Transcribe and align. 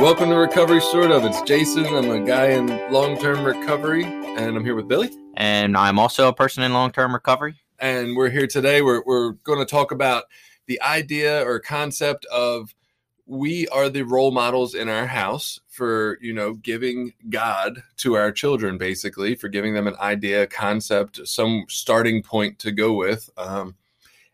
Welcome 0.00 0.30
to 0.30 0.36
Recovery 0.36 0.80
Sort 0.80 1.10
of. 1.10 1.26
It's 1.26 1.42
Jason. 1.42 1.84
I'm 1.84 2.10
a 2.10 2.24
guy 2.26 2.46
in 2.46 2.66
long 2.90 3.18
term 3.18 3.44
recovery, 3.44 4.04
and 4.04 4.56
I'm 4.56 4.64
here 4.64 4.74
with 4.74 4.88
Billy. 4.88 5.10
And 5.34 5.76
I'm 5.76 5.98
also 5.98 6.28
a 6.28 6.32
person 6.32 6.62
in 6.62 6.72
long 6.72 6.90
term 6.90 7.12
recovery. 7.12 7.56
And 7.78 8.16
we're 8.16 8.30
here 8.30 8.46
today. 8.46 8.80
We're, 8.80 9.02
we're 9.04 9.32
going 9.32 9.58
to 9.58 9.66
talk 9.66 9.92
about 9.92 10.24
the 10.66 10.80
idea 10.80 11.46
or 11.46 11.60
concept 11.60 12.24
of 12.26 12.74
we 13.26 13.68
are 13.68 13.90
the 13.90 14.02
role 14.02 14.30
models 14.30 14.74
in 14.74 14.88
our 14.88 15.06
house 15.06 15.60
for, 15.68 16.16
you 16.22 16.32
know, 16.32 16.54
giving 16.54 17.12
God 17.28 17.82
to 17.98 18.14
our 18.14 18.32
children, 18.32 18.78
basically, 18.78 19.34
for 19.34 19.48
giving 19.48 19.74
them 19.74 19.86
an 19.86 19.96
idea, 20.00 20.46
concept, 20.46 21.20
some 21.28 21.66
starting 21.68 22.22
point 22.22 22.58
to 22.60 22.72
go 22.72 22.94
with. 22.94 23.28
Um, 23.36 23.76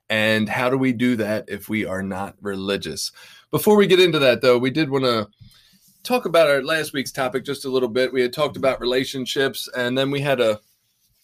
and 0.08 0.48
how 0.48 0.70
do 0.70 0.78
we 0.78 0.92
do 0.92 1.16
that 1.16 1.46
if 1.48 1.68
we 1.68 1.84
are 1.84 2.04
not 2.04 2.36
religious? 2.40 3.10
Before 3.50 3.76
we 3.76 3.86
get 3.86 4.00
into 4.00 4.18
that, 4.18 4.42
though, 4.42 4.58
we 4.58 4.70
did 4.70 4.90
want 4.90 5.04
to 5.04 5.28
talk 6.02 6.24
about 6.24 6.48
our 6.48 6.62
last 6.62 6.92
week's 6.92 7.12
topic 7.12 7.44
just 7.44 7.64
a 7.64 7.70
little 7.70 7.88
bit. 7.88 8.12
We 8.12 8.22
had 8.22 8.32
talked 8.32 8.56
about 8.56 8.80
relationships, 8.80 9.68
and 9.76 9.96
then 9.96 10.10
we 10.10 10.20
had 10.20 10.40
a 10.40 10.60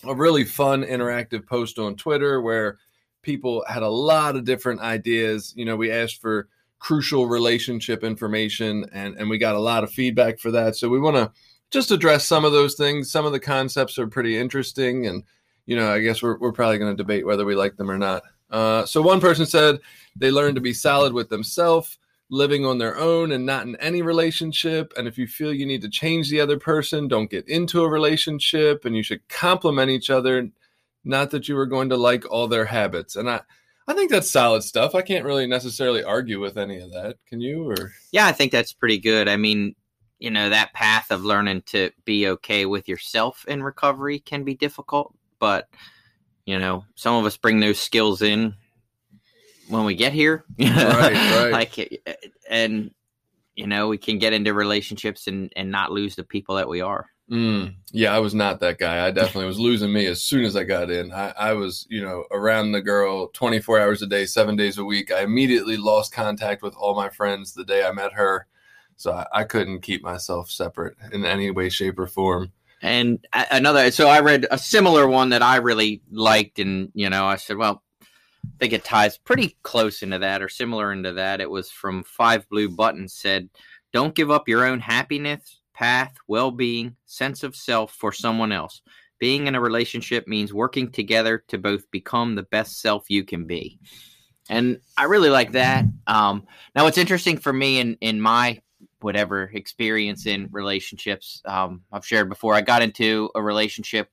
a 0.05 0.15
really 0.15 0.45
fun 0.45 0.83
interactive 0.83 1.47
post 1.47 1.79
on 1.79 1.95
Twitter 1.95 2.41
where 2.41 2.79
people 3.23 3.65
had 3.69 3.83
a 3.83 3.89
lot 3.89 4.35
of 4.35 4.45
different 4.45 4.81
ideas. 4.81 5.53
You 5.57 5.65
know, 5.65 5.77
we 5.77 5.93
asked 5.93 6.21
for 6.21 6.49
crucial 6.79 7.27
relationship 7.27 8.05
information, 8.05 8.87
and 8.93 9.17
and 9.17 9.29
we 9.29 9.39
got 9.39 9.57
a 9.57 9.61
lot 9.61 9.83
of 9.83 9.91
feedback 9.91 10.39
for 10.39 10.53
that. 10.53 10.77
So 10.77 10.89
we 10.89 11.01
want 11.01 11.17
to 11.17 11.33
just 11.71 11.91
address 11.91 12.25
some 12.25 12.45
of 12.45 12.53
those 12.53 12.75
things. 12.75 13.11
Some 13.11 13.27
of 13.27 13.33
the 13.33 13.41
concepts 13.41 13.99
are 13.99 14.07
pretty 14.07 14.39
interesting, 14.39 15.07
and 15.07 15.25
you 15.67 15.75
know, 15.75 15.93
I 15.93 15.99
guess 15.99 16.23
we're 16.23 16.39
we're 16.39 16.53
probably 16.53 16.79
going 16.79 16.97
to 16.97 17.03
debate 17.03 17.27
whether 17.27 17.45
we 17.45 17.57
like 17.57 17.77
them 17.77 17.91
or 17.91 17.99
not. 17.99 18.23
Uh, 18.49 18.87
so 18.87 19.03
one 19.03 19.21
person 19.21 19.45
said 19.45 19.81
they 20.15 20.31
learned 20.31 20.55
to 20.55 20.61
be 20.61 20.75
solid 20.75 21.13
with 21.13 21.29
themselves 21.29 21.99
living 22.33 22.65
on 22.65 22.79
their 22.79 22.97
own 22.97 23.31
and 23.31 23.45
not 23.45 23.67
in 23.67 23.77
any 23.77 24.01
relationship. 24.01 24.95
And 24.97 25.07
if 25.07 25.19
you 25.19 25.27
feel 25.27 25.53
you 25.53 25.67
need 25.67 25.83
to 25.83 25.91
change 25.91 26.31
the 26.31 26.41
other 26.41 26.59
person, 26.59 27.07
don't 27.07 27.31
get 27.31 27.47
into 27.47 27.83
a 27.83 27.89
relationship 27.89 28.87
and 28.87 28.97
you 28.97 29.03
should 29.03 29.29
complement 29.29 29.91
each 29.91 30.09
other. 30.09 30.49
Not 31.05 31.31
that 31.33 31.47
you 31.47 31.59
are 31.59 31.67
going 31.67 31.91
to 31.91 31.97
like 31.97 32.25
all 32.31 32.49
their 32.49 32.65
habits. 32.65 33.17
And 33.17 33.29
I, 33.29 33.43
I 33.87 33.93
think 33.93 34.11
that's 34.11 34.31
solid 34.31 34.63
stuff. 34.63 34.95
I 34.95 35.03
can't 35.03 35.27
really 35.27 35.47
necessarily 35.47 36.03
argue 36.03 36.41
with 36.41 36.57
any 36.57 36.79
of 36.79 36.91
that. 36.93 37.17
Can 37.27 37.43
you? 37.43 37.69
Or 37.69 37.93
yeah, 38.13 38.27
I 38.27 38.33
think 38.33 38.51
that's 38.51 38.73
pretty 38.73 38.99
good. 38.99 39.29
I 39.29 39.37
mean, 39.37 39.75
you 40.19 40.31
know, 40.31 40.49
that 40.49 40.73
path 40.73 41.11
of 41.11 41.27
learning 41.27 41.65
to 41.67 41.91
be 42.07 42.29
okay 42.29 42.65
with 42.65 42.89
yourself 42.89 43.45
in 43.47 43.63
recovery 43.63 44.19
can 44.21 44.43
be 44.43 44.55
difficult, 44.55 45.15
but 45.39 45.69
you 46.47 46.59
know, 46.59 46.87
some 46.95 47.15
of 47.15 47.27
us 47.27 47.37
bring 47.37 47.61
those 47.61 47.79
skills 47.79 48.23
in 48.23 48.55
when 49.73 49.85
we 49.85 49.95
get 49.95 50.13
here. 50.13 50.45
right, 50.59 51.13
right. 51.13 51.51
like, 51.51 52.03
and 52.49 52.91
you 53.55 53.67
know, 53.67 53.89
we 53.89 53.99
can 53.99 54.19
get 54.19 54.33
into 54.33 54.55
relationships 54.55 55.27
and 55.27 55.53
and 55.57 55.71
not 55.71 55.93
lose 55.93 56.17
the 56.17 56.25
people 56.25 56.57
that 56.57 56.69
we 56.69 56.81
are. 56.81 57.07
Mm, 57.31 57.77
yeah, 57.93 58.15
I 58.15 58.19
was 58.19 58.35
not 58.35 58.61
that 58.61 58.79
guy. 58.79 59.07
I 59.07 59.11
definitely 59.11 59.47
was 59.47 59.59
losing 59.59 59.93
me 59.93 60.07
as 60.07 60.23
soon 60.23 60.45
as 60.45 60.55
I 60.55 60.65
got 60.65 60.91
in. 60.91 61.13
I, 61.13 61.33
I 61.39 61.53
was, 61.55 61.87
you 61.89 62.03
know, 62.03 62.25
around 62.31 62.73
the 62.73 62.83
girl 62.83 63.29
24 63.29 63.81
hours 63.81 64.03
a 64.03 64.07
day, 64.07 64.27
seven 64.27 64.55
days 64.55 64.77
a 64.77 64.85
week. 64.85 65.11
I 65.11 65.23
immediately 65.23 65.79
lost 65.79 66.13
contact 66.13 66.63
with 66.63 66.75
all 66.75 66.95
my 66.95 67.09
friends 67.09 67.55
the 67.55 67.65
day 67.65 67.87
I 67.87 67.93
met 67.93 68.13
her. 68.13 68.49
So 68.97 69.13
I, 69.13 69.27
I 69.33 69.45
couldn't 69.45 69.81
keep 69.81 70.03
myself 70.03 70.51
separate 70.51 70.97
in 71.11 71.25
any 71.25 71.51
way, 71.51 71.71
shape, 71.71 71.99
or 71.99 72.07
form. 72.07 72.53
And 72.83 73.25
another, 73.33 73.91
so 73.93 74.09
I 74.09 74.21
read 74.21 74.47
a 74.51 74.59
similar 74.59 75.07
one 75.07 75.31
that 75.31 75.41
I 75.41 75.57
really 75.57 76.03
liked, 76.11 76.59
and 76.59 76.91
you 76.95 77.09
know, 77.09 77.25
I 77.25 77.37
said, 77.37 77.57
well, 77.57 77.83
I 78.45 78.59
think 78.59 78.73
it 78.73 78.85
ties 78.85 79.19
pretty 79.19 79.57
close 79.63 80.03
into 80.03 80.19
that 80.19 80.43
or 80.43 80.49
similar 80.49 80.93
into 80.93 81.13
that. 81.15 81.41
It 81.41 81.51
was 81.51 81.71
from 81.71 82.05
Five 82.05 82.49
Blue 82.49 82.69
Buttons 82.69 83.13
said, 83.13 83.49
Don't 83.93 84.15
give 84.15 84.31
up 84.31 84.49
your 84.49 84.65
own 84.67 84.81
happiness, 84.81 85.61
path, 85.75 86.15
well 86.29 86.51
being, 86.51 86.97
sense 87.07 87.43
of 87.43 87.57
self 87.57 87.93
for 87.93 88.13
someone 88.13 88.53
else. 88.53 88.83
Being 89.19 89.47
in 89.47 89.55
a 89.55 89.61
relationship 89.61 90.27
means 90.27 90.53
working 90.53 90.91
together 90.91 91.45
to 91.49 91.59
both 91.59 91.89
become 91.91 92.35
the 92.35 92.43
best 92.43 92.81
self 92.81 93.09
you 93.09 93.25
can 93.25 93.47
be. 93.47 93.79
And 94.49 94.81
I 94.97 95.05
really 95.05 95.31
like 95.31 95.53
that. 95.53 95.85
Um, 96.07 96.47
now, 96.75 96.85
what's 96.85 96.99
interesting 96.99 97.39
for 97.39 97.53
me 97.53 97.79
in, 97.79 97.97
in 98.01 98.21
my 98.21 98.61
whatever 99.01 99.45
experience 99.55 100.27
in 100.27 100.49
relationships, 100.51 101.41
um, 101.45 101.83
I've 101.93 102.07
shared 102.07 102.29
before, 102.29 102.55
I 102.55 102.61
got 102.61 102.83
into 102.83 103.31
a 103.35 103.43
relationship 103.43 104.11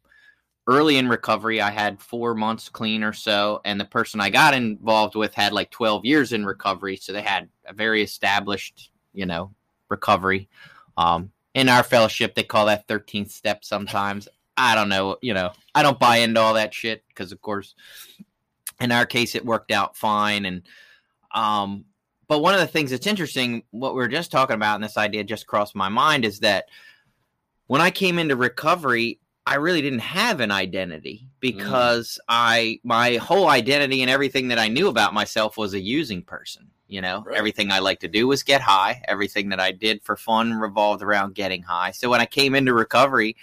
early 0.70 0.98
in 0.98 1.10
recovery 1.10 1.62
i 1.62 1.72
had 1.72 2.02
four 2.02 2.36
months 2.36 2.70
clean 2.70 3.04
or 3.04 3.14
so 3.14 3.60
and 3.66 3.80
the 3.80 3.86
person 3.86 4.22
i 4.22 4.30
got 4.30 4.54
involved 4.54 5.16
with 5.16 5.34
had 5.34 5.52
like 5.52 5.70
12 5.72 6.06
years 6.06 6.32
in 6.32 6.46
recovery 6.46 6.96
so 6.96 7.12
they 7.12 7.22
had 7.22 7.50
a 7.66 7.74
very 7.74 8.04
established 8.04 8.92
you 9.14 9.26
know 9.26 9.52
recovery. 9.90 10.48
Um, 10.98 11.32
in 11.54 11.68
our 11.68 11.84
fellowship 11.84 12.36
they 12.36 12.44
call 12.44 12.68
that 12.68 12.88
13th 12.88 13.32
step 13.32 13.66
sometimes. 13.66 14.28
I 14.56 14.76
don't 14.76 14.90
know 14.90 15.18
you 15.22 15.34
know 15.34 15.52
i 15.74 15.82
don't 15.82 15.98
buy 15.98 16.18
into 16.18 16.42
all 16.42 16.56
that 16.56 16.74
shit 16.74 17.06
because 17.08 17.32
of 17.32 17.42
course 17.42 17.76
in 18.82 18.92
our 18.92 19.06
case 19.06 19.34
it 19.34 19.46
worked 19.46 19.72
out 19.72 19.96
fine 19.96 20.46
and 20.46 20.64
um 21.34 21.86
but 22.28 22.40
one 22.40 22.54
of 22.54 22.60
the 22.60 22.68
things 22.68 22.92
that's 22.92 23.08
interesting 23.08 23.64
what 23.72 23.96
we 23.96 24.04
are 24.04 24.10
just 24.10 24.32
talking 24.32 24.56
about 24.56 24.76
and 24.76 24.84
this 24.84 24.98
idea 24.98 25.24
just 25.24 25.48
crossed 25.48 25.76
my 25.76 25.88
mind 25.88 26.26
is 26.26 26.40
that 26.40 26.66
when 27.68 27.80
i 27.80 27.90
came 27.90 28.20
into 28.20 28.36
recovery 28.36 29.22
I 29.50 29.56
really 29.56 29.82
didn't 29.82 30.00
have 30.00 30.42
an 30.42 30.52
identity 30.52 31.24
mm. 31.24 31.30
because 31.40 32.20
mm. 32.22 32.26
I 32.30 32.80
my 32.84 33.16
whole 33.16 33.50
identity 33.50 34.02
and 34.02 34.10
everything 34.10 34.50
that 34.50 34.60
I 34.60 34.68
knew 34.68 34.88
about 34.88 35.14
myself 35.14 35.58
was 35.58 35.74
a 35.74 35.80
using 35.80 36.22
person. 36.22 36.68
You 36.88 37.02
know, 37.02 37.24
right. 37.26 37.38
everything 37.38 37.72
I 37.72 37.80
liked 37.80 38.02
to 38.02 38.08
do 38.08 38.28
was 38.28 38.42
get 38.42 38.62
high. 38.62 39.02
Everything 39.08 39.50
that 39.50 39.60
I 39.60 39.72
did 39.72 40.02
for 40.04 40.16
fun 40.16 40.54
revolved 40.54 41.04
around 41.04 41.36
getting 41.36 41.62
high. 41.62 41.92
So 41.92 42.10
when 42.10 42.20
I 42.20 42.26
came 42.26 42.56
into 42.56 42.74
recovery, 42.74 43.36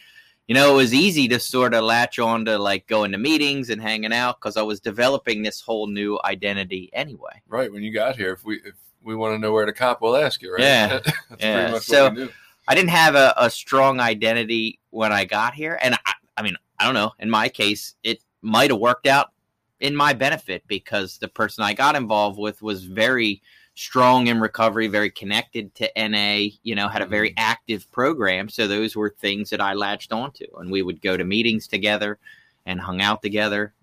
you 0.48 0.54
know, 0.54 0.72
it 0.72 0.76
was 0.76 0.92
easy 0.92 1.28
to 1.28 1.38
sort 1.38 1.72
of 1.72 1.84
latch 1.84 2.18
on 2.18 2.44
to 2.46 2.58
like 2.58 2.88
going 2.88 3.12
to 3.12 3.18
meetings 3.18 3.70
and 3.70 3.80
hanging 3.80 4.12
out 4.12 4.40
because 4.40 4.56
I 4.56 4.62
was 4.62 4.80
developing 4.80 5.42
this 5.42 5.60
whole 5.60 5.86
new 5.86 6.18
identity 6.24 6.90
anyway. 6.92 7.40
Right. 7.48 7.72
When 7.72 7.84
you 7.84 7.92
got 7.92 8.16
here, 8.16 8.32
if 8.32 8.44
we 8.44 8.56
if 8.64 8.74
we 9.02 9.14
want 9.14 9.34
to 9.34 9.38
know 9.38 9.52
where 9.52 9.66
to 9.66 9.72
cop, 9.72 10.02
we'll 10.02 10.16
ask 10.16 10.42
you. 10.42 10.52
Right. 10.52 10.62
Yeah. 10.62 11.00
yeah. 11.38 11.78
so 11.78 12.28
I 12.68 12.74
didn't 12.74 12.90
have 12.90 13.14
a, 13.14 13.32
a 13.36 13.50
strong 13.50 14.00
identity 14.00 14.80
when 14.90 15.12
I 15.12 15.24
got 15.24 15.54
here. 15.54 15.78
And 15.82 15.94
I, 15.94 16.12
I 16.36 16.42
mean, 16.42 16.56
I 16.78 16.84
don't 16.84 16.94
know. 16.94 17.12
In 17.18 17.30
my 17.30 17.48
case, 17.48 17.94
it 18.02 18.22
might 18.42 18.70
have 18.70 18.80
worked 18.80 19.06
out 19.06 19.32
in 19.80 19.94
my 19.94 20.12
benefit 20.12 20.62
because 20.66 21.18
the 21.18 21.28
person 21.28 21.64
I 21.64 21.74
got 21.74 21.96
involved 21.96 22.38
with 22.38 22.62
was 22.62 22.84
very 22.84 23.42
strong 23.74 24.26
in 24.26 24.40
recovery, 24.40 24.88
very 24.88 25.10
connected 25.10 25.74
to 25.74 25.90
NA, 25.96 26.48
you 26.62 26.74
know, 26.74 26.88
had 26.88 27.02
a 27.02 27.06
very 27.06 27.30
mm-hmm. 27.30 27.50
active 27.50 27.90
program. 27.92 28.48
So 28.48 28.66
those 28.66 28.96
were 28.96 29.10
things 29.10 29.50
that 29.50 29.60
I 29.60 29.74
latched 29.74 30.12
onto. 30.12 30.46
And 30.58 30.70
we 30.70 30.82
would 30.82 31.02
go 31.02 31.16
to 31.16 31.24
meetings 31.24 31.68
together 31.68 32.18
and 32.64 32.80
hung 32.80 33.00
out 33.00 33.22
together. 33.22 33.74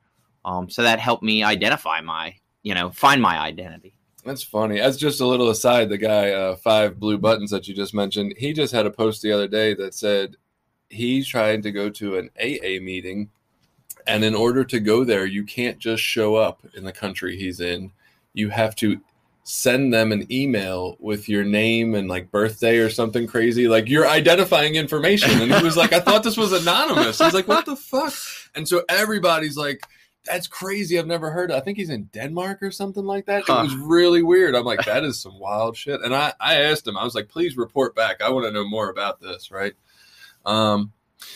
Um, 0.46 0.70
so 0.70 0.82
that 0.82 1.00
helped 1.00 1.24
me 1.24 1.44
identify 1.44 2.02
my, 2.02 2.36
you 2.64 2.74
know, 2.74 2.90
find 2.90 3.22
my 3.22 3.40
identity. 3.40 3.93
That's 4.26 4.44
funny. 4.44 4.80
As 4.80 4.98
just 4.98 5.20
a 5.20 5.28
little 5.28 5.50
aside, 5.50 5.90
the 5.90 5.98
guy, 5.98 6.32
uh, 6.32 6.56
Five 6.56 7.00
Blue 7.00 7.18
Buttons 7.18 7.52
that 7.52 7.68
you 7.68 7.76
just 7.76 7.94
mentioned, 7.94 8.36
he 8.38 8.54
just 8.54 8.74
had 8.74 8.86
a 8.86 8.92
post 8.92 9.22
the 9.22 9.32
other 9.32 9.48
day 9.48 9.74
that 9.74 9.94
said 9.94 10.38
he's 10.90 11.28
trying 11.28 11.62
to 11.64 11.72
go 11.72 11.90
to 11.90 12.18
an 12.18 12.30
AA 12.40 12.82
meeting. 12.82 13.30
And 14.08 14.24
in 14.24 14.36
order 14.36 14.64
to 14.66 14.80
go 14.80 15.04
there, 15.04 15.26
you 15.26 15.44
can't 15.44 15.78
just 15.78 16.04
show 16.04 16.36
up 16.36 16.66
in 16.76 16.84
the 16.84 16.92
country 16.92 17.38
he's 17.38 17.60
in. 17.60 17.92
You 18.34 18.50
have 18.50 18.76
to 18.78 19.02
send 19.44 19.94
them 19.94 20.14
an 20.14 20.26
email 20.32 20.96
with 21.00 21.28
your 21.28 21.44
name 21.44 21.96
and 21.96 22.08
like 22.08 22.32
birthday 22.32 22.78
or 22.78 22.90
something 22.90 23.28
crazy. 23.28 23.68
Like 23.68 23.90
you're 23.90 24.08
identifying 24.08 24.76
information. 24.76 25.42
And 25.42 25.54
he 25.54 25.64
was 25.64 25.76
like, 25.76 25.92
I 25.92 26.00
thought 26.00 26.24
this 26.24 26.38
was 26.38 26.54
anonymous. 26.54 27.20
He's 27.20 27.34
like, 27.34 27.48
what 27.48 27.66
the 27.66 27.76
fuck? 27.76 28.14
And 28.56 28.68
so 28.68 28.84
everybody's 28.88 29.58
like, 29.58 29.86
that's 30.26 30.48
crazy. 30.48 30.98
I've 30.98 31.08
never 31.08 31.32
heard. 31.32 31.52
Of. 31.52 31.58
I 31.58 31.60
think 31.62 31.78
he's 31.78 31.90
in 31.90 32.06
Denmark 32.14 32.62
or 32.64 32.72
something 32.72 33.04
like 33.06 33.26
that. 33.26 33.44
Huh. 33.46 33.60
It 33.60 33.64
was 33.64 33.76
really 33.76 34.22
weird. 34.24 34.56
I'm 34.56 34.64
like, 34.66 34.86
that 34.86 35.04
is 35.04 35.20
some 35.20 35.38
wild 35.40 35.76
shit. 35.76 36.02
And 36.02 36.16
I, 36.16 36.34
I 36.40 36.56
asked 36.62 36.88
him, 36.88 36.98
I 36.98 37.04
was 37.04 37.16
like, 37.16 37.28
please 37.30 37.58
report 37.58 37.96
back. 37.96 38.22
I 38.22 38.30
want 38.30 38.46
to 38.46 38.52
know 38.52 38.68
more 38.68 38.90
about 38.90 39.20
this, 39.22 39.52
right? 39.52 39.74
Um, 40.46 40.92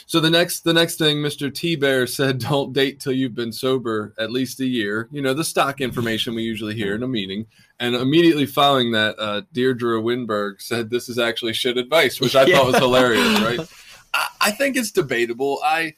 so 0.06 0.20
the 0.20 0.30
next 0.30 0.62
the 0.62 0.74
next 0.74 0.98
thing, 0.98 1.18
Mr. 1.18 1.54
T 1.54 1.76
Bear 1.76 2.08
said, 2.08 2.40
don't 2.50 2.74
date 2.74 3.00
till 3.00 3.14
you've 3.14 3.36
been 3.36 3.52
sober 3.54 4.14
at 4.18 4.32
least 4.32 4.60
a 4.60 4.66
year. 4.66 5.08
You 5.12 5.22
know, 5.22 5.34
the 5.34 5.44
stock 5.46 5.82
information 5.82 6.36
we 6.36 6.44
usually 6.44 6.76
hear 6.76 6.96
in 6.96 7.04
a 7.04 7.08
meeting. 7.08 7.46
And 7.80 7.96
immediately 7.96 8.46
following 8.46 8.92
that, 8.94 9.16
uh, 9.20 9.42
Deirdre 9.54 10.02
Winberg 10.02 10.62
said 10.62 10.90
this 10.90 11.10
is 11.10 11.20
actually 11.20 11.54
shit 11.54 11.78
advice, 11.78 12.20
which 12.20 12.36
I 12.36 12.44
Yeah. 12.46 12.58
thought 12.58 12.68
was 12.68 12.78
hilarious, 12.80 13.40
right? 13.42 13.60
I, 14.14 14.28
I 14.42 14.52
think 14.52 14.76
it's 14.78 14.92
debatable. 14.92 15.60
I 15.64 15.94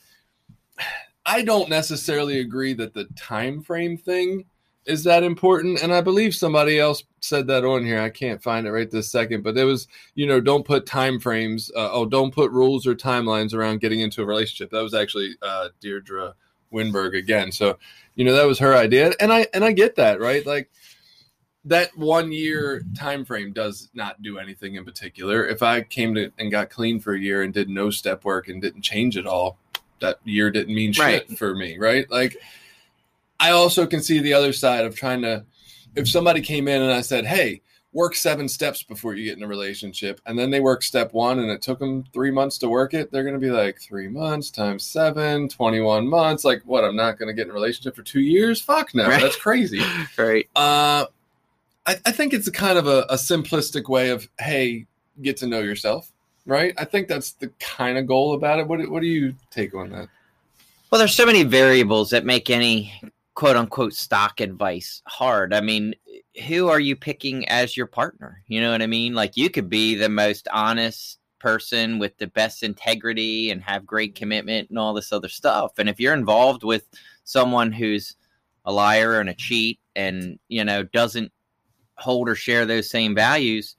I 1.29 1.43
don't 1.43 1.69
necessarily 1.69 2.39
agree 2.39 2.73
that 2.73 2.95
the 2.95 3.05
time 3.15 3.61
frame 3.61 3.97
thing 3.97 4.45
is 4.87 5.03
that 5.03 5.21
important. 5.21 5.79
And 5.79 5.93
I 5.93 6.01
believe 6.01 6.33
somebody 6.33 6.79
else 6.79 7.03
said 7.19 7.45
that 7.47 7.63
on 7.63 7.85
here. 7.85 8.01
I 8.01 8.09
can't 8.09 8.41
find 8.41 8.65
it 8.65 8.71
right 8.71 8.89
this 8.89 9.11
second, 9.11 9.43
but 9.43 9.55
it 9.55 9.63
was, 9.63 9.87
you 10.15 10.25
know, 10.25 10.41
don't 10.41 10.65
put 10.65 10.87
time 10.87 11.19
frames. 11.19 11.69
Uh, 11.75 11.89
oh, 11.91 12.07
don't 12.07 12.33
put 12.33 12.51
rules 12.51 12.87
or 12.87 12.95
timelines 12.95 13.53
around 13.53 13.79
getting 13.79 13.99
into 13.99 14.23
a 14.23 14.25
relationship. 14.25 14.71
That 14.71 14.81
was 14.81 14.95
actually 14.95 15.35
uh, 15.43 15.69
Deirdre 15.79 16.33
Winberg 16.73 17.15
again. 17.15 17.51
So, 17.51 17.77
you 18.15 18.25
know, 18.25 18.33
that 18.33 18.47
was 18.47 18.57
her 18.57 18.75
idea, 18.75 19.13
and 19.19 19.31
I 19.31 19.45
and 19.53 19.63
I 19.63 19.71
get 19.71 19.95
that, 19.97 20.19
right? 20.19 20.43
Like 20.45 20.71
that 21.65 21.95
one 21.95 22.31
year 22.31 22.83
time 22.97 23.23
frame 23.23 23.53
does 23.53 23.89
not 23.93 24.21
do 24.23 24.39
anything 24.39 24.75
in 24.75 24.85
particular. 24.85 25.45
If 25.45 25.61
I 25.61 25.81
came 25.81 26.15
to 26.15 26.31
and 26.39 26.49
got 26.49 26.71
clean 26.71 26.99
for 26.99 27.13
a 27.13 27.19
year 27.19 27.43
and 27.43 27.53
did 27.53 27.69
no 27.69 27.91
step 27.91 28.25
work 28.25 28.47
and 28.47 28.61
didn't 28.61 28.81
change 28.81 29.15
at 29.15 29.27
all, 29.27 29.59
that 30.01 30.19
year 30.23 30.49
didn't 30.51 30.73
mean 30.75 30.93
shit 30.93 31.03
Right. 31.29 31.37
for 31.37 31.55
me, 31.55 31.77
right? 31.77 32.09
Like 32.11 32.37
I 33.39 33.51
also 33.51 33.85
can 33.87 34.01
see 34.01 34.19
the 34.19 34.33
other 34.33 34.53
side 34.53 34.85
of 34.85 34.95
trying 34.95 35.21
to 35.21 35.45
if 35.95 36.07
somebody 36.09 36.41
came 36.41 36.67
in 36.67 36.81
and 36.81 36.91
I 36.91 37.01
said, 37.01 37.25
"Hey, 37.25 37.61
work 37.93 38.13
seven 38.15 38.47
steps 38.47 38.83
before 38.83 39.15
you 39.15 39.23
get 39.25 39.37
in 39.37 39.43
a 39.43 39.47
relationship," 39.47 40.21
and 40.25 40.37
then 40.37 40.51
they 40.51 40.59
work 40.59 40.83
step 40.83 41.13
one 41.13 41.39
and 41.39 41.49
it 41.49 41.61
took 41.61 41.79
them 41.79 42.03
three 42.13 42.29
months 42.31 42.57
to 42.59 42.69
work 42.69 42.93
it, 42.93 43.11
they're 43.11 43.23
going 43.23 43.33
to 43.33 43.39
be 43.39 43.49
like, 43.49 43.79
three 43.81 44.07
months 44.07 44.51
times 44.51 44.85
seven, 44.85 45.49
21 45.49 46.07
months. 46.07 46.43
Like, 46.45 46.61
what? 46.65 46.83
I'm 46.83 46.95
not 46.95 47.17
going 47.17 47.27
to 47.27 47.33
get 47.33 47.45
in 47.45 47.51
a 47.51 47.53
relationship 47.53 47.95
for 47.95 48.03
two 48.03 48.19
years? 48.19 48.61
Fuck 48.61 48.93
no, 48.93 49.07
Right. 49.07 49.19
that's 49.21 49.35
crazy. 49.35 49.81
right. 50.17 50.47
Uh, 50.55 51.05
I, 51.87 51.95
I 52.05 52.11
think 52.11 52.33
it's 52.33 52.47
a 52.47 52.51
kind 52.51 52.77
of 52.77 52.85
a, 52.85 53.05
a 53.09 53.15
simplistic 53.15 53.89
way 53.89 54.09
of, 54.09 54.27
hey, 54.39 54.85
get 55.23 55.37
to 55.37 55.47
know 55.47 55.59
yourself, 55.61 56.11
right? 56.45 56.73
I 56.77 56.85
think 56.85 57.07
that's 57.07 57.31
the 57.31 57.47
kind 57.59 57.97
of 57.97 58.07
goal 58.07 58.33
about 58.33 58.59
it. 58.59 58.67
What, 58.67 58.87
what 58.89 59.01
do 59.01 59.07
you 59.07 59.35
take 59.51 59.73
on 59.73 59.89
that? 59.91 60.07
Well, 60.91 60.99
there's 60.99 61.13
so 61.13 61.25
many 61.25 61.43
variables 61.43 62.09
that 62.09 62.25
make 62.25 62.49
any 62.49 62.93
quote 63.35 63.55
unquote 63.55 63.93
stock 63.93 64.41
advice 64.41 65.01
hard. 65.07 65.53
I 65.53 65.61
mean, 65.61 65.95
who 66.47 66.67
are 66.67 66.79
you 66.79 66.95
picking 66.95 67.47
as 67.47 67.77
your 67.77 67.85
partner? 67.85 68.43
You 68.47 68.61
know 68.61 68.71
what 68.71 68.81
I 68.81 68.87
mean? 68.87 69.13
Like 69.13 69.37
you 69.37 69.49
could 69.49 69.69
be 69.69 69.95
the 69.95 70.09
most 70.09 70.47
honest 70.51 71.19
person 71.39 71.99
with 71.99 72.17
the 72.17 72.27
best 72.27 72.63
integrity 72.63 73.49
and 73.49 73.61
have 73.61 73.85
great 73.85 74.15
commitment 74.15 74.69
and 74.69 74.77
all 74.77 74.93
this 74.93 75.13
other 75.13 75.29
stuff. 75.29 75.71
And 75.77 75.87
if 75.87 75.99
you're 75.99 76.13
involved 76.13 76.63
with 76.63 76.87
someone 77.23 77.71
who's 77.71 78.15
a 78.65 78.73
liar 78.73 79.19
and 79.19 79.29
a 79.29 79.33
cheat 79.33 79.79
and, 79.95 80.37
you 80.49 80.63
know, 80.63 80.83
doesn't 80.83 81.31
hold 81.95 82.29
or 82.29 82.35
share 82.35 82.65
those 82.65 82.89
same 82.89 83.15
values, 83.15 83.75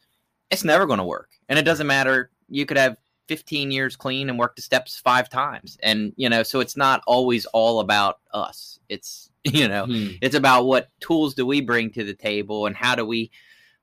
it's 0.50 0.64
never 0.64 0.86
going 0.86 0.98
to 0.98 1.04
work. 1.04 1.28
And 1.48 1.58
it 1.58 1.64
doesn't 1.64 1.86
matter. 1.86 2.30
You 2.50 2.66
could 2.66 2.76
have 2.76 2.96
15 3.28 3.70
years 3.70 3.94
clean 3.96 4.28
and 4.28 4.38
work 4.38 4.56
the 4.56 4.62
steps 4.62 4.96
five 4.96 5.28
times. 5.28 5.78
And, 5.82 6.12
you 6.16 6.28
know, 6.28 6.42
so 6.42 6.58
it's 6.60 6.76
not 6.76 7.00
always 7.06 7.46
all 7.46 7.80
about 7.80 8.18
us. 8.32 8.80
It's, 8.88 9.30
you 9.44 9.68
know, 9.68 9.86
Hmm. 9.86 10.08
it's 10.20 10.34
about 10.34 10.66
what 10.66 10.88
tools 11.00 11.34
do 11.34 11.46
we 11.46 11.60
bring 11.60 11.90
to 11.92 12.04
the 12.04 12.12
table 12.14 12.66
and 12.66 12.76
how 12.76 12.94
do 12.94 13.06
we, 13.06 13.30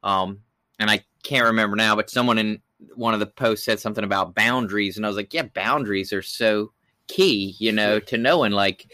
um, 0.04 0.40
and 0.80 0.92
I 0.92 1.04
can't 1.24 1.46
remember 1.46 1.76
now, 1.76 1.96
but 1.96 2.10
someone 2.10 2.38
in 2.38 2.62
one 2.94 3.14
of 3.14 3.20
the 3.20 3.26
posts 3.26 3.66
said 3.66 3.80
something 3.80 4.04
about 4.04 4.36
boundaries. 4.36 4.98
And 4.98 5.06
I 5.06 5.10
was 5.10 5.16
like, 5.18 5.34
yeah, 5.34 5.44
boundaries 5.44 6.14
are 6.14 6.22
so 6.22 6.72
key, 7.08 7.56
you 7.58 7.72
know, 7.72 8.00
to 8.02 8.18
knowing 8.18 8.52
like, 8.52 8.92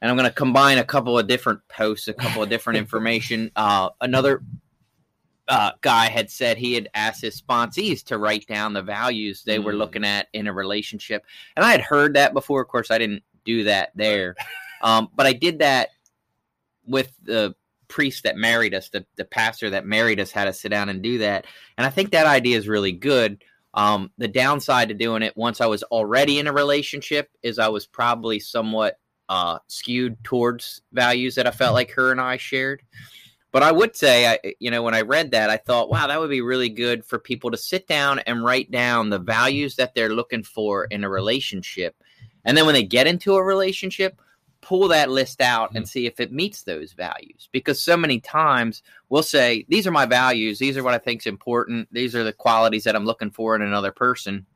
and 0.00 0.10
I'm 0.10 0.16
going 0.16 0.28
to 0.28 0.34
combine 0.34 0.78
a 0.78 0.84
couple 0.84 1.18
of 1.18 1.26
different 1.26 1.60
posts, 1.68 2.06
a 2.06 2.14
couple 2.14 2.42
of 2.42 2.48
different 2.48 2.78
information. 2.84 3.50
Uh, 3.56 3.90
another 4.00 4.42
uh, 5.50 5.72
guy 5.82 6.08
had 6.08 6.30
said 6.30 6.56
he 6.56 6.72
had 6.72 6.88
asked 6.94 7.20
his 7.20 7.42
sponsees 7.42 8.02
to 8.04 8.16
write 8.16 8.46
down 8.46 8.72
the 8.72 8.82
values 8.82 9.42
they 9.42 9.58
were 9.58 9.72
Mm. 9.74 9.78
looking 9.78 10.04
at 10.04 10.28
in 10.32 10.46
a 10.46 10.52
relationship, 10.52 11.24
and 11.56 11.64
I 11.64 11.72
had 11.72 11.80
heard 11.82 12.14
that 12.14 12.32
before. 12.32 12.62
Of 12.62 12.68
course, 12.68 12.90
I 12.90 12.98
didn't 12.98 13.24
do 13.44 13.64
that 13.64 13.90
there, 13.94 14.36
um, 14.82 15.08
but 15.14 15.26
I 15.26 15.32
did 15.34 15.58
that 15.58 15.90
with 16.86 17.12
the 17.24 17.54
priest 17.88 18.22
that 18.22 18.36
married 18.36 18.74
us, 18.74 18.88
the 18.90 19.04
the 19.16 19.24
pastor 19.24 19.70
that 19.70 19.84
married 19.84 20.20
us, 20.20 20.30
had 20.30 20.48
us 20.48 20.60
sit 20.60 20.68
down 20.70 20.88
and 20.88 21.02
do 21.02 21.18
that, 21.18 21.46
and 21.76 21.86
I 21.86 21.90
think 21.90 22.12
that 22.12 22.26
idea 22.26 22.56
is 22.56 22.68
really 22.68 22.92
good. 22.92 23.42
Um, 23.74 24.10
the 24.18 24.28
downside 24.28 24.88
to 24.88 24.94
doing 24.94 25.22
it 25.22 25.36
once 25.36 25.60
I 25.60 25.66
was 25.66 25.82
already 25.84 26.38
in 26.38 26.46
a 26.46 26.52
relationship 26.52 27.28
is 27.42 27.58
I 27.58 27.68
was 27.68 27.86
probably 27.86 28.40
somewhat 28.40 28.98
uh, 29.28 29.58
skewed 29.68 30.22
towards 30.24 30.82
values 30.92 31.36
that 31.36 31.46
I 31.46 31.52
felt 31.52 31.74
like 31.74 31.90
her 31.92 32.10
and 32.10 32.20
I 32.20 32.36
shared. 32.36 32.82
But 33.52 33.62
I 33.62 33.72
would 33.72 33.96
say, 33.96 34.26
I, 34.26 34.38
eh, 34.44 34.52
you 34.60 34.70
know, 34.70 34.82
when 34.82 34.94
I 34.94 35.00
read 35.00 35.32
that, 35.32 35.50
I 35.50 35.56
thought, 35.56 35.90
wow, 35.90 36.06
that 36.06 36.20
would 36.20 36.30
be 36.30 36.40
really 36.40 36.68
good 36.68 37.04
for 37.04 37.18
people 37.18 37.50
to 37.50 37.56
sit 37.56 37.86
down 37.86 38.20
and 38.20 38.44
write 38.44 38.70
down 38.70 39.10
the 39.10 39.18
values 39.18 39.76
that 39.76 39.94
they're 39.94 40.14
looking 40.14 40.42
for 40.42 40.84
in 40.84 41.04
a 41.04 41.08
relationship. 41.10 41.96
And 42.44 42.56
then 42.56 42.64
when 42.64 42.74
they 42.74 42.84
get 42.84 43.06
into 43.06 43.34
a 43.34 43.42
relationship, 43.42 44.20
pull 44.60 44.88
that 44.88 45.10
list 45.10 45.40
out 45.40 45.70
and 45.70 45.84
mm-hmm. 45.84 45.88
see 45.88 46.06
if 46.06 46.20
it 46.20 46.32
meets 46.32 46.62
those 46.62 46.92
values. 46.92 47.48
Because 47.52 47.80
so 47.80 47.96
many 47.96 48.20
times 48.20 48.82
we'll 49.08 49.22
say, 49.22 49.64
these 49.68 49.86
are 49.86 49.92
my 49.92 50.06
values. 50.06 50.58
These 50.58 50.76
are 50.76 50.82
what 50.82 50.94
I 50.94 50.98
think 50.98 51.22
is 51.22 51.26
important. 51.26 51.88
These 51.92 52.14
are 52.14 52.24
the 52.24 52.32
qualities 52.32 52.84
that 52.84 52.94
I'm 52.94 53.06
looking 53.06 53.30
for 53.30 53.56
in 53.56 53.62
another 53.62 53.92
person, 53.92 54.46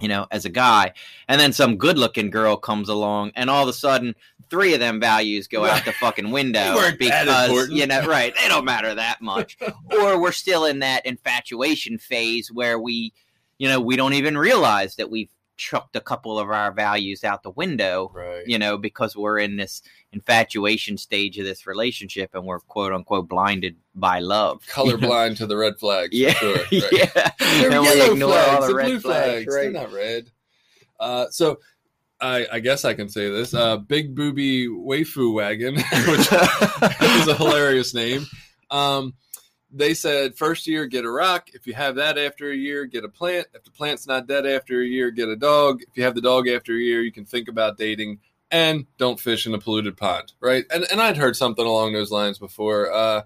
you 0.00 0.08
know, 0.08 0.26
as 0.30 0.44
a 0.44 0.50
guy. 0.50 0.92
And 1.28 1.40
then 1.40 1.52
some 1.52 1.76
good 1.76 1.98
looking 1.98 2.30
girl 2.30 2.56
comes 2.56 2.88
along 2.88 3.32
and 3.34 3.48
all 3.48 3.62
of 3.62 3.68
a 3.68 3.72
sudden 3.72 4.14
three 4.50 4.74
of 4.74 4.80
them 4.80 5.00
values 5.00 5.48
go 5.48 5.64
out 5.64 5.84
the 5.84 5.92
fucking 5.92 6.30
window 6.32 6.92
because, 6.98 7.68
you 7.70 7.86
know, 7.86 8.06
right. 8.06 8.34
They 8.36 8.48
don't 8.48 8.64
matter 8.64 8.94
that 8.94 9.20
much. 9.20 9.58
or 9.90 10.20
we're 10.20 10.32
still 10.32 10.64
in 10.64 10.80
that 10.80 11.06
infatuation 11.06 11.98
phase 11.98 12.50
where 12.52 12.78
we, 12.78 13.12
you 13.58 13.68
know, 13.68 13.80
we 13.80 13.96
don't 13.96 14.14
even 14.14 14.36
realize 14.36 14.96
that 14.96 15.10
we've 15.10 15.30
chucked 15.56 15.96
a 15.96 16.00
couple 16.00 16.38
of 16.38 16.50
our 16.50 16.70
values 16.72 17.24
out 17.24 17.42
the 17.42 17.50
window 17.50 18.10
Right. 18.14 18.46
you 18.46 18.58
know, 18.58 18.76
because 18.76 19.16
we're 19.16 19.38
in 19.38 19.56
this 19.56 19.82
infatuation 20.12 20.96
stage 20.98 21.38
of 21.38 21.44
this 21.44 21.66
relationship 21.66 22.34
and 22.34 22.44
we're 22.44 22.60
quote 22.60 22.92
unquote 22.92 23.28
blinded 23.28 23.76
by 23.94 24.18
love. 24.20 24.62
Colorblind 24.70 25.36
to 25.38 25.46
the 25.46 25.56
red 25.56 25.78
flags. 25.78 26.10
Yeah. 26.12 26.32
For 26.34 26.58
sure. 26.58 26.58
Right. 26.72 26.92
yeah. 26.92 27.30
They're 27.38 27.70
And 27.72 27.82
we 27.82 28.12
ignore 28.12 28.30
flags, 28.32 28.48
all 28.54 28.60
the 28.62 28.66
the 28.68 28.74
red 28.74 28.86
blue 28.86 29.00
flags, 29.00 29.44
flags. 29.44 29.54
They're 29.54 29.70
not 29.72 29.92
red. 29.92 30.30
Uh, 31.00 31.26
so 31.30 31.58
I, 32.20 32.46
I 32.52 32.60
guess 32.60 32.84
I 32.84 32.94
can 32.94 33.08
say 33.08 33.28
this. 33.30 33.52
Uh, 33.52 33.76
Big 33.76 34.14
Booby 34.14 34.68
Waifu 34.68 35.34
Wagon, 35.34 35.74
which 36.08 36.20
is 37.20 37.28
a 37.28 37.34
hilarious 37.36 37.92
name. 37.94 38.24
Um, 38.70 39.12
they 39.70 39.94
said 39.94 40.36
first 40.36 40.66
year 40.66 40.86
get 40.86 41.04
a 41.04 41.10
rock. 41.10 41.50
If 41.52 41.66
you 41.66 41.74
have 41.74 41.96
that 41.96 42.18
after 42.18 42.50
a 42.50 42.56
year, 42.56 42.84
get 42.86 43.04
a 43.04 43.08
plant. 43.08 43.48
If 43.54 43.64
the 43.64 43.70
plant's 43.70 44.06
not 44.06 44.26
dead 44.26 44.46
after 44.46 44.80
a 44.80 44.86
year, 44.86 45.10
get 45.10 45.28
a 45.28 45.36
dog. 45.36 45.82
If 45.82 45.96
you 45.96 46.04
have 46.04 46.14
the 46.14 46.20
dog 46.20 46.48
after 46.48 46.72
a 46.72 46.78
year, 46.78 47.02
you 47.02 47.12
can 47.12 47.24
think 47.24 47.48
about 47.48 47.78
dating. 47.78 48.20
And 48.50 48.86
don't 48.96 49.18
fish 49.18 49.46
in 49.46 49.54
a 49.54 49.58
polluted 49.58 49.96
pond, 49.96 50.32
right? 50.40 50.64
And 50.70 50.86
and 50.90 51.00
I'd 51.00 51.16
heard 51.16 51.36
something 51.36 51.66
along 51.66 51.92
those 51.92 52.12
lines 52.12 52.38
before. 52.38 52.92
Uh, 52.92 53.22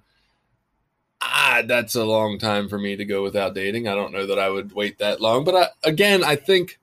ah, 1.20 1.62
that's 1.66 1.94
a 1.94 2.04
long 2.04 2.38
time 2.38 2.68
for 2.68 2.78
me 2.78 2.96
to 2.96 3.04
go 3.04 3.22
without 3.22 3.54
dating. 3.54 3.86
I 3.86 3.94
don't 3.94 4.12
know 4.12 4.26
that 4.26 4.38
I 4.38 4.48
would 4.48 4.72
wait 4.72 4.98
that 4.98 5.20
long. 5.20 5.44
But 5.44 5.54
I, 5.54 5.66
again, 5.88 6.24
I 6.24 6.36
think 6.36 6.78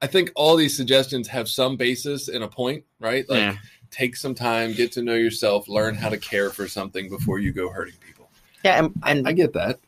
I 0.00 0.06
think 0.06 0.30
all 0.34 0.56
these 0.56 0.76
suggestions 0.76 1.28
have 1.28 1.48
some 1.48 1.76
basis 1.76 2.28
in 2.28 2.42
a 2.42 2.48
point, 2.48 2.84
right? 3.00 3.28
Like 3.28 3.38
Yeah. 3.38 3.56
take 3.90 4.16
some 4.16 4.34
time, 4.34 4.74
get 4.74 4.92
to 4.92 5.02
know 5.02 5.14
yourself, 5.14 5.68
learn 5.68 5.94
how 5.94 6.08
to 6.10 6.18
care 6.18 6.50
for 6.50 6.68
something 6.68 7.08
before 7.08 7.38
you 7.38 7.52
go 7.52 7.70
hurting 7.70 7.94
people. 8.06 8.17
Yeah, 8.64 8.78
and, 8.78 8.94
and 9.06 9.28
I 9.28 9.32
get 9.32 9.52
that. 9.54 9.78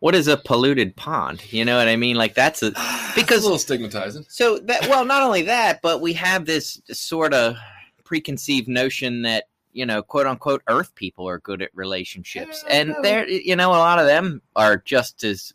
what 0.00 0.14
is 0.14 0.28
a 0.28 0.36
polluted 0.36 0.96
pond? 0.96 1.42
You 1.52 1.64
know 1.64 1.76
what 1.76 1.88
I 1.88 1.96
mean? 1.96 2.16
Like 2.16 2.34
that's 2.34 2.62
a 2.62 2.72
Because 3.14 3.40
a 3.40 3.44
little 3.44 3.58
stigmatizing. 3.58 4.24
so 4.28 4.58
that 4.60 4.88
well, 4.88 5.04
not 5.04 5.22
only 5.22 5.42
that, 5.42 5.80
but 5.82 6.00
we 6.00 6.12
have 6.14 6.46
this 6.46 6.80
sort 6.90 7.34
of 7.34 7.56
preconceived 8.04 8.68
notion 8.68 9.22
that 9.22 9.44
you 9.72 9.86
know, 9.86 10.02
quote 10.02 10.26
unquote, 10.26 10.62
Earth 10.68 10.94
people 10.96 11.28
are 11.28 11.38
good 11.38 11.62
at 11.62 11.70
relationships, 11.74 12.64
and 12.68 12.94
they're 13.02 13.28
you 13.28 13.54
know 13.56 13.70
a 13.70 13.78
lot 13.78 13.98
of 13.98 14.06
them 14.06 14.42
are 14.56 14.76
just 14.76 15.22
as 15.24 15.52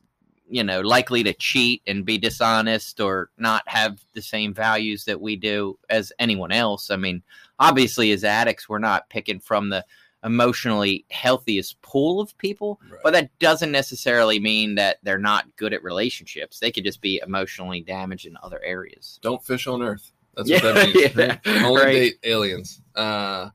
you 0.47 0.63
know 0.63 0.81
likely 0.81 1.23
to 1.23 1.33
cheat 1.33 1.81
and 1.87 2.05
be 2.05 2.17
dishonest 2.17 2.99
or 3.01 3.29
not 3.37 3.63
have 3.67 3.99
the 4.13 4.21
same 4.21 4.53
values 4.53 5.05
that 5.05 5.19
we 5.19 5.35
do 5.35 5.77
as 5.89 6.13
anyone 6.19 6.51
else. 6.51 6.91
I 6.91 6.95
mean, 6.95 7.23
obviously, 7.59 8.11
as 8.11 8.23
addicts, 8.23 8.69
we're 8.69 8.79
not 8.79 9.09
picking 9.09 9.39
from 9.39 9.69
the 9.69 9.83
emotionally 10.25 11.05
healthiest 11.11 11.81
pool 11.81 12.19
of 12.19 12.37
people, 12.37 12.79
Right. 12.89 12.99
but 13.03 13.13
that 13.13 13.29
doesn't 13.39 13.71
necessarily 13.71 14.39
mean 14.39 14.75
that 14.75 14.97
they're 15.03 15.17
not 15.19 15.45
good 15.55 15.73
at 15.73 15.83
relationships. 15.83 16.59
They 16.59 16.71
could 16.71 16.83
just 16.83 16.99
be 16.99 17.21
emotionally 17.25 17.81
damaged 17.81 18.25
in 18.25 18.37
other 18.43 18.61
areas. 18.63 19.19
Don't 19.21 19.43
fish 19.43 19.67
on 19.67 19.81
Earth. 19.81 20.11
That's 20.35 20.49
Yeah, 20.49 20.63
what 20.63 20.73
that 20.75 20.95
means. 21.45 21.45
yeah, 21.45 21.63
Only 21.65 21.81
right. 21.83 21.91
date 21.93 22.19
aliens. 22.23 22.81
Uh, 22.95 23.49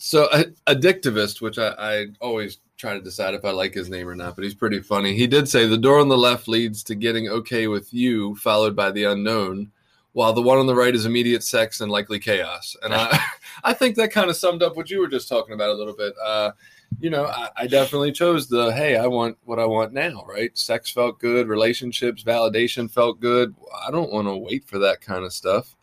So, 0.00 0.24
uh, 0.26 0.44
addictivist, 0.66 1.40
which 1.40 1.58
I, 1.58 1.68
I 1.78 2.06
always 2.20 2.58
try 2.76 2.94
to 2.94 3.00
decide 3.00 3.34
if 3.34 3.44
I 3.44 3.50
like 3.50 3.74
his 3.74 3.90
name 3.90 4.08
or 4.08 4.14
not, 4.14 4.36
but 4.36 4.44
he's 4.44 4.54
pretty 4.54 4.80
funny. 4.80 5.14
He 5.14 5.26
did 5.26 5.48
say 5.48 5.66
the 5.66 5.76
door 5.76 5.98
on 5.98 6.08
the 6.08 6.16
left 6.16 6.46
leads 6.48 6.82
to 6.84 6.94
getting 6.94 7.28
okay 7.28 7.66
with 7.66 7.92
you, 7.92 8.36
followed 8.36 8.76
by 8.76 8.90
the 8.92 9.04
unknown, 9.04 9.72
while 10.18 10.32
the 10.32 10.42
one 10.42 10.58
on 10.58 10.66
the 10.66 10.74
right 10.74 10.96
is 10.96 11.06
immediate 11.06 11.44
sex 11.44 11.80
and 11.80 11.92
likely 11.92 12.18
chaos. 12.18 12.76
And 12.82 12.92
I, 12.92 13.20
I 13.62 13.72
think 13.72 13.94
that 13.94 14.10
kind 14.10 14.28
of 14.28 14.34
summed 14.34 14.64
up 14.64 14.74
what 14.74 14.90
you 14.90 14.98
were 14.98 15.06
just 15.06 15.28
talking 15.28 15.54
about 15.54 15.70
a 15.70 15.74
little 15.74 15.94
bit. 15.94 16.12
Uh, 16.20 16.50
you 16.98 17.08
know, 17.08 17.26
I, 17.26 17.50
I, 17.56 17.66
definitely 17.68 18.10
chose 18.10 18.48
the 18.48 18.72
hey, 18.72 18.96
I 18.96 19.06
want 19.06 19.38
what 19.44 19.60
I 19.60 19.64
want 19.64 19.92
now, 19.92 20.24
right? 20.28 20.50
Sex 20.58 20.90
felt 20.90 21.20
good, 21.20 21.46
relationships, 21.46 22.24
validation 22.24 22.90
felt 22.90 23.20
good. 23.20 23.54
I 23.86 23.92
don't 23.92 24.10
want 24.10 24.26
to 24.26 24.36
wait 24.36 24.64
for 24.64 24.80
that 24.80 25.00
kind 25.00 25.24
of 25.24 25.32
stuff. 25.32 25.76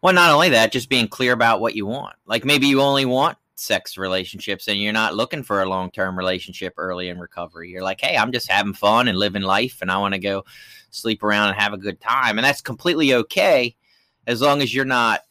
Well, 0.00 0.14
not 0.14 0.30
only 0.30 0.48
that, 0.48 0.72
just 0.72 0.88
being 0.88 1.06
clear 1.06 1.34
about 1.34 1.60
what 1.60 1.74
you 1.74 1.84
want. 1.84 2.16
Like 2.24 2.46
maybe 2.46 2.68
you 2.68 2.80
only 2.80 3.04
want 3.04 3.36
sex 3.54 3.98
relationships 3.98 4.68
and 4.68 4.80
you're 4.80 4.94
not 4.94 5.14
looking 5.14 5.42
for 5.42 5.60
a 5.60 5.68
long 5.68 5.90
term 5.90 6.16
relationship 6.16 6.72
early 6.78 7.10
in 7.10 7.18
recovery. 7.18 7.68
You're 7.68 7.82
like, 7.82 8.00
hey, 8.00 8.16
I'm 8.16 8.32
just 8.32 8.50
having 8.50 8.72
fun 8.72 9.08
and 9.08 9.18
living 9.18 9.42
life 9.42 9.82
and 9.82 9.90
I 9.90 9.98
want 9.98 10.14
to 10.14 10.20
go 10.20 10.46
sleep 10.90 11.22
around 11.22 11.48
and 11.48 11.58
have 11.58 11.72
a 11.72 11.78
good 11.78 12.00
time. 12.00 12.38
And 12.38 12.44
that's 12.44 12.60
completely 12.60 13.14
okay 13.14 13.76
as 14.26 14.40
long 14.40 14.62
as 14.62 14.74
you're 14.74 14.84
not, 14.84 15.22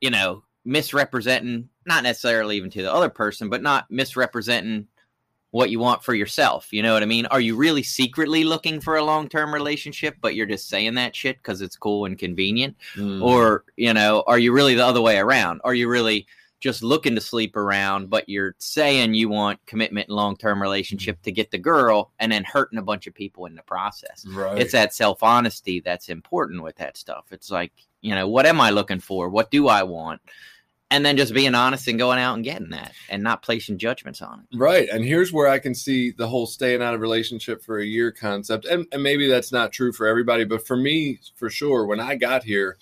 you 0.00 0.10
know, 0.10 0.42
misrepresenting, 0.64 1.68
not 1.86 2.02
necessarily 2.02 2.56
even 2.56 2.70
to 2.70 2.82
the 2.82 2.92
other 2.92 3.08
person, 3.08 3.48
but 3.48 3.62
not 3.62 3.90
misrepresenting 3.90 4.86
what 5.50 5.70
you 5.70 5.78
want 5.78 6.02
for 6.02 6.14
yourself. 6.14 6.72
You 6.72 6.82
know 6.82 6.92
what 6.92 7.02
I 7.02 7.06
mean? 7.06 7.26
Are 7.26 7.40
you 7.40 7.56
really 7.56 7.82
secretly 7.82 8.44
looking 8.44 8.80
for 8.80 8.96
a 8.96 9.04
long 9.04 9.28
term 9.28 9.52
relationship, 9.52 10.16
but 10.20 10.34
you're 10.34 10.46
just 10.46 10.68
saying 10.68 10.94
that 10.94 11.16
shit 11.16 11.38
because 11.38 11.62
it's 11.62 11.76
cool 11.76 12.04
and 12.04 12.18
convenient? 12.18 12.76
Mm. 12.94 13.22
Or, 13.22 13.64
you 13.76 13.94
know, 13.94 14.24
are 14.26 14.38
you 14.38 14.52
really 14.52 14.74
the 14.74 14.84
other 14.84 15.00
way 15.00 15.18
around? 15.18 15.60
Are 15.64 15.74
you 15.74 15.88
really 15.88 16.26
just 16.60 16.82
looking 16.82 17.14
to 17.14 17.20
sleep 17.20 17.56
around, 17.56 18.10
but 18.10 18.28
you're 18.28 18.54
saying 18.58 19.14
you 19.14 19.28
want 19.28 19.64
commitment 19.66 20.08
and 20.08 20.16
long 20.16 20.36
term 20.36 20.60
relationship 20.60 21.16
mm-hmm. 21.16 21.24
to 21.24 21.32
get 21.32 21.50
the 21.50 21.58
girl 21.58 22.12
and 22.18 22.32
then 22.32 22.44
hurting 22.44 22.78
a 22.78 22.82
bunch 22.82 23.06
of 23.06 23.14
people 23.14 23.46
in 23.46 23.54
the 23.54 23.62
process. 23.62 24.24
Right. 24.28 24.60
It's 24.60 24.72
that 24.72 24.94
self 24.94 25.22
honesty 25.22 25.80
that's 25.80 26.08
important 26.08 26.62
with 26.62 26.76
that 26.76 26.96
stuff. 26.96 27.26
It's 27.30 27.50
like, 27.50 27.72
you 28.00 28.14
know, 28.14 28.28
what 28.28 28.46
am 28.46 28.60
I 28.60 28.70
looking 28.70 29.00
for? 29.00 29.28
What 29.28 29.50
do 29.50 29.68
I 29.68 29.82
want? 29.82 30.20
And 30.90 31.04
then 31.04 31.18
just 31.18 31.34
being 31.34 31.54
honest 31.54 31.86
and 31.86 31.98
going 31.98 32.18
out 32.18 32.34
and 32.34 32.42
getting 32.42 32.70
that 32.70 32.92
and 33.10 33.22
not 33.22 33.42
placing 33.42 33.76
judgments 33.76 34.22
on 34.22 34.40
it. 34.40 34.56
Right. 34.56 34.88
And 34.88 35.04
here's 35.04 35.30
where 35.34 35.46
I 35.46 35.58
can 35.58 35.74
see 35.74 36.12
the 36.12 36.26
whole 36.26 36.46
staying 36.46 36.82
out 36.82 36.94
of 36.94 37.02
relationship 37.02 37.62
for 37.62 37.78
a 37.78 37.84
year 37.84 38.10
concept. 38.10 38.64
And, 38.64 38.86
and 38.90 39.02
maybe 39.02 39.28
that's 39.28 39.52
not 39.52 39.70
true 39.70 39.92
for 39.92 40.06
everybody, 40.06 40.44
but 40.44 40.66
for 40.66 40.78
me, 40.78 41.18
for 41.34 41.50
sure, 41.50 41.84
when 41.84 42.00
I 42.00 42.14
got 42.14 42.42
here, 42.42 42.78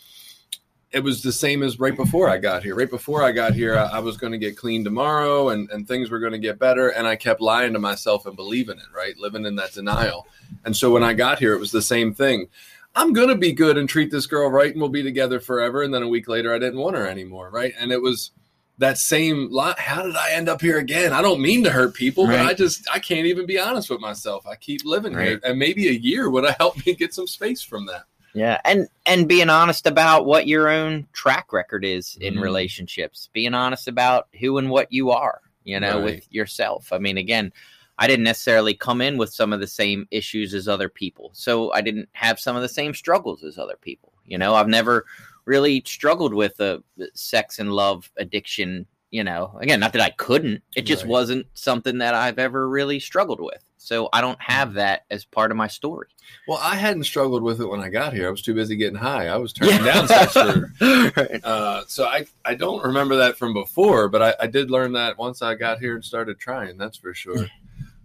it 0.93 1.01
was 1.01 1.23
the 1.23 1.33
same 1.33 1.63
as 1.63 1.81
right 1.81 1.97
before 1.97 2.29
I 2.29 2.39
got 2.39 2.63
here. 2.63 2.75
Right 2.75 2.89
before 2.89 3.23
I 3.23 3.33
got 3.33 3.55
here, 3.55 3.77
I, 3.77 3.85
I 3.85 3.99
was 3.99 4.17
going 4.17 4.33
to 4.33 4.39
get 4.39 4.57
clean 4.57 4.85
tomorrow 4.85 5.51
and, 5.51 5.69
and 5.71 5.87
things 5.87 6.11
were 6.11 6.21
going 6.21 6.33
to 6.33 6.39
get 6.39 6.59
better. 6.59 6.91
And 6.91 7.07
I 7.07 7.17
kept 7.17 7.41
lying 7.41 7.73
to 7.73 7.79
myself 7.79 8.27
and 8.27 8.37
believing 8.37 8.79
it, 8.79 8.95
right? 8.95 9.17
Living 9.19 9.45
in 9.47 9.57
that 9.57 9.73
denial. 9.73 10.27
And 10.65 10.77
so 10.77 10.91
when 10.91 11.03
I 11.03 11.13
got 11.13 11.39
here, 11.39 11.53
it 11.55 11.61
was 11.61 11.73
the 11.73 11.83
same 11.83 12.15
thing. 12.15 12.49
I'm 12.95 13.13
going 13.13 13.29
to 13.29 13.35
be 13.35 13.53
good 13.53 13.77
and 13.77 13.89
treat 13.89 14.11
this 14.11 14.27
girl 14.27 14.49
right 14.49 14.73
and 14.73 14.81
we'll 14.81 14.89
be 14.89 15.03
together 15.03 15.39
forever. 15.39 15.83
And 15.83 15.93
then 15.93 16.03
a 16.03 16.09
week 16.09 16.29
later, 16.29 16.55
I 16.55 16.59
didn't 16.59 16.79
want 16.81 16.97
her 16.97 17.07
anymore, 17.07 17.51
right? 17.51 17.75
And 17.79 17.93
it 17.93 18.01
was 18.01 18.31
that 18.79 18.97
same 18.97 19.51
lot. 19.51 19.79
How 19.79 20.03
did 20.03 20.17
I 20.17 20.33
end 20.33 20.49
up 20.49 20.61
here 20.61 20.79
again? 20.79 21.13
I 21.13 21.21
don't 21.21 21.43
mean 21.43 21.65
to 21.65 21.71
hurt 21.71 21.95
people, 21.95 22.27
right. 22.27 22.39
but 22.39 22.47
I 22.47 22.55
just, 22.55 22.89
I 22.93 22.99
can't 22.99 23.27
even 23.27 23.45
be 23.45 23.59
honest 23.59 23.91
with 23.91 24.01
myself. 24.01 24.47
I 24.47 24.55
keep 24.55 24.83
living 24.85 25.15
right. 25.15 25.29
here. 25.29 25.41
And 25.45 25.59
maybe 25.59 25.89
a 25.89 25.93
year 25.93 26.31
would 26.31 26.45
have 26.45 26.57
helped 26.57 26.87
me 26.87 26.95
get 26.95 27.13
some 27.13 27.27
space 27.27 27.63
from 27.63 27.87
that. 27.87 28.05
Yeah, 28.37 28.61
and 28.67 28.87
and 29.07 29.27
being 29.27 29.49
honest 29.49 29.87
about 29.87 30.27
what 30.27 30.47
your 30.47 30.69
own 30.69 31.07
track 31.15 31.55
record 31.55 31.87
is 31.87 32.19
in 32.21 32.35
mm. 32.35 32.43
relationships, 32.43 33.31
being 33.33 33.55
honest 33.55 33.89
about 33.89 34.29
who 34.39 34.59
and 34.59 34.69
what 34.69 34.93
you 34.93 35.11
are, 35.11 35.41
you 35.65 35.81
know, 35.81 35.97
right. 35.97 36.05
with 36.05 36.27
yourself. 36.31 36.93
I 36.93 36.99
mean, 36.99 37.17
again, 37.17 37.51
I 37.99 38.07
didn't 38.07 38.25
necessarily 38.25 38.75
come 38.75 39.01
in 39.01 39.17
with 39.17 39.33
some 39.33 39.55
of 39.55 39.61
the 39.61 39.67
same 39.67 40.07
issues 40.11 40.53
as 40.53 40.69
other 40.69 40.91
people, 40.91 41.31
so 41.33 41.73
I 41.73 41.81
didn't 41.81 42.11
have 42.13 42.39
some 42.39 42.57
of 42.57 42.61
the 42.61 42.69
same 42.69 42.93
struggles 42.93 43.43
as 43.43 43.57
other 43.57 43.79
people. 43.81 44.13
You 44.27 44.37
know, 44.37 44.55
I've 44.55 44.69
never 44.69 45.07
really 45.47 45.83
struggled 45.87 46.35
with 46.35 46.61
a 46.61 46.83
sex 47.15 47.59
and 47.59 47.73
love 47.73 48.13
addiction. 48.19 48.85
You 49.13 49.25
know, 49.25 49.57
again, 49.63 49.81
not 49.81 49.95
that 49.95 50.03
I 50.03 50.11
couldn't; 50.11 50.63
it 50.77 50.83
just 50.83 51.05
right. 51.05 51.11
wasn't 51.11 51.47
something 51.55 51.97
that 51.99 52.13
I've 52.15 52.39
ever 52.39 52.69
really 52.69 53.01
struggled 53.01 53.41
with. 53.41 53.65
So 53.87 54.09
I 54.13 54.21
don't 54.21 54.43
have 54.43 54.75
that 54.75 55.05
as 55.13 55.25
part 55.25 55.53
of 55.53 55.57
my 55.57 55.69
story. 55.69 56.09
Well, 56.49 56.59
I 56.61 56.75
hadn't 56.75 57.05
struggled 57.05 57.45
with 57.45 57.61
it 57.61 57.67
when 57.67 57.79
I 57.79 57.89
got 57.89 58.13
here. 58.13 58.27
I 58.27 58.33
was 58.33 58.43
too 58.43 58.53
busy 58.53 58.75
getting 58.75 58.99
high. 58.99 59.29
I 59.29 59.37
was 59.37 59.53
turning 59.53 59.77
yeah. 59.77 59.95
down 59.95 60.09
sex 60.09 60.33
for, 60.33 60.73
right. 61.17 61.45
uh, 61.45 61.85
so 61.87 62.05
I, 62.05 62.27
I 62.45 62.57
don't 62.57 62.83
remember 62.85 63.15
that 63.19 63.37
from 63.37 63.53
before, 63.55 64.09
but 64.09 64.23
I, 64.23 64.35
I, 64.41 64.47
did 64.49 64.73
learn 64.73 64.95
that 64.95 65.17
once 65.17 65.41
I 65.41 65.55
got 65.55 65.79
here 65.79 65.95
and 65.95 66.05
started 66.05 66.41
trying. 66.41 66.79
That's 66.79 66.97
for 66.97 67.15
sure. 67.15 67.47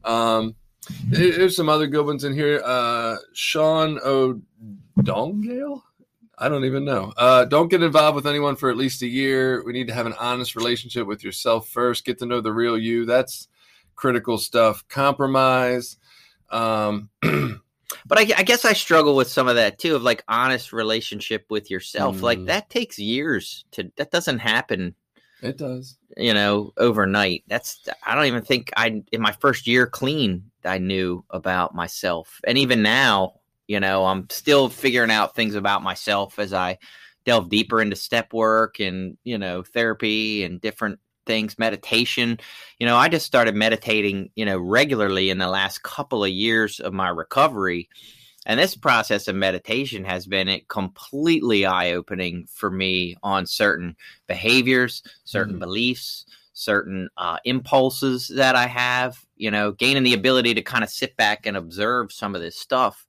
Um, 0.04 0.56
there's 1.08 1.56
some 1.56 1.68
other 1.68 1.88
good 1.88 2.06
ones 2.06 2.26
in 2.26 2.36
here. 2.36 2.62
Uh, 2.64 3.16
Sean 3.34 4.00
O'Dongale. 4.04 5.84
I 6.38 6.48
don't 6.48 6.66
even 6.66 6.86
know. 6.86 7.12
Uh, 7.18 7.46
don't 7.46 7.70
get 7.70 7.82
involved 7.82 8.16
with 8.16 8.28
anyone 8.28 8.56
for 8.56 8.70
at 8.70 8.78
least 8.78 9.02
a 9.02 9.08
year. 9.08 9.64
We 9.66 9.74
need 9.74 9.88
to 9.88 9.96
have 9.96 10.06
an 10.06 10.14
honest 10.20 10.56
relationship 10.56 11.08
with 11.08 11.24
yourself 11.24 11.70
first. 11.70 12.06
Get 12.06 12.20
to 12.20 12.28
know 12.28 12.40
the 12.40 12.54
real 12.54 12.78
you. 12.78 13.06
That's 13.06 13.48
critical 14.02 14.40
stuff, 14.40 14.84
compromise. 14.90 15.98
Um, 16.50 17.10
but 17.22 18.18
I, 18.18 18.22
I, 18.36 18.44
guess 18.44 18.66
I 18.66 18.74
struggle 18.74 19.16
with 19.16 19.28
some 19.28 19.48
of 19.48 19.56
that 19.56 19.78
too, 19.78 19.96
of 19.96 20.02
like 20.02 20.24
honest 20.28 20.74
relationship 20.74 21.46
with 21.50 21.70
yourself. 21.70 22.18
Mm. 22.18 22.22
Like 22.22 22.46
that 22.46 22.70
takes 22.72 22.98
years 22.98 23.64
to. 23.74 23.92
That 23.98 24.12
doesn't 24.12 24.40
happen. 24.40 24.96
It 25.44 25.58
does. 25.58 25.98
You 26.18 26.34
know, 26.34 26.74
overnight. 26.78 27.44
That's. 27.48 27.88
I 28.04 28.16
don't 28.16 28.26
even 28.26 28.44
think 28.44 28.72
I 28.76 29.04
in 29.12 29.22
my 29.22 29.34
first 29.34 29.68
year 29.68 29.86
clean. 29.86 30.50
I 30.66 30.80
knew 30.80 31.24
about 31.30 31.76
myself, 31.76 32.42
and 32.46 32.58
even 32.58 32.82
now, 32.82 33.36
you 33.68 33.80
know, 33.80 34.06
I'm 34.06 34.28
still 34.30 34.68
figuring 34.68 35.12
out 35.12 35.36
things 35.36 35.56
about 35.56 35.84
myself 35.84 36.40
as 36.40 36.54
I 36.54 36.80
delve 37.24 37.50
deeper 37.50 37.80
into 37.80 37.96
step 37.96 38.34
work 38.34 38.80
and 38.80 39.16
you 39.24 39.38
know 39.38 39.62
therapy 39.62 40.44
and 40.44 40.60
different 40.60 41.00
things, 41.32 41.58
meditation. 41.58 42.38
You 42.78 42.86
know, 42.86 42.98
I 42.98 43.08
just 43.08 43.26
started 43.26 43.56
meditating, 43.56 44.32
you 44.36 44.44
know, 44.44 44.58
regularly 44.60 45.30
in 45.30 45.38
the 45.38 45.48
last 45.48 45.82
couple 45.82 46.26
of 46.26 46.30
years 46.30 46.82
of 46.82 46.92
my 46.92 47.08
recovery. 47.08 47.88
And 48.46 48.60
this 48.60 48.76
process 48.76 49.30
of 49.30 49.36
meditation 49.38 50.04
has 50.04 50.28
been 50.28 50.50
it 50.50 50.68
completely 50.68 51.66
eye 51.66 51.94
opening 51.94 52.48
for 52.52 52.70
me 52.70 53.16
on 53.24 53.46
certain 53.46 53.96
behaviors, 54.28 55.04
certain 55.24 55.54
mm-hmm. 55.54 55.60
beliefs, 55.60 56.26
certain 56.52 57.08
uh, 57.16 57.38
impulses 57.46 58.28
that 58.36 58.58
I 58.58 58.68
have, 58.68 59.18
you 59.38 59.52
know, 59.52 59.72
gaining 59.72 60.04
the 60.04 60.16
ability 60.16 60.56
to 60.56 60.62
kind 60.62 60.84
of 60.84 60.90
sit 60.90 61.16
back 61.16 61.46
and 61.46 61.56
observe 61.56 62.12
some 62.12 62.36
of 62.36 62.42
this 62.42 62.60
stuff. 62.60 63.08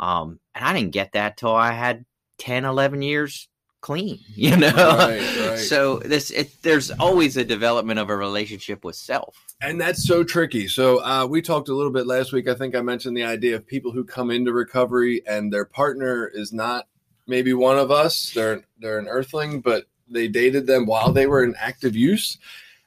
Um, 0.00 0.40
and 0.56 0.64
I 0.64 0.72
didn't 0.72 0.90
get 0.90 1.12
that 1.12 1.36
till 1.36 1.54
I 1.54 1.70
had 1.70 2.04
10, 2.38 2.64
11 2.64 3.02
years 3.02 3.48
clean 3.80 4.18
you 4.34 4.56
know? 4.56 4.70
Right, 4.70 5.48
right. 5.48 5.58
so 5.58 5.98
this 5.98 6.30
it, 6.30 6.62
there's 6.62 6.90
always 6.92 7.36
a 7.36 7.44
development 7.44 7.98
of 7.98 8.10
a 8.10 8.16
relationship 8.16 8.84
with 8.84 8.96
self. 8.96 9.46
And 9.62 9.80
that's 9.80 10.06
so 10.06 10.24
tricky. 10.24 10.68
So 10.68 11.02
uh, 11.04 11.26
we 11.26 11.42
talked 11.42 11.68
a 11.68 11.74
little 11.74 11.92
bit 11.92 12.06
last 12.06 12.32
week. 12.32 12.48
I 12.48 12.54
think 12.54 12.74
i 12.74 12.80
mentioned 12.80 13.16
the 13.16 13.24
idea 13.24 13.56
of 13.56 13.66
people 13.66 13.92
who 13.92 14.04
come 14.04 14.30
into 14.30 14.52
recovery 14.52 15.22
and 15.26 15.52
their 15.52 15.64
partner 15.64 16.30
is 16.32 16.52
not 16.52 16.86
maybe 17.26 17.52
one 17.52 17.78
of 17.78 17.90
us. 17.90 18.32
They're 18.34 18.62
they're 18.78 18.98
an 18.98 19.08
earthling 19.08 19.60
but 19.60 19.86
they 20.08 20.28
dated 20.28 20.66
them 20.66 20.86
while 20.86 21.12
they 21.12 21.26
were 21.26 21.44
in 21.44 21.54
active 21.58 21.96
use. 21.96 22.38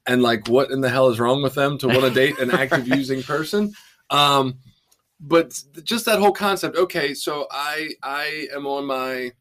And 0.06 0.22
like 0.22 0.48
what 0.48 0.72
in 0.72 0.82
the 0.82 0.90
hell 0.90 1.10
is 1.10 1.20
wrong 1.20 1.42
with 1.42 1.56
them 1.56 1.78
to 1.80 1.88
want 1.88 2.02
to 2.02 2.10
date 2.14 2.38
an 2.40 2.52
active 2.52 2.88
using 2.88 3.24
person? 3.24 3.74
Um 4.10 4.60
but 5.20 5.58
just 5.84 6.06
that 6.06 6.20
whole 6.20 6.34
concept. 6.34 6.76
Okay 6.76 7.14
so 7.14 7.48
i 7.50 7.90
i 8.04 8.48
am 8.54 8.68
on 8.68 8.86
my 8.86 9.32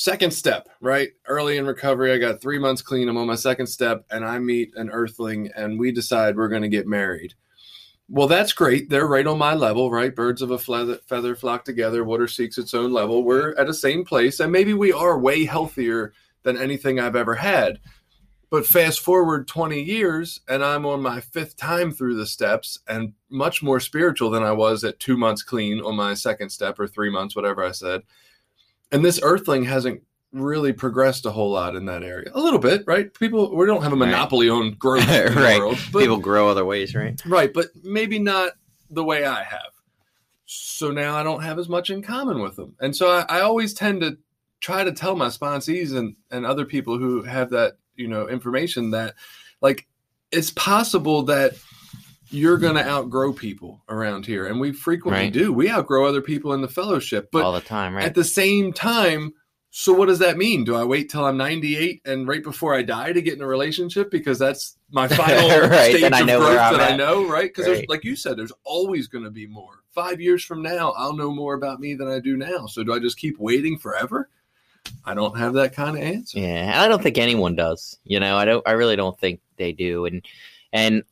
second 0.00 0.32
step, 0.32 0.70
right? 0.80 1.10
Early 1.26 1.58
in 1.58 1.66
recovery, 1.66 2.10
I 2.10 2.16
got 2.16 2.40
three 2.40 2.58
months 2.58 2.80
clean. 2.80 3.06
I'm 3.10 3.18
on 3.18 3.26
my 3.26 3.34
second 3.34 3.66
step, 3.66 4.06
and 4.10 4.24
I 4.24 4.38
meet 4.38 4.72
an 4.74 4.88
earthling, 4.88 5.50
and 5.54 5.78
we 5.78 5.92
decide 5.92 6.36
we're 6.36 6.48
going 6.48 6.62
to 6.62 6.70
get 6.70 6.86
married. 6.86 7.34
Well, 8.08 8.26
that's 8.26 8.54
great. 8.54 8.88
They're 8.88 9.06
right 9.06 9.26
on 9.26 9.36
my 9.36 9.52
level, 9.52 9.90
right? 9.90 10.16
Birds 10.16 10.40
of 10.40 10.52
a 10.52 10.58
feather 10.58 11.36
flock 11.36 11.66
together. 11.66 12.02
Water 12.02 12.28
seeks 12.28 12.56
its 12.56 12.72
own 12.72 12.92
level. 12.92 13.22
We're 13.22 13.54
at 13.56 13.66
the 13.66 13.74
same 13.74 14.06
place, 14.06 14.40
and 14.40 14.50
maybe 14.50 14.72
we 14.72 14.90
are 14.90 15.18
way 15.18 15.44
healthier 15.44 16.14
than 16.44 16.56
anything 16.56 16.98
I've 16.98 17.14
ever 17.14 17.34
had. 17.34 17.78
But 18.48 18.66
fast 18.66 19.00
forward 19.00 19.48
20 19.48 19.82
years, 19.82 20.40
and 20.48 20.64
I'm 20.64 20.86
on 20.86 21.02
my 21.02 21.20
fifth 21.20 21.58
time 21.58 21.92
through 21.92 22.16
the 22.16 22.26
steps 22.26 22.78
and 22.88 23.12
much 23.28 23.62
more 23.62 23.80
spiritual 23.80 24.30
than 24.30 24.44
I 24.44 24.52
was 24.52 24.82
at 24.82 24.98
two 24.98 25.18
months 25.18 25.42
clean 25.42 25.82
on 25.82 25.94
my 25.94 26.14
second 26.14 26.48
step 26.48 26.80
or 26.80 26.88
three 26.88 27.10
months, 27.10 27.36
whatever 27.36 27.62
I 27.62 27.72
said 27.72 28.00
and 28.92 29.04
this 29.04 29.20
earthling 29.22 29.64
hasn't 29.64 30.02
really 30.32 30.72
progressed 30.72 31.26
a 31.26 31.30
whole 31.30 31.50
lot 31.50 31.74
in 31.74 31.86
that 31.86 32.02
area. 32.02 32.30
A 32.34 32.40
little 32.40 32.58
bit, 32.58 32.84
right? 32.86 33.12
People 33.14 33.56
we 33.56 33.66
don't 33.66 33.82
have 33.82 33.92
a 33.92 33.96
monopoly 33.96 34.48
right. 34.48 34.56
on 34.56 34.72
growth 34.78 35.08
in 35.08 35.34
the 35.34 35.40
right. 35.40 35.58
world. 35.58 35.78
But, 35.92 36.00
People 36.00 36.18
grow 36.18 36.48
other 36.48 36.64
ways, 36.64 36.94
right? 36.94 37.20
Right, 37.26 37.52
but 37.52 37.66
maybe 37.82 38.18
not 38.18 38.52
the 38.90 39.04
way 39.04 39.24
I 39.24 39.42
have. 39.42 39.72
So 40.46 40.90
now 40.90 41.16
I 41.16 41.22
don't 41.22 41.42
have 41.42 41.58
as 41.58 41.68
much 41.68 41.90
in 41.90 42.02
common 42.02 42.40
with 42.40 42.56
them. 42.56 42.74
And 42.80 42.94
so 42.94 43.10
I, 43.10 43.24
I 43.28 43.40
always 43.40 43.72
tend 43.72 44.00
to 44.00 44.18
try 44.60 44.82
to 44.84 44.92
tell 44.92 45.14
my 45.16 45.28
sponsees 45.28 45.96
and, 45.96 46.16
and 46.30 46.44
other 46.44 46.64
people 46.64 46.98
who 46.98 47.22
have 47.22 47.50
that 47.50 47.74
you 47.96 48.08
know 48.08 48.28
information 48.28 48.90
that 48.90 49.14
like 49.60 49.86
it's 50.32 50.50
possible 50.50 51.22
that 51.24 51.54
you're 52.30 52.58
going 52.58 52.76
to 52.76 52.86
outgrow 52.88 53.32
people 53.32 53.82
around 53.88 54.24
here 54.26 54.46
and 54.46 54.60
we 54.60 54.72
frequently 54.72 55.24
Right. 55.24 55.32
do 55.32 55.52
we 55.52 55.70
outgrow 55.70 56.06
other 56.06 56.20
people 56.22 56.52
in 56.52 56.60
the 56.60 56.68
fellowship 56.68 57.28
but 57.32 57.44
all 57.44 57.52
the 57.52 57.60
time, 57.60 57.94
right? 57.94 58.04
at 58.04 58.14
the 58.14 58.24
same 58.24 58.72
time 58.72 59.32
so 59.70 59.92
what 59.92 60.06
does 60.06 60.18
that 60.20 60.36
mean 60.36 60.64
do 60.64 60.74
i 60.74 60.82
wait 60.84 61.10
till 61.10 61.24
i'm 61.24 61.36
98 61.36 62.02
and 62.04 62.26
right 62.26 62.42
before 62.42 62.74
i 62.74 62.82
die 62.82 63.12
to 63.12 63.22
get 63.22 63.34
in 63.34 63.42
a 63.42 63.46
relationship 63.46 64.10
because 64.10 64.38
that's 64.38 64.76
my 64.90 65.06
final 65.22 65.48
Right, 65.60 65.90
stage 65.90 66.20
of 66.20 66.26
know 66.26 66.38
growth 66.40 66.56
that 66.56 66.80
i 66.80 66.96
know 66.96 67.24
right 67.26 67.50
because 67.54 67.66
Right. 67.68 67.88
like 67.88 68.04
you 68.04 68.16
said 68.16 68.36
there's 68.36 68.52
always 68.64 69.06
going 69.06 69.24
to 69.24 69.30
be 69.30 69.46
more 69.46 69.82
five 69.92 70.20
years 70.20 70.44
from 70.44 70.62
now 70.62 70.90
i'll 70.96 71.14
know 71.16 71.30
more 71.32 71.54
about 71.54 71.78
me 71.80 71.94
than 71.94 72.08
i 72.08 72.18
do 72.20 72.36
now 72.36 72.66
so 72.66 72.82
do 72.82 72.92
i 72.92 72.98
just 72.98 73.16
keep 73.18 73.38
waiting 73.38 73.78
forever 73.78 74.28
i 75.04 75.14
don't 75.14 75.36
have 75.38 75.52
that 75.54 75.72
kind 75.74 75.96
of 75.96 76.02
answer 76.02 76.38
Yeah, 76.40 76.72
I 76.82 76.88
don't 76.88 77.02
think 77.02 77.18
anyone 77.18 77.54
does. 77.54 77.98
You 78.04 78.18
know, 78.18 78.36
I 78.36 78.44
don't. 78.44 78.66
I 78.66 78.72
really 78.72 78.96
don't 78.96 79.18
think 79.20 79.40
they 79.56 79.72
do. 79.72 80.06
And 80.06 80.24
and 80.72 81.02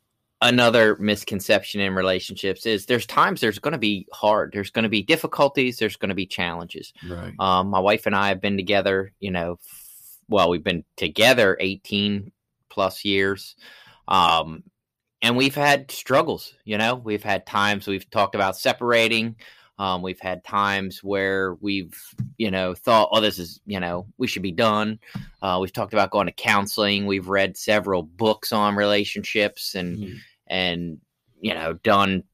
another 0.40 0.96
misconception 0.96 1.80
in 1.80 1.94
relationships 1.94 2.66
is 2.66 2.86
there's 2.86 3.06
times 3.06 3.40
there's 3.40 3.58
going 3.58 3.72
to 3.72 3.78
be 3.78 4.06
hard. 4.12 4.52
There's 4.52 4.70
going 4.70 4.84
to 4.84 4.88
be 4.88 5.02
difficulties. 5.02 5.78
There's 5.78 5.96
going 5.96 6.10
to 6.10 6.14
be 6.14 6.26
challenges. 6.26 6.92
right 7.08 7.34
Um, 7.38 7.68
my 7.68 7.80
wife 7.80 8.06
and 8.06 8.14
I 8.14 8.28
have 8.28 8.40
been 8.40 8.56
together. 8.56 9.12
You 9.20 9.32
know, 9.32 9.58
f- 9.64 10.18
well, 10.28 10.50
we've 10.50 10.62
been 10.62 10.84
together 10.96 11.56
18 11.58 12.32
plus 12.70 13.04
years. 13.04 13.56
Um, 14.06 14.62
and 15.20 15.36
we've 15.36 15.54
had 15.54 15.90
struggles. 15.90 16.54
You 16.64 16.78
know, 16.78 16.94
we've 16.94 17.24
had 17.24 17.46
times 17.46 17.86
we've 17.86 18.08
talked 18.08 18.34
about 18.34 18.56
separating. 18.56 19.36
Um, 19.78 20.02
we've 20.02 20.20
had 20.20 20.44
times 20.44 21.04
where 21.04 21.54
we've, 21.60 21.96
you 22.36 22.50
know, 22.50 22.74
thought, 22.74 23.10
oh, 23.12 23.20
this 23.20 23.38
is, 23.38 23.60
you 23.66 23.78
know, 23.78 24.06
we 24.18 24.26
should 24.26 24.42
be 24.42 24.52
done. 24.52 24.98
Uh, 25.40 25.58
we've 25.60 25.72
talked 25.72 25.92
about 25.92 26.10
going 26.10 26.26
to 26.26 26.32
counseling. 26.32 27.06
We've 27.06 27.28
read 27.28 27.56
several 27.56 28.02
books 28.02 28.52
on 28.52 28.74
relationships 28.74 29.74
and, 29.74 29.98
Mhm. 29.98 30.16
and, 30.48 31.00
you 31.40 31.54
know, 31.54 31.74
done 31.74 32.24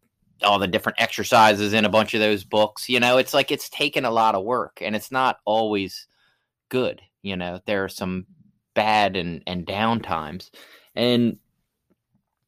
all 0.42 0.58
the 0.58 0.66
different 0.66 1.00
exercises 1.00 1.72
in 1.72 1.84
a 1.84 1.90
bunch 1.90 2.14
of 2.14 2.20
those 2.20 2.44
books. 2.44 2.88
You 2.88 3.00
know, 3.00 3.18
it's 3.18 3.34
like 3.34 3.50
it's 3.50 3.68
taken 3.68 4.04
a 4.04 4.10
lot 4.10 4.34
of 4.34 4.44
work 4.44 4.80
and 4.80 4.96
it's 4.96 5.12
not 5.12 5.38
always 5.44 6.06
good. 6.70 7.02
You 7.22 7.36
know, 7.36 7.60
there 7.66 7.84
are 7.84 7.88
some 7.88 8.26
bad 8.74 9.16
and, 9.16 9.42
and 9.46 9.66
down 9.66 10.00
times. 10.00 10.50
And, 10.94 11.38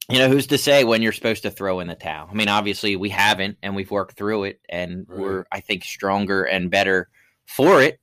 you 0.09 0.19
know, 0.19 0.29
who's 0.29 0.47
to 0.49 0.59
say 0.59 0.85
when 0.85 1.03
you're 1.03 1.13
supposed 1.13 1.43
to 1.43 1.51
throw 1.51 1.81
in 1.81 1.89
the 1.89 1.95
towel? 1.95 2.29
I 2.31 2.35
mean, 2.35 2.49
obviously 2.49 2.95
we 2.97 3.09
haven't, 3.09 3.59
and 3.63 3.75
we've 3.75 3.91
worked 3.91 4.17
through 4.17 4.45
it, 4.45 4.61
and 4.69 5.07
Right. 5.09 5.19
we're, 5.19 5.45
I 5.51 5.61
think, 5.61 5.85
stronger 5.85 6.45
and 6.45 6.71
better 6.71 7.09
for 7.47 7.83
it. 7.83 7.99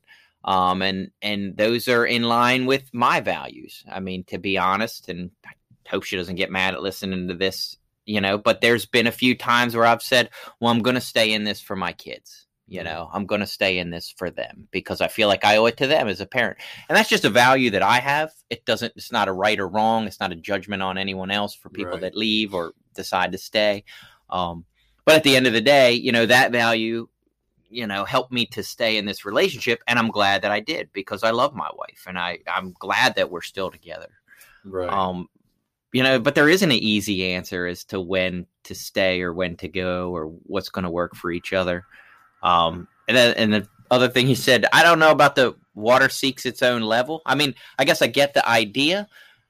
Um, 0.46 0.82
and 0.82 1.12
and 1.22 1.56
those 1.56 1.88
are 1.88 2.06
in 2.06 2.24
line 2.24 2.66
with 2.66 2.94
my 2.94 3.22
values. 3.22 3.84
I 3.90 4.02
mean, 4.02 4.26
to 4.26 4.38
be 4.38 4.58
honest, 4.58 5.08
and 5.08 5.32
I 5.46 5.52
hope 5.88 6.04
she 6.04 6.18
doesn't 6.18 6.36
get 6.36 6.52
mad 6.52 6.74
at 6.74 6.82
listening 6.82 7.30
to 7.30 7.34
this, 7.34 7.78
you 8.06 8.20
know. 8.20 8.38
But 8.38 8.60
there's 8.60 8.86
been 8.86 9.08
a 9.08 9.12
few 9.12 9.36
times 9.36 9.74
where 9.74 9.86
I've 9.86 10.02
said, 10.02 10.30
"Well, 10.60 10.72
I'm 10.72 10.82
going 10.82 10.96
to 10.96 11.02
stay 11.02 11.32
in 11.32 11.46
this 11.46 11.62
for 11.62 11.78
my 11.78 11.94
kids." 11.94 12.48
You 12.68 12.82
Mhm. 12.82 12.84
know, 12.84 13.10
I'm 13.14 13.26
going 13.26 13.42
to 13.42 13.48
stay 13.48 13.78
in 13.78 13.90
this 13.90 14.14
for 14.18 14.32
them 14.32 14.68
because 14.72 15.02
I 15.02 15.08
feel 15.10 15.28
like 15.28 15.44
I 15.44 15.58
owe 15.58 15.66
it 15.66 15.78
to 15.78 15.88
them 15.88 16.08
as 16.08 16.22
a 16.22 16.26
parent 16.26 16.60
and 16.88 16.98
that's 16.98 17.10
just 17.10 17.26
a 17.26 17.30
value 17.30 17.70
that 17.72 17.84
I 17.84 18.00
have. 18.00 18.32
It 18.50 18.66
doesn't. 18.66 18.94
It's 18.96 19.12
not 19.12 19.28
a 19.28 19.34
right 19.34 19.60
or 19.60 19.68
wrong. 19.68 20.08
It's 20.08 20.20
not 20.20 20.32
a 20.32 20.36
judgment 20.36 20.82
on 20.82 20.98
anyone 20.98 21.30
else 21.30 21.54
for 21.54 21.70
people 21.70 21.98
Right. 21.98 22.00
that 22.00 22.16
leave 22.16 22.54
or 22.54 22.74
decide 22.96 23.34
to 23.34 23.38
stay. 23.38 23.84
Um, 24.30 24.66
but 25.06 25.16
at 25.16 25.24
the 25.24 25.36
end 25.36 25.46
of 25.46 25.54
the 25.54 25.62
day, 25.62 25.92
you 25.94 26.12
know 26.14 26.26
that 26.26 26.52
value, 26.54 27.08
you 27.70 27.88
know, 27.88 28.06
helped 28.06 28.32
me 28.32 28.46
to 28.48 28.64
stay 28.64 28.98
in 28.98 29.06
this 29.06 29.26
relationship, 29.26 29.82
and 29.88 30.00
I'm 30.00 30.10
glad 30.12 30.42
that 30.44 30.52
I 30.52 30.60
did 30.62 30.92
because 30.94 31.24
I 31.24 31.32
love 31.32 31.54
my 31.56 31.70
wife, 31.76 32.06
and 32.08 32.18
I 32.20 32.40
I'm 32.48 32.74
glad 32.80 33.16
that 33.16 33.32
we're 33.32 33.42
still 33.42 33.72
together. 33.72 34.10
right 34.64 35.04
Um, 35.08 35.28
you 35.94 36.04
know, 36.04 36.20
but 36.20 36.36
there 36.36 36.50
isn't 36.50 36.72
an 36.72 36.78
easy 36.78 37.34
answer 37.34 37.66
as 37.68 37.84
to 37.86 38.02
when 38.02 38.48
to 38.66 38.76
stay 38.76 39.22
or 39.22 39.34
when 39.34 39.58
to 39.58 39.68
go 39.68 40.12
or 40.12 40.26
what's 40.44 40.70
going 40.70 40.84
to 40.86 40.90
work 40.92 41.16
for 41.16 41.32
each 41.32 41.54
other. 41.54 41.86
Um, 42.44 42.88
and 43.08 43.18
then, 43.18 43.34
and 43.36 43.54
the 43.54 43.68
other 43.90 44.10
thing 44.10 44.28
he 44.28 44.36
said, 44.36 44.66
I 44.72 44.84
don't 44.84 45.00
know 45.00 45.12
about 45.12 45.36
the 45.36 45.56
water 45.74 46.10
seeks 46.10 46.46
its 46.46 46.62
own 46.62 46.82
level. 46.82 47.22
I 47.26 47.36
mean, 47.36 47.56
I 47.80 47.86
guess 47.86 48.02
I 48.02 48.08
get 48.08 48.34
the 48.34 48.48
idea. 48.48 49.08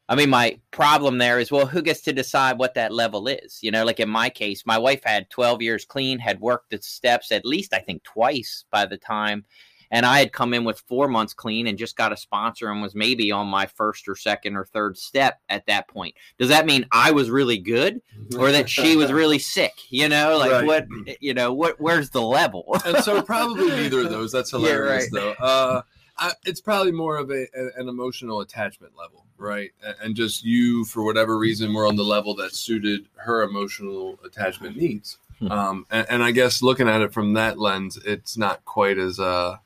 I 0.10 0.16
mean, 0.16 0.30
my 0.30 0.60
problem 0.72 1.18
there 1.18 1.40
is, 1.40 1.52
well, 1.52 1.66
who 1.66 1.82
gets 1.82 2.02
to 2.02 2.14
decide 2.14 2.58
what 2.58 2.76
that 2.76 2.94
level 2.94 3.28
is? 3.28 3.60
You 3.62 3.72
know, 3.72 3.86
like 3.86 4.00
in 4.00 4.10
my 4.10 4.30
case, 4.30 4.66
my 4.66 4.78
wife 4.78 5.02
had 5.04 5.30
12 5.30 5.62
years 5.62 5.86
clean, 5.86 6.20
had 6.20 6.42
worked 6.42 6.70
the 6.70 6.82
steps 6.82 7.32
at 7.32 7.46
least, 7.46 7.74
I 7.74 7.80
think, 7.80 8.04
twice 8.04 8.66
by 8.70 8.86
the 8.86 8.98
time. 8.98 9.46
And 9.94 10.06
I 10.08 10.18
had 10.20 10.34
come 10.34 10.54
in 10.56 10.64
with 10.66 10.80
four 10.88 11.08
months 11.08 11.34
clean 11.36 11.68
and 11.68 11.78
just 11.78 11.96
got 11.96 12.12
a 12.12 12.18
sponsor 12.18 12.70
and 12.72 12.82
was 12.82 12.96
maybe 12.96 13.32
on 13.32 13.48
my 13.48 13.68
first 13.68 14.08
or 14.08 14.16
second 14.16 14.56
or 14.58 14.66
third 14.66 14.98
step 14.98 15.40
at 15.50 15.66
that 15.68 15.88
point. 15.88 16.16
Does 16.40 16.50
that 16.50 16.66
mean 16.66 16.86
I 16.92 17.12
was 17.12 17.30
really 17.30 17.60
good 17.60 18.02
or 18.38 18.52
that 18.52 18.68
she 18.70 18.96
was 18.98 19.12
really 19.14 19.38
sick? 19.40 19.74
You 19.90 20.10
know, 20.10 20.38
like 20.38 20.52
Right. 20.52 20.66
what, 20.66 20.88
you 21.22 21.36
know, 21.36 21.54
what, 21.54 21.80
where's 21.80 22.10
the 22.10 22.22
level? 22.24 22.76
and 22.86 22.98
so 23.04 23.22
probably 23.34 23.70
neither 23.70 24.02
of 24.02 24.10
those. 24.10 24.32
That's 24.32 24.52
Yeah, 24.54 24.60
hilarious, 24.60 25.10
right. 25.14 25.22
though. 25.40 25.46
Uh, 25.46 25.82
I, 26.18 26.32
it's 26.46 26.60
probably 26.62 26.92
more 26.92 27.18
of 27.18 27.30
a, 27.30 27.46
a- 27.56 27.80
an 27.80 27.88
emotional 27.88 28.42
attachment 28.42 28.94
level, 28.98 29.26
right? 29.38 29.72
And, 29.86 29.96
and 30.02 30.16
just 30.16 30.44
you, 30.44 30.86
for 30.86 31.04
whatever 31.04 31.38
reason, 31.38 31.72
were 31.74 31.86
on 31.88 31.96
the 31.96 32.04
level 32.04 32.34
that 32.38 32.54
suited 32.56 33.06
her 33.16 33.44
emotional 33.44 34.20
attachment 34.26 34.76
needs. 34.76 35.20
Hmm. 35.40 35.52
Um, 35.52 35.86
and, 35.92 36.08
and 36.10 36.24
I 36.24 36.32
guess 36.32 36.62
looking 36.64 36.88
at 36.88 37.02
it 37.02 37.14
from 37.14 37.34
that 37.34 37.60
lens, 37.60 37.98
it's 38.06 38.38
not 38.38 38.64
quite 38.66 38.98
as 38.98 39.20
uh, 39.20 39.58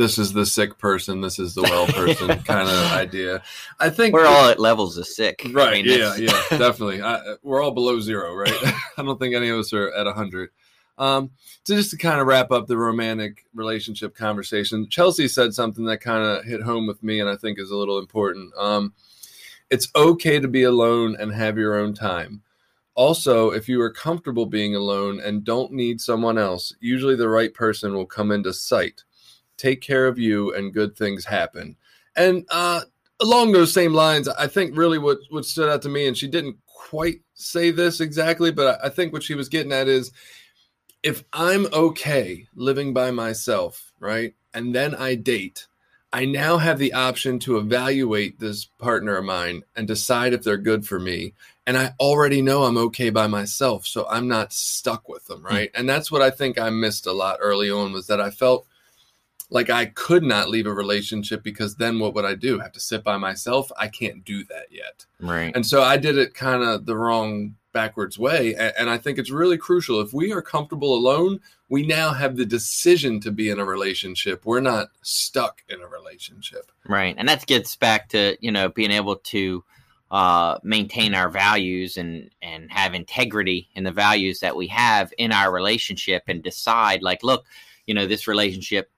this 0.00 0.18
is 0.18 0.32
the 0.32 0.46
sick 0.46 0.78
person, 0.78 1.20
this 1.20 1.38
is 1.38 1.54
the 1.54 1.62
well 1.62 1.86
person 1.86 2.28
kind 2.44 2.68
of 2.68 2.92
idea. 2.92 3.42
I 3.78 3.90
think 3.90 4.14
We're 4.14 4.26
all 4.26 4.48
at 4.48 4.58
levels 4.58 4.96
of 4.98 5.06
sick. 5.06 5.42
I 5.44 5.50
Right. 5.52 5.84
mean, 5.84 5.98
yeah. 5.98 6.16
it's- 6.16 6.20
Yeah. 6.50 6.58
Definitely. 6.58 7.02
I, 7.02 7.36
we're 7.42 7.62
all 7.62 7.70
below 7.70 8.00
zero, 8.00 8.34
right? 8.34 8.52
I 8.96 9.02
don't 9.02 9.18
think 9.20 9.34
any 9.34 9.48
of 9.50 9.58
us 9.58 9.72
are 9.72 9.92
at 9.92 10.06
a 10.06 10.12
hundred. 10.12 10.50
Um, 10.98 11.30
so 11.64 11.76
just 11.76 11.90
to 11.92 11.96
kind 11.96 12.20
of 12.20 12.26
wrap 12.26 12.50
up 12.50 12.66
the 12.66 12.76
romantic 12.76 13.46
relationship 13.54 14.14
conversation, 14.14 14.88
Chelsea 14.90 15.28
said 15.28 15.54
something 15.54 15.84
that 15.86 15.98
kind 16.02 16.22
of 16.22 16.44
hit 16.44 16.60
home 16.62 16.86
with 16.86 17.02
me, 17.02 17.20
and 17.20 17.28
I 17.30 17.36
think 17.36 17.58
is 17.58 17.70
a 17.70 17.76
little 17.76 17.98
important. 17.98 18.52
Um, 18.58 18.92
it's 19.70 19.88
okay 19.94 20.40
to 20.40 20.48
be 20.48 20.64
alone 20.64 21.16
and 21.18 21.32
have 21.32 21.56
your 21.56 21.76
own 21.78 21.94
time. 21.94 22.42
Also, 22.94 23.50
if 23.50 23.68
you 23.68 23.80
are 23.80 23.90
comfortable 23.92 24.44
being 24.46 24.74
alone 24.74 25.20
and 25.20 25.44
don't 25.44 25.72
need 25.72 26.00
someone 26.00 26.36
else, 26.36 26.74
usually 26.80 27.16
the 27.16 27.28
right 27.28 27.54
person 27.54 27.94
will 27.94 28.04
come 28.04 28.30
into 28.30 28.52
sight. 28.52 29.04
Take 29.60 29.82
care 29.82 30.06
of 30.06 30.18
you, 30.18 30.54
and 30.54 30.72
good 30.72 30.96
things 30.96 31.26
happen. 31.26 31.76
And 32.16 32.46
uh, 32.50 32.80
along 33.20 33.52
those 33.52 33.74
same 33.74 33.92
lines, 33.92 34.26
I 34.26 34.46
think 34.46 34.74
really 34.74 34.96
what 34.96 35.18
what 35.28 35.44
stood 35.44 35.68
out 35.68 35.82
to 35.82 35.90
me, 35.90 36.08
and 36.08 36.16
she 36.16 36.28
didn't 36.28 36.56
quite 36.64 37.20
say 37.34 37.70
this 37.70 38.00
exactly, 38.00 38.50
but 38.50 38.80
I 38.80 38.86
I 38.86 38.88
think 38.88 39.12
what 39.12 39.22
she 39.22 39.34
was 39.34 39.50
getting 39.50 39.72
at 39.72 39.86
is 39.86 40.12
if 41.02 41.24
I'm 41.34 41.66
okay 41.74 42.48
living 42.54 42.94
by 42.94 43.10
myself, 43.10 43.92
right, 44.00 44.34
and 44.54 44.74
then 44.74 44.94
I 44.94 45.14
date, 45.14 45.66
I 46.10 46.24
now 46.24 46.56
have 46.56 46.78
the 46.78 46.94
option 46.94 47.38
to 47.40 47.58
evaluate 47.58 48.38
this 48.38 48.64
partner 48.64 49.18
of 49.18 49.26
mine 49.26 49.62
and 49.76 49.86
decide 49.86 50.32
if 50.32 50.42
they're 50.42 50.56
good 50.56 50.86
for 50.86 50.98
me. 50.98 51.34
And 51.66 51.76
I 51.76 51.92
already 52.00 52.40
know 52.40 52.64
I'm 52.64 52.78
okay 52.78 53.10
by 53.10 53.26
myself, 53.26 53.86
so 53.86 54.06
I'm 54.08 54.26
not 54.26 54.54
stuck 54.54 55.06
with 55.06 55.26
them, 55.26 55.44
right? 55.44 55.70
And 55.74 55.86
that's 55.86 56.10
what 56.10 56.22
I 56.22 56.30
think 56.30 56.58
I 56.58 56.70
missed 56.70 57.06
a 57.06 57.12
lot 57.12 57.38
early 57.40 57.70
on 57.70 57.92
was 57.92 58.06
that 58.06 58.20
I 58.20 58.30
felt 58.30 58.66
like 59.50 59.68
I 59.68 59.86
could 59.86 60.22
not 60.22 60.48
leave 60.48 60.66
a 60.66 60.72
relationship 60.72 61.42
because 61.42 61.74
then 61.74 61.98
what 61.98 62.14
would 62.14 62.24
I 62.24 62.34
do? 62.34 62.58
Have 62.60 62.72
to 62.72 62.80
sit 62.80 63.02
by 63.02 63.16
myself? 63.16 63.70
I 63.76 63.88
can't 63.88 64.24
do 64.24 64.44
that 64.44 64.66
yet. 64.70 65.04
Right. 65.20 65.54
And 65.54 65.66
so 65.66 65.82
I 65.82 65.96
did 65.96 66.16
it 66.16 66.34
kind 66.34 66.62
of 66.62 66.86
the 66.86 66.96
wrong 66.96 67.56
backwards 67.72 68.18
way. 68.18 68.54
And, 68.54 68.72
and 68.78 68.90
I 68.90 68.98
think 68.98 69.18
it's 69.18 69.30
really 69.30 69.58
crucial. 69.58 70.00
If 70.00 70.12
we 70.12 70.32
are 70.32 70.42
comfortable 70.42 70.94
alone, 70.94 71.40
we 71.68 71.86
now 71.86 72.12
have 72.12 72.36
the 72.36 72.46
decision 72.46 73.20
to 73.20 73.30
be 73.30 73.50
in 73.50 73.58
a 73.58 73.64
relationship. 73.64 74.44
We're 74.44 74.60
not 74.60 74.88
stuck 75.02 75.62
in 75.68 75.80
a 75.80 75.86
relationship. 75.86 76.70
Right. 76.88 77.14
And 77.18 77.28
that 77.28 77.46
gets 77.46 77.76
back 77.76 78.08
to, 78.10 78.36
you 78.40 78.52
know, 78.52 78.68
being 78.68 78.90
able 78.90 79.16
to 79.16 79.64
uh, 80.10 80.58
maintain 80.64 81.14
our 81.14 81.28
values 81.28 81.96
and, 81.96 82.30
and 82.42 82.70
have 82.70 82.94
integrity 82.94 83.68
in 83.74 83.84
the 83.84 83.92
values 83.92 84.40
that 84.40 84.56
we 84.56 84.66
have 84.68 85.12
in 85.18 85.30
our 85.32 85.52
relationship 85.52 86.24
and 86.26 86.42
decide, 86.42 87.02
like, 87.02 87.22
look, 87.22 87.46
you 87.86 87.94
know, 87.94 88.06
this 88.06 88.26
relationship 88.26 88.90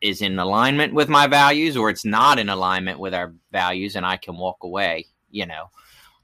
is 0.00 0.22
in 0.22 0.38
alignment 0.38 0.94
with 0.94 1.08
my 1.08 1.26
values 1.26 1.76
or 1.76 1.90
it's 1.90 2.04
not 2.04 2.38
in 2.38 2.48
alignment 2.48 2.98
with 2.98 3.14
our 3.14 3.34
values 3.52 3.96
and 3.96 4.04
I 4.04 4.16
can 4.16 4.36
walk 4.36 4.58
away, 4.62 5.06
you 5.30 5.46
know. 5.46 5.70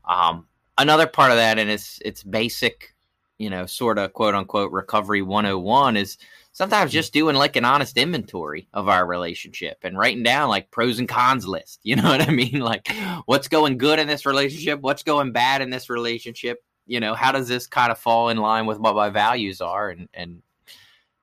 Um, 0.09 0.47
another 0.79 1.07
part 1.07 1.31
of 1.31 1.37
that, 1.37 1.59
and 1.59 1.71
it's 1.71 2.01
it's 2.05 2.23
basic, 2.23 2.95
you 3.39 3.51
know, 3.51 3.67
sort 3.67 3.99
of 3.99 4.13
quote 4.13 4.35
unquote 4.35 4.73
recovery 4.73 5.23
101 5.23 5.97
is 5.97 6.19
sometimes 6.53 6.93
just 6.93 7.13
doing 7.13 7.35
like 7.35 7.57
an 7.57 7.65
honest 7.65 7.97
inventory 7.97 8.69
of 8.75 8.89
our 8.89 9.07
relationship 9.07 9.79
and 9.83 9.97
writing 9.97 10.23
down 10.23 10.49
like 10.49 10.71
pros 10.71 10.99
and 10.99 11.09
cons 11.09 11.47
list. 11.47 11.81
You 11.85 11.97
know 11.97 12.09
what 12.09 12.27
I 12.27 12.31
mean? 12.31 12.61
Like 12.61 12.89
what's 13.27 13.49
going 13.49 13.79
good 13.79 13.99
in 13.99 14.07
this 14.07 14.27
relationship, 14.27 14.81
what's 14.81 15.03
going 15.03 15.33
bad 15.33 15.63
in 15.63 15.71
this 15.71 15.91
relationship. 15.91 16.63
You 16.87 17.01
know, 17.01 17.15
how 17.15 17.33
does 17.33 17.49
this 17.49 17.67
kind 17.67 17.93
of 17.93 17.99
fall 17.99 18.29
in 18.29 18.39
line 18.39 18.67
with 18.67 18.79
what 18.79 18.95
my 18.95 19.09
values 19.09 19.61
are 19.61 19.91
and 19.91 20.09
and 20.15 20.43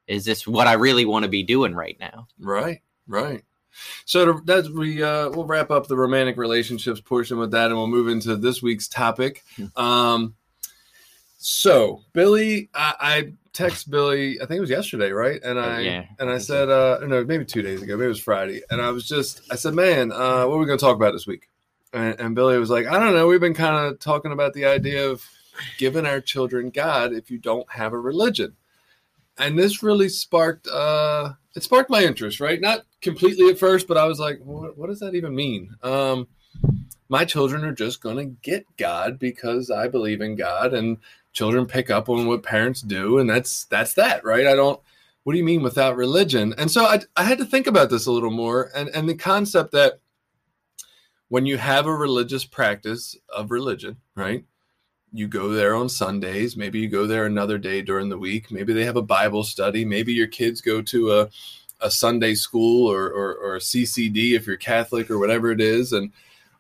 is 0.10 0.26
this 0.26 0.48
what 0.48 0.68
I 0.68 0.74
really 0.74 1.06
want 1.06 1.24
to 1.24 1.30
be 1.30 1.44
doing 1.44 1.74
right 1.74 1.98
now? 2.00 2.28
Right. 2.40 2.82
Right. 3.08 3.44
So 4.06 4.26
to, 4.26 4.42
that's 4.44 4.70
we 4.70 5.02
uh, 5.04 5.30
we'll 5.30 5.46
wrap 5.46 5.72
up 5.72 5.88
the 5.88 5.96
romantic 5.96 6.38
relationships 6.38 7.00
portion 7.00 7.38
with 7.38 7.52
that, 7.52 7.68
and 7.68 7.76
we'll 7.76 7.88
move 7.88 8.08
into 8.10 8.36
this 8.36 8.62
week's 8.62 8.88
topic. 8.88 9.44
Hmm. 9.56 9.82
Um, 9.82 10.36
so 11.38 12.04
Billy, 12.12 12.70
I, 12.74 12.96
I 13.00 13.34
text 13.54 13.90
Billy. 13.92 14.42
I 14.42 14.46
think 14.46 14.58
it 14.58 14.62
was 14.62 14.70
yesterday, 14.70 15.12
right? 15.12 15.40
And 15.44 15.60
I 15.60 15.80
yeah, 15.82 16.06
and 16.20 16.30
I 16.30 16.36
I 16.36 16.38
said, 16.40 16.70
uh, 16.70 17.00
no, 17.06 17.24
maybe 17.24 17.46
two 17.46 17.62
days 17.62 17.82
ago. 17.82 17.96
Maybe 17.96 18.06
it 18.06 18.10
was 18.10 18.20
Friday. 18.20 18.62
And 18.70 18.82
I 18.82 18.90
was 18.90 19.08
just, 19.08 19.42
I 19.52 19.56
said, 19.56 19.76
man, 19.76 20.12
uh, 20.12 20.46
what 20.48 20.56
are 20.56 20.58
we 20.58 20.66
going 20.66 20.80
to 20.80 20.84
talk 20.84 20.96
about 20.96 21.14
this 21.14 21.28
week? 21.28 21.50
And, 21.94 22.20
and 22.20 22.36
Billy 22.36 22.58
was 22.58 22.70
like, 22.70 22.88
I 22.88 23.00
don't 23.00 23.14
know. 23.14 23.28
We've 23.28 23.40
been 23.40 23.54
kind 23.54 23.88
of 23.88 24.00
talking 24.00 24.32
about 24.32 24.54
the 24.54 24.66
idea 24.66 25.10
of 25.10 25.24
giving 25.78 26.06
our 26.06 26.22
children 26.22 26.70
God 26.70 27.14
if 27.14 27.30
you 27.32 27.38
don't 27.38 27.70
have 27.72 27.94
a 27.94 28.00
religion. 28.00 28.56
And 29.40 29.58
this 29.58 29.82
really 29.82 30.10
sparked, 30.10 30.68
uh, 30.68 31.34
it 31.56 31.64
sparked 31.64 31.90
my 31.90 32.04
interest, 32.04 32.40
right? 32.40 32.60
Not 32.60 32.82
completely 33.02 33.50
at 33.50 33.58
first, 33.58 33.88
but 33.88 33.98
I 33.98 34.06
was 34.06 34.20
like, 34.20 34.40
what, 34.44 34.78
what 34.78 34.88
does 34.88 35.00
that 35.00 35.16
even 35.16 35.34
mean? 35.34 35.74
Um, 35.82 36.28
my 37.08 37.26
children 37.26 37.64
are 37.64 37.74
just 37.74 38.02
going 38.02 38.18
to 38.18 38.36
get 38.42 38.66
God 38.78 39.18
because 39.18 39.72
I 39.72 39.88
believe 39.88 40.22
in 40.22 40.36
God 40.36 40.74
and 40.74 40.98
children 41.32 41.66
pick 41.66 41.90
up 41.90 42.10
on 42.10 42.28
what 42.28 42.44
parents 42.44 42.82
do. 42.82 43.18
And 43.18 43.30
that's, 43.30 43.64
that's 43.66 43.94
that, 43.96 44.24
right? 44.26 44.46
I 44.46 44.56
don't, 44.56 44.80
what 45.24 45.34
do 45.34 45.40
you 45.40 45.46
mean 45.46 45.64
without 45.64 45.96
religion? 45.96 46.54
And 46.58 46.70
so 46.70 46.86
I, 46.86 47.00
I 47.16 47.24
had 47.24 47.38
to 47.38 47.46
think 47.46 47.68
about 47.68 47.90
this 47.90 48.06
a 48.06 48.12
little 48.12 48.32
more 48.32 48.70
and, 48.76 48.90
and 48.90 49.08
the 49.08 49.16
concept 49.16 49.72
that 49.72 50.00
when 51.30 51.46
you 51.46 51.58
have 51.58 51.86
a 51.86 51.94
religious 51.94 52.46
practice 52.46 53.16
of 53.34 53.52
religion, 53.52 53.98
right? 54.16 54.44
You 55.12 55.28
go 55.28 55.50
there 55.50 55.76
on 55.76 55.90
Sundays. 55.90 56.56
Maybe 56.56 56.80
you 56.80 56.88
go 56.88 57.08
there 57.08 57.26
another 57.26 57.58
day 57.58 57.82
during 57.82 58.10
the 58.10 58.18
week. 58.18 58.52
Maybe 58.52 58.74
they 58.74 58.86
have 58.86 58.96
a 58.96 59.02
Bible 59.02 59.44
study. 59.44 59.84
Maybe 59.86 60.14
your 60.14 60.28
kids 60.28 60.62
go 60.62 60.82
to 60.84 61.12
a, 61.14 61.30
a 61.82 61.90
Sunday 61.90 62.36
school 62.36 62.88
or, 62.88 63.06
or, 63.08 63.34
or 63.36 63.56
a 63.56 63.60
CCD 63.60 64.34
if 64.34 64.46
you're 64.46 64.58
Catholic 64.58 65.10
or 65.10 65.18
whatever 65.18 65.52
it 65.52 65.62
is. 65.62 65.94
And 65.94 66.12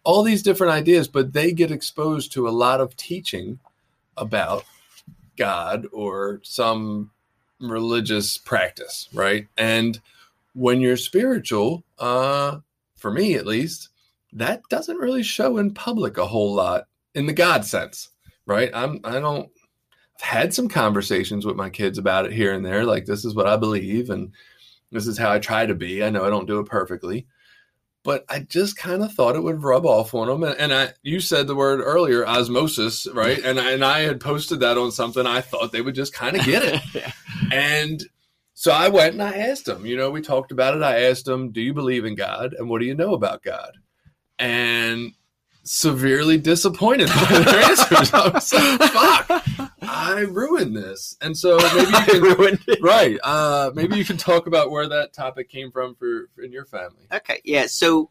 all 0.03 0.23
these 0.23 0.41
different 0.41 0.73
ideas, 0.73 1.07
but 1.07 1.33
they 1.33 1.51
get 1.51 1.71
exposed 1.71 2.31
to 2.31 2.47
a 2.47 2.49
lot 2.49 2.81
of 2.81 2.95
teaching 2.95 3.59
about 4.17 4.65
God 5.37 5.87
or 5.91 6.39
some 6.43 7.11
religious 7.59 8.37
practice, 8.37 9.09
right? 9.13 9.47
And 9.57 9.99
when 10.53 10.81
you're 10.81 10.97
spiritual, 10.97 11.83
uh, 11.97 12.59
for 12.95 13.11
me 13.11 13.35
at 13.35 13.45
least, 13.45 13.89
that 14.33 14.61
doesn't 14.69 14.97
really 14.97 15.23
show 15.23 15.57
in 15.57 15.73
public 15.73 16.17
a 16.17 16.27
whole 16.27 16.53
lot 16.53 16.87
in 17.15 17.25
the 17.25 17.33
God 17.33 17.65
sense, 17.65 18.09
right? 18.49 18.71
I'm 18.73 18.99
I 19.03 19.19
don't 19.19 19.49
I've 20.15 20.21
had 20.21 20.53
some 20.53 20.67
conversations 20.67 21.45
with 21.45 21.55
my 21.55 21.69
kids 21.69 21.97
about 21.97 22.25
it 22.25 22.33
here 22.33 22.53
and 22.53 22.65
there, 22.65 22.83
like 22.83 23.05
this 23.05 23.23
is 23.23 23.35
what 23.35 23.47
I 23.47 23.55
believe 23.55 24.09
and 24.09 24.33
this 24.91 25.07
is 25.07 25.17
how 25.17 25.31
I 25.31 25.39
try 25.39 25.65
to 25.65 25.75
be. 25.75 26.03
I 26.03 26.09
know 26.09 26.25
I 26.25 26.29
don't 26.29 26.47
do 26.47 26.59
it 26.59 26.65
perfectly, 26.65 27.27
but 28.03 28.25
I 28.27 28.39
just 28.39 28.75
kind 28.75 29.03
of 29.03 29.13
thought 29.13 29.35
it 29.35 29.43
would 29.43 29.63
rub 29.63 29.85
off 29.85 30.15
on 30.15 30.27
them. 30.27 30.43
And, 30.43 30.59
and 30.59 30.73
I, 30.73 30.93
you 31.03 31.19
said 31.19 31.45
the 31.45 31.55
word 31.55 31.79
earlier, 31.79 32.25
osmosis, 32.25 33.07
right? 33.13 33.37
and 33.37 33.59
I, 33.59 33.71
and 33.73 33.85
I 33.85 33.99
had 33.99 34.19
posted 34.19 34.61
that 34.61 34.79
on 34.79 34.91
something. 34.91 35.27
I 35.27 35.41
thought 35.41 35.71
they 35.71 35.81
would 35.81 35.95
just 35.95 36.11
kind 36.13 36.35
of 36.35 36.43
get 36.43 36.63
it. 36.63 36.81
yeah. 36.93 37.11
And 37.51 38.03
so 38.55 38.71
I 38.71 38.89
went 38.89 39.13
and 39.13 39.21
I 39.21 39.37
asked 39.37 39.65
them, 39.65 39.85
you 39.85 39.95
know, 39.95 40.09
we 40.09 40.21
talked 40.21 40.51
about 40.51 40.75
it. 40.75 40.81
I 40.81 41.03
asked 41.03 41.25
them, 41.25 41.51
do 41.51 41.61
you 41.61 41.73
believe 41.73 42.03
in 42.03 42.15
God? 42.15 42.55
And 42.57 42.67
what 42.67 42.81
do 42.81 42.87
you 42.87 42.95
know 42.95 43.13
about 43.13 43.43
God? 43.43 43.77
And 44.39 45.13
severely 45.71 46.35
disappointed 46.35 47.07
by 47.09 47.43
their 47.45 47.61
answers. 47.61 48.11
I 48.11 48.29
was 48.29 48.51
like, 48.51 48.91
fuck, 48.91 49.71
I 49.83 50.21
ruined 50.21 50.75
this. 50.75 51.15
And 51.21 51.37
so 51.37 51.57
maybe 51.57 51.91
you 51.91 52.05
can, 52.07 52.21
ruined 52.23 52.59
it. 52.67 52.79
right. 52.81 53.19
Uh, 53.23 53.69
maybe 53.75 53.95
you 53.95 54.03
can 54.03 54.17
talk 54.17 54.47
about 54.47 54.71
where 54.71 54.89
that 54.89 55.13
topic 55.13 55.47
came 55.47 55.71
from 55.71 55.93
for, 55.93 56.27
for 56.33 56.41
in 56.41 56.51
your 56.51 56.65
family. 56.65 57.05
Okay, 57.13 57.39
yeah. 57.45 57.67
So 57.67 58.09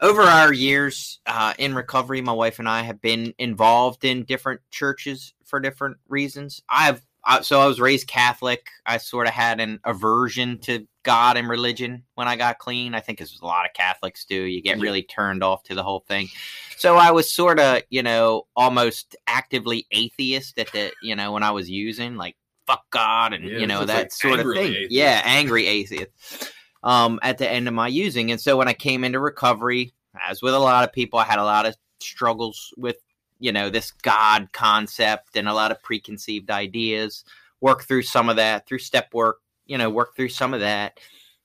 over 0.00 0.22
our 0.22 0.52
years 0.52 1.18
uh, 1.26 1.54
in 1.58 1.74
recovery, 1.74 2.20
my 2.20 2.32
wife 2.32 2.60
and 2.60 2.68
I 2.68 2.82
have 2.82 3.02
been 3.02 3.34
involved 3.36 4.04
in 4.04 4.22
different 4.22 4.60
churches 4.70 5.34
for 5.44 5.58
different 5.58 5.96
reasons. 6.08 6.62
I've 6.68 7.02
I, 7.24 7.40
so 7.40 7.60
I 7.60 7.66
was 7.66 7.80
raised 7.80 8.06
Catholic. 8.06 8.68
I 8.86 8.98
sort 8.98 9.26
of 9.26 9.32
had 9.32 9.58
an 9.58 9.80
aversion 9.84 10.58
to 10.60 10.86
God 11.08 11.38
and 11.38 11.48
religion 11.48 12.02
when 12.16 12.28
I 12.28 12.36
got 12.36 12.58
clean. 12.58 12.94
I 12.94 13.00
think 13.00 13.22
as 13.22 13.38
a 13.40 13.46
lot 13.46 13.64
of 13.64 13.72
Catholics 13.72 14.26
do. 14.26 14.34
You 14.34 14.60
get 14.60 14.78
really 14.78 15.02
turned 15.02 15.42
off 15.42 15.62
to 15.64 15.74
the 15.74 15.82
whole 15.82 16.00
thing. 16.00 16.28
So 16.76 16.96
I 16.96 17.12
was 17.12 17.32
sort 17.32 17.58
of, 17.58 17.80
you 17.88 18.02
know, 18.02 18.46
almost 18.54 19.16
actively 19.26 19.86
atheist 19.90 20.58
at 20.58 20.70
the, 20.72 20.92
you 21.02 21.16
know, 21.16 21.32
when 21.32 21.42
I 21.42 21.50
was 21.52 21.70
using 21.70 22.16
like 22.16 22.36
fuck 22.66 22.84
God 22.90 23.32
and 23.32 23.48
Yeah, 23.48 23.58
you 23.60 23.66
know 23.66 23.86
that 23.86 23.96
like 23.96 24.12
sort 24.12 24.40
of 24.40 24.52
thing. 24.52 24.72
atheist. 24.74 24.92
Yeah, 24.92 25.22
angry 25.24 25.66
atheist. 25.66 26.52
Um, 26.82 27.18
at 27.22 27.38
the 27.38 27.50
end 27.50 27.68
of 27.68 27.72
my 27.72 27.88
using, 27.88 28.30
and 28.30 28.40
so 28.40 28.58
when 28.58 28.68
I 28.68 28.74
came 28.74 29.02
into 29.02 29.18
recovery, 29.18 29.94
as 30.28 30.42
with 30.42 30.52
a 30.52 30.58
lot 30.58 30.84
of 30.84 30.92
people, 30.92 31.18
I 31.18 31.24
had 31.24 31.38
a 31.38 31.44
lot 31.44 31.64
of 31.64 31.74
struggles 32.00 32.74
with 32.76 32.96
you 33.40 33.50
know 33.50 33.70
this 33.70 33.92
God 33.92 34.52
concept 34.52 35.36
and 35.36 35.48
a 35.48 35.54
lot 35.54 35.70
of 35.70 35.82
preconceived 35.82 36.50
ideas. 36.50 37.24
Work 37.62 37.84
through 37.84 38.02
some 38.02 38.28
of 38.28 38.36
that 38.36 38.66
through 38.66 38.80
step 38.80 39.14
work, 39.14 39.38
you 39.68 39.78
know, 39.78 39.90
work 39.90 40.16
through 40.16 40.30
some 40.30 40.54
of 40.54 40.60
that, 40.60 40.98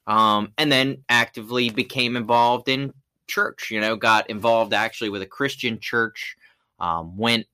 um, 0.07 0.51
and 0.57 0.71
then 0.71 1.03
actively 1.09 1.69
became 1.69 2.15
involved 2.15 2.69
in 2.69 2.93
church. 3.27 3.69
You 3.69 3.81
know, 3.81 3.95
got 3.95 4.29
involved 4.29 4.73
actually 4.73 5.09
with 5.09 5.21
a 5.21 5.27
Christian 5.27 5.79
church. 5.79 6.35
Um, 6.79 7.15
went 7.17 7.45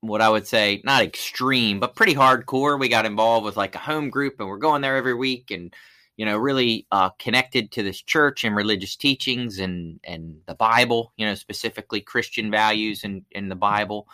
what 0.00 0.20
I 0.20 0.28
would 0.28 0.46
say 0.46 0.82
not 0.84 1.02
extreme, 1.02 1.80
but 1.80 1.96
pretty 1.96 2.14
hardcore. 2.14 2.78
We 2.78 2.88
got 2.88 3.06
involved 3.06 3.44
with 3.44 3.56
like 3.56 3.74
a 3.74 3.78
home 3.78 4.10
group, 4.10 4.36
and 4.38 4.48
we're 4.48 4.58
going 4.58 4.82
there 4.82 4.96
every 4.96 5.14
week, 5.14 5.50
and 5.50 5.74
you 6.16 6.26
know, 6.26 6.36
really 6.36 6.86
uh, 6.92 7.10
connected 7.18 7.72
to 7.72 7.82
this 7.82 8.02
church 8.02 8.44
and 8.44 8.54
religious 8.54 8.96
teachings 8.96 9.58
and 9.58 10.00
and 10.04 10.36
the 10.46 10.54
Bible. 10.54 11.12
You 11.16 11.26
know, 11.26 11.34
specifically 11.34 12.00
Christian 12.00 12.50
values 12.50 13.04
in 13.04 13.24
in 13.30 13.48
the 13.48 13.56
Bible. 13.56 14.06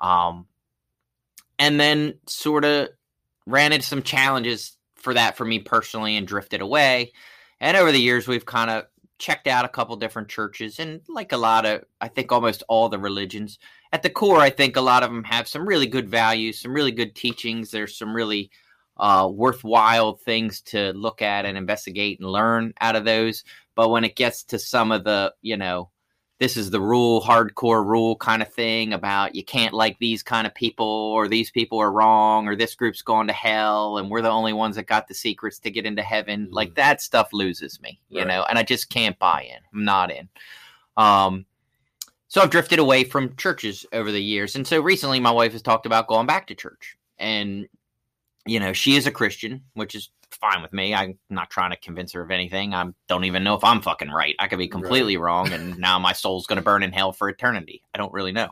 Um, 0.00 0.46
and 1.58 1.80
then 1.80 2.14
sort 2.26 2.64
of 2.64 2.88
ran 3.46 3.72
into 3.72 3.86
some 3.86 4.02
challenges 4.02 4.76
for 4.98 5.14
that 5.14 5.36
for 5.36 5.44
me 5.44 5.58
personally 5.58 6.16
and 6.16 6.26
drifted 6.26 6.60
away. 6.60 7.12
And 7.60 7.76
over 7.76 7.90
the 7.90 8.00
years, 8.00 8.28
we've 8.28 8.46
kind 8.46 8.70
of 8.70 8.84
checked 9.18 9.46
out 9.48 9.64
a 9.64 9.68
couple 9.68 9.96
different 9.96 10.28
churches 10.28 10.78
and 10.78 11.00
like 11.08 11.32
a 11.32 11.36
lot 11.36 11.66
of, 11.66 11.82
I 12.00 12.08
think 12.08 12.30
almost 12.30 12.62
all 12.68 12.88
the 12.88 12.98
religions 12.98 13.58
at 13.92 14.02
the 14.02 14.10
core, 14.10 14.38
I 14.38 14.50
think 14.50 14.76
a 14.76 14.80
lot 14.80 15.02
of 15.02 15.10
them 15.10 15.24
have 15.24 15.48
some 15.48 15.66
really 15.66 15.86
good 15.86 16.08
values, 16.08 16.60
some 16.60 16.72
really 16.72 16.92
good 16.92 17.14
teachings. 17.14 17.70
There's 17.70 17.96
some 17.96 18.14
really 18.14 18.50
uh, 18.98 19.28
worthwhile 19.32 20.14
things 20.14 20.60
to 20.62 20.92
look 20.92 21.22
at 21.22 21.46
and 21.46 21.56
investigate 21.56 22.20
and 22.20 22.28
learn 22.28 22.74
out 22.80 22.96
of 22.96 23.04
those. 23.04 23.44
But 23.74 23.90
when 23.90 24.04
it 24.04 24.16
gets 24.16 24.44
to 24.44 24.58
some 24.58 24.92
of 24.92 25.04
the, 25.04 25.32
you 25.40 25.56
know, 25.56 25.90
this 26.38 26.56
is 26.56 26.70
the 26.70 26.80
rule, 26.80 27.20
hardcore 27.20 27.84
rule 27.84 28.14
kind 28.16 28.42
of 28.42 28.52
thing 28.52 28.92
about 28.92 29.34
you 29.34 29.42
can't 29.44 29.74
like 29.74 29.98
these 29.98 30.22
kind 30.22 30.46
of 30.46 30.54
people 30.54 30.86
or 30.86 31.26
these 31.26 31.50
people 31.50 31.78
are 31.78 31.90
wrong 31.90 32.46
or 32.46 32.54
this 32.54 32.76
group's 32.76 33.02
going 33.02 33.26
to 33.26 33.32
hell 33.32 33.98
and 33.98 34.08
we're 34.08 34.22
the 34.22 34.30
only 34.30 34.52
ones 34.52 34.76
that 34.76 34.86
got 34.86 35.08
the 35.08 35.14
secrets 35.14 35.58
to 35.58 35.70
get 35.70 35.84
into 35.84 36.02
heaven. 36.02 36.46
Mhm. 36.46 36.52
Like 36.52 36.74
that 36.76 37.00
stuff 37.02 37.32
loses 37.32 37.80
me, 37.80 38.00
you 38.08 38.18
Right. 38.20 38.28
know, 38.28 38.44
and 38.48 38.56
I 38.58 38.62
just 38.62 38.88
can't 38.88 39.18
buy 39.18 39.42
in. 39.42 39.58
I'm 39.74 39.84
not 39.84 40.12
in. 40.12 40.28
Um, 40.96 41.44
so 42.28 42.40
I've 42.40 42.50
drifted 42.50 42.78
away 42.78 43.02
from 43.04 43.34
churches 43.36 43.84
over 43.92 44.12
the 44.12 44.22
years. 44.22 44.54
And 44.54 44.66
so 44.66 44.80
recently 44.80 45.18
my 45.18 45.30
wife 45.32 45.52
has 45.52 45.62
talked 45.62 45.86
about 45.86 46.06
going 46.06 46.26
back 46.26 46.46
to 46.48 46.54
church. 46.54 46.96
And, 47.18 47.66
you 48.46 48.60
know, 48.60 48.72
she 48.72 48.94
is 48.94 49.06
a 49.08 49.10
Christian, 49.10 49.64
which 49.74 49.96
is 49.96 50.10
fine 50.32 50.62
with 50.62 50.72
me. 50.72 50.94
I'm 50.94 51.18
not 51.30 51.50
trying 51.50 51.70
to 51.70 51.76
convince 51.76 52.12
her 52.12 52.22
of 52.22 52.30
anything. 52.30 52.74
I 52.74 52.86
don't 53.08 53.24
even 53.24 53.44
know 53.44 53.54
if 53.54 53.64
I'm 53.64 53.80
fucking 53.82 54.10
right. 54.10 54.36
I 54.38 54.46
could 54.46 54.58
be 54.58 54.68
completely 54.68 55.16
wrong. 55.16 55.52
And 55.52 55.78
now 55.78 55.98
my 55.98 56.12
soul's 56.12 56.46
going 56.46 56.58
to 56.58 56.62
burn 56.62 56.82
in 56.82 56.92
hell 56.92 57.12
for 57.12 57.28
eternity. 57.28 57.82
I 57.94 57.98
don't 57.98 58.12
really 58.12 58.32
know. 58.32 58.50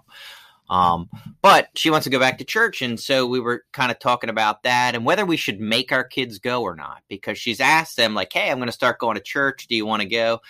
Um, 0.69 1.09
but 1.43 1.69
she 1.77 1.91
wants 1.91 2.05
to 2.05 2.11
go 2.11 2.19
back 2.19 2.39
to 2.39 2.45
church. 2.45 2.83
And 2.83 2.99
so 2.99 3.27
we 3.27 3.39
were 3.39 3.65
kind 3.73 3.93
of 3.93 4.01
talking 4.01 4.31
about 4.31 4.65
that 4.65 4.97
and 4.97 5.05
whether 5.05 5.25
we 5.25 5.37
should 5.37 5.61
make 5.61 5.93
our 5.93 6.03
kids 6.03 6.41
go 6.41 6.62
or 6.62 6.75
not, 6.75 7.03
because 7.09 7.39
she's 7.39 7.61
asked 7.61 7.97
them, 7.97 8.15
like, 8.15 8.33
hey, 8.33 8.51
I'm 8.51 8.59
going 8.59 8.67
to 8.67 8.73
start 8.73 8.99
going 8.99 9.15
to 9.15 9.23
church. 9.23 9.69
Do 9.69 9.77
you 9.77 9.87
want 9.87 10.03
to 10.03 10.09
go? 10.09 10.41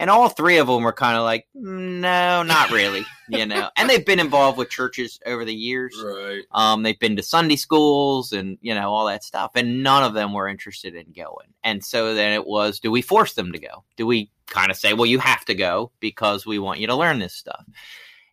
And 0.00 0.08
all 0.08 0.30
three 0.30 0.56
of 0.56 0.66
them 0.66 0.82
were 0.82 0.94
kind 0.94 1.18
of 1.18 1.24
like, 1.24 1.46
no, 1.54 2.42
not 2.42 2.70
really, 2.70 3.04
you 3.28 3.44
know. 3.44 3.68
And 3.76 3.88
they've 3.88 4.04
been 4.04 4.18
involved 4.18 4.56
with 4.56 4.70
churches 4.70 5.20
over 5.26 5.44
the 5.44 5.54
years. 5.54 5.94
Right. 6.02 6.42
Um, 6.52 6.82
they've 6.82 6.98
been 6.98 7.16
to 7.16 7.22
Sunday 7.22 7.56
schools 7.56 8.32
and 8.32 8.56
you 8.62 8.74
know 8.74 8.90
all 8.90 9.06
that 9.06 9.22
stuff, 9.22 9.52
and 9.54 9.82
none 9.82 10.02
of 10.02 10.14
them 10.14 10.32
were 10.32 10.48
interested 10.48 10.94
in 10.94 11.12
going. 11.12 11.52
And 11.64 11.84
so 11.84 12.14
then 12.14 12.32
it 12.32 12.46
was, 12.46 12.80
do 12.80 12.90
we 12.90 13.02
force 13.02 13.34
them 13.34 13.52
to 13.52 13.58
go? 13.58 13.84
Do 13.98 14.06
we 14.06 14.30
kind 14.46 14.70
of 14.70 14.78
say, 14.78 14.94
well, 14.94 15.04
you 15.04 15.18
have 15.18 15.44
to 15.44 15.54
go 15.54 15.92
because 16.00 16.46
we 16.46 16.58
want 16.58 16.80
you 16.80 16.86
to 16.86 16.96
learn 16.96 17.18
this 17.18 17.34
stuff? 17.34 17.64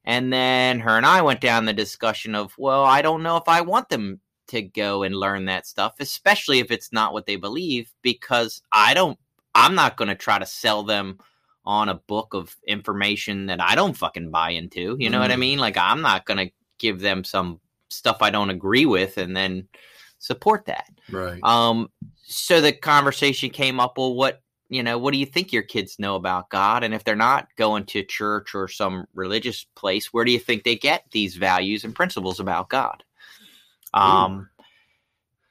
And 0.06 0.32
then 0.32 0.80
her 0.80 0.96
and 0.96 1.06
I 1.06 1.22
went 1.22 1.42
down 1.42 1.66
the 1.66 1.74
discussion 1.74 2.34
of, 2.34 2.54
well, 2.58 2.86
I 2.86 3.02
don't 3.02 3.24
know 3.24 3.36
if 3.36 3.50
I 3.50 3.60
want 3.60 3.90
them 3.90 4.22
to 4.48 4.62
go 4.62 5.04
and 5.04 5.14
learn 5.14 5.44
that 5.46 5.68
stuff, 5.68 5.96
especially 6.00 6.60
if 6.60 6.72
it's 6.72 6.94
not 6.94 7.12
what 7.12 7.26
they 7.26 7.36
believe, 7.36 7.92
because 8.02 8.62
I 8.72 8.94
don't, 8.94 9.20
I'm 9.54 9.76
not 9.76 9.98
going 9.98 10.08
to 10.08 10.16
try 10.16 10.40
to 10.40 10.46
sell 10.46 10.84
them 10.84 11.20
on 11.68 11.90
a 11.90 11.96
book 11.96 12.34
of 12.34 12.56
information 12.66 13.48
that 13.48 13.62
I 13.62 13.76
don't 13.76 13.94
fucking 13.94 14.32
buy 14.32 14.52
into. 14.52 14.96
You 14.98 15.10
know 15.10 15.20
what 15.20 15.32
I 15.32 15.36
Mhm. 15.36 15.40
mean? 15.40 15.60
Like, 15.60 15.78
I'm 15.78 16.02
not 16.02 16.26
going 16.26 16.38
to 16.38 16.54
give 16.80 17.02
them 17.02 17.26
some 17.26 17.60
stuff 17.90 18.22
I 18.22 18.30
don't 18.30 18.50
agree 18.50 18.86
with 18.86 19.18
and 19.18 19.36
then 19.36 19.68
support 20.18 20.66
that. 20.66 20.88
Right. 21.12 21.44
Um, 21.44 21.90
so 22.24 22.62
the 22.62 22.72
conversation 22.72 23.50
came 23.50 23.82
up. 23.82 23.98
Well, 23.98 24.16
what 24.16 24.42
you 24.70 24.84
know, 24.84 24.98
what 24.98 25.14
do 25.14 25.18
you 25.18 25.26
think 25.26 25.54
your 25.54 25.64
kids 25.64 26.00
know 26.00 26.16
about 26.16 26.50
God? 26.50 26.84
And 26.84 26.94
if 26.94 27.04
they're 27.04 27.16
not 27.16 27.48
going 27.56 27.86
to 27.86 28.04
church 28.04 28.54
or 28.54 28.68
some 28.68 29.06
religious 29.14 29.66
place, 29.76 30.12
where 30.14 30.26
do 30.26 30.32
you 30.32 30.40
think 30.40 30.64
they 30.64 30.76
get 30.76 31.06
these 31.12 31.38
values 31.38 31.86
and 31.86 31.96
principles 31.96 32.40
about 32.40 32.70
God? 32.70 33.04
Um, 33.94 34.50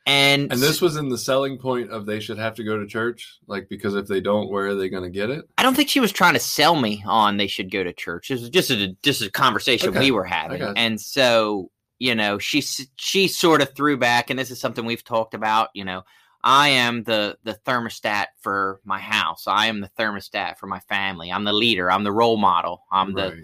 and 0.07 0.53
And 0.53 0.61
this 0.61 0.81
was 0.81 0.97
in 0.97 1.09
the 1.09 1.19
selling 1.19 1.59
point 1.59 1.91
of 1.91 2.07
they 2.07 2.21
should 2.21 2.39
have 2.39 2.55
to 2.55 2.65
go 2.65 2.79
to 2.79 2.87
church, 2.87 3.39
like 3.49 3.69
because 3.69 3.97
if 3.97 4.07
they 4.07 4.21
don't, 4.21 4.49
where 4.49 4.69
are 4.69 4.75
they 4.77 4.89
going 4.89 5.03
to 5.03 5.11
get 5.11 5.31
it? 5.31 5.49
I 5.59 5.65
don't 5.65 5.75
think 5.75 5.89
she 5.89 6.01
was 6.01 6.13
trying 6.13 6.35
to 6.35 6.41
sell 6.41 6.77
me 6.77 7.03
on 7.07 7.37
they 7.37 7.49
should 7.49 7.73
go 7.73 7.83
to 7.83 7.93
church. 7.93 8.31
It 8.31 8.35
was 8.35 8.49
just 8.49 8.71
a 8.71 8.97
just 9.03 9.23
a 9.23 9.31
conversation 9.31 9.91
Okay. 9.91 9.99
we 9.99 10.13
were 10.13 10.25
having, 10.25 10.63
and 10.63 11.01
so 11.01 11.71
you 11.99 12.15
know 12.15 12.39
she 12.39 12.61
she 12.97 13.27
sort 13.27 13.63
of 13.63 13.75
threw 13.75 13.97
back, 13.97 14.31
and 14.31 14.39
this 14.39 14.53
is 14.53 14.61
something 14.61 14.85
we've 14.85 15.05
talked 15.05 15.35
about. 15.35 15.71
You 15.75 15.85
know, 15.85 16.05
I 16.45 16.69
am 16.69 17.03
the 17.03 17.37
the 17.43 17.55
thermostat 17.67 18.27
for 18.41 18.81
my 18.85 19.01
house. 19.01 19.49
I 19.49 19.67
am 19.67 19.81
the 19.81 19.91
thermostat 19.99 20.59
for 20.59 20.69
my 20.69 20.79
family. 20.81 21.33
I'm 21.33 21.43
the 21.43 21.53
leader. 21.53 21.91
I'm 21.91 22.05
the 22.05 22.13
role 22.13 22.37
model. 22.37 22.85
I'm 22.93 23.13
the 23.13 23.31
Right. 23.31 23.43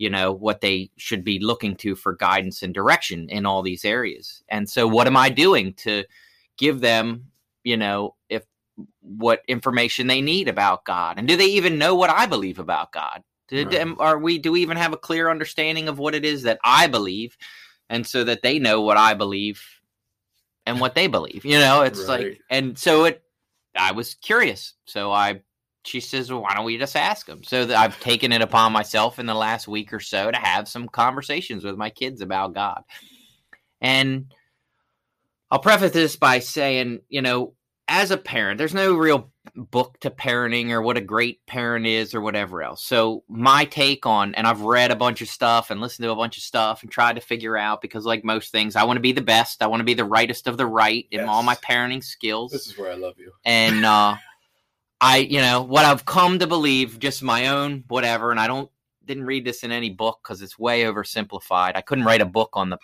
You 0.00 0.08
know 0.08 0.32
what 0.32 0.62
they 0.62 0.90
should 0.96 1.22
be 1.22 1.38
looking 1.38 1.76
to 1.76 1.94
for 1.94 2.14
guidance 2.14 2.62
and 2.62 2.72
direction 2.72 3.28
in 3.28 3.44
all 3.44 3.60
these 3.60 3.84
areas. 3.84 4.42
And 4.48 4.68
so 4.68 4.88
what 4.88 5.06
am 5.06 5.16
i 5.16 5.28
doing 5.28 5.74
to 5.74 6.04
give 6.56 6.80
them 6.80 7.26
you 7.64 7.76
know 7.76 8.14
if 8.30 8.42
what 9.02 9.42
information 9.46 10.06
they 10.06 10.22
need 10.22 10.48
about 10.48 10.86
god? 10.86 11.18
And 11.18 11.28
do 11.28 11.36
they 11.36 11.44
even 11.44 11.76
know 11.76 11.94
what 11.94 12.08
i 12.08 12.24
believe 12.24 12.58
about 12.58 12.92
god? 12.92 13.22
Do, 13.48 13.66
Right. 13.66 13.94
are 13.98 14.18
we 14.18 14.38
do 14.38 14.52
we 14.52 14.62
even 14.62 14.78
have 14.78 14.94
a 14.94 14.96
clear 14.96 15.28
understanding 15.28 15.86
of 15.86 15.98
what 15.98 16.14
it 16.14 16.24
is 16.24 16.44
that 16.44 16.58
i 16.64 16.86
believe? 16.86 17.36
And 17.90 18.06
so 18.06 18.24
that 18.24 18.40
they 18.40 18.58
know 18.58 18.80
what 18.80 18.96
i 18.96 19.12
believe 19.12 19.62
and 20.64 20.80
what 20.80 20.94
they 20.94 21.08
believe 21.08 21.44
you 21.44 21.58
know? 21.58 21.82
It's 21.82 22.08
Right. 22.08 22.20
like 22.20 22.40
and 22.48 22.78
so 22.78 23.04
it 23.04 23.22
i 23.76 23.92
was 23.92 24.14
curious. 24.14 24.72
So 24.86 25.12
i 25.12 25.42
she 25.84 26.00
says, 26.00 26.30
well, 26.30 26.42
why 26.42 26.54
don't 26.54 26.64
we 26.64 26.76
just 26.78 26.96
ask 26.96 27.26
them? 27.26 27.42
So 27.42 27.64
that 27.66 27.76
I've 27.76 27.98
taken 28.00 28.32
it 28.32 28.42
upon 28.42 28.72
myself 28.72 29.18
in 29.18 29.26
the 29.26 29.34
last 29.34 29.66
week 29.66 29.92
or 29.92 30.00
so 30.00 30.30
to 30.30 30.36
have 30.36 30.68
some 30.68 30.88
conversations 30.88 31.64
with 31.64 31.76
my 31.76 31.90
kids 31.90 32.20
about 32.20 32.54
God. 32.54 32.82
And 33.80 34.32
I'll 35.50 35.58
preface 35.58 35.92
this 35.92 36.16
by 36.16 36.38
saying, 36.40 37.00
you 37.08 37.22
know, 37.22 37.54
as 37.88 38.12
a 38.12 38.16
parent, 38.16 38.58
there's 38.58 38.74
no 38.74 38.94
real 38.94 39.32
book 39.56 39.98
to 40.00 40.10
parenting 40.10 40.70
or 40.70 40.80
what 40.80 40.96
a 40.96 41.00
great 41.00 41.44
parent 41.46 41.86
is 41.86 42.14
or 42.14 42.20
whatever 42.20 42.62
else. 42.62 42.84
So 42.84 43.24
my 43.28 43.64
take 43.64 44.06
on, 44.06 44.34
and 44.36 44.46
I've 44.46 44.60
read 44.60 44.92
a 44.92 44.96
bunch 44.96 45.22
of 45.22 45.28
stuff 45.28 45.70
and 45.70 45.80
listened 45.80 46.04
to 46.04 46.12
a 46.12 46.16
bunch 46.16 46.36
of 46.36 46.44
stuff 46.44 46.82
and 46.82 46.92
tried 46.92 47.16
to 47.16 47.20
figure 47.20 47.56
out 47.56 47.80
because, 47.80 48.04
like 48.04 48.22
most 48.22 48.52
things, 48.52 48.76
I 48.76 48.84
want 48.84 48.98
to 48.98 49.02
be 49.02 49.10
the 49.10 49.22
best. 49.22 49.60
I 49.60 49.66
want 49.66 49.80
to 49.80 49.84
be 49.84 49.94
the 49.94 50.04
rightest 50.04 50.46
of 50.46 50.56
the 50.56 50.66
right 50.66 51.04
in 51.10 51.22
all 51.22 51.42
my 51.42 51.56
parenting 51.56 52.04
skills 52.04 52.52
This 52.52 52.68
is 52.68 52.78
where 52.78 52.92
I 52.92 52.94
love 52.94 53.18
you. 53.18 53.32
and 53.44 53.84
uh 53.84 54.14
i 55.00 55.18
you 55.18 55.40
know 55.40 55.62
what 55.62 55.84
i've 55.84 56.04
come 56.04 56.38
to 56.38 56.46
believe 56.46 56.98
just 56.98 57.22
my 57.22 57.48
own 57.48 57.84
whatever 57.88 58.30
and 58.30 58.40
i 58.40 58.46
don't 58.46 58.70
didn't 59.04 59.26
read 59.26 59.44
this 59.44 59.62
in 59.64 59.72
any 59.72 59.90
book 59.90 60.20
because 60.22 60.42
it's 60.42 60.58
way 60.58 60.82
oversimplified 60.82 61.72
i 61.74 61.80
couldn't 61.80 62.04
write 62.04 62.20
a 62.20 62.26
book 62.26 62.50
on 62.52 62.70
the 62.70 62.78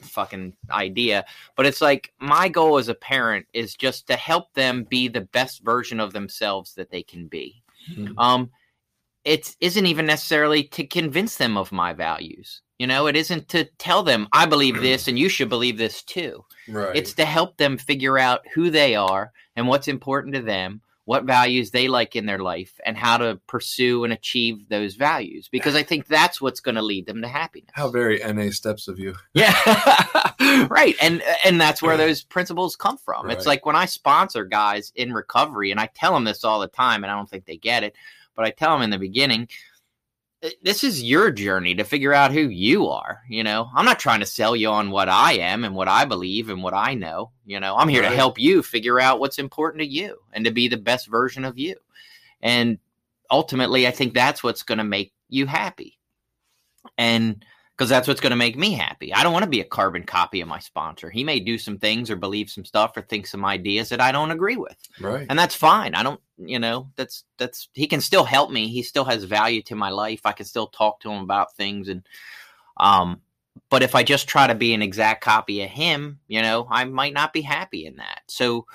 fucking 0.00 0.52
idea 0.70 1.24
but 1.56 1.64
it's 1.64 1.80
like 1.80 2.12
my 2.18 2.48
goal 2.48 2.76
as 2.76 2.88
a 2.88 2.94
parent 2.94 3.46
is 3.52 3.74
just 3.74 4.06
to 4.08 4.16
help 4.16 4.52
them 4.54 4.84
be 4.90 5.06
the 5.06 5.20
best 5.20 5.62
version 5.62 6.00
of 6.00 6.12
themselves 6.12 6.74
that 6.74 6.90
they 6.90 7.02
can 7.02 7.26
be 7.28 7.62
Mhm. 7.96 8.14
um 8.18 8.50
it 9.24 9.54
isn't 9.60 9.86
even 9.86 10.04
necessarily 10.06 10.64
to 10.64 10.84
convince 10.84 11.36
them 11.36 11.56
of 11.56 11.70
my 11.70 11.92
values 11.92 12.62
you 12.80 12.86
know 12.88 13.06
it 13.06 13.14
isn't 13.14 13.48
to 13.50 13.64
tell 13.78 14.02
them 14.02 14.26
i 14.32 14.44
believe 14.44 14.74
this 14.82 15.06
and 15.06 15.16
you 15.18 15.28
should 15.28 15.48
believe 15.48 15.78
this 15.78 16.02
too 16.02 16.44
Right. 16.68 16.96
it's 16.96 17.12
to 17.14 17.24
help 17.24 17.56
them 17.56 17.78
figure 17.78 18.18
out 18.18 18.40
who 18.54 18.70
they 18.70 18.96
are 18.96 19.32
and 19.56 19.68
what's 19.68 19.88
important 19.88 20.34
to 20.34 20.40
them, 20.42 20.80
what 21.04 21.24
values 21.24 21.70
they 21.70 21.88
like 21.88 22.14
in 22.14 22.26
their 22.26 22.38
life, 22.38 22.80
and 22.86 22.96
how 22.96 23.16
to 23.18 23.40
pursue 23.46 24.04
and 24.04 24.12
achieve 24.12 24.68
those 24.68 24.94
values. 24.94 25.48
Because 25.50 25.74
I 25.74 25.82
think 25.82 26.06
that's 26.06 26.40
what's 26.40 26.60
going 26.60 26.76
to 26.76 26.82
lead 26.82 27.06
them 27.06 27.22
to 27.22 27.28
happiness. 27.28 27.70
How 27.72 27.88
very 27.88 28.18
NA 28.18 28.50
steps 28.50 28.88
of 28.88 28.98
you. 28.98 29.14
Yeah, 29.34 29.54
right. 30.70 30.94
And 31.00 31.22
and 31.44 31.60
that's 31.60 31.82
where 31.82 31.96
those 31.96 32.22
principles 32.22 32.76
come 32.76 32.98
from. 32.98 33.30
It's 33.30 33.46
like 33.46 33.66
when 33.66 33.76
I 33.76 33.86
sponsor 33.86 34.44
guys 34.44 34.92
in 34.94 35.12
recovery, 35.12 35.70
and 35.70 35.80
I 35.80 35.86
tell 35.94 36.12
them 36.14 36.24
this 36.24 36.44
all 36.44 36.60
the 36.60 36.68
time, 36.68 37.04
and 37.04 37.10
I 37.10 37.16
don't 37.16 37.28
think 37.28 37.46
they 37.46 37.56
get 37.56 37.82
it, 37.82 37.94
but 38.34 38.44
I 38.44 38.50
tell 38.50 38.72
them 38.72 38.82
in 38.82 38.90
the 38.90 38.98
beginning. 38.98 39.48
"Uh, 40.42 40.50
This 40.62 40.84
is 40.84 41.02
your 41.02 41.30
journey 41.30 41.74
to 41.74 41.84
figure 41.84 42.12
out 42.12 42.32
who 42.32 42.48
you 42.48 42.88
are. 42.88 43.22
You 43.28 43.44
know, 43.44 43.70
I'm 43.74 43.84
not 43.84 43.98
trying 43.98 44.20
to 44.20 44.26
sell 44.26 44.56
you 44.56 44.68
on 44.68 44.90
what 44.90 45.08
I 45.08 45.34
am 45.34 45.64
and 45.64 45.74
what 45.74 45.88
I 45.88 46.04
believe 46.04 46.48
and 46.48 46.62
what 46.62 46.74
I 46.74 46.94
know. 46.94 47.30
You 47.46 47.60
know, 47.60 47.76
I'm 47.76 47.88
here 47.88 48.02
to 48.02 48.08
help 48.10 48.38
you 48.38 48.62
figure 48.62 49.00
out 49.00 49.20
what's 49.20 49.38
important 49.38 49.80
to 49.82 49.86
you 49.88 50.18
and 50.32 50.44
to 50.44 50.50
be 50.50 50.68
the 50.68 50.76
best 50.76 51.08
version 51.08 51.44
of 51.44 51.58
you. 51.58 51.76
And 52.40 52.78
ultimately, 53.30 53.86
I 53.86 53.90
think 53.90 54.14
that's 54.14 54.42
what's 54.42 54.62
going 54.62 54.78
to 54.78 54.84
make 54.84 55.12
you 55.28 55.46
happy. 55.46 55.98
And 56.98 57.44
because 57.82 57.90
that's 57.90 58.06
what's 58.06 58.20
going 58.20 58.30
to 58.30 58.36
make 58.36 58.56
me 58.56 58.74
happy. 58.74 59.12
I 59.12 59.24
don't 59.24 59.32
want 59.32 59.42
to 59.42 59.50
be 59.50 59.58
a 59.58 59.64
carbon 59.64 60.04
copy 60.04 60.40
of 60.40 60.46
my 60.46 60.60
sponsor. 60.60 61.10
He 61.10 61.24
may 61.24 61.40
do 61.40 61.58
some 61.58 61.78
things 61.78 62.12
or 62.12 62.14
believe 62.16 62.48
some 62.48 62.64
stuff 62.64 62.96
or 62.96 63.02
think 63.02 63.26
some 63.26 63.44
ideas 63.44 63.88
that 63.88 64.00
I 64.00 64.12
don't 64.12 64.30
agree 64.30 64.54
with. 64.54 64.76
Right. 65.00 65.26
And 65.28 65.36
that's 65.36 65.56
fine. 65.56 65.96
I 65.96 66.04
don't, 66.04 66.20
you 66.38 66.60
know, 66.60 66.90
that's 66.94 67.24
that's 67.38 67.68
he 67.72 67.88
can 67.88 68.00
still 68.00 68.22
help 68.22 68.52
me. 68.52 68.68
He 68.68 68.84
still 68.84 69.04
has 69.06 69.24
value 69.24 69.62
to 69.62 69.74
my 69.74 69.90
life. 69.90 70.20
I 70.24 70.30
can 70.30 70.46
still 70.46 70.68
talk 70.68 71.00
to 71.00 71.10
him 71.10 71.24
about 71.24 71.56
things 71.56 71.88
and 71.88 72.06
um 72.76 73.20
but 73.68 73.82
if 73.82 73.96
I 73.96 74.04
just 74.04 74.28
try 74.28 74.46
to 74.46 74.54
be 74.54 74.74
an 74.74 74.80
exact 74.80 75.24
copy 75.24 75.60
of 75.62 75.68
him, 75.68 76.20
you 76.28 76.40
know, 76.40 76.68
I 76.70 76.84
might 76.84 77.14
not 77.14 77.32
be 77.32 77.42
happy 77.42 77.84
in 77.84 77.96
that. 77.96 78.20
So 78.28 78.66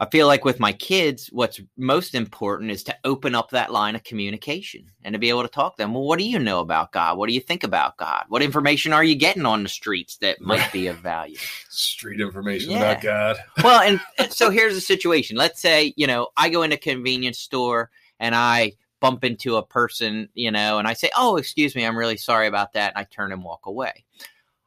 I 0.00 0.06
feel 0.06 0.28
like 0.28 0.44
with 0.44 0.60
my 0.60 0.72
kids, 0.72 1.28
what's 1.32 1.60
most 1.76 2.14
important 2.14 2.70
is 2.70 2.84
to 2.84 2.96
open 3.02 3.34
up 3.34 3.50
that 3.50 3.72
line 3.72 3.96
of 3.96 4.04
communication 4.04 4.90
and 5.02 5.12
to 5.12 5.18
be 5.18 5.28
able 5.28 5.42
to 5.42 5.48
talk 5.48 5.76
to 5.76 5.82
them. 5.82 5.92
Well, 5.92 6.04
what 6.04 6.20
do 6.20 6.24
you 6.24 6.38
know 6.38 6.60
about 6.60 6.92
God? 6.92 7.18
What 7.18 7.28
do 7.28 7.34
you 7.34 7.40
think 7.40 7.64
about 7.64 7.96
God? 7.96 8.24
What 8.28 8.42
information 8.42 8.92
are 8.92 9.02
you 9.02 9.16
getting 9.16 9.44
on 9.44 9.64
the 9.64 9.68
streets 9.68 10.16
that 10.18 10.40
might 10.40 10.70
be 10.72 10.86
of 10.86 10.98
value? 10.98 11.36
Street 11.68 12.20
information 12.20 12.72
Yeah. 12.72 12.92
about 12.92 13.02
God. 13.02 13.36
well, 13.64 13.80
and, 13.80 14.00
and 14.18 14.32
so 14.32 14.50
here's 14.50 14.74
the 14.74 14.80
situation. 14.80 15.36
Let's 15.36 15.60
say, 15.60 15.94
you 15.96 16.06
know, 16.06 16.28
I 16.36 16.48
go 16.48 16.62
into 16.62 16.76
a 16.76 16.80
convenience 16.80 17.38
store 17.38 17.90
and 18.20 18.36
I 18.36 18.72
bump 19.00 19.24
into 19.24 19.56
a 19.56 19.64
person, 19.66 20.28
you 20.34 20.50
know, 20.50 20.78
and 20.78 20.86
I 20.88 20.92
say, 20.92 21.08
"Oh, 21.16 21.36
excuse 21.36 21.76
me, 21.76 21.84
I'm 21.84 21.96
really 21.96 22.16
sorry 22.16 22.48
about 22.48 22.72
that," 22.72 22.92
and 22.94 22.98
I 22.98 23.04
turn 23.04 23.30
and 23.30 23.44
walk 23.44 23.66
away. 23.66 24.04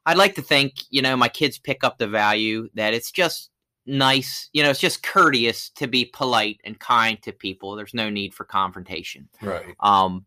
I'd 0.06 0.18
like 0.18 0.36
to 0.36 0.42
think, 0.42 0.74
you 0.90 1.02
know, 1.02 1.16
my 1.16 1.28
kids 1.28 1.60
pick 1.60 1.84
up 1.84 1.98
the 1.98 2.08
value 2.08 2.70
that 2.74 2.94
it's 2.94 3.12
just 3.12 3.51
nice, 3.86 4.50
you 4.54 4.64
know, 4.64 4.70
it's 4.70 4.80
just 4.80 5.04
courteous 5.04 5.70
to 5.72 5.88
be 5.88 6.06
polite 6.06 6.62
and 6.64 6.80
kind 6.80 7.22
to 7.24 7.32
people. 7.32 7.76
There's 7.76 7.94
no 7.94 8.10
need 8.10 8.34
for 8.34 8.44
confrontation 8.46 9.28
Right. 9.42 9.76
um, 9.80 10.26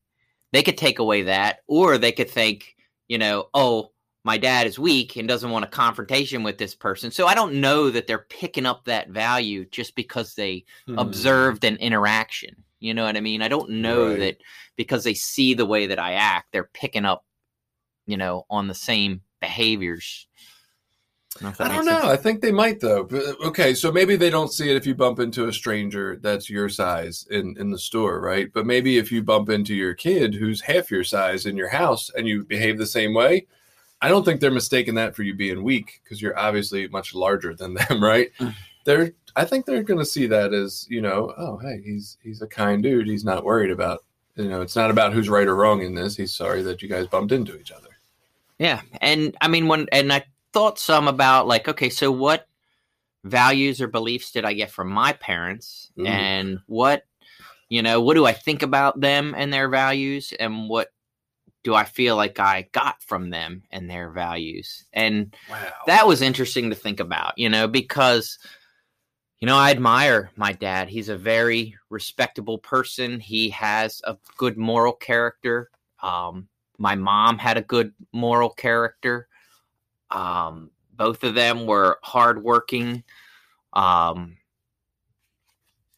they 0.52 0.62
could 0.62 0.78
take 0.78 0.98
away 1.00 1.22
that, 1.22 1.60
or 1.66 1.98
they 1.98 2.12
could 2.12 2.30
think, 2.30 2.76
you 3.08 3.18
know, 3.18 3.48
oh, 3.54 3.90
my 4.24 4.38
dad 4.38 4.66
is 4.66 4.78
weak 4.78 5.16
and 5.16 5.28
doesn't 5.28 5.50
want 5.50 5.64
a 5.64 5.68
confrontation 5.68 6.42
with 6.42 6.56
this 6.58 6.74
person. 6.74 7.10
So 7.10 7.26
I 7.26 7.34
don't 7.34 7.60
know 7.60 7.90
that 7.90 8.06
they're 8.06 8.26
picking 8.30 8.64
up 8.66 8.84
that 8.84 9.10
value 9.10 9.66
just 9.66 9.94
because 9.96 10.34
they 10.34 10.64
Hmm. 10.86 10.98
observed 10.98 11.64
an 11.64 11.76
interaction. 11.76 12.64
You 12.80 12.94
know 12.94 13.04
what 13.04 13.16
I 13.16 13.20
mean? 13.20 13.42
I 13.42 13.48
don't 13.48 13.70
know 13.70 14.10
Right. 14.10 14.18
that 14.20 14.36
because 14.76 15.04
they 15.04 15.14
see 15.14 15.54
the 15.54 15.66
way 15.66 15.86
that 15.86 15.98
I 15.98 16.14
act, 16.14 16.52
they're 16.52 16.70
picking 16.72 17.04
up, 17.04 17.24
you 18.06 18.16
know, 18.16 18.46
on 18.50 18.68
the 18.68 18.74
same 18.74 19.22
behaviors. 19.40 20.26
Know 21.40 21.52
I 21.58 21.68
don't 21.68 21.84
makes 21.84 21.86
sense. 21.86 22.04
know. 22.04 22.10
I 22.10 22.16
think 22.16 22.40
they 22.40 22.52
might 22.52 22.80
though. 22.80 23.08
Okay, 23.44 23.74
so 23.74 23.90
maybe 23.90 24.16
they 24.16 24.30
don't 24.30 24.52
see 24.52 24.70
it 24.70 24.76
if 24.76 24.86
you 24.86 24.94
bump 24.94 25.18
into 25.18 25.48
a 25.48 25.52
stranger 25.52 26.16
that's 26.22 26.48
your 26.48 26.68
size 26.68 27.26
in 27.30 27.56
in 27.58 27.70
the 27.70 27.78
store, 27.78 28.20
right? 28.20 28.52
But 28.52 28.66
maybe 28.66 28.98
if 28.98 29.10
you 29.10 29.22
bump 29.22 29.48
into 29.48 29.74
your 29.74 29.94
kid 29.94 30.34
who's 30.34 30.60
half 30.60 30.90
your 30.90 31.04
size 31.04 31.46
in 31.46 31.56
your 31.56 31.68
house 31.68 32.10
and 32.16 32.28
you 32.28 32.44
behave 32.44 32.78
the 32.78 32.86
same 32.86 33.14
way, 33.14 33.46
I 34.00 34.08
don't 34.08 34.24
think 34.24 34.40
they're 34.40 34.50
mistaking 34.50 34.94
that 34.96 35.16
for 35.16 35.22
you 35.22 35.34
being 35.34 35.62
weak 35.62 36.00
because 36.04 36.20
you're 36.20 36.38
obviously 36.38 36.86
much 36.88 37.14
larger 37.14 37.54
than 37.54 37.74
them, 37.88 38.02
right? 38.02 38.30
Mm. 38.38 38.54
They're 38.84 39.12
I 39.36 39.44
think 39.44 39.66
they're 39.66 39.82
going 39.82 39.98
to 39.98 40.06
see 40.06 40.26
that 40.28 40.52
as, 40.52 40.86
you 40.88 41.00
know, 41.00 41.34
oh, 41.36 41.56
hey, 41.58 41.80
he's 41.84 42.18
he's 42.22 42.42
a 42.42 42.46
kind 42.46 42.82
dude. 42.82 43.08
He's 43.08 43.24
not 43.24 43.44
worried 43.44 43.70
about, 43.70 44.04
you 44.36 44.48
know, 44.48 44.60
it's 44.60 44.76
not 44.76 44.90
about 44.90 45.12
who's 45.12 45.28
right 45.28 45.48
or 45.48 45.56
wrong 45.56 45.82
in 45.82 45.94
this. 45.94 46.16
He's 46.16 46.34
sorry 46.34 46.62
that 46.62 46.82
you 46.82 46.88
guys 46.88 47.06
bumped 47.08 47.32
into 47.32 47.58
each 47.58 47.72
other. 47.72 47.88
Yeah, 48.58 48.82
and 49.00 49.36
I 49.40 49.48
mean 49.48 49.66
when 49.66 49.86
and 49.90 50.12
I 50.12 50.24
thought 50.54 50.78
some 50.78 51.08
about 51.08 51.48
like 51.48 51.68
okay, 51.68 51.90
so 51.90 52.10
what 52.10 52.46
values 53.24 53.80
or 53.80 53.88
beliefs 53.88 54.30
did 54.30 54.44
I 54.44 54.52
get 54.52 54.70
from 54.70 54.88
my 54.88 55.12
parents 55.12 55.90
Ooh. 55.98 56.06
and 56.06 56.60
what 56.66 57.04
you 57.68 57.82
know, 57.82 58.00
what 58.00 58.14
do 58.14 58.24
I 58.24 58.32
think 58.32 58.62
about 58.62 59.00
them 59.00 59.34
and 59.36 59.52
their 59.52 59.68
values 59.68 60.32
and 60.38 60.68
what 60.68 60.92
do 61.64 61.74
I 61.74 61.84
feel 61.84 62.14
like 62.14 62.38
I 62.38 62.68
got 62.72 63.02
from 63.02 63.30
them 63.30 63.62
and 63.72 63.90
their 63.90 64.10
values? 64.10 64.84
And 64.92 65.34
Wow. 65.50 65.72
that 65.86 66.06
was 66.06 66.22
interesting 66.22 66.70
to 66.70 66.76
think 66.76 67.00
about, 67.00 67.32
you 67.36 67.48
know, 67.48 67.66
because 67.66 68.38
you 69.40 69.46
know, 69.46 69.56
I 69.56 69.72
admire 69.72 70.30
my 70.36 70.52
dad. 70.52 70.88
He's 70.88 71.10
a 71.10 71.18
very 71.18 71.76
respectable 71.90 72.58
person. 72.58 73.20
He 73.20 73.50
has 73.50 74.00
a 74.04 74.16
good 74.38 74.56
moral 74.56 74.92
character. 74.92 75.70
Um, 76.02 76.48
my 76.78 76.94
mom 76.94 77.36
had 77.38 77.58
a 77.58 77.62
good 77.62 77.92
moral 78.12 78.50
character. 78.50 79.28
Um, 80.14 80.70
both 80.96 81.24
of 81.24 81.34
them 81.34 81.66
were 81.66 81.98
hardworking. 82.02 83.02
Um, 83.72 84.36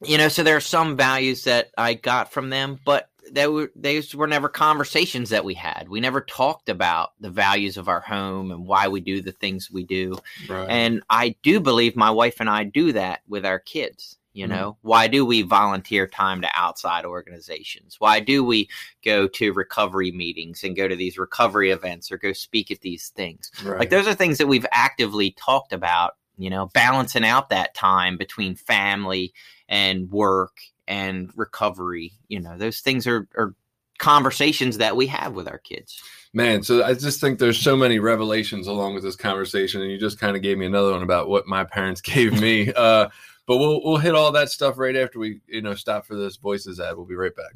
you 0.03 0.19
know, 0.19 0.29
so 0.29 0.43
there 0.43 0.57
are 0.57 0.61
some 0.61 0.97
values 0.97 1.45
that 1.45 1.71
I 1.79 1.95
got 1.95 2.33
from 2.33 2.51
them, 2.51 2.81
but 2.85 3.11
they 3.31 3.47
were 3.47 3.73
these 3.75 4.15
were 4.15 4.27
never 4.27 4.49
conversations 4.49 5.31
that 5.31 5.45
we 5.45 5.55
had. 5.55 5.89
We 5.89 6.01
never 6.01 6.21
talked 6.21 6.69
about 6.69 7.13
the 7.21 7.31
values 7.31 7.77
of 7.77 7.89
our 7.89 8.01
home 8.01 8.51
and 8.51 8.67
why 8.67 8.89
we 8.89 9.01
do 9.01 9.21
the 9.21 9.33
things 9.33 9.71
we 9.71 9.85
do. 9.85 10.19
Right. 10.49 10.69
And 10.69 11.03
I 11.11 11.35
do 11.43 11.61
believe 11.61 11.97
my 11.97 12.11
wife 12.11 12.41
and 12.41 12.49
I 12.49 12.65
do 12.65 12.93
that 12.93 13.23
with 13.29 13.45
our 13.45 13.59
kids. 13.59 14.19
You 14.37 14.47
know, 14.47 14.77
why 14.83 15.09
do 15.09 15.25
we 15.25 15.41
volunteer 15.41 16.07
time 16.07 16.43
to 16.43 16.49
outside 16.53 17.07
organizations? 17.07 17.97
Why 17.99 18.21
do 18.21 18.45
we 18.45 18.69
go 19.03 19.27
to 19.29 19.53
recovery 19.55 20.13
meetings 20.13 20.63
and 20.63 20.77
go 20.77 20.87
to 20.87 20.95
these 20.95 21.17
recovery 21.17 21.71
events 21.71 22.13
or 22.13 22.19
go 22.19 22.35
speak 22.35 22.71
at 22.71 22.83
these 22.83 23.09
things? 23.09 23.51
right. 23.65 23.79
Like 23.79 23.89
those 23.89 24.07
are 24.07 24.13
things 24.13 24.37
that 24.37 24.47
we've 24.47 24.67
actively 24.73 25.31
talked 25.31 25.73
about, 25.73 26.17
you 26.37 26.51
know, 26.51 26.67
balancing 26.75 27.25
out 27.25 27.49
that 27.49 27.75
time 27.75 28.19
between 28.19 28.57
family 28.57 29.33
and 29.71 30.11
work 30.11 30.59
and 30.87 31.31
recovery. 31.35 32.13
You 32.29 32.41
know, 32.41 32.59
those 32.59 32.81
things 32.81 33.07
are, 33.07 33.27
are 33.39 33.55
conversations 33.99 34.77
that 34.77 34.97
we 34.97 35.07
have 35.07 35.33
with 35.33 35.49
our 35.49 35.59
kids. 35.59 36.03
Man, 36.35 36.63
so 36.63 36.85
I 36.85 36.93
just 36.93 37.23
think 37.23 37.39
there's 37.39 37.59
so 37.59 37.75
many 37.75 37.99
revelations 37.99 38.67
along 38.67 38.93
with 38.93 39.03
this 39.03 39.17
conversation, 39.17 39.81
and 39.81 39.91
you 39.91 39.97
just 39.97 40.21
kind 40.21 40.37
of 40.37 40.43
gave 40.43 40.59
me 40.59 40.67
another 40.67 40.93
one 40.93 41.03
about 41.03 41.31
what 41.31 41.47
my 41.47 41.65
parents 41.65 42.01
gave 42.03 42.39
me. 42.39 42.71
Uh, 42.75 43.09
but 43.47 43.59
we'll 43.59 43.81
we'll 43.83 43.97
hit 43.97 44.15
all 44.15 44.33
that 44.33 44.51
stuff 44.51 44.79
right 44.79 44.97
after 44.97 45.19
we 45.19 45.41
you 45.47 45.63
know 45.63 45.75
stop 45.75 46.07
for 46.07 46.17
this 46.17 46.37
voices 46.37 46.81
ad. 46.81 46.97
We'll 46.97 47.07
be 47.07 47.15
right 47.15 47.35
back. 47.35 47.55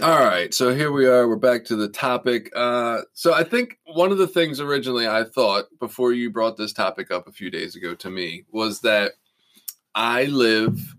All 0.00 0.24
right, 0.24 0.54
so 0.54 0.74
here 0.74 0.90
we 0.90 1.06
are. 1.06 1.28
We're 1.28 1.36
back 1.36 1.66
to 1.66 1.76
the 1.76 1.88
topic. 1.88 2.50
Uh, 2.56 3.02
so 3.12 3.34
I 3.34 3.44
think 3.44 3.78
one 3.84 4.10
of 4.10 4.16
the 4.16 4.26
things 4.26 4.58
originally 4.58 5.06
I 5.06 5.24
thought 5.24 5.66
before 5.78 6.14
you 6.14 6.30
brought 6.30 6.56
this 6.56 6.72
topic 6.72 7.10
up 7.10 7.28
a 7.28 7.32
few 7.32 7.50
days 7.50 7.76
ago 7.76 7.94
to 7.96 8.08
me 8.08 8.44
was 8.50 8.80
that 8.80 9.12
I 9.94 10.24
live 10.24 10.94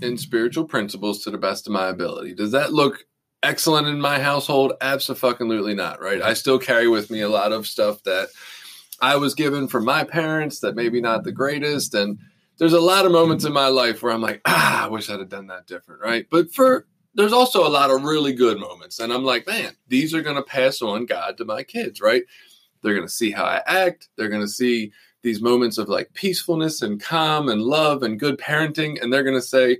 in 0.00 0.16
spiritual 0.16 0.64
principles 0.64 1.24
to 1.24 1.32
the 1.32 1.38
best 1.38 1.66
of 1.66 1.72
my 1.72 1.88
ability. 1.88 2.34
Does 2.34 2.52
that 2.52 2.72
look 2.72 3.04
excellent 3.42 3.88
in 3.88 4.00
my 4.00 4.20
household? 4.20 4.74
Absolutely 4.80 5.74
not, 5.74 6.00
right? 6.00 6.22
I 6.22 6.34
still 6.34 6.60
carry 6.60 6.86
with 6.86 7.10
me 7.10 7.22
a 7.22 7.28
lot 7.28 7.50
of 7.50 7.66
stuff 7.66 8.04
that 8.04 8.28
I 9.02 9.16
was 9.16 9.34
given 9.34 9.66
from 9.66 9.84
my 9.84 10.04
parents 10.04 10.60
that 10.60 10.76
maybe 10.76 11.00
not 11.00 11.24
the 11.24 11.32
greatest. 11.32 11.92
And 11.92 12.18
there's 12.58 12.72
a 12.72 12.80
lot 12.80 13.04
of 13.04 13.10
moments 13.10 13.44
in 13.44 13.52
my 13.52 13.66
life 13.66 14.00
where 14.00 14.12
I'm 14.12 14.22
like, 14.22 14.40
ah, 14.46 14.84
I 14.84 14.88
wish 14.88 15.10
I'd 15.10 15.18
have 15.18 15.28
done 15.28 15.48
that 15.48 15.66
different, 15.66 16.00
right? 16.00 16.24
But 16.30 16.54
for 16.54 16.86
there's 17.14 17.32
also 17.32 17.66
a 17.66 17.68
lot 17.68 17.90
of 17.90 18.04
really 18.04 18.32
good 18.32 18.58
moments. 18.58 19.00
And 19.00 19.12
I'm 19.12 19.24
like, 19.24 19.46
man, 19.46 19.76
these 19.88 20.14
are 20.14 20.22
going 20.22 20.36
to 20.36 20.42
pass 20.42 20.80
on 20.80 21.04
God 21.04 21.36
to 21.38 21.44
my 21.44 21.64
kids, 21.64 22.00
right? 22.00 22.22
They're 22.82 22.94
going 22.94 23.06
to 23.06 23.12
see 23.12 23.32
how 23.32 23.44
I 23.44 23.60
act. 23.66 24.08
They're 24.16 24.28
going 24.28 24.40
to 24.40 24.48
see 24.48 24.92
these 25.22 25.42
moments 25.42 25.78
of 25.78 25.88
like 25.88 26.14
peacefulness 26.14 26.80
and 26.80 27.02
calm 27.02 27.48
and 27.48 27.60
love 27.60 28.02
and 28.02 28.20
good 28.20 28.38
parenting. 28.38 29.02
And 29.02 29.12
they're 29.12 29.24
going 29.24 29.36
to 29.36 29.42
say, 29.42 29.78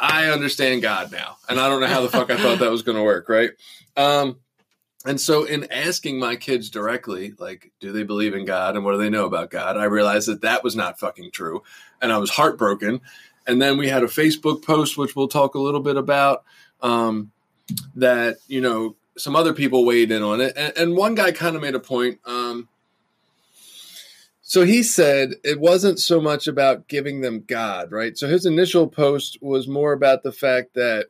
I 0.00 0.30
understand 0.30 0.82
God 0.82 1.12
now. 1.12 1.36
And 1.48 1.60
I 1.60 1.68
don't 1.68 1.82
know 1.82 1.86
how 1.86 2.00
the 2.00 2.08
fuck 2.08 2.30
I 2.30 2.36
thought 2.38 2.58
that 2.60 2.70
was 2.70 2.82
going 2.82 2.96
to 2.96 3.04
work, 3.04 3.28
right? 3.28 3.50
Um, 3.96 4.38
and 5.04 5.20
so, 5.20 5.44
in 5.44 5.70
asking 5.72 6.20
my 6.20 6.36
kids 6.36 6.70
directly, 6.70 7.34
like, 7.38 7.72
do 7.80 7.90
they 7.90 8.04
believe 8.04 8.34
in 8.34 8.44
God 8.44 8.76
and 8.76 8.84
what 8.84 8.92
do 8.92 8.98
they 8.98 9.10
know 9.10 9.26
about 9.26 9.50
God? 9.50 9.76
I 9.76 9.84
realized 9.84 10.28
that 10.28 10.42
that 10.42 10.62
was 10.62 10.76
not 10.76 11.00
fucking 11.00 11.32
true. 11.32 11.62
And 12.00 12.12
I 12.12 12.18
was 12.18 12.30
heartbroken. 12.30 13.00
And 13.46 13.60
then 13.60 13.78
we 13.78 13.88
had 13.88 14.04
a 14.04 14.06
Facebook 14.06 14.64
post, 14.64 14.96
which 14.96 15.16
we'll 15.16 15.26
talk 15.26 15.56
a 15.56 15.60
little 15.60 15.80
bit 15.80 15.96
about, 15.96 16.44
um, 16.80 17.32
that, 17.96 18.36
you 18.46 18.60
know, 18.60 18.94
some 19.18 19.34
other 19.34 19.52
people 19.52 19.84
weighed 19.84 20.12
in 20.12 20.22
on 20.22 20.40
it. 20.40 20.56
And, 20.56 20.72
and 20.76 20.96
one 20.96 21.16
guy 21.16 21.32
kind 21.32 21.56
of 21.56 21.62
made 21.62 21.74
a 21.74 21.80
point. 21.80 22.20
Um, 22.24 22.68
so 24.42 24.64
he 24.64 24.84
said 24.84 25.30
it 25.42 25.58
wasn't 25.58 25.98
so 25.98 26.20
much 26.20 26.46
about 26.46 26.86
giving 26.86 27.22
them 27.22 27.42
God, 27.46 27.90
right? 27.90 28.16
So 28.16 28.28
his 28.28 28.46
initial 28.46 28.86
post 28.86 29.38
was 29.40 29.66
more 29.66 29.92
about 29.92 30.22
the 30.22 30.32
fact 30.32 30.74
that 30.74 31.06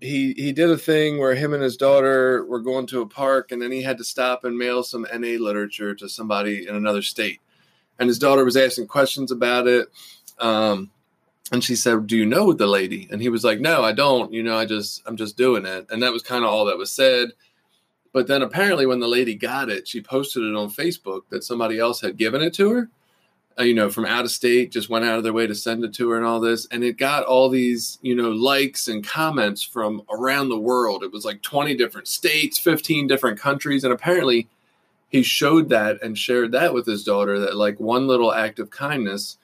he 0.00 0.32
he 0.36 0.52
did 0.52 0.70
a 0.70 0.78
thing 0.78 1.18
where 1.18 1.34
him 1.34 1.52
and 1.52 1.62
his 1.62 1.76
daughter 1.76 2.44
were 2.46 2.60
going 2.60 2.86
to 2.88 3.02
a 3.02 3.06
park 3.06 3.52
and 3.52 3.60
then 3.60 3.70
he 3.70 3.82
had 3.82 3.98
to 3.98 4.04
stop 4.04 4.44
and 4.44 4.56
mail 4.56 4.82
some 4.82 5.06
NA 5.12 5.38
literature 5.38 5.94
to 5.94 6.08
somebody 6.08 6.66
in 6.66 6.74
another 6.74 7.02
state. 7.02 7.40
And 7.98 8.08
his 8.08 8.18
daughter 8.18 8.44
was 8.44 8.56
asking 8.56 8.86
questions 8.86 9.30
about 9.30 9.66
it. 9.66 9.88
Um, 10.38 10.90
and 11.52 11.62
she 11.62 11.76
said, 11.76 12.06
"Do 12.06 12.16
you 12.16 12.24
know 12.24 12.52
the 12.52 12.66
lady?" 12.66 13.08
And 13.10 13.20
he 13.20 13.28
was 13.28 13.44
like, 13.44 13.60
"No, 13.60 13.82
I 13.82 13.92
don't. 13.92 14.32
You 14.32 14.42
know, 14.42 14.56
I 14.56 14.64
just 14.64 15.02
I'm 15.06 15.16
just 15.16 15.36
doing 15.36 15.66
it." 15.66 15.86
And 15.90 16.02
that 16.02 16.12
was 16.12 16.22
kind 16.22 16.44
of 16.44 16.50
all 16.50 16.64
that 16.66 16.78
was 16.78 16.92
said. 16.92 17.30
But 18.12 18.26
then 18.26 18.42
apparently, 18.42 18.86
when 18.86 19.00
the 19.00 19.08
lady 19.08 19.34
got 19.34 19.68
it, 19.68 19.86
she 19.86 20.00
posted 20.00 20.42
it 20.44 20.56
on 20.56 20.70
Facebook 20.70 21.22
that 21.30 21.44
somebody 21.44 21.78
else 21.78 22.00
had 22.00 22.16
given 22.16 22.42
it 22.42 22.54
to 22.54 22.70
her. 22.70 22.90
Uh, 23.58 23.64
you 23.64 23.74
know, 23.74 23.90
from 23.90 24.06
out 24.06 24.24
of 24.24 24.30
state, 24.30 24.70
just 24.70 24.88
went 24.88 25.04
out 25.04 25.18
of 25.18 25.24
their 25.24 25.32
way 25.32 25.46
to 25.46 25.54
send 25.54 25.84
it 25.84 25.92
to 25.94 26.08
her 26.08 26.16
and 26.16 26.24
all 26.24 26.40
this, 26.40 26.66
and 26.70 26.82
it 26.84 26.96
got 26.96 27.24
all 27.24 27.48
these 27.48 27.98
you 28.00 28.14
know 28.14 28.30
likes 28.30 28.88
and 28.88 29.04
comments 29.06 29.62
from 29.62 30.02
around 30.10 30.48
the 30.48 30.58
world. 30.58 31.02
It 31.02 31.12
was 31.12 31.24
like 31.24 31.42
20 31.42 31.74
different 31.76 32.08
states, 32.08 32.58
15 32.58 33.06
different 33.06 33.38
countries, 33.38 33.84
and 33.84 33.92
apparently, 33.92 34.48
he 35.10 35.22
showed 35.22 35.68
that 35.70 36.00
and 36.02 36.16
shared 36.16 36.52
that 36.52 36.72
with 36.72 36.86
his 36.86 37.02
daughter 37.04 37.38
that 37.40 37.56
like 37.56 37.78
one 37.80 38.06
little 38.06 38.32
act 38.32 38.60
of 38.60 38.70
kindness 38.70 39.36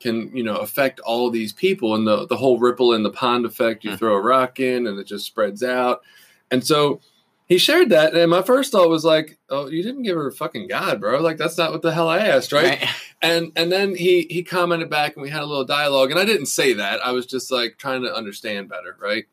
can 0.00 0.36
you 0.36 0.42
know 0.42 0.56
affect 0.56 0.98
all 1.00 1.30
these 1.30 1.52
people 1.52 1.94
and 1.94 2.04
the 2.06 2.26
the 2.26 2.36
whole 2.36 2.58
ripple 2.58 2.92
in 2.94 3.04
the 3.04 3.10
pond 3.10 3.46
effect. 3.46 3.84
You 3.84 3.92
Hmm. 3.92 3.96
throw 3.96 4.14
a 4.16 4.20
rock 4.20 4.58
in 4.58 4.88
and 4.88 4.98
it 4.98 5.06
just 5.06 5.24
spreads 5.24 5.62
out, 5.62 6.02
and 6.50 6.66
so 6.66 7.00
he 7.46 7.58
shared 7.58 7.90
that. 7.90 8.14
And 8.14 8.30
my 8.30 8.42
first 8.42 8.72
thought 8.72 8.88
was 8.88 9.04
like, 9.04 9.38
"Oh, 9.48 9.68
you 9.68 9.82
didn't 9.82 10.02
give 10.02 10.16
her 10.16 10.28
a 10.28 10.32
fucking 10.32 10.68
god, 10.68 11.00
bro! 11.00 11.20
Like 11.20 11.36
that's 11.36 11.58
not 11.58 11.72
what 11.72 11.82
the 11.82 11.92
hell 11.92 12.08
I 12.08 12.18
asked, 12.18 12.52
right?" 12.52 12.84
And 13.20 13.52
and 13.54 13.70
then 13.70 13.94
he 13.94 14.26
he 14.30 14.42
commented 14.42 14.90
back 14.90 15.14
and 15.14 15.22
we 15.22 15.30
had 15.30 15.42
a 15.42 15.46
little 15.46 15.64
dialogue. 15.64 16.10
And 16.10 16.18
I 16.18 16.24
didn't 16.24 16.46
say 16.46 16.72
that. 16.72 17.04
I 17.06 17.12
was 17.12 17.24
just 17.24 17.52
like 17.52 17.76
trying 17.78 18.02
to 18.02 18.12
understand 18.12 18.68
better, 18.68 18.96
right? 19.00 19.26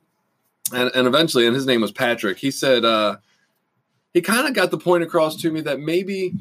And 0.72 0.92
and 0.94 1.08
eventually, 1.08 1.48
and 1.48 1.56
his 1.56 1.66
name 1.66 1.82
was 1.82 1.92
Patrick. 1.92 2.38
He 2.38 2.52
said 2.52 2.86
uh, 2.86 3.18
he 4.14 4.22
kind 4.22 4.48
of 4.48 4.54
got 4.54 4.70
the 4.70 4.78
point 4.78 5.04
across 5.04 5.36
to 5.38 5.52
me 5.52 5.62
that 5.62 5.80
maybe 5.80 6.34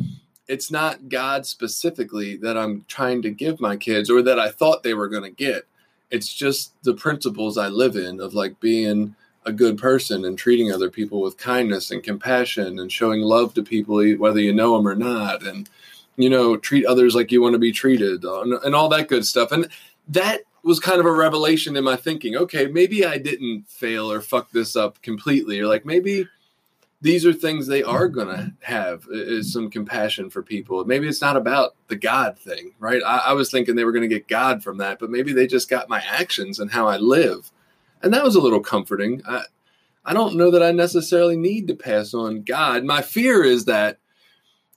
it's 0.47 0.71
not 0.71 1.09
God 1.09 1.47
specifically 1.47 2.37
that 2.37 2.57
I'm 2.57 2.85
trying 2.89 3.23
to 3.23 3.31
give 3.31 3.61
my 3.61 3.77
kids 3.77 4.11
or 4.11 4.23
that 4.23 4.39
I 4.39 4.51
thought 4.51 4.83
they 4.83 4.95
were 4.95 5.09
going 5.09 5.23
to 5.23 5.31
get. 5.31 5.67
It's 6.11 6.33
just 6.33 6.73
the 6.83 6.95
principles 6.95 7.59
I 7.59 7.69
live 7.69 7.97
in 7.97 8.21
of 8.21 8.35
like 8.35 8.59
being 8.61 9.15
a 9.49 9.53
good 9.53 9.79
person 9.79 10.27
and 10.27 10.37
treating 10.37 10.71
other 10.71 10.91
people 10.91 11.23
with 11.23 11.39
kindness 11.39 11.91
and 11.91 12.03
compassion 12.03 12.79
and 12.79 12.93
showing 12.93 13.23
love 13.23 13.55
to 13.55 13.63
people 13.63 14.05
whether 14.17 14.41
you 14.41 14.53
know 14.53 14.77
them 14.77 14.87
or 14.87 14.95
not 14.95 15.43
and 15.43 15.71
you 16.17 16.29
know 16.29 16.57
treat 16.57 16.85
others 16.85 17.15
like 17.15 17.33
you 17.33 17.41
want 17.41 17.55
to 17.55 17.59
be 17.59 17.73
treated 17.73 18.25
uh, 18.25 18.43
and, 18.43 18.53
and 18.63 18.75
all 18.75 18.91
that 18.91 19.09
good 19.09 19.25
stuff. 19.25 19.51
And 19.51 19.69
that 20.09 20.43
was 20.63 20.79
kind 20.79 21.01
of 21.01 21.07
a 21.07 21.13
revelation 21.13 21.77
in 21.77 21.85
my 21.85 21.97
thinking. 21.97 22.37
Okay 22.37 22.67
maybe 22.67 23.07
i 23.07 23.17
didn't 23.17 23.67
fail 23.69 24.13
or 24.13 24.21
fuck 24.21 24.51
this 24.53 24.77
up 24.77 25.01
completely 25.01 25.59
or 25.59 25.67
like 25.67 25.87
maybe 25.87 26.29
these 27.01 27.25
are 27.25 27.33
things 27.33 27.67
they 27.67 27.83
are 27.83 28.09
going 28.09 28.29
to 28.29 28.53
have 28.61 29.07
is 29.09 29.53
some 29.53 29.71
compassion 29.71 30.29
for 30.31 30.43
people. 30.43 30.85
Maybe 30.85 31.07
it's 31.07 31.21
not 31.21 31.37
about 31.37 31.77
the 31.87 31.97
god 31.97 32.39
thing 32.39 32.75
right? 32.79 33.03
I, 33.07 33.19
I 33.19 33.33
was 33.33 33.51
thinking 33.51 33.77
they 33.77 33.85
were 33.85 33.93
going 33.93 34.09
to 34.09 34.15
get 34.15 34.29
god 34.29 34.63
from 34.63 34.77
that 34.79 34.99
but 34.99 35.11
maybe 35.11 35.33
they 35.33 35.47
just 35.47 35.71
got 35.71 35.89
my 35.89 36.03
actions 36.07 36.59
and 36.59 36.71
how 36.71 36.87
i 36.87 36.99
live 36.99 37.51
and 38.03 38.13
that 38.15 38.25
was 38.25 38.35
a 38.35 38.41
little 38.41 38.61
comforting. 38.61 39.23
I 39.27 39.43
i 40.05 40.15
don't 40.15 40.37
know 40.37 40.51
that 40.51 40.63
i 40.63 40.71
necessarily 40.71 41.37
need 41.37 41.69
to 41.69 41.75
pass 41.75 42.15
on 42.15 42.43
god. 42.43 42.85
My 42.85 43.03
fear 43.03 43.43
is 43.43 43.67
that 43.67 43.99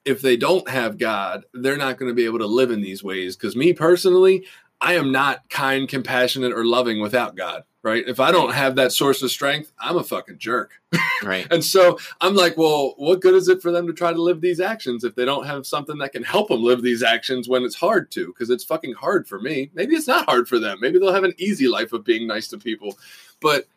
if 0.06 0.22
they 0.22 0.38
don't 0.38 0.68
have 0.70 0.98
God, 0.98 1.46
they're 1.54 1.78
not 1.78 1.98
going 1.98 2.10
to 2.10 2.16
be 2.16 2.26
able 2.26 2.40
to 2.40 2.48
live 2.48 2.72
in 2.72 2.82
these 2.82 3.04
ways. 3.04 3.36
Because 3.36 3.56
me 3.56 3.74
personally, 3.74 4.46
I 4.80 4.96
am 4.96 5.12
not 5.12 5.48
kind, 5.50 5.88
compassionate, 5.88 6.54
or 6.54 6.66
loving 6.66 7.02
without 7.02 7.36
God, 7.36 7.64
right? 7.84 8.04
If 8.08 8.20
I 8.20 8.32
don't 8.32 8.54
have 8.54 8.76
that 8.76 8.92
source 8.92 9.22
of 9.24 9.32
strength, 9.32 9.72
I'm 9.80 9.98
a 9.98 10.04
fucking 10.04 10.38
jerk. 10.38 10.72
right. 11.24 11.48
And 11.52 11.64
so 11.64 11.98
I'm 12.20 12.36
like, 12.36 12.58
well, 12.58 12.94
what 12.98 13.22
good 13.22 13.34
is 13.34 13.48
it 13.48 13.62
for 13.62 13.72
them 13.72 13.88
to 13.88 13.94
try 13.94 14.14
to 14.14 14.22
live 14.22 14.42
these 14.42 14.60
actions 14.60 15.04
if 15.04 15.16
they 15.16 15.26
don't 15.26 15.48
have 15.48 15.66
something 15.66 15.98
that 15.98 16.12
can 16.12 16.24
help 16.24 16.50
them 16.50 16.64
live 16.64 16.82
these 16.82 17.02
actions 17.02 17.50
when 17.50 17.64
it's 17.64 17.76
hard 17.76 18.12
to? 18.12 18.28
Because 18.28 18.50
it's 18.50 18.64
fucking 18.64 18.94
hard 18.94 19.28
for 19.28 19.40
me. 19.40 19.72
Maybe 19.74 19.96
it's 19.96 20.08
not 20.08 20.26
hard 20.26 20.48
for 20.48 20.60
them. 20.60 20.78
Maybe 20.80 21.00
they'll 21.00 21.14
have 21.14 21.24
an 21.24 21.36
easy 21.38 21.68
life 21.68 21.94
of 21.94 22.04
being 22.04 22.28
nice 22.28 22.48
to 22.50 22.58
people. 22.58 22.98
But 23.42 23.68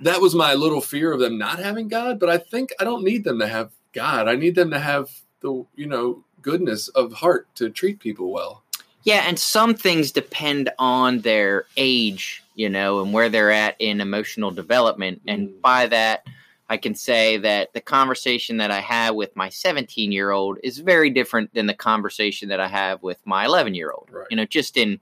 that 0.00 0.20
was 0.20 0.34
my 0.34 0.54
little 0.54 0.80
fear 0.80 1.12
of 1.12 1.20
them 1.20 1.38
not 1.38 1.58
having 1.58 1.88
God. 1.88 2.18
But 2.18 2.30
I 2.30 2.38
think 2.38 2.70
I 2.80 2.84
don't 2.84 3.04
need 3.04 3.24
them 3.24 3.38
to 3.38 3.46
have 3.46 3.70
God. 3.92 4.28
I 4.28 4.34
need 4.34 4.54
them 4.54 4.70
to 4.70 4.78
have 4.78 5.10
the, 5.40 5.64
you 5.76 5.86
know, 5.86 6.24
goodness 6.42 6.88
of 6.88 7.12
heart 7.12 7.46
to 7.56 7.70
treat 7.70 8.00
people 8.00 8.32
well. 8.32 8.62
Yeah, 9.04 9.24
and 9.26 9.38
some 9.38 9.74
things 9.74 10.12
depend 10.12 10.70
on 10.78 11.20
their 11.20 11.64
age, 11.76 12.42
you 12.58 12.68
know, 12.68 13.00
and 13.00 13.12
where 13.12 13.28
they're 13.28 13.52
at 13.52 13.76
in 13.78 14.00
emotional 14.00 14.50
development. 14.50 15.22
And 15.28 15.48
Mm. 15.48 15.60
by 15.62 15.86
that, 15.86 16.26
I 16.68 16.76
can 16.76 16.96
say 16.96 17.36
that 17.36 17.72
the 17.72 17.80
conversation 17.80 18.56
that 18.56 18.72
I 18.72 18.80
have 18.80 19.14
with 19.14 19.34
my 19.36 19.48
17 19.48 20.10
year 20.10 20.32
old 20.32 20.58
is 20.64 20.78
very 20.78 21.08
different 21.08 21.54
than 21.54 21.66
the 21.66 21.72
conversation 21.72 22.48
that 22.48 22.58
I 22.58 22.66
have 22.66 23.00
with 23.00 23.18
my 23.24 23.44
11 23.46 23.74
year 23.76 23.92
old. 23.92 24.08
Right. 24.10 24.26
You 24.28 24.36
know, 24.36 24.44
just 24.44 24.76
in 24.76 24.98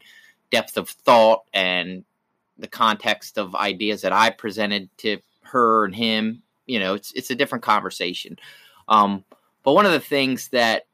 depth 0.51 0.77
of 0.77 0.91
thought 0.91 1.45
and 1.55 2.05
the 2.59 2.69
context 2.69 3.39
of 3.39 3.55
ideas 3.57 4.03
that 4.03 4.13
I 4.13 4.29
presented 4.31 4.91
to 4.99 5.17
her 5.41 5.87
and 5.87 5.95
him. 5.95 6.43
You 6.67 6.79
know, 6.79 6.93
it's 6.93 7.11
it's 7.13 7.31
a 7.31 7.35
different 7.35 7.65
conversation. 7.65 8.39
Um, 8.87 9.25
but 9.63 9.73
one 9.73 9.87
of 9.87 9.93
the 9.93 10.01
things 10.01 10.49
that 10.49 10.87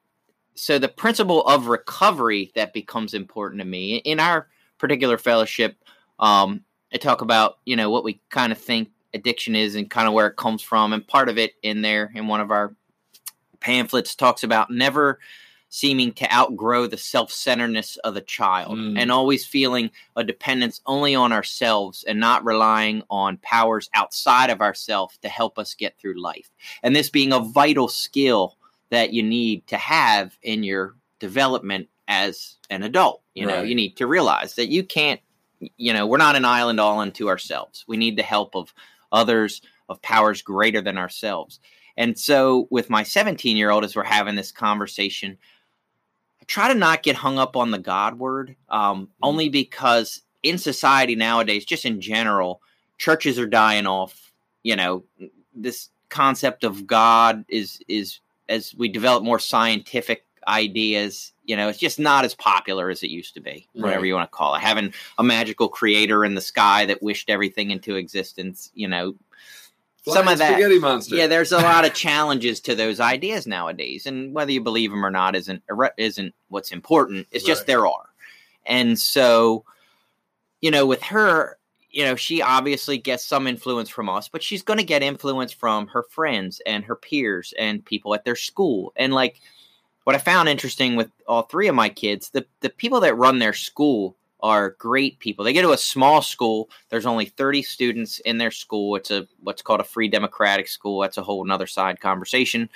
so 0.55 0.79
the 0.79 0.89
principle 0.89 1.45
of 1.47 1.67
recovery 1.67 2.53
that 2.55 2.73
becomes 2.73 3.15
important 3.15 3.61
to 3.61 3.67
me 3.67 3.97
in 3.97 4.21
our 4.21 4.49
particular 4.79 5.19
fellowship, 5.19 5.77
um, 6.19 6.65
I 6.93 6.99
talk 6.99 7.21
about 7.21 7.59
you 7.65 7.77
know 7.77 7.91
what 7.91 8.05
we 8.05 8.21
kind 8.31 8.53
of 8.53 8.59
think 8.59 8.91
addiction 9.15 9.55
is 9.55 9.75
and 9.75 9.91
kind 9.91 10.09
of 10.09 10.15
where 10.15 10.27
it 10.27 10.37
comes 10.37 10.63
from, 10.63 10.93
and 10.93 11.07
part 11.07 11.29
of 11.29 11.39
it 11.39 11.53
in 11.63 11.83
there 11.83 12.11
in 12.15 12.27
one 12.29 12.41
of 12.41 12.51
our 12.51 12.75
pamphlets 13.61 14.15
talks 14.15 14.43
about 14.43 14.71
never 14.71 15.19
seeming 15.69 16.13
to 16.13 16.31
outgrow 16.31 16.87
the 16.87 16.99
self-centeredness 16.99 17.97
of 17.99 18.13
the 18.13 18.21
child 18.21 18.77
Mm. 18.77 18.99
and 18.99 19.11
always 19.11 19.47
feeling 19.47 19.91
a 20.17 20.23
dependence 20.23 20.83
only 20.85 21.15
on 21.15 21.33
ourselves 21.33 22.05
and 22.05 22.21
not 22.21 22.45
relying 22.45 23.03
on 23.09 23.39
powers 23.39 23.89
outside 23.95 24.51
of 24.51 24.61
ourselves 24.61 25.17
to 25.23 25.31
help 25.31 25.59
us 25.59 25.73
get 25.73 25.99
through 25.99 26.21
life. 26.21 26.51
And 26.83 26.95
this 26.95 27.09
being 27.09 27.33
a 27.33 27.39
vital 27.39 27.89
skill 27.89 28.59
that 28.91 29.15
you 29.15 29.23
need 29.23 29.67
to 29.69 29.79
have 29.79 30.37
in 30.43 30.63
your 30.63 30.95
development 31.21 31.89
as 32.07 32.57
an 32.69 32.83
adult 32.83 33.23
you 33.35 33.47
know? 33.47 33.63
You 33.63 33.75
need 33.75 33.97
to 33.97 34.07
realize 34.07 34.55
that 34.57 34.69
you 34.69 34.85
can't 34.85 35.21
you 35.77 35.93
know 35.93 36.07
we're 36.07 36.19
not 36.19 36.37
an 36.37 36.45
island 36.45 36.81
all 36.81 37.01
unto 37.01 37.29
ourselves. 37.29 37.85
We 37.87 37.97
need 37.97 38.17
the 38.17 38.23
help 38.23 38.55
of 38.55 38.75
others 39.11 39.63
of 39.89 40.03
powers 40.03 40.43
greater 40.43 40.81
than 40.81 40.99
ourselves. 40.99 41.61
And 41.97 42.19
so 42.19 42.69
with 42.71 42.91
my 42.91 43.03
17 43.03 43.57
year 43.57 43.71
old 43.71 43.85
as 43.85 43.95
we're 43.95 44.05
having 44.05 44.35
this 44.35 44.53
conversation 44.53 45.37
i 46.41 46.45
try 46.47 46.69
to 46.69 46.79
not 46.79 47.03
get 47.03 47.17
hung 47.17 47.39
up 47.39 47.57
on 47.57 47.71
the 47.71 47.79
god 47.79 48.19
word 48.19 48.57
um, 48.69 49.09
only 49.23 49.49
because 49.49 50.23
in 50.43 50.59
society 50.59 51.15
nowadays 51.15 51.65
just 51.65 51.85
in 51.85 52.01
general 52.01 52.61
churches 52.99 53.39
are 53.39 53.47
dying 53.47 53.87
off 53.87 54.33
you 54.63 54.75
know 54.75 55.05
this 55.55 55.91
concept 56.09 56.65
of 56.65 56.87
god 56.87 57.45
is 57.49 57.81
is 57.89 58.21
as 58.49 58.75
we 58.75 58.89
develop 58.89 59.23
more 59.23 59.39
scientific 59.39 60.27
ideas 60.49 61.33
you 61.45 61.57
know 61.57 61.69
it's 61.69 61.79
just 61.79 61.99
not 61.99 62.25
as 62.25 62.35
popular 62.35 62.91
as 62.91 63.03
it 63.03 63.11
used 63.11 63.35
to 63.35 63.41
be 63.41 63.67
whatever 63.75 64.01
Right. 64.01 64.07
you 64.09 64.15
want 64.15 64.31
to 64.31 64.37
call 64.37 64.55
it 64.55 64.61
having 64.61 64.93
a 65.19 65.23
magical 65.23 65.69
creator 65.69 66.25
in 66.25 66.35
the 66.35 66.41
sky 66.41 66.87
that 66.87 67.03
wished 67.03 67.31
everything 67.31 67.71
into 67.71 67.97
existence 67.97 68.71
you 68.75 68.89
know 68.89 69.15
some 70.05 70.27
of 70.27 70.39
that 70.39 70.53
spaghetti 70.53 70.79
monster. 70.79 71.15
yeah 71.17 71.27
there's 71.27 71.53
a 71.53 71.57
lot 71.63 71.85
of 71.85 71.95
challenges 71.95 72.61
to 72.61 72.75
those 72.75 73.01
ideas 73.01 73.47
nowadays 73.47 74.07
and 74.07 74.35
whether 74.35 74.51
you 74.53 74.61
believe 74.61 74.91
them 74.91 75.05
or 75.07 75.11
not 75.11 75.35
isn't 75.37 75.63
isn't 75.97 76.35
what's 76.49 76.73
important 76.73 77.27
it's 77.31 77.45
just 77.45 77.67
there 77.67 77.87
are 77.87 78.09
and 78.67 78.99
so 78.99 79.65
you 80.61 80.71
know 80.71 80.87
with 80.87 81.03
her 81.03 81.57
you 81.91 82.05
know 82.05 82.17
she 82.17 82.41
obviously 82.43 82.99
gets 82.99 83.25
some 83.25 83.47
influence 83.47 83.89
from 83.91 84.09
us 84.09 84.29
but 84.29 84.43
she's 84.43 84.63
going 84.63 84.79
to 84.79 84.85
get 84.85 85.03
influence 85.03 85.53
from 85.53 85.87
her 85.89 86.03
friends 86.05 86.61
and 86.67 86.85
her 86.85 86.97
peers 86.97 87.53
and 87.59 87.85
people 87.85 88.15
at 88.15 88.25
their 88.25 88.37
school 88.37 88.93
and 88.97 89.13
like 89.13 89.41
what 90.05 90.17
i 90.17 90.19
found 90.19 90.49
interesting 90.49 90.97
with 90.97 91.11
all 91.27 91.43
three 91.43 91.69
of 91.69 91.75
my 91.75 91.89
kids 91.89 92.31
the 92.31 92.45
the 92.61 92.71
people 92.71 93.01
that 93.01 93.17
run 93.17 93.39
their 93.39 93.53
school 93.53 94.17
are 94.43 94.71
great 94.71 95.19
people. 95.21 95.45
They 95.45 95.53
go 95.53 95.63
to 95.63 95.73
a 95.73 95.79
small 95.79 96.21
school. 96.21 96.69
There's 96.89 97.07
only 97.07 97.27
30 97.27 97.63
students 97.63 98.19
in 98.21 98.39
their 98.39 98.51
school. 98.51 98.97
It's 98.97 99.11
a 99.11 99.27
what's 99.41 99.63
called 99.63 99.81
a 99.81 99.85
free 99.85 100.09
democratic 100.09 100.69
school. 100.69 101.01
That's 101.01 101.17
a 101.17 101.23
whole 101.23 101.45
nother 101.45 101.67
side 101.67 102.01
conversation. 102.01 102.69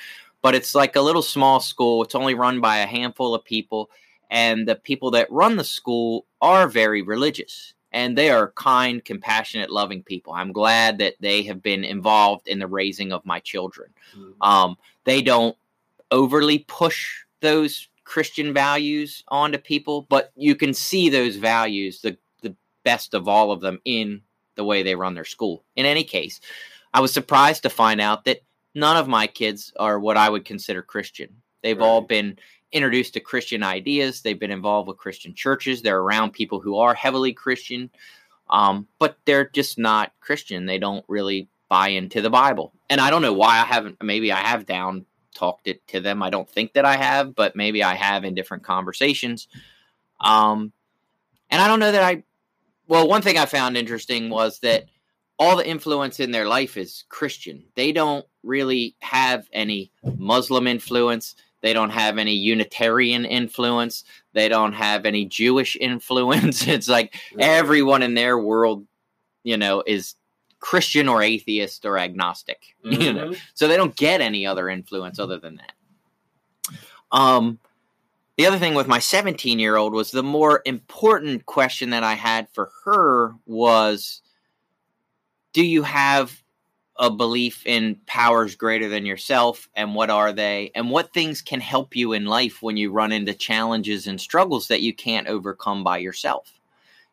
But 0.43 0.55
it's 0.55 0.75
like 0.75 0.95
a 0.95 1.01
little 1.01 1.23
small 1.23 1.59
school. 1.59 2.05
It's 2.05 2.15
only 2.15 2.35
run 2.35 2.61
by 2.61 2.79
a 2.79 2.87
handful 2.87 3.35
of 3.35 3.45
people. 3.45 3.91
And 4.31 4.67
the 4.67 4.77
people 4.77 5.11
that 5.13 5.31
run 5.31 5.57
the 5.57 5.65
school 5.65 6.27
are 6.41 6.69
very 6.69 7.03
religious. 7.03 7.75
And 7.91 8.17
they 8.17 8.31
are 8.31 8.53
kind 8.53 9.05
compassionate 9.05 9.71
loving 9.71 10.03
people. 10.03 10.35
I'm 10.35 10.53
glad 10.53 10.99
that 10.99 11.15
they 11.21 11.43
have 11.45 11.63
been 11.63 11.83
involved 11.83 12.47
in 12.47 12.59
the 12.59 12.67
raising 12.67 13.13
of 13.13 13.27
my 13.27 13.41
children. 13.41 13.91
Mhm. 14.17 14.35
um, 14.41 14.79
they 15.05 15.23
don't 15.23 15.57
overly 16.11 16.61
push 16.61 17.09
those 17.41 17.89
christian 18.05 18.53
values 18.53 19.25
onto 19.29 19.59
people 19.59 20.03
but 20.03 20.31
you 20.37 20.55
can 20.55 20.73
see 20.73 21.09
those 21.09 21.37
values 21.37 22.01
the, 22.01 22.17
the 22.43 22.55
best 22.85 23.15
of 23.15 23.27
all 23.27 23.51
of 23.51 23.61
them 23.61 23.81
in 23.85 24.21
the 24.55 24.65
way 24.65 24.83
they 24.83 24.95
run 24.95 25.15
their 25.15 25.25
school. 25.25 25.65
In 25.75 25.87
any 25.87 26.05
case 26.05 26.41
i 26.95 27.01
was 27.01 27.13
surprised 27.13 27.63
to 27.65 27.71
find 27.71 28.01
out 28.01 28.25
that 28.25 28.43
none 28.75 28.97
of 28.97 29.09
my 29.09 29.27
kids 29.27 29.73
are 29.79 29.99
what 29.99 30.17
i 30.17 30.29
would 30.29 30.45
consider 30.45 30.83
christian. 30.83 31.35
They've 31.63 31.81
all 31.81 32.01
been 32.01 32.39
introduced 32.73 33.15
to 33.15 33.21
christian 33.21 33.63
ideas. 33.63 34.23
They've 34.23 34.39
been 34.39 34.51
involved 34.51 34.89
with 34.89 34.99
christian 34.99 35.35
churches. 35.35 35.83
They're 35.83 36.01
around 36.01 36.33
people 36.33 36.61
who 36.61 36.77
are 36.77 36.95
heavily 36.95 37.33
christian 37.33 37.91
um, 38.49 38.87
but 38.99 39.19
they're 39.25 39.49
just 39.49 39.79
not 39.79 40.13
christian. 40.21 40.67
They 40.67 40.79
don't 40.79 41.05
really 41.09 41.49
buy 41.69 41.89
into 41.89 42.21
the 42.21 42.31
bible. 42.31 42.73
And 42.89 43.01
i 43.01 43.11
don't 43.11 43.23
know 43.23 43.33
why 43.33 43.59
i 43.59 43.65
haven't 43.65 43.97
maybe 44.03 44.31
i 44.31 44.39
have 44.39 44.67
down 44.67 45.05
talked 45.37 45.69
it 45.69 45.87
to 45.87 46.01
them 46.01 46.23
i 46.23 46.31
don't 46.31 46.49
think 46.49 46.73
that 46.73 46.85
i 46.85 46.97
have 46.97 47.35
but 47.35 47.55
maybe 47.55 47.83
i 47.83 47.95
have 47.95 48.25
in 48.25 48.35
different 48.35 48.63
conversations. 48.63 49.49
Um, 50.21 50.73
and 51.51 51.61
i 51.61 51.69
don't 51.69 51.81
know 51.81 51.93
that 51.93 52.03
i 52.03 52.23
well 52.89 53.07
one 53.07 53.23
thing 53.23 53.37
i 53.37 53.47
found 53.47 53.77
interesting 53.77 54.31
was 54.31 54.59
that 54.61 54.87
all 55.39 55.57
the 55.57 55.69
influence 55.69 56.19
in 56.19 56.31
their 56.31 56.47
life 56.47 56.77
is 56.79 57.05
christian. 57.09 57.65
They 57.75 57.93
don't 57.93 58.25
really 58.43 58.97
have 59.01 59.47
any 59.53 59.93
muslim 60.17 60.67
influence. 60.67 61.37
They 61.63 61.73
don't 61.73 61.91
have 61.91 62.17
any 62.19 62.35
unitarian 62.35 63.25
influence. 63.25 64.05
They 64.33 64.49
don't 64.49 64.73
have 64.73 65.05
any 65.05 65.27
jewish 65.27 65.77
influence. 65.81 66.67
It's 66.67 66.89
like 66.89 67.15
everyone 67.39 68.03
in 68.03 68.15
their 68.15 68.39
world 68.39 68.87
you 69.45 69.57
know 69.57 69.83
is 69.87 70.15
christian 70.61 71.09
or 71.09 71.23
atheist 71.23 71.85
or 71.85 71.99
agnostic 71.99 72.75
you 72.85 73.13
know. 73.13 73.29
Mhm. 73.29 73.39
so 73.55 73.69
they 73.69 73.77
don't 73.77 73.97
get 73.97 74.21
any 74.21 74.47
other 74.47 74.69
influence 74.69 75.19
other 75.19 75.39
than 75.39 75.57
that. 75.57 75.73
Um 77.13 77.59
the 78.37 78.47
other 78.47 78.59
thing 78.59 78.75
with 78.75 78.87
my 78.87 78.99
17 78.99 79.59
year 79.59 79.77
old 79.77 79.93
was 79.93 80.11
the 80.11 80.23
more 80.23 80.63
important 80.65 81.47
question 81.47 81.91
that 81.91 82.03
i 82.05 82.15
had 82.15 82.49
for 82.51 82.71
her 82.85 83.35
was 83.47 84.23
do 85.53 85.65
you 85.65 85.83
have 85.83 86.43
a 86.99 87.11
belief 87.11 87.67
in 87.67 87.99
powers 88.07 88.55
greater 88.55 88.89
than 88.89 89.05
yourself 89.07 89.69
and 89.75 89.95
what 89.95 90.11
are 90.11 90.33
they 90.33 90.71
and 90.75 90.91
what 90.91 91.13
things 91.13 91.43
can 91.43 91.61
help 91.61 91.95
you 91.95 92.13
in 92.13 92.25
life 92.25 92.63
when 92.63 92.77
you 92.77 92.91
run 92.91 93.13
into 93.13 93.35
challenges 93.35 94.07
and 94.07 94.21
struggles 94.21 94.69
that 94.69 94.81
you 94.81 94.95
can't 94.95 95.27
overcome 95.29 95.85
by 95.85 95.99
yourself? 95.99 96.53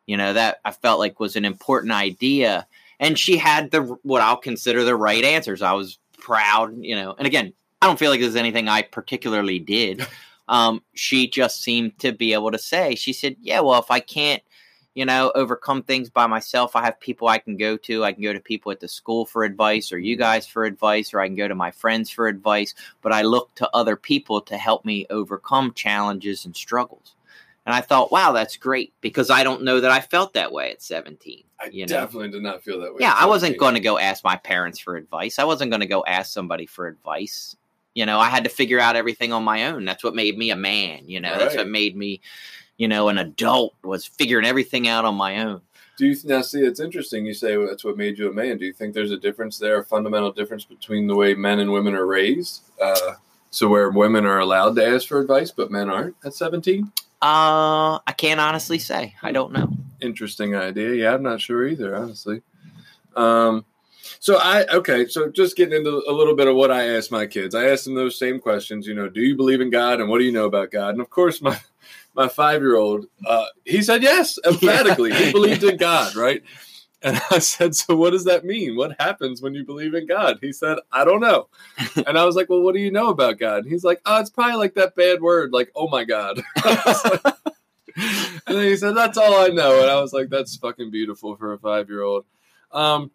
You 0.06 0.16
know 0.18 0.32
that 0.34 0.60
i 0.64 0.70
felt 0.70 0.98
like 0.98 1.20
was 1.20 1.36
an 1.36 1.44
important 1.44 1.92
idea 1.92 2.66
and 3.00 3.18
she 3.18 3.36
had 3.36 3.70
the 3.70 3.82
what 4.02 4.22
i'll 4.22 4.36
consider 4.36 4.84
the 4.84 4.96
right 4.96 5.24
answers. 5.24 5.62
I 5.62 5.72
was 5.72 5.98
proud 6.18 6.74
you 6.78 6.96
know 6.96 7.14
and 7.18 7.26
again 7.26 7.52
i 7.82 7.86
don't 7.86 7.98
feel 7.98 8.10
like 8.10 8.20
there's 8.20 8.36
anything 8.36 8.68
i 8.68 8.82
particularly 8.82 9.58
did. 9.58 10.06
Um, 10.46 10.82
she 10.92 11.26
just 11.26 11.62
seemed 11.62 11.98
to 12.00 12.12
be 12.12 12.34
able 12.34 12.50
to 12.50 12.58
say 12.58 12.96
she 12.96 13.14
said 13.14 13.36
yeah 13.40 13.60
well 13.60 13.80
if 13.80 13.90
i 13.90 13.98
can't 13.98 14.42
you 14.92 15.06
know 15.06 15.32
overcome 15.34 15.82
things 15.82 16.10
by 16.10 16.26
myself 16.26 16.76
i 16.76 16.84
have 16.84 17.00
people 17.00 17.28
i 17.28 17.38
can 17.38 17.56
go 17.56 17.78
to. 17.78 18.04
I 18.04 18.12
can 18.12 18.22
go 18.22 18.34
to 18.34 18.40
people 18.40 18.70
at 18.70 18.80
the 18.80 18.86
school 18.86 19.24
for 19.24 19.44
advice 19.44 19.90
or 19.90 19.98
you 19.98 20.16
guys 20.16 20.46
for 20.46 20.64
advice 20.64 21.14
or 21.14 21.20
i 21.20 21.26
can 21.26 21.34
go 21.34 21.48
to 21.48 21.54
my 21.54 21.70
friends 21.70 22.10
for 22.10 22.28
advice 22.28 22.74
but 23.00 23.10
i 23.10 23.22
look 23.22 23.54
to 23.54 23.70
other 23.72 23.96
people 23.96 24.42
to 24.42 24.58
help 24.58 24.84
me 24.84 25.06
overcome 25.08 25.72
challenges 25.72 26.44
and 26.44 26.54
struggles 26.54 27.14
and 27.66 27.74
i 27.74 27.80
thought 27.80 28.12
wow 28.12 28.32
that's 28.32 28.56
great 28.56 28.92
because 29.00 29.30
i 29.30 29.42
don't 29.42 29.62
know 29.62 29.80
that 29.80 29.90
i 29.90 30.00
felt 30.00 30.32
that 30.34 30.52
way 30.52 30.70
at 30.70 30.82
17 30.82 31.44
I 31.60 31.66
you 31.66 31.82
know? 31.82 31.86
definitely 31.86 32.30
did 32.30 32.42
not 32.42 32.62
feel 32.62 32.80
that 32.80 32.92
way. 32.92 32.98
yeah 33.00 33.14
i 33.18 33.26
wasn't 33.26 33.58
going 33.58 33.74
to 33.74 33.80
go 33.80 33.98
ask 33.98 34.24
my 34.24 34.36
parents 34.36 34.78
for 34.78 34.96
advice 34.96 35.38
i 35.38 35.44
wasn't 35.44 35.70
going 35.70 35.80
to 35.80 35.86
go 35.86 36.04
ask 36.06 36.32
somebody 36.32 36.66
for 36.66 36.86
advice 36.86 37.56
you 37.94 38.06
know 38.06 38.18
i 38.18 38.28
had 38.28 38.44
to 38.44 38.50
figure 38.50 38.80
out 38.80 38.96
everything 38.96 39.32
on 39.32 39.44
my 39.44 39.66
own 39.66 39.84
that's 39.84 40.04
what 40.04 40.14
made 40.14 40.36
me 40.36 40.50
a 40.50 40.56
man 40.56 41.02
you 41.06 41.20
know 41.20 41.38
that's 41.38 41.56
what 41.56 41.68
made 41.68 41.96
me 41.96 42.20
you 42.76 42.88
know 42.88 43.08
an 43.08 43.18
adult 43.18 43.74
was 43.82 44.04
figuring 44.04 44.44
everything 44.46 44.88
out 44.88 45.04
on 45.04 45.14
my 45.14 45.42
own 45.44 45.60
Do 45.96 46.06
you 46.06 46.16
now 46.24 46.42
see? 46.42 46.60
It's 46.60 46.80
interesting. 46.80 47.24
You 47.24 47.34
say 47.34 47.54
that's 47.64 47.84
what 47.84 47.96
made 47.96 48.18
you 48.18 48.28
a 48.28 48.32
man. 48.32 48.58
Do 48.58 48.66
you 48.66 48.72
think 48.72 48.94
there's 48.94 49.12
a 49.12 49.16
difference 49.16 49.58
there, 49.58 49.78
a 49.78 49.84
fundamental 49.84 50.32
difference 50.32 50.64
between 50.64 51.06
the 51.06 51.14
way 51.14 51.34
men 51.34 51.60
and 51.60 51.70
women 51.70 51.94
are 51.94 52.04
raised? 52.04 52.62
Uh, 52.82 53.12
so 53.50 53.68
where 53.68 53.90
women 53.90 54.26
are 54.26 54.40
allowed 54.40 54.74
to 54.74 54.84
ask 54.84 55.06
for 55.06 55.20
advice, 55.20 55.52
but 55.52 55.70
men 55.70 55.88
aren't 55.88 56.16
at 56.24 56.34
17? 56.34 56.90
Uh 57.24 57.98
i 58.06 58.12
can't 58.16 58.40
honestly 58.40 58.78
say 58.78 59.14
i 59.22 59.32
don't 59.32 59.52
know 59.52 59.68
Interesting 60.04 60.54
idea. 60.54 60.94
Yeah, 60.94 61.14
I'm 61.14 61.22
not 61.22 61.40
sure 61.40 61.66
either, 61.66 61.96
honestly. 61.96 62.42
Um, 63.16 63.64
so 64.20 64.36
I 64.36 64.66
okay. 64.66 65.06
So 65.06 65.30
just 65.30 65.56
getting 65.56 65.78
into 65.78 66.02
a 66.08 66.12
little 66.12 66.34
bit 66.36 66.46
of 66.46 66.56
what 66.56 66.70
I 66.70 66.96
asked 66.96 67.10
my 67.10 67.26
kids. 67.26 67.54
I 67.54 67.70
asked 67.70 67.84
them 67.84 67.94
those 67.94 68.18
same 68.18 68.38
questions. 68.38 68.86
You 68.86 68.94
know, 68.94 69.08
do 69.08 69.22
you 69.22 69.34
believe 69.34 69.60
in 69.62 69.70
God, 69.70 70.00
and 70.00 70.10
what 70.10 70.18
do 70.18 70.24
you 70.24 70.32
know 70.32 70.44
about 70.44 70.70
God? 70.70 70.90
And 70.90 71.00
of 71.00 71.08
course, 71.08 71.40
my 71.40 71.58
my 72.14 72.28
five 72.28 72.60
year 72.60 72.76
old, 72.76 73.06
uh, 73.26 73.46
he 73.64 73.82
said 73.82 74.02
yes, 74.02 74.38
emphatically. 74.46 75.12
He 75.14 75.32
believed 75.32 75.64
in 75.64 75.76
God, 75.78 76.14
right? 76.16 76.42
And 77.04 77.20
I 77.30 77.38
said, 77.38 77.76
so 77.76 77.94
what 77.94 78.10
does 78.10 78.24
that 78.24 78.46
mean? 78.46 78.76
What 78.76 78.96
happens 78.98 79.42
when 79.42 79.54
you 79.54 79.62
believe 79.64 79.94
in 79.94 80.06
God? 80.06 80.38
He 80.40 80.52
said, 80.52 80.78
I 80.90 81.04
don't 81.04 81.20
know. 81.20 81.48
And 82.06 82.18
I 82.18 82.24
was 82.24 82.34
like, 82.34 82.48
well, 82.48 82.62
what 82.62 82.74
do 82.74 82.80
you 82.80 82.90
know 82.90 83.10
about 83.10 83.38
God? 83.38 83.64
And 83.64 83.72
he's 83.72 83.84
like, 83.84 84.00
oh, 84.06 84.20
it's 84.20 84.30
probably 84.30 84.56
like 84.56 84.74
that 84.74 84.96
bad 84.96 85.20
word, 85.20 85.52
like, 85.52 85.70
oh 85.76 85.88
my 85.88 86.04
God. 86.04 86.42
and 87.96 88.56
then 88.56 88.64
he 88.64 88.76
said, 88.76 88.96
that's 88.96 89.18
all 89.18 89.34
I 89.34 89.48
know. 89.48 89.80
And 89.82 89.90
I 89.90 90.00
was 90.00 90.12
like, 90.12 90.28
that's 90.28 90.56
fucking 90.56 90.90
beautiful 90.90 91.36
for 91.36 91.52
a 91.52 91.58
five 91.58 91.88
year 91.88 92.02
old. 92.02 92.24
Um, 92.72 93.10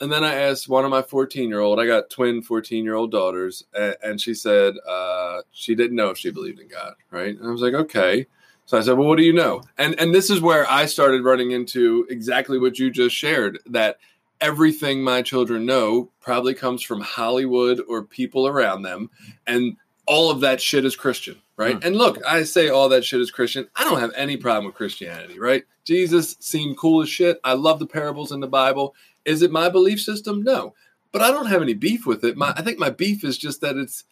and 0.00 0.12
then 0.12 0.24
I 0.24 0.34
asked 0.34 0.68
one 0.68 0.84
of 0.84 0.90
my 0.90 1.02
14 1.02 1.48
year 1.48 1.60
old, 1.60 1.80
I 1.80 1.86
got 1.86 2.10
twin 2.10 2.42
14 2.42 2.84
year 2.84 2.94
old 2.94 3.10
daughters, 3.10 3.64
and, 3.74 3.96
and 4.02 4.20
she 4.20 4.34
said 4.34 4.74
uh, 4.88 5.42
she 5.50 5.74
didn't 5.74 5.96
know 5.96 6.10
if 6.10 6.18
she 6.18 6.30
believed 6.30 6.60
in 6.60 6.68
God, 6.68 6.94
right? 7.10 7.36
And 7.36 7.46
I 7.46 7.50
was 7.50 7.62
like, 7.62 7.74
okay. 7.74 8.26
So 8.66 8.78
I 8.78 8.80
said, 8.80 8.96
"Well, 8.96 9.08
what 9.08 9.18
do 9.18 9.24
you 9.24 9.32
know?" 9.32 9.62
And 9.78 9.98
and 10.00 10.14
this 10.14 10.30
is 10.30 10.40
where 10.40 10.70
I 10.70 10.86
started 10.86 11.24
running 11.24 11.50
into 11.50 12.06
exactly 12.08 12.58
what 12.58 12.78
you 12.78 12.90
just 12.90 13.14
shared 13.14 13.58
that 13.66 13.98
everything 14.40 15.02
my 15.02 15.22
children 15.22 15.64
know 15.64 16.10
probably 16.20 16.54
comes 16.54 16.82
from 16.82 17.00
Hollywood 17.00 17.80
or 17.88 18.02
people 18.02 18.46
around 18.46 18.82
them 18.82 19.08
and 19.46 19.76
all 20.06 20.30
of 20.30 20.40
that 20.40 20.60
shit 20.60 20.84
is 20.84 20.96
Christian, 20.96 21.40
right? 21.56 21.78
Mm. 21.78 21.84
And 21.84 21.96
look, 21.96 22.18
I 22.26 22.42
say 22.42 22.68
all 22.68 22.88
that 22.90 23.04
shit 23.04 23.20
is 23.20 23.30
Christian. 23.30 23.68
I 23.74 23.84
don't 23.84 24.00
have 24.00 24.12
any 24.14 24.36
problem 24.36 24.66
with 24.66 24.74
Christianity, 24.74 25.38
right? 25.38 25.64
Jesus 25.84 26.36
seemed 26.40 26.76
cool 26.76 27.02
as 27.02 27.08
shit. 27.08 27.38
I 27.44 27.54
love 27.54 27.78
the 27.78 27.86
parables 27.86 28.32
in 28.32 28.40
the 28.40 28.46
Bible. 28.46 28.94
Is 29.24 29.42
it 29.42 29.50
my 29.50 29.68
belief 29.68 30.00
system? 30.00 30.42
No. 30.42 30.74
But 31.12 31.22
I 31.22 31.30
don't 31.30 31.46
have 31.46 31.62
any 31.62 31.74
beef 31.74 32.06
with 32.06 32.24
it. 32.24 32.36
My 32.36 32.52
I 32.56 32.62
think 32.62 32.78
my 32.78 32.90
beef 32.90 33.24
is 33.24 33.38
just 33.38 33.60
that 33.60 33.76
it's 33.76 34.04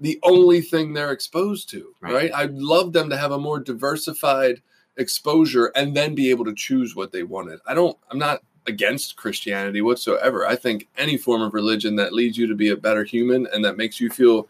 the 0.00 0.18
only 0.22 0.60
thing 0.62 0.92
they're 0.92 1.12
exposed 1.12 1.68
to, 1.70 1.94
Right. 2.00 2.12
right? 2.14 2.34
I'd 2.34 2.54
love 2.54 2.92
them 2.92 3.10
to 3.10 3.16
have 3.16 3.32
a 3.32 3.38
more 3.38 3.60
diversified 3.60 4.62
exposure 4.96 5.66
and 5.76 5.94
then 5.96 6.14
be 6.14 6.30
able 6.30 6.44
to 6.46 6.54
choose 6.54 6.96
what 6.96 7.12
they 7.12 7.22
wanted. 7.22 7.60
I 7.66 7.74
don't 7.74 7.96
I'm 8.10 8.18
not 8.18 8.42
against 8.66 9.16
Christianity 9.16 9.80
whatsoever. 9.80 10.46
I 10.46 10.56
think 10.56 10.88
any 10.96 11.16
form 11.16 11.42
of 11.42 11.54
religion 11.54 11.96
that 11.96 12.12
leads 12.12 12.36
you 12.36 12.46
to 12.46 12.54
be 12.54 12.70
a 12.70 12.76
better 12.76 13.04
human 13.04 13.46
and 13.52 13.64
that 13.64 13.76
makes 13.76 14.00
you 14.00 14.10
feel 14.10 14.48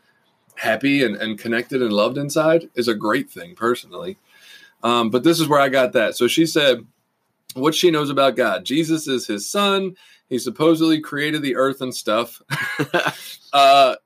happy 0.56 1.04
and, 1.04 1.16
and 1.16 1.38
connected 1.38 1.80
and 1.82 1.92
loved 1.92 2.18
inside 2.18 2.68
is 2.74 2.88
a 2.88 2.94
great 2.94 3.30
thing 3.30 3.54
personally. 3.54 4.18
Um, 4.82 5.10
but 5.10 5.24
this 5.24 5.40
is 5.40 5.48
where 5.48 5.60
I 5.60 5.68
got 5.68 5.92
that. 5.92 6.16
So 6.16 6.26
she 6.26 6.46
said 6.46 6.84
what 7.54 7.74
she 7.74 7.90
knows 7.90 8.10
about 8.10 8.36
God. 8.36 8.64
Jesus 8.64 9.06
is 9.08 9.26
his 9.26 9.50
son. 9.50 9.96
He 10.28 10.38
supposedly 10.38 11.00
created 11.00 11.42
the 11.42 11.56
earth 11.56 11.80
and 11.80 11.94
stuff. 11.94 12.40
uh, 13.52 13.96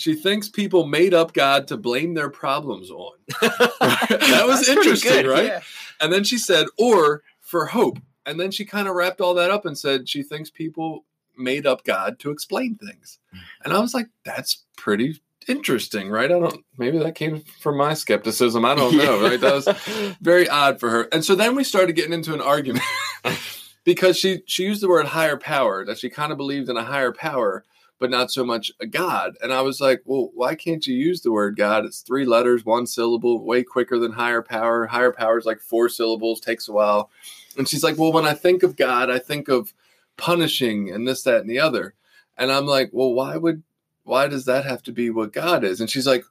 she 0.00 0.14
thinks 0.14 0.48
people 0.48 0.86
made 0.86 1.12
up 1.12 1.34
God 1.34 1.68
to 1.68 1.76
blame 1.76 2.14
their 2.14 2.30
problems 2.30 2.90
on. 2.90 3.12
that 3.42 4.44
was 4.46 4.66
interesting, 4.66 5.12
good, 5.12 5.26
right? 5.26 5.44
yeah. 5.44 5.60
And 6.00 6.10
then 6.10 6.24
she 6.24 6.38
said, 6.38 6.66
or 6.78 7.22
for 7.40 7.66
hope. 7.66 7.98
And 8.24 8.40
then 8.40 8.50
she 8.50 8.64
kind 8.64 8.88
of 8.88 8.94
wrapped 8.94 9.20
all 9.20 9.34
that 9.34 9.50
up 9.50 9.66
and 9.66 9.78
said 9.78 10.08
she 10.08 10.22
thinks 10.22 10.48
people 10.48 11.04
made 11.36 11.66
up 11.66 11.84
God 11.84 12.18
to 12.20 12.30
explain 12.30 12.76
things. 12.76 13.18
Mm-hmm. 13.28 13.44
And 13.64 13.74
I 13.74 13.80
was 13.80 13.92
like, 13.92 14.08
that's 14.24 14.64
pretty 14.74 15.20
interesting, 15.46 16.08
right? 16.08 16.32
I 16.32 16.38
don't, 16.38 16.64
maybe 16.78 16.98
that 16.98 17.14
came 17.14 17.42
from 17.60 17.76
my 17.76 17.92
skepticism. 17.92 18.64
I 18.64 18.74
don't 18.74 18.96
know, 18.96 19.22
right? 19.22 19.40
That 19.40 19.52
was 19.52 20.16
very 20.22 20.48
odd 20.48 20.80
for 20.80 20.88
her. 20.88 21.08
And 21.12 21.22
so 21.22 21.34
then 21.34 21.54
we 21.54 21.64
started 21.64 21.94
getting 21.94 22.14
into 22.14 22.32
an 22.32 22.40
argument 22.40 22.84
because 23.84 24.16
she, 24.16 24.42
she 24.46 24.64
used 24.64 24.82
the 24.82 24.88
word 24.88 25.06
higher 25.06 25.36
power, 25.36 25.84
that 25.84 25.98
she 25.98 26.08
kind 26.08 26.32
of 26.32 26.38
believed 26.38 26.70
in 26.70 26.78
a 26.78 26.84
higher 26.84 27.12
power, 27.12 27.64
but 28.00 28.10
not 28.10 28.32
so 28.32 28.44
much 28.44 28.72
a 28.80 28.86
God. 28.86 29.36
And 29.42 29.52
I 29.52 29.60
was 29.60 29.80
like, 29.80 30.00
well, 30.06 30.30
why 30.34 30.54
can't 30.54 30.84
you 30.86 30.96
use 30.96 31.20
the 31.20 31.30
word 31.30 31.56
God? 31.56 31.84
It's 31.84 32.00
three 32.00 32.24
letters, 32.24 32.64
one 32.64 32.86
syllable, 32.86 33.44
way 33.44 33.62
quicker 33.62 33.98
than 33.98 34.12
higher 34.12 34.42
power. 34.42 34.86
Higher 34.86 35.12
power 35.12 35.38
is 35.38 35.44
like 35.44 35.60
four 35.60 35.90
syllables, 35.90 36.40
takes 36.40 36.66
a 36.66 36.72
while. 36.72 37.10
And 37.58 37.68
she's 37.68 37.84
like, 37.84 37.98
well, 37.98 38.12
when 38.12 38.24
I 38.24 38.32
think 38.32 38.62
of 38.62 38.76
God, 38.76 39.10
I 39.10 39.18
think 39.18 39.48
of 39.48 39.74
punishing 40.16 40.90
and 40.90 41.06
this, 41.06 41.22
that, 41.24 41.42
and 41.42 41.50
the 41.50 41.60
other. 41.60 41.94
And 42.38 42.50
I'm 42.50 42.66
like, 42.66 42.88
well, 42.90 43.12
why 43.12 43.36
would, 43.36 43.62
why 44.04 44.28
does 44.28 44.46
that 44.46 44.64
have 44.64 44.82
to 44.84 44.92
be 44.92 45.10
what 45.10 45.34
God 45.34 45.62
is? 45.62 45.78
And 45.80 45.90
she's 45.90 46.06
like, 46.06 46.24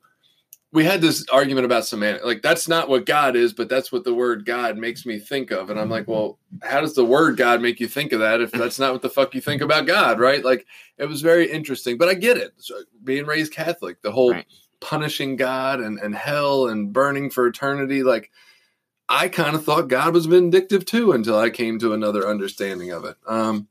we 0.72 0.84
had 0.84 1.01
this 1.01 1.26
argument 1.32 1.65
about 1.65 1.86
semantics. 1.86 2.26
Like, 2.26 2.43
that's 2.43 2.67
not 2.67 2.89
what 2.89 3.05
God 3.05 3.36
is, 3.36 3.53
but 3.53 3.70
that's 3.70 3.91
what 3.91 4.03
the 4.03 4.13
word 4.13 4.45
God 4.45 4.78
makes 4.78 5.03
me 5.05 5.17
think 5.17 5.49
of. 5.49 5.70
And 5.72 5.80
I'm 5.80 5.89
like, 5.89 6.07
well, 6.07 6.38
how 6.61 6.80
does 6.82 6.93
the 6.93 7.05
word 7.05 7.38
God 7.38 7.59
make 7.61 7.80
you 7.80 7.88
think 7.88 8.11
of 8.11 8.20
that 8.20 8.39
if 8.39 8.51
that's 8.51 8.78
not 8.78 8.93
what 8.93 9.01
the 9.01 9.09
fuck 9.09 9.34
you 9.34 9.41
think 9.41 9.63
about 9.63 9.88
God, 9.88 10.20
right? 10.20 10.45
Like, 10.45 10.67
it 10.97 11.05
was 11.05 11.22
very 11.22 11.51
interesting, 11.51 11.97
but 11.97 12.07
I 12.07 12.13
get 12.13 12.38
it. 12.38 12.53
So, 12.57 12.82
being 13.03 13.26
raised 13.26 13.51
Catholic, 13.53 14.01
the 14.03 14.11
whole 14.11 14.34
Right. 14.34 14.45
punishing 14.80 15.36
God 15.38 15.80
and, 15.80 15.97
and 15.99 16.13
hell 16.13 16.67
and 16.67 16.93
burning 16.93 17.32
for 17.32 17.47
eternity, 17.47 18.03
like, 18.03 18.30
I 19.09 19.28
kind 19.28 19.55
of 19.55 19.65
thought 19.65 19.88
God 19.88 20.13
was 20.13 20.28
vindictive 20.28 20.86
too 20.86 21.13
until 21.13 21.36
I 21.38 21.49
came 21.49 21.80
to 21.80 21.93
another 21.93 22.28
understanding 22.28 22.91
of 22.91 23.05
it. 23.05 23.17
Um, 23.26 23.67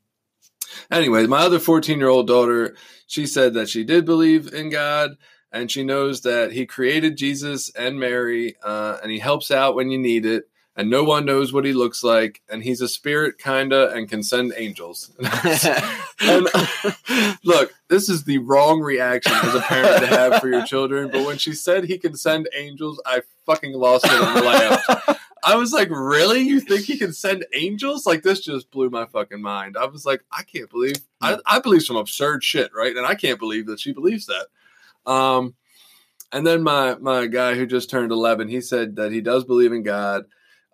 anyway, 0.90 1.26
my 1.28 1.42
other 1.42 1.60
14 1.60 1.96
year 1.96 2.08
old 2.08 2.26
daughter, 2.26 2.74
she 3.06 3.24
said 3.24 3.54
that 3.54 3.68
she 3.68 3.84
did 3.84 4.04
believe 4.04 4.52
in 4.52 4.68
God 4.68 5.16
and 5.52 5.70
she 5.70 5.84
knows 5.84 6.22
that 6.22 6.52
He 6.52 6.66
created 6.66 7.16
Jesus 7.16 7.70
and 7.70 7.98
Mary 7.98 8.56
uh, 8.62 8.98
and 9.02 9.10
He 9.10 9.18
helps 9.18 9.50
out 9.50 9.74
when 9.74 9.90
you 9.90 9.98
need 9.98 10.26
it. 10.26 10.48
And 10.78 10.90
no 10.90 11.02
one 11.02 11.24
knows 11.24 11.52
what 11.52 11.64
he 11.64 11.72
looks 11.72 12.04
like, 12.04 12.40
and 12.48 12.62
he's 12.62 12.80
a 12.80 12.86
spirit, 12.86 13.36
kinda, 13.36 13.90
and 13.90 14.08
can 14.08 14.22
send 14.22 14.52
angels. 14.56 15.10
and 16.20 16.46
look, 17.44 17.74
this 17.88 18.08
is 18.08 18.22
the 18.22 18.38
wrong 18.38 18.80
reaction 18.80 19.32
as 19.42 19.56
a 19.56 19.60
parent 19.60 20.02
to 20.02 20.06
have 20.06 20.40
for 20.40 20.48
your 20.48 20.64
children. 20.64 21.10
But 21.10 21.26
when 21.26 21.36
she 21.36 21.52
said 21.52 21.82
he 21.82 21.98
can 21.98 22.16
send 22.16 22.48
angels, 22.54 23.02
I 23.04 23.22
fucking 23.44 23.72
lost 23.72 24.04
it 24.04 24.12
and 24.12 24.46
laughed. 24.46 25.18
I 25.44 25.56
was 25.56 25.72
like, 25.72 25.88
really? 25.90 26.42
You 26.42 26.60
think 26.60 26.84
he 26.84 26.96
can 26.96 27.12
send 27.12 27.44
angels? 27.54 28.06
Like 28.06 28.22
this 28.22 28.40
just 28.40 28.70
blew 28.70 28.90
my 28.90 29.06
fucking 29.06 29.40
mind. 29.42 29.76
I 29.76 29.86
was 29.86 30.06
like, 30.06 30.22
I 30.30 30.42
can't 30.42 30.70
believe 30.70 30.96
I, 31.20 31.38
I 31.46 31.58
believe 31.58 31.82
some 31.82 31.96
absurd 31.96 32.44
shit, 32.44 32.70
right? 32.74 32.96
And 32.96 33.06
I 33.06 33.14
can't 33.14 33.38
believe 33.38 33.66
that 33.66 33.80
she 33.80 33.92
believes 33.92 34.26
that. 34.26 34.46
Um 35.08 35.54
and 36.30 36.46
then 36.46 36.62
my 36.62 36.96
my 37.00 37.26
guy 37.26 37.54
who 37.54 37.66
just 37.66 37.88
turned 37.90 38.12
11, 38.12 38.48
he 38.48 38.60
said 38.60 38.96
that 38.96 39.12
he 39.12 39.20
does 39.20 39.44
believe 39.44 39.72
in 39.72 39.82
God. 39.82 40.24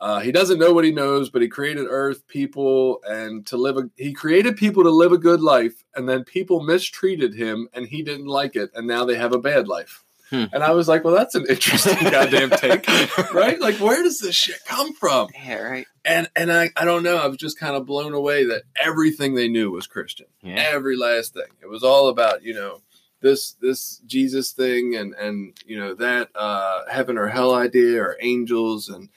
Uh, 0.00 0.18
he 0.20 0.32
doesn't 0.32 0.58
know 0.58 0.72
what 0.72 0.84
he 0.84 0.90
knows, 0.92 1.30
but 1.30 1.40
he 1.40 1.48
created 1.48 1.86
Earth, 1.88 2.26
people, 2.26 3.00
and 3.08 3.46
to 3.46 3.56
live. 3.56 3.76
A, 3.78 3.82
he 3.96 4.12
created 4.12 4.56
people 4.56 4.82
to 4.82 4.90
live 4.90 5.12
a 5.12 5.18
good 5.18 5.40
life, 5.40 5.84
and 5.94 6.08
then 6.08 6.24
people 6.24 6.60
mistreated 6.62 7.34
him, 7.34 7.68
and 7.72 7.86
he 7.86 8.02
didn't 8.02 8.26
like 8.26 8.56
it, 8.56 8.70
and 8.74 8.86
now 8.88 9.04
they 9.04 9.14
have 9.14 9.32
a 9.32 9.38
bad 9.38 9.66
life. 9.68 10.04
Hmm. 10.30 10.44
And 10.52 10.64
I 10.64 10.72
was 10.72 10.88
like, 10.88 11.04
"Well, 11.04 11.14
that's 11.14 11.36
an 11.36 11.46
interesting 11.48 11.94
goddamn 12.10 12.50
take, 12.50 12.86
right? 13.32 13.58
Like, 13.60 13.76
where 13.76 14.02
does 14.02 14.18
this 14.18 14.34
shit 14.34 14.58
come 14.66 14.92
from?" 14.94 15.28
yeah, 15.32 15.60
right. 15.62 15.86
And 16.04 16.28
and 16.34 16.52
I 16.52 16.70
I 16.76 16.84
don't 16.84 17.04
know. 17.04 17.16
I 17.16 17.28
was 17.28 17.38
just 17.38 17.58
kind 17.58 17.76
of 17.76 17.86
blown 17.86 18.12
away 18.12 18.44
that 18.46 18.64
everything 18.82 19.36
they 19.36 19.48
knew 19.48 19.70
was 19.70 19.86
Christian 19.86 20.26
Yeah. 20.42 20.56
every 20.56 20.96
last 20.96 21.32
thing. 21.34 21.48
It 21.62 21.68
was 21.70 21.84
all 21.84 22.08
about 22.08 22.42
you 22.42 22.52
know 22.52 22.80
this 23.24 23.52
this 23.60 23.98
Jesus 24.06 24.52
thing 24.52 24.94
and 24.94 25.14
and 25.14 25.56
you 25.66 25.78
know 25.80 25.94
that 25.94 26.28
uh, 26.36 26.82
heaven 26.90 27.16
or 27.18 27.26
hell 27.26 27.54
idea 27.54 28.00
or 28.02 28.16
angels 28.20 28.88
and 28.88 29.08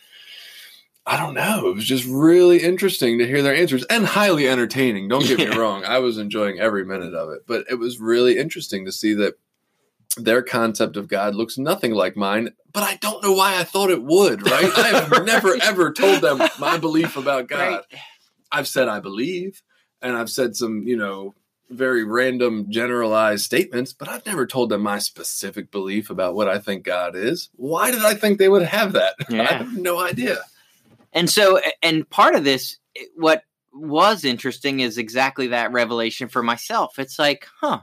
I 1.06 1.18
don't 1.18 1.36
know. 1.36 1.70
It 1.70 1.76
was 1.76 1.86
just 1.86 2.06
really 2.06 2.58
interesting 2.62 3.20
to 3.20 3.26
hear 3.28 3.42
their 3.42 3.56
answers 3.56 3.84
and 3.86 4.06
highly 4.06 4.48
entertaining. 4.48 5.08
Don't 5.08 5.26
get 5.26 5.40
Yeah. 5.44 5.50
me 5.52 5.58
wrong. 5.58 5.86
I 5.86 6.00
was 6.00 6.18
enjoying 6.18 6.60
every 6.60 6.84
minute 6.84 7.14
of 7.14 7.30
it, 7.32 7.44
but 7.48 7.66
it 7.70 7.76
was 7.76 8.00
really 8.00 8.38
interesting 8.38 8.84
to 8.86 8.92
see 8.92 9.14
that 9.14 9.36
their 10.18 10.42
concept 10.42 10.98
of 10.98 11.08
God 11.08 11.36
looks 11.36 11.58
nothing 11.58 11.92
like 11.94 12.18
mine. 12.18 12.50
But 12.74 12.84
I 12.84 12.96
don't 12.96 13.24
know 13.24 13.34
why 13.34 13.58
I 13.60 13.64
thought 13.64 13.90
it 13.90 14.04
would. 14.04 14.42
Right? 14.50 14.72
I 14.78 14.88
have 14.88 15.12
Right. 15.12 15.26
never 15.34 15.56
ever 15.62 15.94
told 15.94 16.22
them 16.22 16.42
my 16.60 16.78
belief 16.78 17.16
about 17.18 17.48
God. 17.48 17.60
Right. 17.60 17.84
I've 18.52 18.68
said 18.68 18.88
I 18.90 19.00
believe, 19.00 19.62
and 20.02 20.16
I've 20.18 20.30
said 20.30 20.56
some, 20.56 20.84
you 20.88 20.98
know, 20.98 21.36
very 21.70 22.04
random 22.04 22.70
generalized 22.70 23.44
statements, 23.44 23.94
but 23.94 24.08
I've 24.08 24.26
never 24.26 24.46
told 24.46 24.70
them 24.70 24.82
my 24.82 25.00
specific 25.00 25.72
belief 25.72 26.10
about 26.10 26.36
what 26.36 26.48
I 26.48 26.60
think 26.60 26.84
God 26.84 27.16
is. 27.16 27.50
Why 27.56 27.92
did 27.92 28.04
I 28.04 28.14
think 28.14 28.38
they 28.38 28.50
would 28.50 28.64
have 28.64 28.94
that? 28.94 29.16
I 29.30 29.54
have 29.54 29.78
no 29.78 30.00
idea. 30.00 30.40
And 31.14 31.30
so, 31.30 31.60
and 31.82 32.10
part 32.10 32.36
of 32.36 32.44
this, 32.44 32.78
eh, 32.96 33.04
what 33.16 33.44
was 33.74 34.24
interesting 34.24 34.80
is 34.80 34.98
exactly 34.98 35.48
that 35.48 35.72
revelation 35.72 36.28
for 36.28 36.42
myself. 36.42 37.00
It's 37.00 37.20
like, 37.20 37.48
huh, 37.60 37.82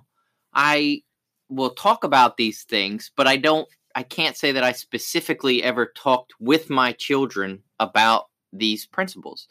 I 0.53 1.03
will 1.49 1.71
talk 1.71 2.05
about 2.05 2.37
these 2.37 2.63
things, 2.63 3.11
but 3.17 3.27
I 3.27 3.37
don't, 3.37 3.69
I 3.95 4.03
can't 4.03 4.37
say 4.37 4.53
that 4.53 4.65
I 4.65 4.73
specifically 4.73 5.63
ever 5.63 5.87
talked 5.87 6.33
with 6.41 6.69
my 6.69 6.93
children 6.93 7.63
about 7.79 8.25
these 8.53 8.87
principles. 8.87 9.47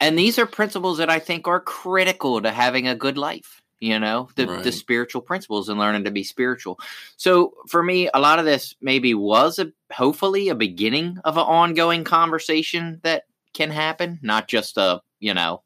And 0.00 0.18
these 0.18 0.38
are 0.38 0.46
principles 0.46 0.98
that 0.98 1.10
I 1.10 1.18
think 1.18 1.46
are 1.46 1.60
critical 1.60 2.40
to 2.40 2.50
having 2.50 2.88
a 2.88 2.94
good 2.94 3.18
life. 3.18 3.62
You 3.80 3.98
know, 3.98 4.28
the, 4.36 4.44
the 4.62 4.72
spiritual 4.72 5.22
principles 5.22 5.70
and 5.70 5.78
learning 5.78 6.04
to 6.04 6.10
be 6.10 6.22
spiritual. 6.22 6.78
So 7.16 7.54
for 7.66 7.82
me, 7.82 8.10
a 8.12 8.20
lot 8.20 8.38
of 8.38 8.44
this 8.44 8.74
maybe 8.82 9.14
was 9.14 9.58
a 9.58 9.72
hopefully 9.90 10.50
a 10.50 10.54
beginning 10.54 11.16
of 11.24 11.38
an 11.38 11.44
ongoing 11.44 12.04
conversation 12.04 13.00
that 13.04 13.24
can 13.54 13.70
happen, 13.70 14.18
not 14.22 14.48
just 14.48 14.76
a 14.76 15.00
you 15.18 15.32
know, 15.32 15.62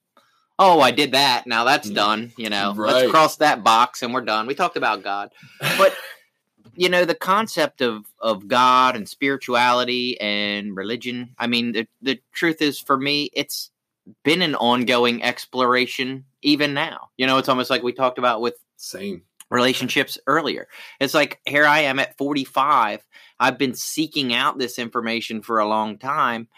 oh 0.60 0.80
I 0.80 0.92
did 0.92 1.12
that, 1.12 1.46
now 1.48 1.64
that's 1.64 1.90
Mm. 1.90 1.94
done. 1.94 2.32
You 2.36 2.50
know, 2.50 2.72
Right. 2.76 2.92
let's 2.94 3.10
cross 3.10 3.36
that 3.38 3.64
box 3.64 4.02
and 4.02 4.14
we're 4.14 4.20
done. 4.20 4.46
We 4.46 4.54
talked 4.54 4.76
about 4.76 5.02
God, 5.02 5.32
but 5.76 5.92
you 6.76 6.88
know 6.88 7.04
the 7.04 7.16
concept 7.16 7.80
of 7.82 8.04
of 8.20 8.46
God 8.46 8.94
and 8.94 9.08
spirituality 9.08 10.20
and 10.20 10.76
religion. 10.76 11.34
I 11.36 11.48
mean, 11.48 11.72
the 11.72 11.88
the 12.00 12.20
truth 12.32 12.62
is 12.62 12.78
for 12.78 12.96
me, 12.96 13.28
it's 13.32 13.72
been 14.22 14.42
an 14.42 14.54
ongoing 14.54 15.22
exploration 15.22 16.24
even 16.42 16.74
now. 16.74 17.10
You 17.16 17.26
know, 17.26 17.38
it's 17.38 17.48
almost 17.48 17.70
like 17.70 17.82
we 17.82 17.92
talked 17.92 18.18
about 18.18 18.40
with 18.40 18.54
Same. 18.76 19.22
relationships 19.50 20.18
earlier. 20.26 20.68
It's 21.00 21.14
like 21.14 21.40
here 21.46 21.66
I 21.66 21.80
am 21.80 21.98
at 21.98 22.16
45. 22.16 23.04
I've 23.40 23.58
been 23.58 23.74
seeking 23.74 24.34
out 24.34 24.58
this 24.58 24.78
information 24.78 25.42
for 25.42 25.58
a 25.58 25.68
long 25.68 25.98
time, 25.98 26.48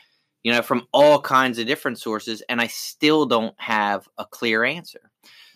you 0.43 0.53
know, 0.53 0.63
from 0.63 0.87
all 0.93 1.21
kinds 1.21 1.59
of 1.59 1.67
different 1.67 1.99
sources, 1.99 2.43
and 2.49 2.61
I 2.61 2.67
still 2.67 3.27
don't 3.27 3.55
have 3.59 4.09
a 4.19 4.25
clear 4.25 4.65
answer. 4.65 5.11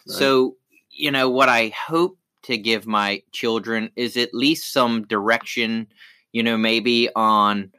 Right. 0.09 0.19
So, 0.19 0.57
you 0.91 1.11
know, 1.11 1.29
what 1.29 1.49
I 1.49 1.69
hope 1.69 2.19
to 2.43 2.57
give 2.57 2.87
my 2.87 3.23
children 3.33 3.91
is 3.97 4.17
at 4.17 4.35
least 4.35 4.73
some 4.73 5.07
direction, 5.07 5.87
you 6.33 6.43
know, 6.43 6.57
maybe 6.57 7.09
on 7.15 7.71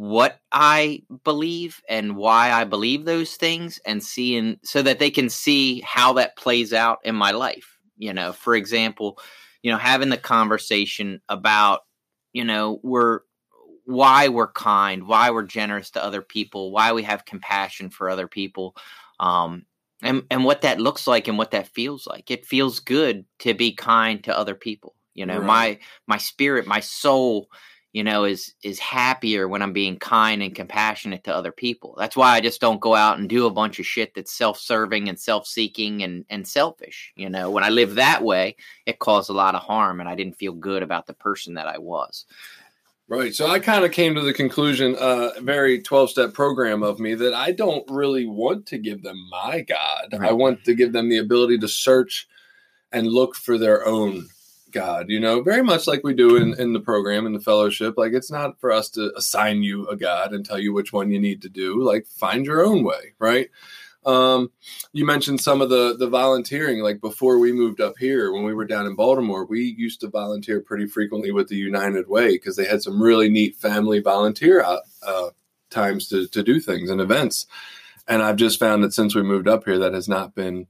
what 0.00 0.40
I 0.50 1.02
believe 1.24 1.82
and 1.86 2.16
why 2.16 2.52
I 2.52 2.64
believe 2.64 3.04
those 3.04 3.36
things 3.36 3.78
and 3.84 4.02
seeing 4.02 4.58
so 4.64 4.80
that 4.80 4.98
they 4.98 5.10
can 5.10 5.28
see 5.28 5.82
how 5.82 6.14
that 6.14 6.36
plays 6.36 6.72
out 6.72 7.00
in 7.04 7.14
my 7.14 7.32
life. 7.32 7.76
You 7.98 8.14
know, 8.14 8.32
for 8.32 8.54
example, 8.54 9.18
you 9.62 9.70
know, 9.70 9.76
having 9.76 10.08
the 10.08 10.16
conversation 10.16 11.20
about, 11.28 11.80
you 12.32 12.46
know, 12.46 12.80
we're 12.82 13.20
why 13.84 14.28
we're 14.28 14.50
kind, 14.50 15.06
why 15.06 15.32
we're 15.32 15.42
generous 15.42 15.90
to 15.90 16.02
other 16.02 16.22
people, 16.22 16.72
why 16.72 16.92
we 16.92 17.02
have 17.02 17.26
compassion 17.26 17.90
for 17.90 18.08
other 18.08 18.26
people. 18.26 18.76
Um, 19.18 19.66
and 20.02 20.22
and 20.30 20.46
what 20.46 20.62
that 20.62 20.80
looks 20.80 21.06
like 21.06 21.28
and 21.28 21.36
what 21.36 21.50
that 21.50 21.68
feels 21.68 22.06
like. 22.06 22.30
It 22.30 22.46
feels 22.46 22.80
good 22.80 23.26
to 23.40 23.52
be 23.52 23.74
kind 23.74 24.24
to 24.24 24.34
other 24.34 24.54
people. 24.54 24.94
You 25.12 25.26
know, 25.26 25.40
right. 25.40 25.46
my 25.46 25.78
my 26.06 26.16
spirit, 26.16 26.66
my 26.66 26.80
soul 26.80 27.48
you 27.92 28.04
know 28.04 28.24
is 28.24 28.54
is 28.62 28.78
happier 28.78 29.48
when 29.48 29.62
i'm 29.62 29.72
being 29.72 29.98
kind 29.98 30.42
and 30.42 30.54
compassionate 30.54 31.24
to 31.24 31.34
other 31.34 31.52
people. 31.52 31.94
That's 31.98 32.16
why 32.16 32.36
i 32.36 32.40
just 32.40 32.60
don't 32.60 32.80
go 32.80 32.94
out 32.94 33.18
and 33.18 33.28
do 33.28 33.46
a 33.46 33.50
bunch 33.50 33.78
of 33.78 33.86
shit 33.86 34.14
that's 34.14 34.32
self-serving 34.32 35.08
and 35.08 35.18
self-seeking 35.18 36.02
and 36.02 36.24
and 36.30 36.46
selfish 36.46 37.12
you 37.16 37.28
know? 37.28 37.50
When 37.50 37.64
i 37.64 37.68
live 37.68 37.96
that 37.96 38.22
way 38.22 38.56
it 38.86 38.98
caused 38.98 39.30
a 39.30 39.34
lot 39.34 39.54
of 39.54 39.62
harm 39.62 40.00
and 40.00 40.08
i 40.08 40.14
didn't 40.14 40.38
feel 40.38 40.52
good 40.52 40.82
about 40.82 41.06
the 41.06 41.14
person 41.14 41.54
that 41.54 41.66
i 41.66 41.78
was. 41.78 42.26
Right 43.08 43.34
so 43.34 43.48
i 43.48 43.58
kind 43.58 43.84
of 43.84 43.90
came 43.90 44.14
to 44.14 44.20
the 44.22 44.32
conclusion 44.32 44.94
uh 44.96 45.30
very 45.40 45.82
12-step 45.82 46.32
program 46.32 46.82
of 46.84 47.00
me 47.00 47.14
that 47.14 47.34
i 47.34 47.50
don't 47.50 47.84
really 47.90 48.26
want 48.26 48.66
to 48.66 48.78
give 48.78 49.02
them 49.02 49.16
my 49.30 49.62
god. 49.62 50.12
Right. 50.12 50.30
i 50.30 50.32
want 50.32 50.64
to 50.64 50.74
give 50.74 50.92
them 50.92 51.08
the 51.08 51.18
ability 51.18 51.58
to 51.58 51.68
search 51.68 52.28
and 52.92 53.08
look 53.08 53.34
for 53.34 53.58
their 53.58 53.86
own 53.86 54.28
God, 54.72 55.08
you 55.08 55.20
know, 55.20 55.42
very 55.42 55.62
much 55.62 55.86
like 55.86 56.02
we 56.04 56.14
do 56.14 56.36
in, 56.36 56.58
in 56.60 56.72
the 56.72 56.80
program 56.80 57.26
in 57.26 57.32
the 57.32 57.40
fellowship. 57.40 57.94
Like 57.96 58.12
it's 58.12 58.30
not 58.30 58.60
for 58.60 58.72
us 58.72 58.90
to 58.90 59.12
assign 59.16 59.62
you 59.62 59.88
a 59.88 59.96
God 59.96 60.32
and 60.32 60.44
tell 60.44 60.58
you 60.58 60.72
which 60.72 60.92
one 60.92 61.10
you 61.10 61.20
need 61.20 61.42
to 61.42 61.48
do. 61.48 61.82
Like 61.82 62.06
find 62.06 62.44
your 62.44 62.64
own 62.64 62.84
way, 62.84 63.14
right? 63.18 63.50
Um, 64.06 64.50
you 64.92 65.04
mentioned 65.04 65.40
some 65.40 65.60
of 65.60 65.68
the 65.68 65.96
the 65.98 66.08
volunteering. 66.08 66.80
Like 66.80 67.00
before 67.00 67.38
we 67.38 67.52
moved 67.52 67.80
up 67.80 67.98
here, 67.98 68.32
when 68.32 68.44
we 68.44 68.54
were 68.54 68.64
down 68.64 68.86
in 68.86 68.94
Baltimore, 68.94 69.44
we 69.44 69.74
used 69.76 70.00
to 70.00 70.08
volunteer 70.08 70.60
pretty 70.60 70.86
frequently 70.86 71.32
with 71.32 71.48
the 71.48 71.56
United 71.56 72.08
Way 72.08 72.32
because 72.32 72.56
they 72.56 72.64
had 72.64 72.82
some 72.82 73.02
really 73.02 73.28
neat 73.28 73.56
family 73.56 74.00
volunteer 74.00 74.62
uh, 74.62 74.78
uh, 75.02 75.30
times 75.68 76.08
to 76.08 76.26
to 76.28 76.42
do 76.42 76.60
things 76.60 76.88
and 76.88 77.00
events. 77.00 77.46
And 78.08 78.22
I've 78.22 78.36
just 78.36 78.58
found 78.58 78.82
that 78.82 78.94
since 78.94 79.14
we 79.14 79.22
moved 79.22 79.46
up 79.46 79.64
here, 79.64 79.78
that 79.78 79.94
has 79.94 80.08
not 80.08 80.34
been 80.34 80.66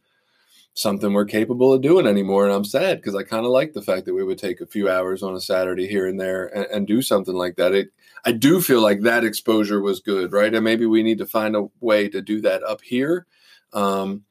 something 0.75 1.13
we're 1.13 1.25
capable 1.25 1.73
of 1.73 1.83
doing 1.83 2.07
anymore. 2.07 2.45
And 2.45 2.55
I'm 2.55 2.65
sad 2.65 2.99
because 2.99 3.15
I 3.15 3.23
kind 3.23 3.45
of 3.45 3.51
like 3.51 3.73
the 3.73 3.83
fact 3.83 4.07
that 4.07 4.15
we 4.15 4.25
would 4.25 4.39
take 4.39 4.61
a 4.61 4.67
few 4.67 4.89
hours 4.89 5.23
on 5.23 5.35
a 5.35 5.41
Saturday 5.41 5.87
here 5.87 6.07
and 6.07 6.19
there 6.21 6.47
and, 6.47 6.67
and, 6.67 6.87
do 6.87 7.03
something 7.03 7.35
like 7.35 7.57
that. 7.57 7.75
It, 7.75 7.89
I 8.25 8.33
do 8.33 8.61
feel 8.61 8.81
like 8.81 9.01
that 9.01 9.25
exposure 9.25 9.81
was 9.81 10.01
good, 10.01 10.33
right? 10.33 10.55
And 10.55 10.65
maybe 10.65 10.87
we 10.87 11.03
need 11.03 11.19
to 11.19 11.27
find 11.27 11.57
a 11.57 11.67
way 11.81 12.09
to 12.09 12.23
do 12.23 12.41
that 12.43 12.63
up 12.63 12.81
here. 12.83 13.27
Um, 13.73 14.25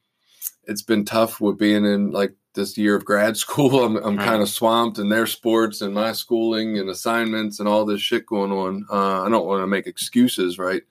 it's 0.63 0.81
been 0.81 1.05
tough 1.05 1.41
with 1.41 1.57
being 1.57 1.85
in 1.85 2.11
like 2.11 2.33
this 2.53 2.77
year 2.77 2.95
of 2.95 3.05
grad 3.05 3.35
school. 3.45 3.83
I'm, 3.83 3.97
I'm 3.97 4.17
right. 4.17 4.25
kind 4.25 4.41
of 4.41 4.49
swamped 4.49 4.97
in 4.97 5.09
their 5.09 5.27
sports 5.27 5.81
and 5.81 5.93
my 5.93 6.13
schooling 6.13 6.77
and 6.77 6.89
assignments 6.89 7.59
and 7.59 7.67
all 7.67 7.85
this 7.85 8.01
shit 8.01 8.25
going 8.25 8.51
on. 8.51 8.85
Uh, 8.89 9.23
I 9.23 9.29
don't 9.29 9.47
want 9.47 9.61
to 9.61 9.67
make 9.67 9.87
excuses, 9.87 10.57
right? 10.57 10.83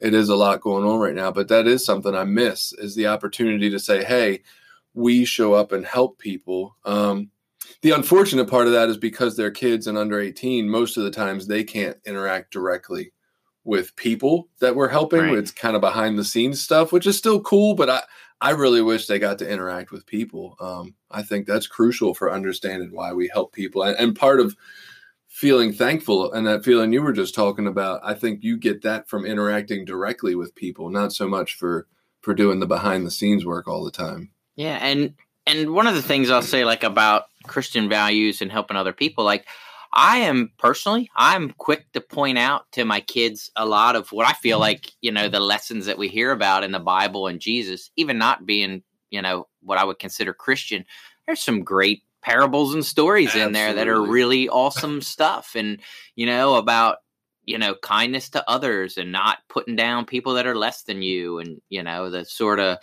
It 0.00 0.14
is 0.14 0.28
a 0.28 0.36
lot 0.36 0.60
going 0.60 0.84
on 0.84 0.98
right 0.98 1.14
now, 1.14 1.30
but 1.30 1.46
that 1.48 1.68
is 1.68 1.84
something 1.84 2.14
I 2.14 2.24
miss 2.24 2.72
is 2.72 2.96
the 2.96 3.06
opportunity 3.06 3.70
to 3.70 3.78
say, 3.78 4.02
hey, 4.02 4.42
we 4.94 5.24
show 5.24 5.54
up 5.54 5.72
and 5.72 5.84
help 5.84 6.18
people. 6.18 6.76
Um, 6.84 7.30
the 7.80 7.92
unfortunate 7.92 8.48
part 8.48 8.66
of 8.66 8.72
that 8.72 8.88
is 8.88 8.96
because 8.96 9.36
they're 9.36 9.50
kids 9.50 9.86
and 9.86 9.96
under 9.96 10.20
18, 10.20 10.68
most 10.68 10.96
of 10.96 11.04
the 11.04 11.10
times 11.10 11.46
they 11.46 11.64
can't 11.64 11.96
interact 12.04 12.52
directly 12.52 13.12
with 13.64 13.94
people 13.96 14.48
that 14.60 14.74
we're 14.74 14.88
helping. 14.88 15.20
Right. 15.20 15.38
It's 15.38 15.50
kind 15.50 15.76
of 15.76 15.80
behind 15.80 16.18
the 16.18 16.24
scenes 16.24 16.60
stuff, 16.60 16.92
which 16.92 17.06
is 17.06 17.16
still 17.16 17.40
cool, 17.40 17.74
but 17.74 17.88
I, 17.88 18.02
I 18.40 18.50
really 18.50 18.82
wish 18.82 19.06
they 19.06 19.20
got 19.20 19.38
to 19.38 19.48
interact 19.48 19.92
with 19.92 20.04
people. 20.04 20.56
Um, 20.60 20.94
I 21.10 21.22
think 21.22 21.46
that's 21.46 21.68
crucial 21.68 22.12
for 22.12 22.32
understanding 22.32 22.90
why 22.92 23.12
we 23.12 23.28
help 23.28 23.52
people. 23.52 23.82
And, 23.84 23.96
and 23.98 24.16
part 24.16 24.40
of 24.40 24.56
feeling 25.28 25.72
thankful 25.72 26.32
and 26.32 26.46
that 26.46 26.64
feeling 26.64 26.92
you 26.92 27.02
were 27.02 27.12
just 27.12 27.34
talking 27.34 27.68
about, 27.68 28.00
I 28.02 28.14
think 28.14 28.42
you 28.42 28.58
get 28.58 28.82
that 28.82 29.08
from 29.08 29.24
interacting 29.24 29.84
directly 29.84 30.34
with 30.34 30.56
people, 30.56 30.90
not 30.90 31.12
so 31.12 31.28
much 31.28 31.54
for 31.54 31.86
for 32.20 32.34
doing 32.34 32.60
the 32.60 32.66
behind 32.66 33.06
the 33.06 33.10
scenes 33.10 33.44
work 33.44 33.66
all 33.66 33.84
the 33.84 33.90
time. 33.90 34.31
Yeah, 34.56 34.78
and 34.80 35.14
and 35.46 35.72
one 35.72 35.86
of 35.86 35.94
the 35.94 36.02
things 36.02 36.30
I'll 36.30 36.42
say 36.42 36.64
like 36.64 36.82
about 36.82 37.24
Christian 37.46 37.88
values 37.88 38.42
and 38.42 38.52
helping 38.52 38.76
other 38.76 38.92
people, 38.92 39.24
like 39.24 39.46
I 39.92 40.18
am 40.18 40.52
personally, 40.58 41.10
I'm 41.16 41.50
quick 41.50 41.90
to 41.92 42.00
point 42.00 42.38
out 42.38 42.64
to 42.72 42.84
my 42.84 43.00
kids 43.00 43.50
a 43.56 43.66
lot 43.66 43.96
of 43.96 44.10
what 44.12 44.26
I 44.26 44.32
feel 44.32 44.56
mm-hmm. 44.56 44.62
like, 44.62 44.92
you 45.00 45.12
know, 45.12 45.28
the 45.28 45.40
lessons 45.40 45.86
that 45.86 45.98
we 45.98 46.08
hear 46.08 46.30
about 46.30 46.64
in 46.64 46.72
the 46.72 46.78
Bible 46.78 47.26
and 47.26 47.40
Jesus, 47.40 47.90
even 47.96 48.18
not 48.18 48.46
being, 48.46 48.82
you 49.10 49.20
know, 49.20 49.48
what 49.60 49.78
I 49.78 49.84
would 49.84 49.98
consider 49.98 50.32
Christian. 50.32 50.84
There's 51.26 51.42
some 51.42 51.62
great 51.62 52.02
parables 52.22 52.72
and 52.72 52.84
stories 52.84 53.28
Absolutely. 53.28 53.46
in 53.46 53.52
there 53.52 53.74
that 53.74 53.88
are 53.88 54.00
really 54.00 54.48
awesome 54.48 55.02
stuff 55.02 55.56
and 55.56 55.80
you 56.14 56.24
know 56.24 56.54
about 56.54 56.98
you 57.44 57.58
know 57.58 57.74
kindness 57.74 58.30
to 58.30 58.48
others 58.48 58.96
and 58.96 59.10
not 59.10 59.38
putting 59.48 59.74
down 59.74 60.06
people 60.06 60.34
that 60.34 60.46
are 60.46 60.56
less 60.56 60.84
than 60.84 61.02
you 61.02 61.40
and 61.40 61.60
you 61.68 61.82
know 61.82 62.10
the 62.10 62.24
sort 62.24 62.60
of 62.60 62.78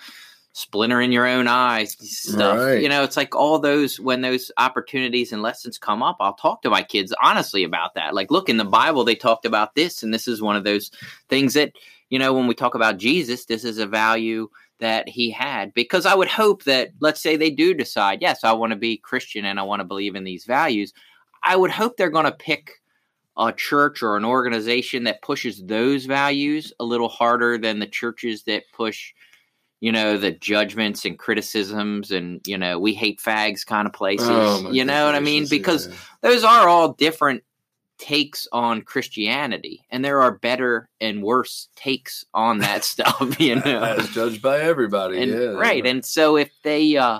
splinter 0.53 0.99
in 0.99 1.11
your 1.11 1.27
own 1.27 1.47
eyes 1.47 1.95
stuff. 1.99 2.57
Right. 2.57 2.81
You 2.81 2.89
know, 2.89 3.03
it's 3.03 3.17
like 3.17 3.35
all 3.35 3.59
those 3.59 3.99
when 3.99 4.21
those 4.21 4.51
opportunities 4.57 5.31
and 5.31 5.41
lessons 5.41 5.77
come 5.77 6.01
up, 6.01 6.17
I'll 6.19 6.33
talk 6.33 6.61
to 6.63 6.69
my 6.69 6.83
kids 6.83 7.13
honestly 7.21 7.63
about 7.63 7.93
that. 7.95 8.13
Like, 8.13 8.31
look 8.31 8.49
in 8.49 8.57
the 8.57 8.65
Bible, 8.65 9.03
they 9.03 9.15
talked 9.15 9.45
about 9.45 9.75
this, 9.75 10.03
and 10.03 10.13
this 10.13 10.27
is 10.27 10.41
one 10.41 10.55
of 10.55 10.63
those 10.63 10.91
things 11.29 11.53
that 11.53 11.73
you 12.09 12.19
know 12.19 12.33
when 12.33 12.47
we 12.47 12.55
talk 12.55 12.75
about 12.75 12.97
Jesus, 12.97 13.45
this 13.45 13.63
is 13.63 13.77
a 13.77 13.85
value 13.85 14.49
that 14.79 15.07
he 15.09 15.29
had 15.29 15.73
because 15.73 16.05
I 16.05 16.15
would 16.15 16.29
hope 16.29 16.63
that 16.63 16.91
let's 16.99 17.21
say 17.21 17.35
they 17.35 17.51
do 17.51 17.73
decide, 17.73 18.21
yes, 18.21 18.43
I 18.43 18.53
want 18.53 18.71
to 18.71 18.77
be 18.77 18.97
Christian 18.97 19.45
and 19.45 19.59
I 19.59 19.63
want 19.63 19.81
to 19.81 19.85
believe 19.85 20.15
in 20.15 20.23
these 20.23 20.45
values. 20.45 20.93
I 21.43 21.55
would 21.55 21.71
hope 21.71 21.95
they're 21.95 22.09
going 22.09 22.25
to 22.25 22.31
pick 22.31 22.71
a 23.37 23.53
church 23.53 24.03
or 24.03 24.17
an 24.17 24.25
organization 24.25 25.05
that 25.05 25.21
pushes 25.21 25.63
those 25.63 26.05
values 26.05 26.73
a 26.79 26.83
little 26.83 27.07
harder 27.07 27.57
than 27.57 27.79
the 27.79 27.87
churches 27.87 28.43
that 28.43 28.63
push 28.73 29.13
you 29.79 29.91
know, 29.91 30.17
the 30.17 30.31
judgments 30.31 31.05
and 31.05 31.17
criticisms 31.17 32.11
and, 32.11 32.41
you 32.45 32.57
know, 32.57 32.79
we 32.79 32.93
hate 32.93 33.21
fags 33.21 33.65
kind 33.65 33.87
of 33.87 33.93
places. 33.93 34.27
Oh, 34.29 34.71
you 34.71 34.83
know 34.83 35.05
what 35.05 35.15
I 35.15 35.19
mean? 35.19 35.47
Because 35.49 35.87
yeah. 35.87 35.95
those 36.21 36.43
are 36.43 36.67
all 36.67 36.93
different 36.93 37.43
takes 37.97 38.47
on 38.51 38.81
Christianity, 38.81 39.85
and 39.89 40.03
there 40.03 40.21
are 40.21 40.31
better 40.31 40.89
and 40.99 41.21
worse 41.21 41.67
takes 41.75 42.25
on 42.33 42.59
that 42.59 42.83
stuff, 42.83 43.39
you 43.39 43.55
know. 43.65 43.83
As 43.83 44.09
judged 44.09 44.41
by 44.41 44.59
everybody. 44.59 45.21
And, 45.21 45.31
yeah. 45.31 45.47
Right. 45.49 45.85
And 45.85 46.03
so 46.03 46.37
if 46.37 46.49
they 46.63 46.97
uh 46.97 47.19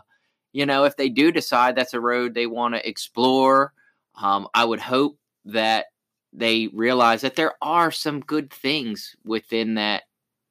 you 0.51 0.65
know, 0.65 0.85
if 0.85 0.97
they 0.97 1.09
do 1.09 1.31
decide 1.31 1.75
that's 1.75 1.93
a 1.93 1.99
road 1.99 2.33
they 2.33 2.47
want 2.47 2.73
to 2.73 2.87
explore, 2.87 3.71
um, 4.19 4.47
I 4.53 4.65
would 4.65 4.79
hope 4.79 5.17
that 5.45 5.85
they 6.33 6.67
realize 6.73 7.21
that 7.21 7.35
there 7.35 7.53
are 7.61 7.91
some 7.91 8.19
good 8.19 8.51
things 8.51 9.15
within 9.23 9.75
that 9.75 10.03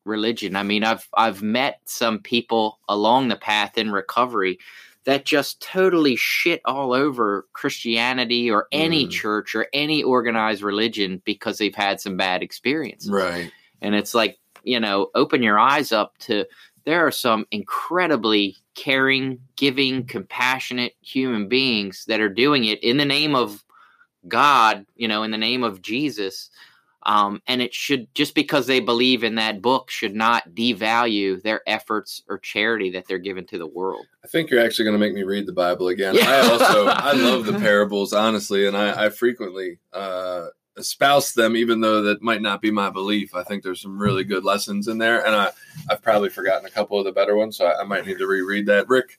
religion. 0.09 0.57
I 0.57 0.63
mean, 0.63 0.83
I've 0.83 1.09
I've 1.15 1.43
met 1.43 1.81
some 1.85 2.19
people 2.21 2.81
along 2.89 3.29
the 3.29 3.37
path 3.37 3.79
in 3.79 3.93
recovery 3.93 4.59
that 5.05 5.25
just 5.25 5.63
totally 5.63 6.17
shit 6.17 6.61
all 6.65 6.93
over 6.93 7.47
Christianity 7.55 8.51
or 8.51 8.69
any 8.73 9.07
mm. 9.07 9.11
church 9.11 9.55
or 9.55 9.67
any 9.73 10.03
organized 10.03 10.63
religion 10.63 11.23
because 11.25 11.57
they've 11.57 11.75
had 11.75 12.01
some 12.01 12.17
bad 12.17 12.43
experiences. 12.43 13.11
Right. 13.11 13.51
And 13.81 13.95
it's 13.95 14.15
like, 14.15 14.39
you 14.65 14.79
know, 14.79 15.09
open 15.15 15.43
your 15.43 15.59
eyes 15.59 15.93
up 15.93 16.19
to 16.19 16.45
there 16.85 17.07
are 17.07 17.11
some 17.11 17.47
incredibly 17.51 18.57
caring, 18.75 19.39
giving, 19.57 20.05
compassionate 20.05 20.95
human 21.01 21.49
beings 21.49 22.05
that 22.09 22.21
are 22.21 22.29
doing 22.29 22.65
it 22.65 22.83
in 22.83 22.97
the 22.97 23.05
name 23.05 23.35
of 23.35 23.65
God, 24.27 24.85
you 24.95 25.09
know, 25.09 25.23
in 25.23 25.31
the 25.31 25.39
name 25.39 25.63
of 25.63 25.81
Jesus 25.81 26.51
um, 27.09 27.41
and 27.47 27.63
it 27.63 27.73
should 27.73 28.15
just 28.15 28.35
because 28.35 28.67
they 28.67 28.81
believe 28.81 29.25
in 29.25 29.37
that 29.37 29.63
book 29.63 29.91
should 29.91 30.15
not 30.15 30.51
devalue 30.51 31.43
their 31.43 31.63
efforts 31.67 32.23
or 32.29 32.39
charity 32.39 32.91
that 32.91 33.09
they're 33.09 33.19
given 33.19 33.47
to 33.47 33.57
the 33.57 33.67
world. 33.67 34.07
I 34.23 34.29
think 34.29 34.51
you're 34.51 34.63
actually 34.63 34.85
going 34.85 35.01
to 35.01 35.05
make 35.05 35.15
me 35.15 35.23
read 35.23 35.47
the 35.47 35.55
Bible 35.55 35.89
again. 35.89 36.15
Yeah. 36.15 36.29
I 36.29 36.41
also 36.53 36.87
I 36.87 37.13
love 37.13 37.47
the 37.47 37.59
parables 37.59 38.13
honestly, 38.13 38.67
and 38.67 38.77
I, 38.77 39.07
I 39.07 39.09
frequently 39.09 39.79
uh, 39.95 40.49
espouse 40.77 41.33
them, 41.33 41.57
even 41.57 41.81
though 41.81 42.03
that 42.03 42.21
might 42.21 42.43
not 42.43 42.61
be 42.61 42.71
my 42.71 42.91
belief. 42.91 43.35
I 43.35 43.43
think 43.43 43.63
there's 43.63 43.81
some 43.81 43.99
really 43.99 44.23
good 44.23 44.45
lessons 44.45 44.87
in 44.87 44.99
there, 44.99 45.25
and 45.27 45.35
I 45.35 45.51
I've 45.89 46.03
probably 46.03 46.29
forgotten 46.29 46.67
a 46.67 46.71
couple 46.71 46.99
of 46.99 47.07
the 47.07 47.13
better 47.13 47.37
ones, 47.37 47.57
so 47.57 47.65
I, 47.65 47.81
I 47.81 47.85
might 47.85 48.07
need 48.07 48.19
to 48.19 48.27
reread 48.27 48.67
that. 48.67 48.87
Rick, 48.87 49.19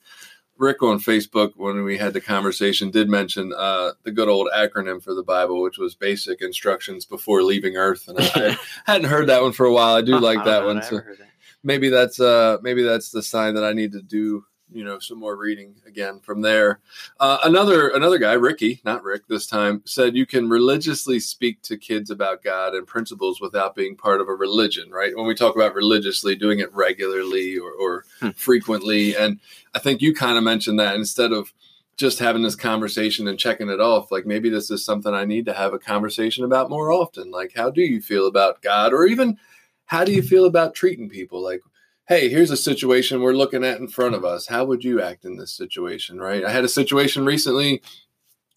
Rick 0.60 0.84
on 0.84 0.99
Facebook 0.99 1.53
when 1.55 1.84
we 1.84 1.97
had 1.97 2.14
the 2.14 2.20
conversation 2.22 2.91
did 2.91 3.10
mention 3.10 3.53
uh, 3.57 3.93
the 4.03 4.12
good 4.12 4.28
old 4.28 4.49
acronym 4.53 5.01
for 5.01 5.16
the 5.16 5.24
Bible, 5.24 5.62
which 5.62 5.78
was 5.78 5.95
basic 5.95 6.41
instructions 6.41 7.05
before 7.05 7.43
leaving 7.43 7.78
Earth, 7.78 8.10
and 8.10 8.18
I 8.20 8.57
hadn't 8.86 9.10
heard 9.10 9.28
that 9.28 9.41
one 9.41 9.53
for 9.53 9.66
a 9.66 9.74
while. 9.74 9.95
I 9.95 10.01
do 10.01 10.20
like 10.20 10.43
that 10.43 10.66
one, 10.66 10.84
so 10.84 10.97
that. 10.97 11.18
maybe 11.64 11.89
that's 11.89 12.20
uh, 12.20 12.57
maybe 12.62 12.84
that's 12.84 13.10
the 13.10 13.24
sign 13.24 13.55
that 13.55 13.64
I 13.64 13.72
need 13.72 13.93
to 13.93 14.01
do 14.01 14.43
you 14.72 14.84
know 14.84 14.99
some 14.99 15.20
more 15.20 15.36
reading 15.36 15.76
again 15.86 16.20
from 16.20 16.41
there. 16.41 16.80
Uh, 17.20 17.39
another 17.43 17.89
another 17.89 18.17
guy, 18.17 18.34
Ricky, 18.34 18.82
not 18.84 19.03
Rick 19.03 19.28
this 19.28 19.47
time, 19.47 19.82
said 19.86 20.15
you 20.15 20.26
can 20.26 20.49
religiously 20.49 21.20
speak 21.20 21.61
to 21.63 21.78
kids 21.78 22.09
about 22.09 22.43
God 22.43 22.74
and 22.76 22.86
principles 22.86 23.41
without 23.41 23.76
being 23.76 23.95
part 23.95 24.22
of 24.22 24.30
a 24.30 24.34
religion. 24.34 24.91
Right? 24.91 25.15
When 25.15 25.28
we 25.28 25.36
talk 25.36 25.55
about 25.55 25.76
religiously, 25.76 26.36
doing 26.36 26.59
it 26.59 26.74
regularly 26.74 27.57
or, 27.57 27.72
or 27.72 28.05
Hmm. 28.20 28.30
frequently, 28.32 29.15
and 29.15 29.39
I 29.74 29.80
think 29.80 30.01
you 30.01 30.13
kind 30.13 30.38
of 30.38 30.43
mentioned 30.43 30.80
that 30.80 30.95
instead 30.95 31.32
of 31.32 31.53
just 31.97 32.20
having 32.20 32.41
this 32.41 32.55
conversation 32.55 33.28
and 33.28 33.38
checking 33.38 33.70
it 33.70 33.82
off 33.82 34.09
like 34.09 34.26
maybe 34.26 34.49
this 34.49 34.72
is 34.72 34.86
something 34.86 35.13
i 35.13 35.26
need 35.26 35.45
to 35.45 35.53
have 35.53 35.74
a 35.74 35.80
conversation 35.80 36.45
about 36.45 36.70
more 36.70 36.93
often 36.93 37.30
like 37.30 37.51
how 37.53 37.70
do 37.70 37.82
you 37.82 37.99
feel 37.99 38.26
about 38.26 38.61
god 38.61 38.93
or 38.93 39.05
even 39.05 39.38
how 39.86 40.05
do 40.05 40.13
you 40.13 40.22
feel 40.22 40.45
about 40.45 40.74
treating 40.74 41.09
people 41.09 41.43
like 41.43 41.61
hey 42.10 42.28
here's 42.28 42.49
a 42.49 42.57
situation 42.57 43.22
we're 43.22 43.34
looking 43.34 43.64
at 43.64 43.78
in 43.78 43.88
front 43.88 44.16
of 44.16 44.26
us. 44.26 44.47
How 44.47 44.66
would 44.66 44.84
you 44.84 44.99
act 44.99 45.26
in 45.26 45.38
this 45.38 45.51
situation 45.51 46.18
right? 46.18 46.43
I 46.43 46.51
had 46.51 46.64
a 46.66 46.70
situation 46.70 47.24
recently 47.24 47.84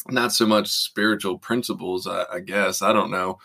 not 0.08 0.32
so 0.32 0.46
much 0.46 0.68
spiritual 0.68 1.38
principles 1.38 2.08
i, 2.08 2.24
I 2.32 2.40
guess 2.40 2.80
i 2.82 2.92
don't 2.94 3.10
know. 3.10 3.38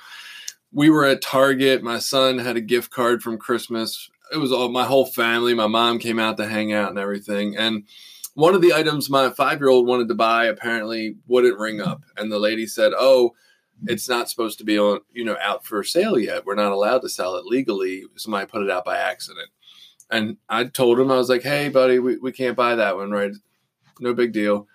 We 0.71 0.89
were 0.89 1.03
at 1.03 1.21
target 1.21 1.83
my 1.83 1.99
son 1.99 2.37
had 2.37 2.55
a 2.55 2.61
gift 2.61 2.89
card 2.89 3.21
from 3.21 3.37
christmas. 3.37 4.09
It 4.33 4.37
was 4.37 4.53
all 4.53 4.69
my 4.69 4.85
whole 4.85 5.05
family 5.05 5.53
my 5.53 5.67
mom 5.67 5.99
came 5.99 6.19
out 6.19 6.37
to 6.37 6.47
hang 6.47 6.71
out 6.71 6.89
and 6.89 6.97
everything 6.97 7.57
and 7.57 7.83
one 8.33 8.55
of 8.55 8.61
the 8.61 8.73
items 8.73 9.09
my 9.09 9.29
five 9.29 9.59
year 9.59 9.69
old 9.69 9.87
wanted 9.87 10.07
to 10.07 10.15
buy 10.15 10.45
apparently 10.45 11.17
wouldn't 11.27 11.59
ring 11.59 11.81
up 11.81 12.03
and 12.15 12.31
the 12.31 12.39
lady 12.39 12.65
said 12.65 12.93
oh 12.97 13.35
it's 13.87 14.07
not 14.07 14.29
supposed 14.29 14.57
to 14.59 14.63
be 14.63 14.79
on 14.79 15.01
you 15.11 15.25
know 15.25 15.35
out 15.41 15.65
for 15.65 15.83
sale 15.83 16.17
yet. 16.17 16.45
We're 16.45 16.55
not 16.55 16.71
allowed 16.71 16.99
to 16.99 17.09
sell 17.09 17.35
it 17.35 17.45
legally. 17.45 18.05
Somebody 18.15 18.47
put 18.47 18.63
it 18.63 18.71
out 18.71 18.85
by 18.85 18.97
accident 18.97 19.49
and 20.11 20.37
i 20.49 20.63
told 20.63 20.99
him 20.99 21.11
i 21.11 21.15
was 21.17 21.29
like 21.29 21.43
hey 21.43 21.69
buddy 21.69 21.99
we, 21.99 22.17
we 22.17 22.31
can't 22.31 22.55
buy 22.55 22.75
that 22.75 22.95
one 22.95 23.11
right? 23.11 23.31
No 23.99 24.13
big 24.13 24.31
deal. 24.31 24.67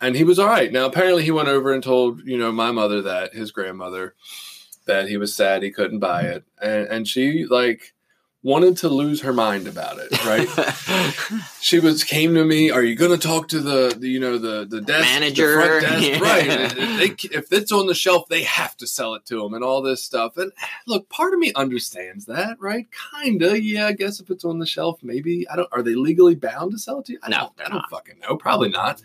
And 0.00 0.14
he 0.14 0.24
was 0.24 0.38
all 0.38 0.46
right. 0.46 0.72
Now 0.72 0.86
apparently 0.86 1.24
he 1.24 1.30
went 1.30 1.48
over 1.48 1.72
and 1.72 1.82
told 1.82 2.20
you 2.24 2.38
know 2.38 2.52
my 2.52 2.70
mother 2.70 3.02
that 3.02 3.34
his 3.34 3.50
grandmother 3.50 4.14
that 4.86 5.08
he 5.08 5.16
was 5.16 5.34
sad 5.34 5.62
he 5.62 5.70
couldn't 5.70 5.98
buy 5.98 6.22
it. 6.22 6.44
And 6.62 6.86
and 6.88 7.08
she 7.08 7.46
like 7.46 7.94
wanted 8.44 8.76
to 8.76 8.88
lose 8.88 9.20
her 9.22 9.32
mind 9.32 9.66
about 9.66 9.98
it 9.98 10.24
right 10.24 10.48
she 11.60 11.80
was 11.80 12.04
came 12.04 12.34
to 12.34 12.44
me. 12.44 12.70
Are 12.70 12.82
you 12.84 12.94
going 12.94 13.10
to 13.10 13.18
talk 13.18 13.48
to 13.48 13.58
the, 13.60 13.94
the 13.98 14.08
you 14.08 14.20
know 14.20 14.38
the 14.38 14.64
the 14.64 14.80
desk 14.80 15.04
Manager. 15.04 15.56
the 15.56 15.66
front 15.66 15.82
desk? 15.82 16.02
Yeah. 16.08 16.18
Right. 16.20 16.46
If, 16.48 16.76
they, 17.20 17.36
if 17.36 17.52
it's 17.52 17.72
on 17.72 17.86
the 17.86 17.94
shelf, 17.94 18.28
they 18.28 18.44
have 18.44 18.76
to 18.78 18.86
sell 18.86 19.14
it 19.14 19.26
to 19.26 19.40
them 19.42 19.54
and 19.54 19.64
all 19.64 19.82
this 19.82 20.02
stuff. 20.04 20.36
And 20.36 20.52
look, 20.86 21.08
part 21.08 21.32
of 21.34 21.40
me 21.40 21.52
understands 21.54 22.26
that, 22.26 22.56
right? 22.60 22.86
Kinda. 23.22 23.60
Yeah, 23.60 23.86
I 23.88 23.92
guess 23.92 24.20
if 24.20 24.30
it's 24.30 24.44
on 24.44 24.58
the 24.60 24.66
shelf, 24.66 25.00
maybe 25.02 25.48
I 25.48 25.56
don't. 25.56 25.68
Are 25.72 25.82
they 25.82 25.94
legally 25.96 26.34
bound 26.36 26.70
to 26.72 26.78
sell 26.78 27.00
it 27.00 27.06
to 27.06 27.12
you? 27.14 27.18
I 27.22 27.28
No, 27.30 27.38
don't, 27.38 27.52
I 27.60 27.68
don't 27.70 27.74
not. 27.78 27.90
fucking 27.90 28.20
know. 28.20 28.36
Probably 28.36 28.68
not. 28.68 29.02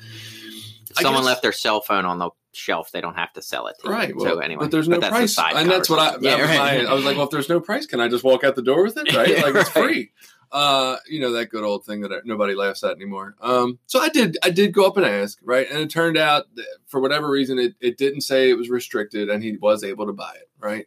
If 0.91 0.97
someone 0.99 1.21
guess- 1.23 1.27
left 1.27 1.41
their 1.41 1.51
cell 1.53 1.81
phone 1.81 2.05
on 2.05 2.19
the 2.19 2.29
shelf, 2.53 2.91
they 2.91 3.01
don't 3.01 3.15
have 3.15 3.33
to 3.33 3.41
sell 3.41 3.67
it 3.67 3.75
to. 3.81 3.89
Right. 3.89 4.15
Well, 4.15 4.25
so 4.25 4.39
anyway, 4.39 4.61
but 4.61 4.71
there's 4.71 4.87
no 4.87 4.97
a 4.97 4.99
price, 4.99 5.37
and 5.37 5.69
that's 5.69 5.89
what 5.89 5.99
I. 5.99 6.17
That 6.17 6.21
conversation. 6.21 6.39
was 6.39 6.49
Yeah, 6.49 6.59
right. 6.59 6.83
my, 6.83 6.89
I 6.89 6.93
was 6.93 7.05
like, 7.05 7.15
well, 7.15 7.25
if 7.25 7.31
there's 7.31 7.49
no 7.49 7.59
price, 7.59 7.85
can 7.85 7.99
I 7.99 8.07
just 8.07 8.23
walk 8.23 8.43
out 8.43 8.55
the 8.55 8.61
door 8.61 8.83
with 8.83 8.97
it? 8.97 9.13
Right? 9.13 9.29
Yeah, 9.29 9.41
like 9.41 9.55
it's 9.55 9.75
right. 9.75 9.85
free. 9.85 10.11
Uh, 10.51 10.97
you 11.07 11.19
know 11.19 11.31
that 11.31 11.49
good 11.49 11.63
old 11.63 11.83
thing 11.83 12.01
that 12.01 12.11
nobody 12.25 12.53
laughs 12.53 12.83
at 12.83 12.95
anymore. 12.95 13.35
Um, 13.41 13.79
so 13.87 13.99
I 13.99 14.09
did. 14.09 14.37
I 14.43 14.51
did 14.51 14.73
go 14.73 14.85
up 14.85 14.97
and 14.97 15.05
ask, 15.05 15.39
right? 15.43 15.67
And 15.69 15.79
it 15.79 15.89
turned 15.89 16.15
out, 16.15 16.45
that 16.55 16.65
for 16.87 17.01
whatever 17.01 17.29
reason, 17.29 17.57
it 17.57 17.73
it 17.81 17.97
didn't 17.97 18.21
say 18.21 18.49
it 18.49 18.57
was 18.57 18.69
restricted, 18.69 19.29
and 19.29 19.43
he 19.43 19.57
was 19.57 19.83
able 19.83 20.05
to 20.05 20.13
buy 20.13 20.33
it, 20.35 20.49
right? 20.59 20.85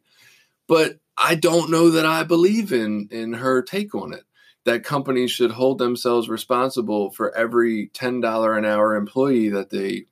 But 0.69 0.99
I 1.17 1.35
don't 1.35 1.71
know 1.71 1.91
that 1.91 2.07
I 2.07 2.23
believe 2.23 2.73
in 2.73 3.09
in 3.11 3.33
her 3.35 3.63
take 3.63 3.95
on 3.95 4.13
it. 4.13 4.25
That 4.65 4.85
companies 4.85 5.31
should 5.31 5.53
hold 5.53 5.79
themselves 5.79 6.29
responsible 6.29 7.11
for 7.11 7.35
every 7.37 7.89
ten 7.93 8.21
dollar 8.21 8.57
an 8.57 8.65
hour 8.65 8.95
employee 8.95 9.49
that 9.51 9.71
they 9.71 10.07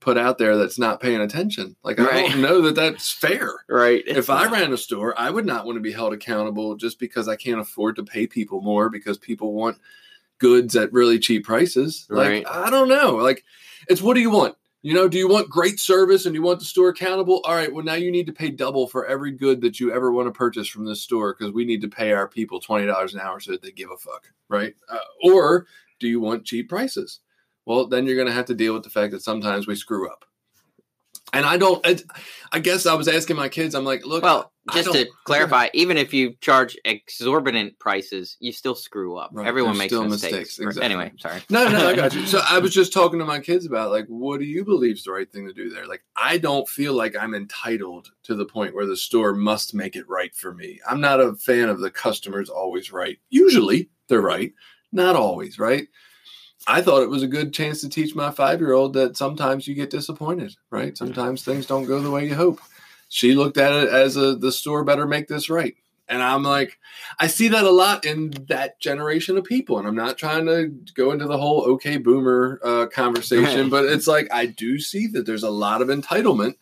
put 0.00 0.16
out 0.16 0.38
there 0.38 0.56
that's 0.56 0.78
not 0.78 1.00
paying 1.00 1.20
attention. 1.20 1.76
Like 1.82 1.98
I 1.98 2.28
don't 2.28 2.40
know 2.40 2.62
that 2.62 2.74
that's 2.74 3.10
fair. 3.10 3.50
right. 3.68 4.02
If 4.06 4.30
I 4.30 4.46
ran 4.46 4.72
a 4.72 4.76
store, 4.76 5.18
I 5.18 5.30
would 5.30 5.46
not 5.46 5.66
want 5.66 5.76
to 5.76 5.80
be 5.80 5.92
held 5.92 6.12
accountable 6.12 6.76
just 6.76 6.98
because 6.98 7.28
I 7.28 7.36
can't 7.36 7.60
afford 7.60 7.96
to 7.96 8.04
pay 8.04 8.26
people 8.26 8.60
more 8.60 8.88
because 8.90 9.18
people 9.18 9.52
want 9.52 9.78
goods 10.38 10.76
at 10.76 10.92
really 10.92 11.18
cheap 11.18 11.44
prices. 11.44 12.06
Like 12.08 12.28
Right. 12.28 12.46
I 12.48 12.70
don't 12.70 12.88
know. 12.88 13.16
Like 13.16 13.44
it's 13.88 14.02
what 14.02 14.14
do 14.14 14.20
you 14.20 14.30
want? 14.30 14.54
You 14.82 14.94
know, 14.94 15.08
do 15.08 15.18
you 15.18 15.28
want 15.28 15.50
great 15.50 15.80
service 15.80 16.24
and 16.24 16.36
you 16.36 16.42
want 16.42 16.60
the 16.60 16.64
store 16.64 16.90
accountable? 16.90 17.40
All 17.44 17.54
right, 17.54 17.72
well 17.72 17.84
now 17.84 17.94
you 17.94 18.12
need 18.12 18.26
to 18.26 18.32
pay 18.32 18.50
double 18.50 18.86
for 18.86 19.04
every 19.06 19.32
good 19.32 19.60
that 19.62 19.80
you 19.80 19.92
ever 19.92 20.12
want 20.12 20.28
to 20.28 20.32
purchase 20.32 20.68
from 20.68 20.84
this 20.84 21.02
store 21.02 21.34
because 21.34 21.52
we 21.52 21.64
need 21.64 21.80
to 21.80 21.88
pay 21.88 22.12
our 22.12 22.28
people 22.28 22.60
twenty 22.60 22.86
dollars 22.86 23.12
an 23.12 23.20
hour 23.20 23.40
so 23.40 23.50
that 23.50 23.62
they 23.62 23.72
give 23.72 23.90
a 23.90 23.96
fuck, 23.96 24.30
right? 24.48 24.74
Uh, 24.88 24.98
or 25.24 25.66
do 25.98 26.06
you 26.06 26.20
want 26.20 26.44
cheap 26.44 26.68
prices? 26.68 27.18
Well, 27.68 27.86
then 27.86 28.06
you're 28.06 28.16
going 28.16 28.28
to 28.28 28.32
have 28.32 28.46
to 28.46 28.54
deal 28.54 28.72
with 28.72 28.82
the 28.82 28.88
fact 28.88 29.12
that 29.12 29.20
sometimes 29.20 29.66
we 29.66 29.74
screw 29.74 30.10
up. 30.10 30.24
And 31.34 31.44
I 31.44 31.58
don't. 31.58 31.86
I, 31.86 31.98
I 32.50 32.60
guess 32.60 32.86
I 32.86 32.94
was 32.94 33.08
asking 33.08 33.36
my 33.36 33.50
kids. 33.50 33.74
I'm 33.74 33.84
like, 33.84 34.06
look. 34.06 34.22
well, 34.22 34.50
just 34.72 34.90
to 34.92 35.06
clarify, 35.24 35.68
even 35.74 35.98
if 35.98 36.14
you 36.14 36.34
charge 36.40 36.78
exorbitant 36.86 37.78
prices, 37.78 38.38
you 38.40 38.52
still 38.52 38.74
screw 38.74 39.18
up. 39.18 39.32
Right, 39.34 39.46
Everyone 39.46 39.76
makes 39.76 39.92
mistakes. 39.92 40.22
mistakes, 40.22 40.58
exactly. 40.58 40.82
Anyway, 40.82 41.12
sorry. 41.18 41.42
No, 41.50 41.68
no, 41.68 41.86
I 41.86 41.94
got 41.94 42.14
you. 42.14 42.24
So 42.24 42.40
I 42.42 42.58
was 42.58 42.72
just 42.74 42.94
talking 42.94 43.18
to 43.18 43.26
my 43.26 43.38
kids 43.38 43.66
about 43.66 43.90
like, 43.90 44.06
what 44.06 44.40
do 44.40 44.46
you 44.46 44.64
believe 44.64 44.96
is 44.96 45.04
the 45.04 45.12
right 45.12 45.30
thing 45.30 45.46
to 45.46 45.52
do 45.52 45.68
there? 45.68 45.86
Like, 45.86 46.02
I 46.16 46.38
don't 46.38 46.66
feel 46.66 46.94
like 46.94 47.14
I'm 47.14 47.34
entitled 47.34 48.10
to 48.22 48.34
the 48.34 48.46
point 48.46 48.74
where 48.74 48.86
the 48.86 48.96
store 48.96 49.34
must 49.34 49.74
make 49.74 49.94
it 49.94 50.08
right 50.08 50.34
for 50.34 50.54
me. 50.54 50.80
I'm 50.88 51.02
not 51.02 51.20
a 51.20 51.34
fan 51.34 51.68
of 51.68 51.80
the 51.80 51.90
customer's 51.90 52.48
always 52.48 52.90
right. 52.90 53.18
Usually 53.28 53.90
they're 54.08 54.22
right, 54.22 54.54
not 54.90 55.16
always, 55.16 55.58
right? 55.58 55.86
I 56.68 56.82
thought 56.82 57.02
it 57.02 57.08
was 57.08 57.22
a 57.22 57.28
good 57.28 57.54
chance 57.54 57.80
to 57.80 57.88
teach 57.88 58.14
my 58.14 58.30
five 58.30 58.60
year 58.60 58.74
old 58.74 58.92
that 58.92 59.16
sometimes 59.16 59.66
you 59.66 59.74
get 59.74 59.88
disappointed, 59.88 60.54
right? 60.70 60.96
Sometimes 60.96 61.42
things 61.42 61.64
don't 61.64 61.86
go 61.86 61.98
the 62.00 62.10
way 62.10 62.28
you 62.28 62.34
hope. 62.34 62.60
She 63.08 63.34
looked 63.34 63.56
at 63.56 63.72
it 63.72 63.88
as 63.88 64.16
a 64.18 64.36
the 64.36 64.52
store 64.52 64.84
better 64.84 65.06
make 65.06 65.28
this 65.28 65.48
right. 65.48 65.74
And 66.10 66.22
I'm 66.22 66.42
like, 66.42 66.78
I 67.18 67.26
see 67.26 67.48
that 67.48 67.64
a 67.64 67.70
lot 67.70 68.04
in 68.04 68.32
that 68.48 68.80
generation 68.80 69.36
of 69.36 69.44
people. 69.44 69.78
And 69.78 69.86
I'm 69.86 69.94
not 69.94 70.16
trying 70.16 70.46
to 70.46 70.68
go 70.94 71.10
into 71.12 71.26
the 71.26 71.38
whole 71.38 71.62
okay 71.72 71.96
boomer 71.96 72.60
uh, 72.62 72.86
conversation, 72.86 73.68
but 73.70 73.84
it's 73.84 74.06
like 74.06 74.28
I 74.32 74.46
do 74.46 74.78
see 74.78 75.06
that 75.08 75.26
there's 75.26 75.42
a 75.42 75.50
lot 75.50 75.82
of 75.82 75.88
entitlement, 75.88 76.54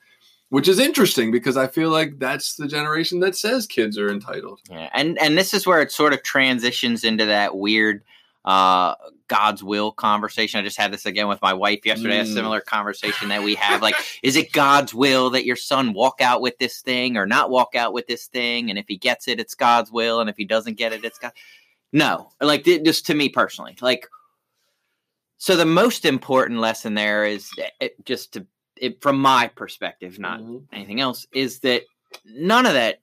which 0.50 0.68
is 0.68 0.78
interesting 0.78 1.32
because 1.32 1.56
I 1.56 1.66
feel 1.66 1.90
like 1.90 2.18
that's 2.20 2.54
the 2.54 2.68
generation 2.68 3.20
that 3.20 3.36
says 3.36 3.66
kids 3.66 3.98
are 3.98 4.08
entitled. 4.08 4.60
Yeah, 4.70 4.88
and 4.94 5.18
and 5.20 5.36
this 5.36 5.52
is 5.52 5.66
where 5.66 5.80
it 5.80 5.90
sort 5.90 6.12
of 6.12 6.22
transitions 6.22 7.02
into 7.02 7.26
that 7.26 7.56
weird 7.56 8.04
uh 8.44 8.94
God's 9.28 9.62
will 9.62 9.92
conversation. 9.92 10.60
I 10.60 10.62
just 10.62 10.76
had 10.78 10.92
this 10.92 11.06
again 11.06 11.28
with 11.28 11.42
my 11.42 11.52
wife 11.52 11.84
yesterday, 11.84 12.18
a 12.20 12.24
Mm. 12.24 12.34
similar 12.34 12.60
conversation 12.60 13.28
that 13.28 13.42
we 13.42 13.54
have. 13.56 13.82
Like, 13.82 13.96
is 14.22 14.36
it 14.36 14.52
God's 14.52 14.94
will 14.94 15.30
that 15.30 15.44
your 15.46 15.56
son 15.56 15.92
walk 15.92 16.20
out 16.20 16.40
with 16.40 16.58
this 16.58 16.80
thing 16.80 17.16
or 17.16 17.26
not 17.26 17.50
walk 17.50 17.74
out 17.74 17.92
with 17.92 18.06
this 18.06 18.26
thing? 18.26 18.70
And 18.70 18.78
if 18.78 18.86
he 18.88 18.96
gets 18.96 19.28
it, 19.28 19.40
it's 19.40 19.54
God's 19.54 19.90
will, 19.90 20.20
and 20.20 20.30
if 20.30 20.36
he 20.36 20.44
doesn't 20.44 20.76
get 20.78 20.92
it, 20.92 21.04
it's 21.04 21.18
God. 21.18 21.32
No, 21.92 22.30
like 22.40 22.64
just 22.64 23.06
to 23.06 23.14
me 23.14 23.28
personally, 23.28 23.76
like. 23.80 24.08
So 25.38 25.54
the 25.54 25.66
most 25.66 26.06
important 26.06 26.60
lesson 26.60 26.94
there 26.94 27.26
is 27.26 27.50
it, 27.78 28.02
just 28.06 28.32
to, 28.32 28.46
it, 28.76 29.02
from 29.02 29.18
my 29.20 29.48
perspective, 29.48 30.18
not 30.18 30.40
Mhm. 30.40 30.64
anything 30.72 30.98
else, 31.00 31.26
is 31.30 31.60
that 31.60 31.82
none 32.24 32.64
of 32.64 32.72
that 32.72 33.00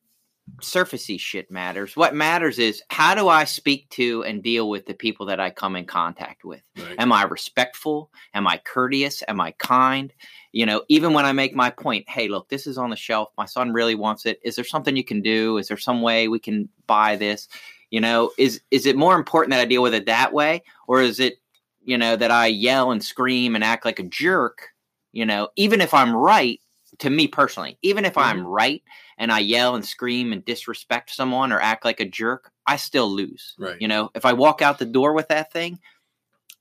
surfacey 0.61 1.19
shit 1.19 1.49
matters. 1.49 1.95
What 1.95 2.15
matters 2.15 2.59
is 2.59 2.81
how 2.89 3.15
do 3.15 3.27
I 3.27 3.45
speak 3.45 3.89
to 3.91 4.23
and 4.23 4.43
deal 4.43 4.69
with 4.69 4.85
the 4.85 4.93
people 4.93 5.25
that 5.27 5.39
I 5.39 5.49
come 5.49 5.75
in 5.75 5.85
contact 5.85 6.43
with? 6.43 6.61
Right. 6.77 6.95
Am 6.99 7.11
I 7.11 7.23
respectful? 7.23 8.11
Am 8.33 8.47
I 8.47 8.57
courteous? 8.57 9.23
Am 9.27 9.39
I 9.39 9.51
kind? 9.51 10.13
You 10.51 10.65
know, 10.65 10.83
even 10.89 11.13
when 11.13 11.25
I 11.25 11.31
make 11.31 11.55
my 11.55 11.69
point, 11.69 12.07
hey, 12.09 12.27
look, 12.27 12.49
this 12.49 12.67
is 12.67 12.77
on 12.77 12.89
the 12.89 12.95
shelf. 12.95 13.29
My 13.37 13.45
son 13.45 13.73
really 13.73 13.95
wants 13.95 14.25
it. 14.25 14.39
Is 14.43 14.55
there 14.55 14.65
something 14.65 14.95
you 14.95 15.03
can 15.03 15.21
do? 15.21 15.57
Is 15.57 15.67
there 15.67 15.77
some 15.77 16.01
way 16.01 16.27
we 16.27 16.39
can 16.39 16.69
buy 16.87 17.15
this? 17.15 17.47
You 17.89 18.01
know, 18.01 18.31
is 18.37 18.61
is 18.71 18.85
it 18.85 18.95
more 18.95 19.15
important 19.15 19.51
that 19.51 19.61
I 19.61 19.65
deal 19.65 19.81
with 19.81 19.93
it 19.93 20.07
that 20.07 20.33
way, 20.33 20.63
or 20.87 21.01
is 21.01 21.19
it, 21.19 21.35
you 21.83 21.97
know, 21.97 22.15
that 22.15 22.31
I 22.31 22.47
yell 22.47 22.91
and 22.91 23.03
scream 23.03 23.55
and 23.55 23.63
act 23.63 23.85
like 23.85 23.99
a 23.99 24.03
jerk? 24.03 24.69
You 25.11 25.25
know, 25.25 25.49
even 25.55 25.79
if 25.79 25.93
I'm 25.93 26.15
right, 26.15 26.59
to 27.03 27.09
me 27.09 27.27
personally, 27.27 27.77
even 27.81 28.05
if 28.05 28.17
I'm 28.17 28.39
mm-hmm. 28.39 28.47
right 28.47 28.83
and 29.17 29.29
I 29.29 29.39
yell 29.39 29.75
and 29.75 29.85
scream 29.85 30.31
and 30.31 30.43
disrespect 30.45 31.13
someone 31.13 31.51
or 31.51 31.59
act 31.59 31.83
like 31.83 31.99
a 31.99 32.05
jerk, 32.05 32.49
I 32.65 32.77
still 32.77 33.11
lose. 33.11 33.55
Right. 33.59 33.75
You 33.81 33.89
know, 33.89 34.09
if 34.15 34.23
I 34.23 34.31
walk 34.31 34.61
out 34.61 34.79
the 34.79 34.85
door 34.85 35.13
with 35.13 35.27
that 35.27 35.51
thing, 35.51 35.79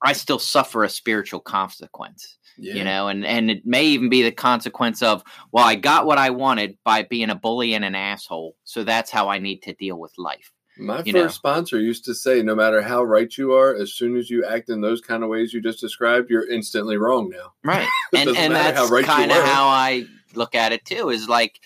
I 0.02 0.14
still 0.14 0.40
suffer 0.40 0.82
a 0.82 0.88
spiritual 0.88 1.38
consequence. 1.38 2.38
Yeah. 2.58 2.74
You 2.74 2.84
know, 2.84 3.06
and 3.06 3.24
and 3.24 3.52
it 3.52 3.64
may 3.64 3.84
even 3.84 4.08
be 4.08 4.22
the 4.22 4.32
consequence 4.32 5.00
of, 5.00 5.22
well, 5.52 5.64
I 5.64 5.76
got 5.76 6.06
what 6.06 6.18
I 6.18 6.30
wanted 6.30 6.76
by 6.84 7.04
being 7.04 7.30
a 7.30 7.36
bully 7.36 7.72
and 7.74 7.84
an 7.84 7.94
asshole, 7.94 8.56
so 8.64 8.82
that's 8.82 9.10
how 9.10 9.28
I 9.28 9.38
need 9.38 9.62
to 9.62 9.74
deal 9.74 9.98
with 9.98 10.12
life. 10.18 10.52
My 10.78 10.98
first 10.98 11.12
know. 11.12 11.28
sponsor 11.28 11.80
used 11.80 12.04
to 12.06 12.14
say, 12.14 12.42
no 12.42 12.54
matter 12.54 12.80
how 12.80 13.02
right 13.02 13.36
you 13.36 13.52
are, 13.52 13.74
as 13.74 13.92
soon 13.92 14.16
as 14.16 14.30
you 14.30 14.44
act 14.44 14.70
in 14.70 14.80
those 14.80 15.00
kind 15.00 15.22
of 15.22 15.28
ways 15.28 15.52
you 15.52 15.60
just 15.60 15.80
described, 15.80 16.30
you're 16.30 16.48
instantly 16.48 16.96
wrong 16.96 17.28
now. 17.28 17.52
Right. 17.62 17.88
And 18.14 18.36
and 18.36 18.54
that's 18.54 18.90
right 18.90 19.04
kind 19.04 19.30
of 19.30 19.42
how 19.42 19.66
I 19.68 20.04
look 20.34 20.54
at 20.54 20.72
it 20.72 20.84
too. 20.84 21.08
Is 21.08 21.28
like, 21.30 21.60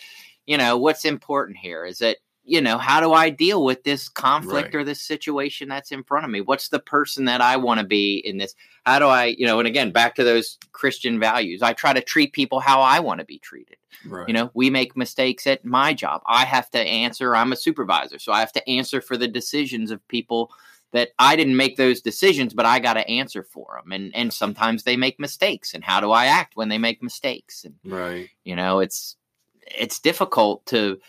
you 0.47 0.57
know, 0.57 0.79
what's 0.79 1.05
important 1.05 1.59
here 1.59 1.85
is 1.85 1.99
that 1.99 2.19
you 2.47 2.61
know, 2.61 2.79
how 2.79 3.01
do 3.01 3.13
I 3.13 3.29
deal 3.29 3.65
with 3.65 3.83
this 3.83 4.09
conflict 4.09 4.75
Right. 4.75 4.81
or 4.81 4.85
this 4.85 5.01
situation 5.01 5.69
that's 5.69 5.91
in 5.91 6.05
front 6.05 6.25
of 6.25 6.31
me? 6.31 6.41
What's 6.41 6.69
the 6.69 6.79
person 6.79 7.25
that 7.25 7.41
I 7.41 7.57
want 7.57 7.81
to 7.81 7.87
be 7.87 8.19
in 8.19 8.39
this? 8.39 8.55
How 8.85 9.01
do 9.01 9.07
I, 9.07 9.27
you 9.27 9.47
know, 9.47 9.59
and 9.59 9.67
again, 9.67 9.91
back 9.91 10.15
to 10.15 10.25
those 10.25 10.59
Christian 10.73 11.19
values. 11.19 11.61
I 11.61 11.73
try 11.73 11.93
to 11.93 12.01
treat 12.01 12.33
people 12.33 12.61
how 12.61 12.81
I 12.81 13.01
want 13.01 13.19
to 13.19 13.27
be 13.27 13.39
treated. 13.41 13.77
Right. 14.05 14.29
You 14.29 14.35
know, 14.35 14.51
we 14.55 14.71
make 14.71 14.97
mistakes 14.97 15.47
at 15.47 15.65
my 15.65 15.93
job. 15.93 16.23
I 16.27 16.45
have 16.45 16.71
to 16.71 16.79
answer. 16.79 17.35
I'm 17.35 17.53
a 17.53 17.57
supervisor, 17.57 18.19
so 18.21 18.33
I 18.33 18.41
have 18.41 18.53
to 18.53 18.69
answer 18.69 19.01
for 19.01 19.17
the 19.17 19.29
decisions 19.29 19.91
of 19.91 20.07
people 20.07 20.53
that 20.93 21.11
I 21.19 21.35
didn't 21.35 21.57
make 21.57 21.77
those 21.77 22.01
decisions, 22.01 22.55
but 22.55 22.65
I 22.65 22.79
got 22.79 22.95
to 22.95 23.09
answer 23.09 23.43
for 23.43 23.81
them. 23.83 23.91
And 23.91 24.15
and 24.15 24.33
sometimes 24.33 24.85
they 24.85 24.97
make 24.97 25.19
mistakes. 25.19 25.75
And 25.75 25.83
how 25.83 26.01
do 26.01 26.13
I 26.13 26.27
act 26.27 26.57
when 26.57 26.69
they 26.69 26.79
make 26.79 27.03
mistakes? 27.03 27.65
And 27.65 27.75
Right. 27.85 28.29
you 28.45 28.55
know, 28.55 28.79
it's 28.79 29.17
it's 29.63 29.99
difficult 29.99 30.65
to 30.67 31.01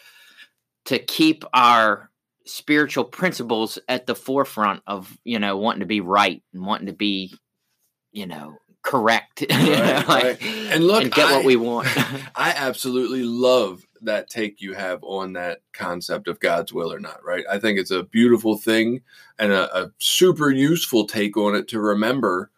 to 0.88 1.00
keep 1.00 1.44
our 1.54 2.10
spiritual 2.46 3.04
principles 3.04 3.78
at 3.90 4.08
the 4.08 4.16
forefront 4.16 4.82
of 4.88 5.18
you 5.24 5.38
know 5.40 5.58
wanting 5.58 5.82
to 5.82 5.86
be 5.86 6.02
right 6.02 6.42
and 6.54 6.66
wanting 6.66 6.88
to 6.88 6.94
be 6.94 7.34
you 8.12 8.26
know 8.26 8.58
correct 8.84 9.42
you 9.42 9.48
know, 9.48 9.82
Right, 9.84 10.08
like, 10.08 10.24
right. 10.24 10.44
And 10.72 10.88
look, 10.88 11.04
get 11.14 11.28
I- 11.28 11.36
what 11.36 11.46
we 11.46 11.58
want 11.58 11.88
I 12.36 12.52
absolutely 12.56 13.24
love 13.24 13.86
that 14.02 14.30
take 14.30 14.62
you 14.62 14.74
have 14.76 15.04
on 15.04 15.34
that 15.34 15.60
concept 15.74 16.28
of 16.28 16.40
God's 16.40 16.72
will 16.72 16.94
or 16.94 17.00
not, 17.00 17.24
right? 17.26 17.44
I 17.50 17.58
think 17.60 17.80
it's 17.80 17.92
a 17.92 18.04
beautiful 18.04 18.56
thing 18.58 19.02
and 19.40 19.52
a, 19.52 19.76
a 19.76 19.92
super 19.98 20.52
useful 20.52 21.08
take 21.08 21.36
on 21.36 21.56
it 21.56 21.68
to 21.70 21.80
remember, 21.80 22.52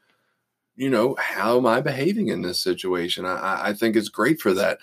you 0.76 0.90
know, 0.90 1.16
how 1.18 1.58
am 1.58 1.66
I 1.66 1.80
behaving 1.82 2.28
in 2.28 2.42
this 2.42 2.60
situation? 2.60 3.26
I, 3.26 3.70
I 3.70 3.74
think 3.74 3.96
it's 3.96 4.10
great 4.10 4.42
for 4.42 4.54
that. 4.54 4.80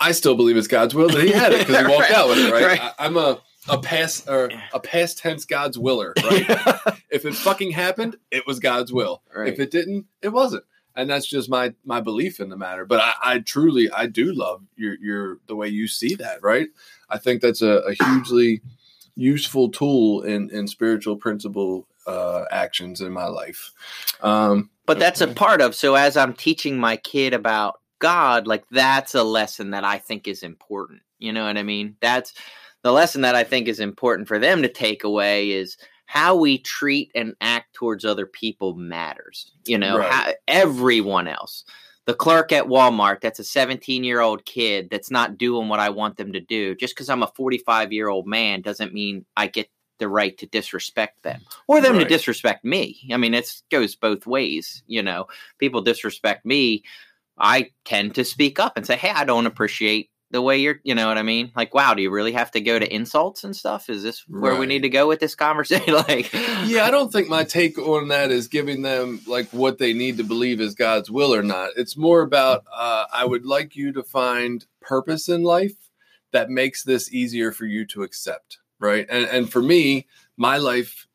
I 0.00 0.12
still 0.12 0.34
believe 0.34 0.56
it's 0.56 0.68
God's 0.68 0.94
will 0.94 1.08
that 1.08 1.22
he 1.22 1.32
had 1.32 1.52
it 1.52 1.66
because 1.66 1.86
he 1.86 1.92
walked 1.92 2.10
Right, 2.10 2.18
out 2.18 2.28
with 2.28 2.38
it, 2.38 2.52
right? 2.52 2.64
right. 2.64 2.80
I, 2.80 2.92
I'm 3.06 3.16
a 3.16 3.40
a 3.68 3.78
past 3.78 4.28
or 4.28 4.50
a 4.72 4.78
past 4.78 5.18
tense 5.18 5.44
God's 5.44 5.78
willer, 5.78 6.12
right? 6.22 6.44
if 7.10 7.24
it 7.24 7.34
fucking 7.34 7.72
happened, 7.72 8.16
it 8.30 8.46
was 8.46 8.60
God's 8.60 8.92
will. 8.92 9.22
Right. 9.34 9.52
If 9.52 9.58
it 9.58 9.70
didn't, 9.70 10.06
it 10.22 10.28
wasn't. 10.28 10.64
And 10.94 11.10
that's 11.10 11.26
just 11.26 11.50
my 11.50 11.74
my 11.84 12.00
belief 12.00 12.38
in 12.40 12.48
the 12.48 12.56
matter. 12.56 12.84
But 12.84 13.00
I, 13.00 13.12
I 13.22 13.38
truly 13.40 13.90
I 13.90 14.06
do 14.06 14.32
love 14.32 14.62
your 14.76 14.94
your 15.00 15.38
the 15.46 15.56
way 15.56 15.68
you 15.68 15.88
see 15.88 16.14
that, 16.16 16.42
right? 16.42 16.68
I 17.10 17.18
think 17.18 17.42
that's 17.42 17.62
a, 17.62 17.78
a 17.80 17.94
hugely 17.94 18.60
useful 19.16 19.70
tool 19.70 20.22
in 20.22 20.50
in 20.50 20.66
spiritual 20.68 21.16
principle 21.16 21.86
uh, 22.06 22.44
actions 22.50 23.00
in 23.00 23.12
my 23.12 23.26
life. 23.26 23.72
Um, 24.20 24.70
but 24.86 24.98
that's 25.00 25.20
a 25.20 25.26
part 25.26 25.60
of 25.60 25.74
so 25.74 25.96
as 25.96 26.16
i'm 26.16 26.32
teaching 26.32 26.78
my 26.78 26.96
kid 26.96 27.34
about 27.34 27.80
god 27.98 28.46
like 28.46 28.64
that's 28.70 29.14
a 29.14 29.22
lesson 29.22 29.70
that 29.70 29.84
i 29.84 29.98
think 29.98 30.28
is 30.28 30.42
important 30.42 31.00
you 31.18 31.32
know 31.32 31.44
what 31.44 31.56
i 31.56 31.62
mean 31.62 31.96
that's 32.00 32.34
the 32.82 32.92
lesson 32.92 33.22
that 33.22 33.34
i 33.34 33.44
think 33.44 33.68
is 33.68 33.80
important 33.80 34.28
for 34.28 34.38
them 34.38 34.62
to 34.62 34.68
take 34.68 35.04
away 35.04 35.50
is 35.50 35.76
how 36.06 36.36
we 36.36 36.58
treat 36.58 37.10
and 37.14 37.34
act 37.40 37.74
towards 37.74 38.04
other 38.04 38.26
people 38.26 38.74
matters 38.74 39.50
you 39.64 39.78
know 39.78 39.98
Right. 39.98 40.12
how, 40.12 40.32
everyone 40.46 41.26
else 41.28 41.64
the 42.04 42.14
clerk 42.14 42.52
at 42.52 42.66
walmart 42.66 43.20
that's 43.20 43.38
a 43.38 43.44
17 43.44 44.04
year 44.04 44.20
old 44.20 44.44
kid 44.44 44.88
that's 44.90 45.10
not 45.10 45.38
doing 45.38 45.68
what 45.68 45.80
i 45.80 45.90
want 45.90 46.16
them 46.16 46.32
to 46.32 46.40
do 46.40 46.74
just 46.74 46.94
because 46.94 47.08
i'm 47.08 47.22
a 47.22 47.32
45 47.34 47.92
year 47.92 48.08
old 48.08 48.26
man 48.26 48.60
doesn't 48.60 48.94
mean 48.94 49.24
i 49.36 49.46
get 49.46 49.68
the 49.98 50.08
right 50.08 50.36
to 50.38 50.46
disrespect 50.46 51.22
them 51.22 51.42
or 51.68 51.80
them 51.80 51.98
to 51.98 52.04
disrespect 52.04 52.64
me. 52.64 53.08
I 53.12 53.16
mean, 53.16 53.34
it 53.34 53.50
goes 53.70 53.94
both 53.94 54.26
ways. 54.26 54.82
You 54.86 55.02
know, 55.02 55.26
people 55.58 55.80
disrespect 55.80 56.44
me. 56.44 56.82
I 57.38 57.70
tend 57.84 58.14
to 58.16 58.24
speak 58.24 58.58
up 58.58 58.76
and 58.76 58.86
say, 58.86 58.96
"Hey, 58.96 59.10
I 59.10 59.24
don't 59.24 59.46
appreciate 59.46 60.10
the 60.30 60.42
way 60.42 60.58
you're." 60.58 60.80
You 60.84 60.94
know 60.94 61.06
what 61.06 61.18
I 61.18 61.22
mean? 61.22 61.52
Like, 61.54 61.74
wow, 61.74 61.94
do 61.94 62.02
you 62.02 62.10
really 62.10 62.32
have 62.32 62.50
to 62.52 62.60
go 62.60 62.78
to 62.78 62.94
insults 62.94 63.44
and 63.44 63.54
stuff? 63.54 63.88
Is 63.90 64.02
this 64.02 64.24
where 64.28 64.56
we 64.56 64.66
need 64.66 64.82
to 64.82 64.88
go 64.88 65.06
with 65.06 65.20
this 65.20 65.34
conversation? 65.34 65.94
like, 66.08 66.32
yeah, 66.32 66.84
I 66.84 66.90
don't 66.90 67.12
think 67.12 67.28
my 67.28 67.44
take 67.44 67.78
on 67.78 68.08
that 68.08 68.30
is 68.30 68.48
giving 68.48 68.82
them 68.82 69.20
like 69.26 69.48
what 69.50 69.78
they 69.78 69.92
need 69.92 70.16
to 70.18 70.24
believe 70.24 70.60
is 70.60 70.74
God's 70.74 71.10
will 71.10 71.34
or 71.34 71.42
not. 71.42 71.70
It's 71.76 71.96
more 71.96 72.22
about 72.22 72.64
uh, 72.74 73.04
I 73.12 73.24
would 73.24 73.44
like 73.44 73.76
you 73.76 73.92
to 73.92 74.02
find 74.02 74.64
purpose 74.80 75.28
in 75.28 75.42
life 75.42 75.90
that 76.32 76.50
makes 76.50 76.82
this 76.82 77.12
easier 77.12 77.52
for 77.52 77.66
you 77.66 77.86
to 77.86 78.02
accept, 78.02 78.58
right? 78.78 79.06
And 79.08 79.26
and 79.26 79.50
for 79.50 79.62
me, 79.62 80.06
my 80.36 80.58
life 80.58 81.05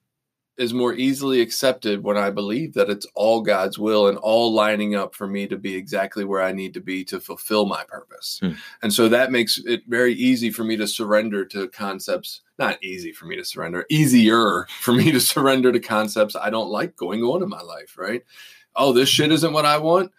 is 0.62 0.76
more 0.76 0.94
easily 0.94 1.42
accepted 1.42 2.04
when 2.04 2.18
I 2.18 2.30
believe 2.30 2.76
that 2.76 2.88
it's 2.88 3.08
all 3.16 3.42
God's 3.42 3.80
will 3.80 4.08
and 4.08 4.18
all 4.20 4.54
lining 4.54 4.94
up 4.94 5.16
for 5.16 5.26
me 5.26 5.48
to 5.48 5.58
be 5.58 5.76
exactly 5.76 6.24
where 6.24 6.44
I 6.44 6.52
need 6.52 6.76
to 6.76 6.80
be 6.80 7.04
to 7.06 7.20
fulfill 7.20 7.66
my 7.66 7.84
purpose. 7.84 8.38
Hmm. 8.44 8.52
And 8.84 8.94
so 8.94 9.10
that 9.10 9.32
makes 9.32 9.58
it 9.66 9.82
very 9.88 10.14
easy 10.14 10.52
for 10.52 10.64
me 10.64 10.78
to 10.78 10.88
surrender 10.88 11.46
to 11.46 11.68
concepts, 11.70 12.42
not 12.60 12.82
easy 12.84 13.12
for 13.12 13.26
me 13.26 13.36
to 13.38 13.44
surrender, 13.44 13.88
easier 13.90 14.68
for 14.82 14.94
me 14.94 15.12
to 15.12 15.20
surrender 15.34 15.72
to 15.72 15.80
concepts 15.80 16.36
I 16.36 16.52
don't 16.52 16.70
like 16.70 16.96
going 16.96 17.24
on 17.24 17.42
in 17.42 17.50
my 17.50 17.62
life, 17.62 17.98
right? 17.98 18.24
Oh, 18.76 18.94
this 18.94 19.10
shit 19.10 19.32
isn't 19.32 19.54
what 19.54 19.66
I 19.66 19.80
want. 19.80 20.12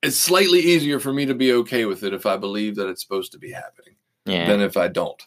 It's 0.00 0.16
slightly 0.16 0.60
easier 0.60 1.00
for 1.00 1.12
me 1.12 1.26
to 1.26 1.34
be 1.34 1.52
okay 1.54 1.86
with 1.86 2.04
it 2.04 2.14
if 2.14 2.24
I 2.24 2.36
believe 2.36 2.76
that 2.76 2.88
it's 2.88 3.02
supposed 3.02 3.32
to 3.32 3.38
be 3.38 3.50
happening 3.50 3.96
yeah. 4.26 4.46
than 4.46 4.60
if 4.60 4.76
I 4.76 4.86
don't. 4.86 5.20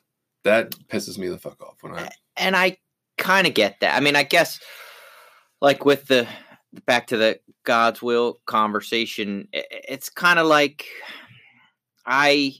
That 0.45 0.71
pisses 0.87 1.17
me 1.17 1.27
the 1.27 1.37
fuck 1.37 1.61
off 1.61 1.81
when 1.81 1.95
I 1.95 2.09
and 2.37 2.55
I 2.55 2.77
kind 3.17 3.47
of 3.47 3.53
get 3.53 3.79
that. 3.79 3.95
I 3.95 3.99
mean, 3.99 4.15
I 4.15 4.23
guess 4.23 4.59
like 5.61 5.85
with 5.85 6.07
the 6.07 6.27
back 6.85 7.07
to 7.07 7.17
the 7.17 7.39
God's 7.63 8.01
will 8.01 8.39
conversation, 8.45 9.47
it's 9.51 10.09
kind 10.09 10.39
of 10.39 10.47
like 10.47 10.85
I 12.05 12.53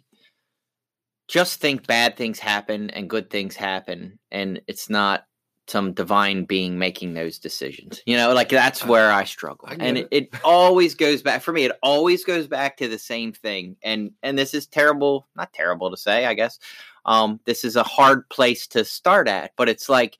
just 1.28 1.60
think 1.60 1.88
bad 1.88 2.18
things 2.18 2.40
happen 2.40 2.90
and 2.92 3.10
good 3.10 3.30
things 3.30 3.56
happen, 3.56 4.20
and 4.32 4.62
it's 4.68 4.90
not 4.90 5.26
some 5.68 5.94
divine 5.94 6.46
being 6.46 6.78
making 6.78 7.14
those 7.14 7.40
decisions. 7.40 8.02
You 8.06 8.18
know, 8.18 8.34
like 8.34 8.50
that's 8.50 8.86
where 8.86 9.12
I 9.12 9.24
struggle. 9.24 9.68
I 9.70 9.76
and 9.80 9.98
it. 9.98 10.08
it, 10.12 10.24
it 10.32 10.40
always 10.44 10.94
goes 10.94 11.22
back 11.22 11.42
for 11.42 11.52
me, 11.52 11.66
it 11.66 11.78
always 11.82 12.24
goes 12.24 12.48
back 12.48 12.78
to 12.78 12.88
the 12.88 13.00
same 13.00 13.32
thing. 13.34 13.76
And 13.84 14.12
and 14.24 14.38
this 14.38 14.54
is 14.54 14.68
terrible, 14.68 15.28
not 15.36 15.54
terrible 15.54 15.92
to 15.92 15.98
say, 15.98 16.26
I 16.26 16.34
guess. 16.34 16.60
Um, 17.06 17.40
this 17.46 17.64
is 17.64 17.76
a 17.76 17.84
hard 17.84 18.28
place 18.30 18.66
to 18.68 18.84
start 18.84 19.28
at, 19.28 19.52
but 19.58 19.70
it's 19.70 19.90
like 19.90 20.18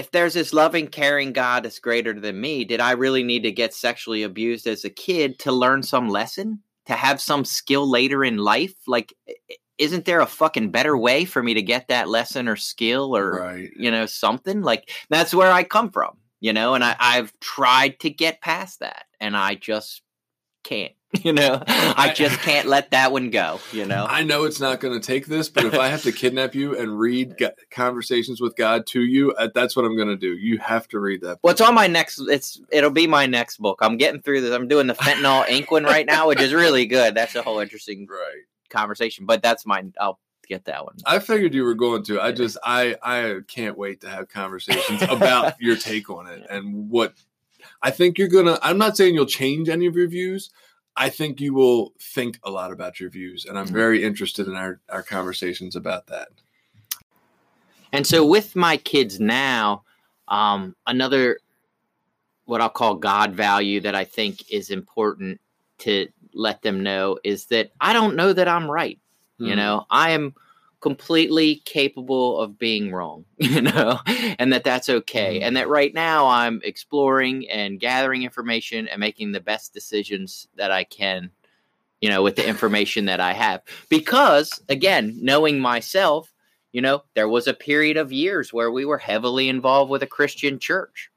if 0.00 0.10
there's 0.12 0.32
this 0.32 0.54
loving, 0.54 0.88
caring 0.88 1.34
God 1.34 1.62
that's 1.62 1.78
greater 1.78 2.18
than 2.18 2.40
me, 2.40 2.64
did 2.64 2.80
I 2.80 2.92
really 2.92 3.22
need 3.22 3.42
to 3.42 3.52
get 3.52 3.74
sexually 3.74 4.22
abused 4.22 4.66
as 4.66 4.82
a 4.82 4.90
kid 4.90 5.38
to 5.40 5.52
learn 5.52 5.82
some 5.82 6.08
lesson, 6.08 6.62
to 6.86 6.94
have 6.94 7.20
some 7.20 7.44
skill 7.44 7.86
later 7.86 8.24
in 8.24 8.38
life? 8.38 8.72
Like, 8.86 9.12
isn't 9.76 10.06
there 10.06 10.20
a 10.20 10.26
fucking 10.26 10.70
better 10.70 10.96
way 10.96 11.26
for 11.26 11.42
me 11.42 11.52
to 11.52 11.60
get 11.60 11.88
that 11.88 12.08
lesson 12.08 12.48
or 12.48 12.56
skill 12.56 13.14
or, 13.14 13.40
right. 13.40 13.70
you 13.76 13.90
know, 13.90 14.06
something? 14.06 14.62
Like, 14.62 14.90
that's 15.10 15.34
where 15.34 15.52
I 15.52 15.64
come 15.64 15.90
from, 15.90 16.16
you 16.40 16.54
know, 16.54 16.72
and 16.72 16.82
I, 16.82 16.96
I've 16.98 17.38
tried 17.40 18.00
to 18.00 18.08
get 18.08 18.40
past 18.40 18.80
that 18.80 19.04
and 19.20 19.36
I 19.36 19.54
just 19.54 20.00
can't, 20.62 20.92
you 21.24 21.32
know, 21.32 21.62
I 21.66 22.12
just 22.14 22.38
can't 22.40 22.68
let 22.68 22.92
that 22.92 23.10
one 23.10 23.30
go, 23.30 23.60
you 23.72 23.84
know? 23.84 24.06
I 24.08 24.22
know 24.22 24.44
it's 24.44 24.60
not 24.60 24.78
going 24.80 24.98
to 24.98 25.04
take 25.04 25.26
this, 25.26 25.48
but 25.48 25.64
if 25.64 25.74
I 25.74 25.88
have 25.88 26.02
to 26.04 26.12
kidnap 26.12 26.54
you 26.54 26.78
and 26.78 26.98
read 26.98 27.34
conversations 27.70 28.40
with 28.40 28.54
God 28.56 28.86
to 28.88 29.00
you, 29.02 29.32
uh, 29.32 29.48
that's 29.54 29.74
what 29.74 29.84
I'm 29.84 29.96
going 29.96 30.08
to 30.08 30.16
do. 30.16 30.34
You 30.36 30.58
have 30.58 30.86
to 30.88 31.00
read 31.00 31.22
that. 31.22 31.38
Well, 31.42 31.50
it's 31.52 31.60
on 31.60 31.74
my 31.74 31.86
next. 31.86 32.20
It's 32.20 32.60
it'll 32.70 32.90
be 32.90 33.06
my 33.06 33.26
next 33.26 33.58
book. 33.58 33.78
I'm 33.82 33.96
getting 33.96 34.22
through 34.22 34.42
this. 34.42 34.52
I'm 34.54 34.68
doing 34.68 34.86
the 34.86 34.94
Fentanyl 34.94 35.44
Inc. 35.46 35.70
one 35.70 35.84
right 35.84 36.06
now, 36.06 36.28
which 36.28 36.40
is 36.40 36.52
really 36.54 36.86
good. 36.86 37.14
That's 37.14 37.34
a 37.34 37.42
whole 37.42 37.58
interesting 37.58 38.06
Right. 38.08 38.42
conversation. 38.68 39.26
But 39.26 39.42
that's 39.42 39.66
mine. 39.66 39.92
I'll 40.00 40.20
get 40.46 40.64
that 40.66 40.84
one. 40.84 40.96
I 41.06 41.18
figured 41.20 41.54
you 41.54 41.64
were 41.64 41.74
going 41.74 42.02
to. 42.04 42.20
I 42.20 42.32
just 42.32 42.56
I 42.64 42.96
I 43.02 43.38
can't 43.48 43.76
wait 43.78 44.00
to 44.02 44.08
have 44.08 44.28
conversations 44.28 45.02
about 45.02 45.60
your 45.60 45.76
take 45.76 46.08
on 46.10 46.26
it 46.28 46.46
and 46.50 46.88
what 46.90 47.14
I 47.82 47.90
think 47.90 48.18
you're 48.18 48.28
gonna. 48.28 48.58
I'm 48.62 48.78
not 48.78 48.96
saying 48.96 49.14
you'll 49.14 49.26
change 49.26 49.68
any 49.68 49.86
of 49.86 49.96
your 49.96 50.08
views. 50.08 50.50
I 50.96 51.08
think 51.08 51.40
you 51.40 51.54
will 51.54 51.94
think 52.00 52.38
a 52.42 52.50
lot 52.50 52.72
about 52.72 53.00
your 53.00 53.10
views, 53.10 53.46
and 53.46 53.58
I'm 53.58 53.66
Mhm. 53.68 53.72
very 53.72 54.02
interested 54.04 54.48
in 54.48 54.54
our 54.56 54.80
our 54.88 55.02
conversations 55.02 55.76
about 55.76 56.06
that. 56.08 56.28
And 57.92 58.06
so 58.06 58.24
with 58.24 58.54
my 58.54 58.76
kids 58.76 59.18
now, 59.18 59.82
um, 60.28 60.76
another 60.86 61.38
what 62.44 62.60
I'll 62.60 62.68
call 62.68 62.96
God 62.96 63.32
value 63.32 63.80
that 63.80 63.94
I 63.94 64.04
think 64.04 64.50
is 64.50 64.70
important 64.70 65.40
to 65.78 66.08
let 66.34 66.62
them 66.62 66.82
know 66.82 67.18
is 67.24 67.46
that 67.46 67.70
I 67.80 67.92
don't 67.92 68.16
know 68.16 68.32
that 68.32 68.48
I'm 68.48 68.70
right. 68.70 68.98
You 69.38 69.52
Hmm. 69.52 69.56
know, 69.56 69.86
I 69.90 70.10
am 70.10 70.34
completely 70.80 71.56
capable 71.64 72.40
of 72.40 72.58
being 72.58 72.90
wrong, 72.90 73.24
you 73.38 73.60
know, 73.60 73.98
and 74.38 74.52
that 74.52 74.64
that's 74.64 74.88
okay. 74.88 75.40
Mhm. 75.40 75.42
And 75.46 75.56
that 75.56 75.68
right 75.68 75.92
now 75.92 76.26
I'm 76.26 76.60
exploring 76.64 77.48
and 77.50 77.78
gathering 77.78 78.22
information 78.22 78.88
and 78.88 79.00
making 79.00 79.32
the 79.32 79.40
best 79.40 79.74
decisions 79.74 80.48
that 80.56 80.70
I 80.70 80.84
can, 80.84 81.30
you 82.00 82.08
know, 82.08 82.22
with 82.22 82.36
the 82.36 82.46
information 82.46 83.04
that 83.06 83.20
I 83.20 83.32
have. 83.34 83.62
Because 83.88 84.60
again, 84.68 85.18
knowing 85.20 85.60
myself, 85.60 86.32
you 86.72 86.80
know, 86.80 87.02
there 87.14 87.28
was 87.28 87.46
a 87.46 87.54
period 87.54 87.96
of 87.96 88.12
years 88.12 88.52
where 88.52 88.70
we 88.70 88.84
were 88.84 88.98
heavily 88.98 89.48
involved 89.48 89.90
with 89.90 90.02
a 90.02 90.06
Christian 90.06 90.58
church. 90.58 91.10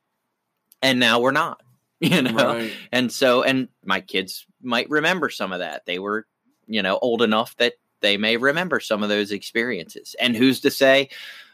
And 0.82 1.00
now 1.00 1.20
we're 1.22 1.32
not, 1.32 1.62
you 2.02 2.22
know. 2.22 2.56
Right. 2.56 2.74
And 2.92 3.12
so, 3.12 3.44
and 3.44 3.70
my 3.86 4.02
kids 4.02 4.46
might 4.62 4.90
remember 4.90 5.30
some 5.30 5.54
of 5.54 5.60
that. 5.60 5.86
They 5.86 6.00
were, 6.00 6.28
you 6.68 6.82
know, 6.82 7.00
old 7.02 7.22
enough 7.22 7.56
that 7.58 7.74
they 8.04 8.18
may 8.18 8.38
remember 8.38 8.80
some 8.80 9.02
of 9.02 9.10
those 9.10 9.32
experiences. 9.32 10.16
And 10.20 10.36
who's 10.36 10.60
to 10.60 10.70
say 10.70 11.10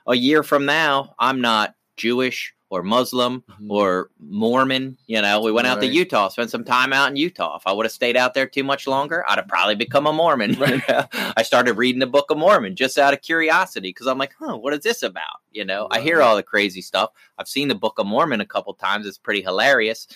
a 0.07 0.15
year 0.15 0.43
from 0.43 0.65
now, 0.65 1.15
I'm 1.19 1.39
not 1.39 1.75
Jewish 1.95 2.53
or 2.71 2.83
Muslim 2.83 3.43
Mhm. 3.49 3.69
or 3.71 4.11
Mormon. 4.19 4.95
You 5.07 5.21
know, 5.23 5.41
we 5.41 5.51
went 5.51 5.65
out 5.67 5.79
to 5.81 5.87
Utah, 5.87 6.27
spent 6.29 6.51
some 6.51 6.63
time 6.63 6.93
out 6.93 7.09
in 7.09 7.15
Utah. 7.15 7.55
If 7.57 7.65
I 7.65 7.71
would 7.71 7.85
have 7.85 7.91
stayed 7.91 8.15
out 8.15 8.35
there 8.35 8.45
too 8.45 8.63
much 8.63 8.85
longer, 8.85 9.25
I'd 9.27 9.39
have 9.39 9.47
probably 9.47 9.73
become 9.75 10.05
a 10.05 10.13
Mormon. 10.13 10.55
Right. 10.59 10.81
I 11.35 11.41
started 11.43 11.73
reading 11.73 11.99
the 11.99 12.05
Book 12.07 12.29
of 12.29 12.37
Mormon 12.37 12.75
just 12.75 12.97
out 12.99 13.13
of 13.13 13.21
curiosity 13.21 13.89
because 13.89 14.05
I'm 14.07 14.19
like, 14.19 14.33
huh, 14.37 14.57
what 14.57 14.73
is 14.73 14.81
this 14.81 15.01
about? 15.01 15.39
You 15.51 15.65
know, 15.65 15.87
I 15.89 15.99
hear 15.99 16.21
all 16.21 16.35
the 16.35 16.43
crazy 16.43 16.81
stuff. 16.81 17.11
I've 17.39 17.47
seen 17.47 17.69
the 17.69 17.75
Book 17.75 17.97
of 17.97 18.05
Mormon 18.05 18.39
a 18.41 18.45
couple 18.45 18.73
times. 18.75 19.07
It's 19.07 19.17
pretty 19.17 19.41
hilarious. 19.41 20.07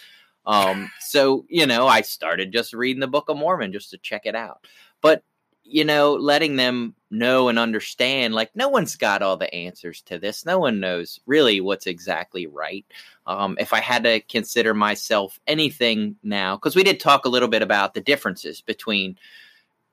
Um, 0.46 0.92
so 1.00 1.46
you 1.50 1.66
know, 1.66 1.88
I 1.88 2.02
started 2.02 2.52
just 2.52 2.74
reading 2.74 3.00
the 3.00 3.08
Book 3.08 3.30
of 3.30 3.38
Mormon 3.38 3.72
just 3.72 3.90
to 3.92 3.98
check 3.98 4.24
it 4.26 4.36
out. 4.36 4.68
But 5.02 5.24
you 5.64 5.86
know, 5.86 6.14
letting 6.14 6.56
them 6.56 6.94
know 7.10 7.48
and 7.48 7.58
understand, 7.60 8.34
like 8.34 8.56
no 8.56 8.70
one's 8.70 8.96
got 8.96 9.22
all 9.22 9.38
the 9.38 9.54
answers 9.54 10.02
to 10.02 10.18
this. 10.18 10.46
No 10.46 10.60
one 10.60 10.80
knows 10.80 11.20
really 11.26 11.62
what's 11.62 11.88
exactly 11.88 12.48
right. 12.48 12.86
Um, 13.28 13.56
if 13.60 13.74
I 13.74 13.80
had 13.80 14.04
to 14.04 14.20
consider 14.20 14.74
myself 14.74 15.40
anything 15.48 16.18
now, 16.24 16.58
because 16.58 16.76
we 16.76 16.84
did 16.84 17.00
talk 17.00 17.26
a 17.26 17.30
little 17.30 17.48
bit 17.48 17.62
about 17.62 17.94
the 17.94 18.02
differences 18.02 18.62
between, 18.62 19.18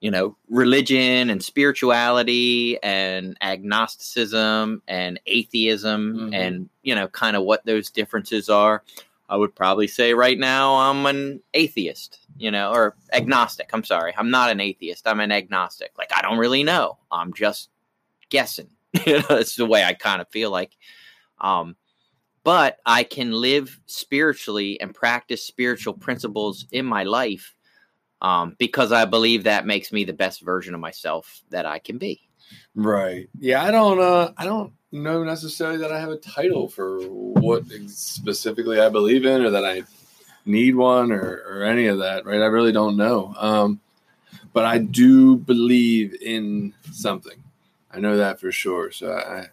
you 0.01 0.11
know, 0.11 0.37
religion 0.49 1.31
and 1.31 1.43
spirituality 1.43 2.83
and 2.83 3.37
agnosticism 3.41 4.83
and 4.89 5.21
atheism 5.27 6.31
Mhm. 6.31 6.35
and, 6.35 6.69
you 6.83 6.95
know, 6.95 7.07
kind 7.09 7.37
of 7.37 7.45
what 7.45 7.65
those 7.65 7.91
differences 7.91 8.49
are. 8.49 8.83
I 9.31 9.37
would 9.37 9.55
probably 9.55 9.87
say 9.87 10.13
right 10.13 10.37
now 10.37 10.75
I'm 10.75 11.07
an 11.07 11.41
atheist, 11.55 12.19
you 12.37 12.51
know, 12.51 12.73
or 12.73 12.97
agnostic. 13.13 13.71
I'm 13.73 13.85
sorry. 13.85 14.13
I'm 14.19 14.31
not 14.31 14.51
an 14.51 14.59
atheist. 14.59 15.07
I'm 15.07 15.21
an 15.21 15.31
agnostic. 15.31 15.93
Like, 15.97 16.11
I 16.13 16.21
don't 16.21 16.39
really 16.39 16.65
know. 16.65 16.99
I'm 17.13 17.33
just 17.33 17.71
guessing. 18.29 18.69
that's 19.07 19.55
the 19.55 19.67
way 19.67 19.85
I 19.85 19.95
kind 19.95 20.21
of 20.21 20.29
feel 20.31 20.51
like. 20.51 20.77
Um, 21.41 21.77
but 22.43 22.79
I 22.85 23.05
can 23.05 23.31
live 23.31 23.81
spiritually 23.87 24.81
and 24.81 24.93
practice 24.93 25.45
spiritual 25.45 25.95
principles 25.95 26.67
in 26.73 26.85
my 26.85 27.05
life 27.05 27.55
um, 28.21 28.57
because 28.59 28.91
I 28.91 29.05
believe 29.05 29.45
that 29.45 29.65
makes 29.65 29.93
me 29.93 30.03
the 30.03 30.13
best 30.13 30.41
version 30.43 30.75
of 30.75 30.81
myself 30.81 31.43
that 31.51 31.67
I 31.67 31.79
can 31.79 31.99
be. 31.99 32.30
Right. 32.75 33.29
Yeah, 33.39 33.63
I 33.63 33.71
don't 33.71 34.01
uh 34.01 34.33
I 34.37 34.45
don't 34.45 34.73
know 34.93 35.23
necessarily 35.25 35.79
that 35.79 35.93
I 35.93 36.01
have 36.01 36.11
a 36.11 36.17
title 36.17 36.69
for 36.69 37.01
what 37.01 37.65
specifically 37.89 38.81
I 38.81 38.89
believe 38.89 39.25
in 39.25 39.43
or 39.43 39.51
that 39.51 39.65
I 39.65 39.83
need 40.47 40.75
one 40.75 41.13
or, 41.13 41.43
or 41.49 41.63
any 41.63 41.87
of 41.87 41.99
that, 41.99 42.25
right? 42.25 42.41
I 42.41 42.47
really 42.47 42.73
don't 42.73 42.97
know. 42.97 43.35
Um 43.37 43.81
but 44.53 44.65
I 44.65 44.79
do 44.79 45.37
believe 45.37 46.21
in 46.21 46.75
something. 46.93 47.43
I 47.91 48.01
know 48.01 48.17
that 48.17 48.41
for 48.41 48.53
sure. 48.53 48.91
So 48.91 49.13
I 49.13 49.47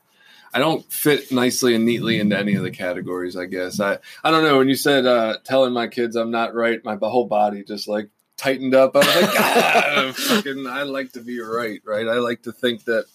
I 0.53 0.59
don't 0.59 0.91
fit 0.91 1.31
nicely 1.31 1.75
and 1.75 1.85
neatly 1.85 2.19
into 2.19 2.37
any 2.37 2.55
of 2.55 2.63
the 2.63 2.71
categories, 2.71 3.35
I 3.35 3.45
guess. 3.45 3.79
I 3.79 3.99
I 4.23 4.31
don't 4.31 4.43
know 4.43 4.57
when 4.57 4.69
you 4.69 4.75
said 4.75 5.05
uh 5.05 5.37
telling 5.43 5.73
my 5.73 5.87
kids 5.87 6.15
I'm 6.15 6.31
not 6.31 6.55
right, 6.55 6.83
my 6.83 6.97
whole 7.01 7.27
body 7.27 7.63
just 7.63 7.87
like 7.87 8.09
tightened 8.37 8.75
up. 8.75 8.95
I 8.95 8.99
was 8.99 9.07
like, 9.07 9.29
ah, 9.39 10.13
fucking, 10.15 10.67
I 10.67 10.83
like 10.83 11.11
to 11.13 11.21
be 11.21 11.39
right, 11.41 11.81
right? 11.83 12.07
I 12.07 12.15
like 12.15 12.43
to 12.43 12.51
think 12.51 12.85
that 12.85 13.05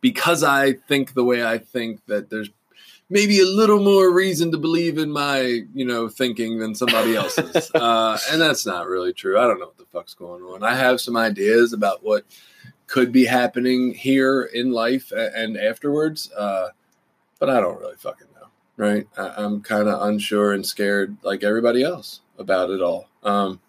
because 0.00 0.42
I 0.42 0.72
think 0.74 1.14
the 1.14 1.24
way 1.24 1.44
I 1.44 1.58
think 1.58 2.04
that 2.06 2.28
there's 2.30 2.50
maybe 3.08 3.40
a 3.40 3.46
little 3.46 3.82
more 3.82 4.10
reason 4.12 4.50
to 4.52 4.58
believe 4.58 4.98
in 4.98 5.10
my, 5.10 5.60
you 5.74 5.84
know, 5.84 6.08
thinking 6.08 6.58
than 6.58 6.74
somebody 6.74 7.14
else's. 7.16 7.70
uh, 7.74 8.18
and 8.30 8.40
that's 8.40 8.66
not 8.66 8.86
really 8.88 9.12
true. 9.12 9.38
I 9.38 9.46
don't 9.46 9.60
know 9.60 9.66
what 9.66 9.78
the 9.78 9.86
fuck's 9.92 10.14
going 10.14 10.42
on. 10.42 10.62
I 10.62 10.74
have 10.74 11.00
some 11.00 11.16
ideas 11.16 11.72
about 11.72 12.02
what 12.02 12.24
could 12.86 13.12
be 13.12 13.24
happening 13.24 13.94
here 13.94 14.42
in 14.42 14.72
life 14.72 15.12
and 15.12 15.56
afterwards, 15.56 16.30
uh, 16.32 16.68
but 17.38 17.48
I 17.48 17.60
don't 17.60 17.80
really 17.80 17.96
fucking 17.96 18.26
know, 18.34 18.48
right? 18.76 19.06
I- 19.16 19.34
I'm 19.44 19.60
kind 19.62 19.88
of 19.88 20.02
unsure 20.02 20.52
and 20.52 20.66
scared 20.66 21.16
like 21.22 21.42
everybody 21.44 21.82
else 21.82 22.20
about 22.38 22.70
it 22.70 22.82
all. 22.82 23.08
Um, 23.22 23.60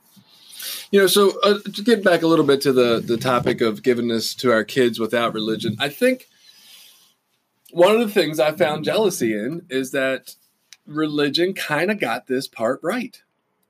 you 0.92 1.00
know, 1.00 1.08
so 1.08 1.40
uh, 1.42 1.60
to 1.60 1.82
get 1.84 2.04
back 2.04 2.22
a 2.22 2.28
little 2.28 2.46
bit 2.46 2.62
to 2.62 2.74
the 2.74 3.00
the 3.06 3.18
topic 3.18 3.62
of 3.62 3.84
giving 3.84 4.08
this 4.08 4.34
to 4.36 4.52
our 4.52 4.64
kids 4.64 5.00
without 5.00 5.34
religion, 5.34 5.76
I 5.80 5.90
think 5.90 6.28
one 7.72 7.92
of 7.94 8.00
the 8.00 8.14
things 8.14 8.40
I 8.40 8.52
found 8.52 8.86
jealousy 8.86 9.34
in 9.34 9.66
is 9.70 9.92
that 9.92 10.36
religion 10.86 11.54
kind 11.54 11.90
of 11.92 12.00
got 12.00 12.28
this 12.28 12.48
part 12.48 12.80
right. 12.84 13.22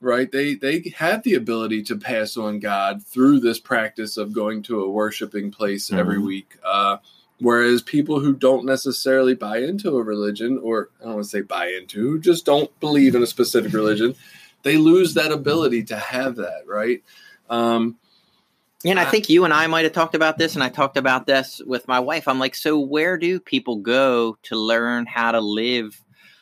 Right? 0.01 0.29
They 0.29 0.55
they 0.55 0.91
have 0.97 1.23
the 1.23 1.35
ability 1.35 1.83
to 1.83 1.95
pass 1.95 2.35
on 2.35 2.59
God 2.59 3.01
through 3.05 3.39
this 3.39 3.59
practice 3.59 4.17
of 4.17 4.33
going 4.33 4.61
to 4.63 4.81
a 4.81 4.89
worshiping 4.89 5.49
place 5.49 5.93
every 5.93 6.17
Mhm. 6.17 6.25
week. 6.25 6.57
Uh, 6.61 6.97
whereas 7.39 7.81
people 7.81 8.19
who 8.19 8.33
don't 8.33 8.65
necessarily 8.65 9.33
buy 9.33 9.59
into 9.59 9.95
a 9.97 10.03
religion, 10.03 10.57
or 10.61 10.89
I 10.99 11.05
don't 11.05 11.13
want 11.13 11.23
to 11.23 11.29
say 11.29 11.39
buy 11.41 11.67
into, 11.67 12.01
who 12.01 12.19
just 12.19 12.45
don't 12.45 12.77
believe 12.81 13.15
in 13.15 13.23
a 13.23 13.27
specific 13.27 13.71
religion, 13.71 14.15
they 14.63 14.77
lose 14.77 15.13
that 15.13 15.31
ability 15.31 15.83
to 15.83 15.95
have 15.97 16.35
that. 16.37 16.63
Right? 16.67 17.03
Um, 17.49 17.97
And 18.85 18.99
I 18.99 19.03
I- 19.03 19.05
think 19.05 19.29
you 19.29 19.45
and 19.45 19.53
I 19.53 19.67
might 19.67 19.83
have 19.85 19.93
talked 19.93 20.15
about 20.15 20.37
this, 20.37 20.55
and 20.55 20.63
I 20.63 20.69
talked 20.69 20.97
about 20.97 21.25
this 21.25 21.61
with 21.65 21.87
my 21.87 21.99
wife. 21.99 22.27
I'm 22.27 22.39
like, 22.39 22.55
so 22.55 22.77
where 22.79 23.17
do 23.17 23.39
people 23.39 23.77
go 23.77 24.37
to 24.43 24.55
learn 24.57 25.05
how 25.05 25.31
to 25.31 25.39
live? 25.39 26.01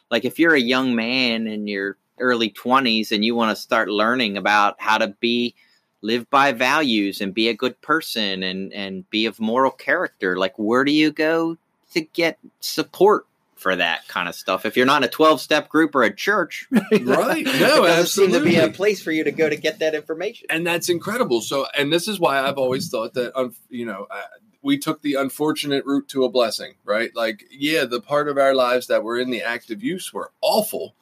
Like, 0.10 0.26
if 0.26 0.40
you're 0.40 0.56
a 0.56 0.60
young 0.60 0.96
man 0.96 1.46
in 1.48 1.68
your 1.68 1.98
early 2.20 2.50
20s 2.52 3.12
and 3.12 3.24
you 3.26 3.34
want 3.36 3.56
to 3.56 3.62
start 3.62 3.90
learning 3.90 4.38
about 4.38 4.76
how 4.80 4.98
to 4.98 5.08
be 5.20 5.56
live 6.04 6.30
by 6.30 6.52
values 6.52 7.22
and 7.22 7.34
be 7.34 7.48
a 7.48 7.54
good 7.54 7.80
person 7.82 8.44
and 8.44 8.72
and 8.74 9.10
be 9.10 9.26
of 9.26 9.40
moral 9.40 9.72
character 9.72 10.36
like 10.38 10.54
where 10.58 10.84
do 10.84 10.92
you 10.92 11.12
go 11.12 11.58
to 11.94 12.02
get 12.02 12.38
support 12.60 13.26
for 13.62 13.76
that 13.76 14.08
kind 14.08 14.28
of 14.28 14.34
stuff 14.34 14.66
if 14.66 14.76
you're 14.76 14.88
not 14.88 15.04
in 15.04 15.08
a 15.08 15.12
12 15.12 15.40
step 15.40 15.70
group 15.70 15.94
or 15.94 16.02
a 16.02 16.14
church 16.14 16.68
Right. 16.72 17.46
No, 17.46 17.84
it 17.84 17.90
doesn't 17.90 18.08
seem 18.08 18.32
to 18.32 18.44
be 18.44 18.56
a 18.56 18.70
place 18.70 19.04
for 19.04 19.12
you 19.12 19.24
to 19.24 19.32
go 19.32 19.48
to 19.48 19.56
get 19.56 19.78
that 19.80 19.94
information 19.94 20.48
and 20.50 20.66
that's 20.66 20.90
incredible. 20.90 21.42
So, 21.42 21.68
and 21.78 21.94
this 21.94 22.08
is 22.08 22.20
why 22.20 22.40
I've 22.40 22.58
always 22.58 22.90
thought 22.90 23.14
that, 23.14 23.38
um, 23.38 23.54
you 23.70 23.86
know, 23.86 24.08
uh, 24.10 24.22
we 24.64 24.78
took 24.78 25.02
the 25.02 25.16
unfortunate 25.16 25.86
route 25.86 26.08
to 26.10 26.24
a 26.24 26.30
blessing, 26.30 26.74
right? 26.84 27.16
Like, 27.16 27.46
yeah, 27.52 27.86
the 27.86 28.02
part 28.02 28.28
of 28.28 28.38
our 28.38 28.54
lives 28.56 28.88
that 28.88 29.04
were 29.04 29.20
in 29.20 29.30
the 29.30 29.44
active 29.44 29.84
use 29.84 30.12
were 30.12 30.32
awful, 30.42 30.96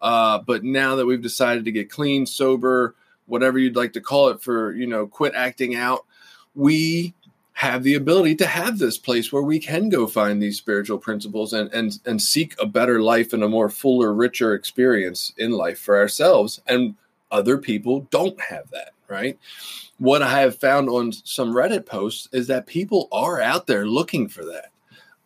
uh, 0.00 0.38
but 0.38 0.62
now 0.62 0.96
that 0.96 1.06
we've 1.06 1.22
decided 1.22 1.64
to 1.64 1.72
get 1.72 1.90
clean, 1.90 2.26
sober, 2.26 2.94
whatever 3.26 3.58
you'd 3.58 3.76
like 3.76 3.94
to 3.94 4.00
call 4.00 4.28
it, 4.28 4.40
for 4.40 4.72
you 4.72 4.86
know, 4.86 5.06
quit 5.06 5.34
acting 5.34 5.74
out, 5.74 6.04
we 6.54 7.14
have 7.54 7.84
the 7.84 7.94
ability 7.94 8.34
to 8.34 8.46
have 8.46 8.78
this 8.78 8.98
place 8.98 9.32
where 9.32 9.42
we 9.42 9.60
can 9.60 9.88
go 9.88 10.06
find 10.06 10.42
these 10.42 10.58
spiritual 10.58 10.98
principles 10.98 11.52
and 11.52 11.72
and 11.72 11.98
and 12.04 12.20
seek 12.20 12.54
a 12.60 12.66
better 12.66 13.00
life 13.00 13.32
and 13.32 13.42
a 13.42 13.48
more 13.48 13.68
fuller, 13.68 14.12
richer 14.12 14.54
experience 14.54 15.32
in 15.38 15.52
life 15.52 15.78
for 15.78 15.96
ourselves 15.96 16.60
and 16.66 16.94
other 17.30 17.58
people 17.58 18.06
don't 18.10 18.40
have 18.40 18.70
that, 18.70 18.92
right? 19.08 19.38
What 19.98 20.22
I 20.22 20.40
have 20.40 20.58
found 20.58 20.88
on 20.88 21.12
some 21.12 21.52
Reddit 21.52 21.86
posts 21.86 22.28
is 22.32 22.46
that 22.48 22.66
people 22.66 23.08
are 23.12 23.40
out 23.40 23.66
there 23.66 23.86
looking 23.86 24.28
for 24.28 24.44
that. 24.44 24.70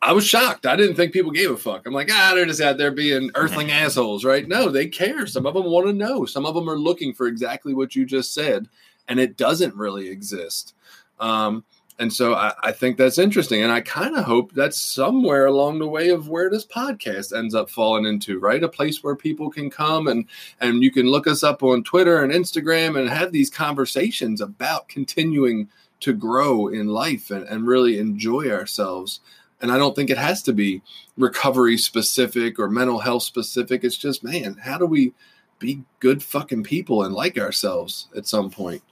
I 0.00 0.12
was 0.12 0.26
shocked. 0.26 0.64
I 0.64 0.76
didn't 0.76 0.94
think 0.94 1.12
people 1.12 1.32
gave 1.32 1.50
a 1.50 1.56
fuck. 1.56 1.86
I'm 1.86 1.92
like, 1.92 2.10
ah, 2.12 2.32
they're 2.34 2.46
just 2.46 2.60
out 2.60 2.78
there 2.78 2.92
being 2.92 3.30
earthling 3.34 3.70
assholes, 3.72 4.24
right? 4.24 4.46
No, 4.46 4.68
they 4.68 4.86
care. 4.86 5.26
Some 5.26 5.44
of 5.44 5.54
them 5.54 5.64
want 5.64 5.86
to 5.86 5.92
know. 5.92 6.24
Some 6.24 6.46
of 6.46 6.54
them 6.54 6.68
are 6.70 6.78
looking 6.78 7.12
for 7.12 7.26
exactly 7.26 7.74
what 7.74 7.96
you 7.96 8.06
just 8.06 8.32
said, 8.32 8.68
and 9.08 9.18
it 9.18 9.36
doesn't 9.36 9.74
really 9.74 10.08
exist. 10.08 10.74
Um, 11.18 11.64
and 11.98 12.12
so 12.12 12.34
I, 12.34 12.52
I 12.62 12.72
think 12.72 12.96
that's 12.96 13.18
interesting. 13.18 13.62
And 13.62 13.72
I 13.72 13.80
kind 13.80 14.16
of 14.16 14.24
hope 14.24 14.52
that's 14.52 14.80
somewhere 14.80 15.46
along 15.46 15.78
the 15.78 15.88
way 15.88 16.10
of 16.10 16.28
where 16.28 16.48
this 16.48 16.64
podcast 16.64 17.36
ends 17.36 17.56
up 17.56 17.68
falling 17.68 18.04
into, 18.04 18.38
right? 18.38 18.62
A 18.62 18.68
place 18.68 19.02
where 19.02 19.16
people 19.16 19.50
can 19.50 19.68
come 19.68 20.06
and 20.06 20.26
and 20.60 20.82
you 20.82 20.92
can 20.92 21.06
look 21.06 21.26
us 21.26 21.42
up 21.42 21.62
on 21.62 21.82
Twitter 21.82 22.22
and 22.22 22.32
Instagram 22.32 22.98
and 22.98 23.08
have 23.08 23.32
these 23.32 23.50
conversations 23.50 24.40
about 24.40 24.88
continuing 24.88 25.68
to 26.00 26.12
grow 26.12 26.68
in 26.68 26.86
life 26.86 27.32
and, 27.32 27.44
and 27.48 27.66
really 27.66 27.98
enjoy 27.98 28.48
ourselves. 28.48 29.18
And 29.60 29.72
I 29.72 29.78
don't 29.78 29.96
think 29.96 30.10
it 30.10 30.18
has 30.18 30.40
to 30.44 30.52
be 30.52 30.82
recovery 31.16 31.76
specific 31.76 32.60
or 32.60 32.68
mental 32.70 33.00
health 33.00 33.24
specific. 33.24 33.82
It's 33.82 33.96
just, 33.96 34.22
man, 34.22 34.56
how 34.62 34.78
do 34.78 34.86
we 34.86 35.12
be 35.58 35.82
good 35.98 36.22
fucking 36.22 36.62
people 36.62 37.02
and 37.02 37.12
like 37.12 37.36
ourselves 37.36 38.06
at 38.16 38.28
some 38.28 38.50
point? 38.50 38.82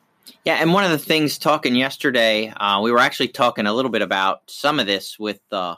Yeah, 0.45 0.55
and 0.55 0.72
one 0.72 0.85
of 0.85 0.91
the 0.91 0.99
things 0.99 1.39
talking 1.39 1.74
yesterday, 1.74 2.49
uh, 2.49 2.81
we 2.81 2.93
were 2.93 2.99
actually 2.99 3.29
talking 3.29 3.66
a 3.66 3.72
little 3.72 3.91
bit 3.91 4.03
about 4.03 4.43
some 4.47 4.79
of 4.81 4.87
this 4.87 5.18
with 5.18 5.41
uh, 5.53 5.77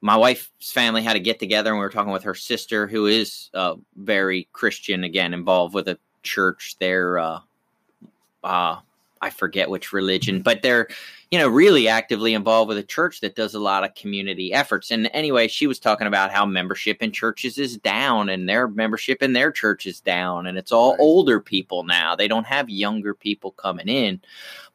my 0.00 0.16
wife's 0.16 0.72
family 0.72 1.02
had 1.02 1.14
to 1.14 1.20
get 1.20 1.38
together, 1.38 1.70
and 1.70 1.78
we 1.78 1.84
were 1.84 1.90
talking 1.90 2.12
with 2.12 2.22
her 2.24 2.34
sister, 2.34 2.86
who 2.86 3.06
is 3.06 3.50
uh, 3.54 3.74
very 3.96 4.48
Christian, 4.52 5.04
again 5.04 5.34
involved 5.34 5.74
with 5.74 5.88
a 5.88 5.98
church. 6.22 6.76
They're 6.78 7.18
uh, 7.18 7.40
uh, 8.44 8.78
I 9.22 9.30
forget 9.30 9.70
which 9.70 9.92
religion, 9.92 10.42
but 10.42 10.62
they're 10.62 10.88
you 11.30 11.38
know 11.38 11.48
really 11.48 11.88
actively 11.88 12.34
involved 12.34 12.68
with 12.68 12.78
a 12.78 12.82
church 12.82 13.20
that 13.20 13.34
does 13.34 13.54
a 13.54 13.60
lot 13.60 13.84
of 13.84 13.94
community 13.94 14.52
efforts. 14.52 14.90
And 14.90 15.10
anyway, 15.12 15.48
she 15.48 15.66
was 15.66 15.78
talking 15.78 16.06
about 16.06 16.32
how 16.32 16.46
membership 16.46 17.02
in 17.02 17.12
churches 17.12 17.58
is 17.58 17.76
down, 17.78 18.28
and 18.28 18.48
their 18.48 18.68
membership 18.68 19.22
in 19.22 19.32
their 19.32 19.50
church 19.50 19.86
is 19.86 20.00
down, 20.00 20.46
and 20.46 20.58
it's 20.58 20.72
all 20.72 20.92
right. 20.92 21.00
older 21.00 21.40
people 21.40 21.84
now. 21.84 22.14
They 22.14 22.28
don't 22.28 22.46
have 22.46 22.68
younger 22.70 23.14
people 23.14 23.52
coming 23.52 23.88
in. 23.88 24.20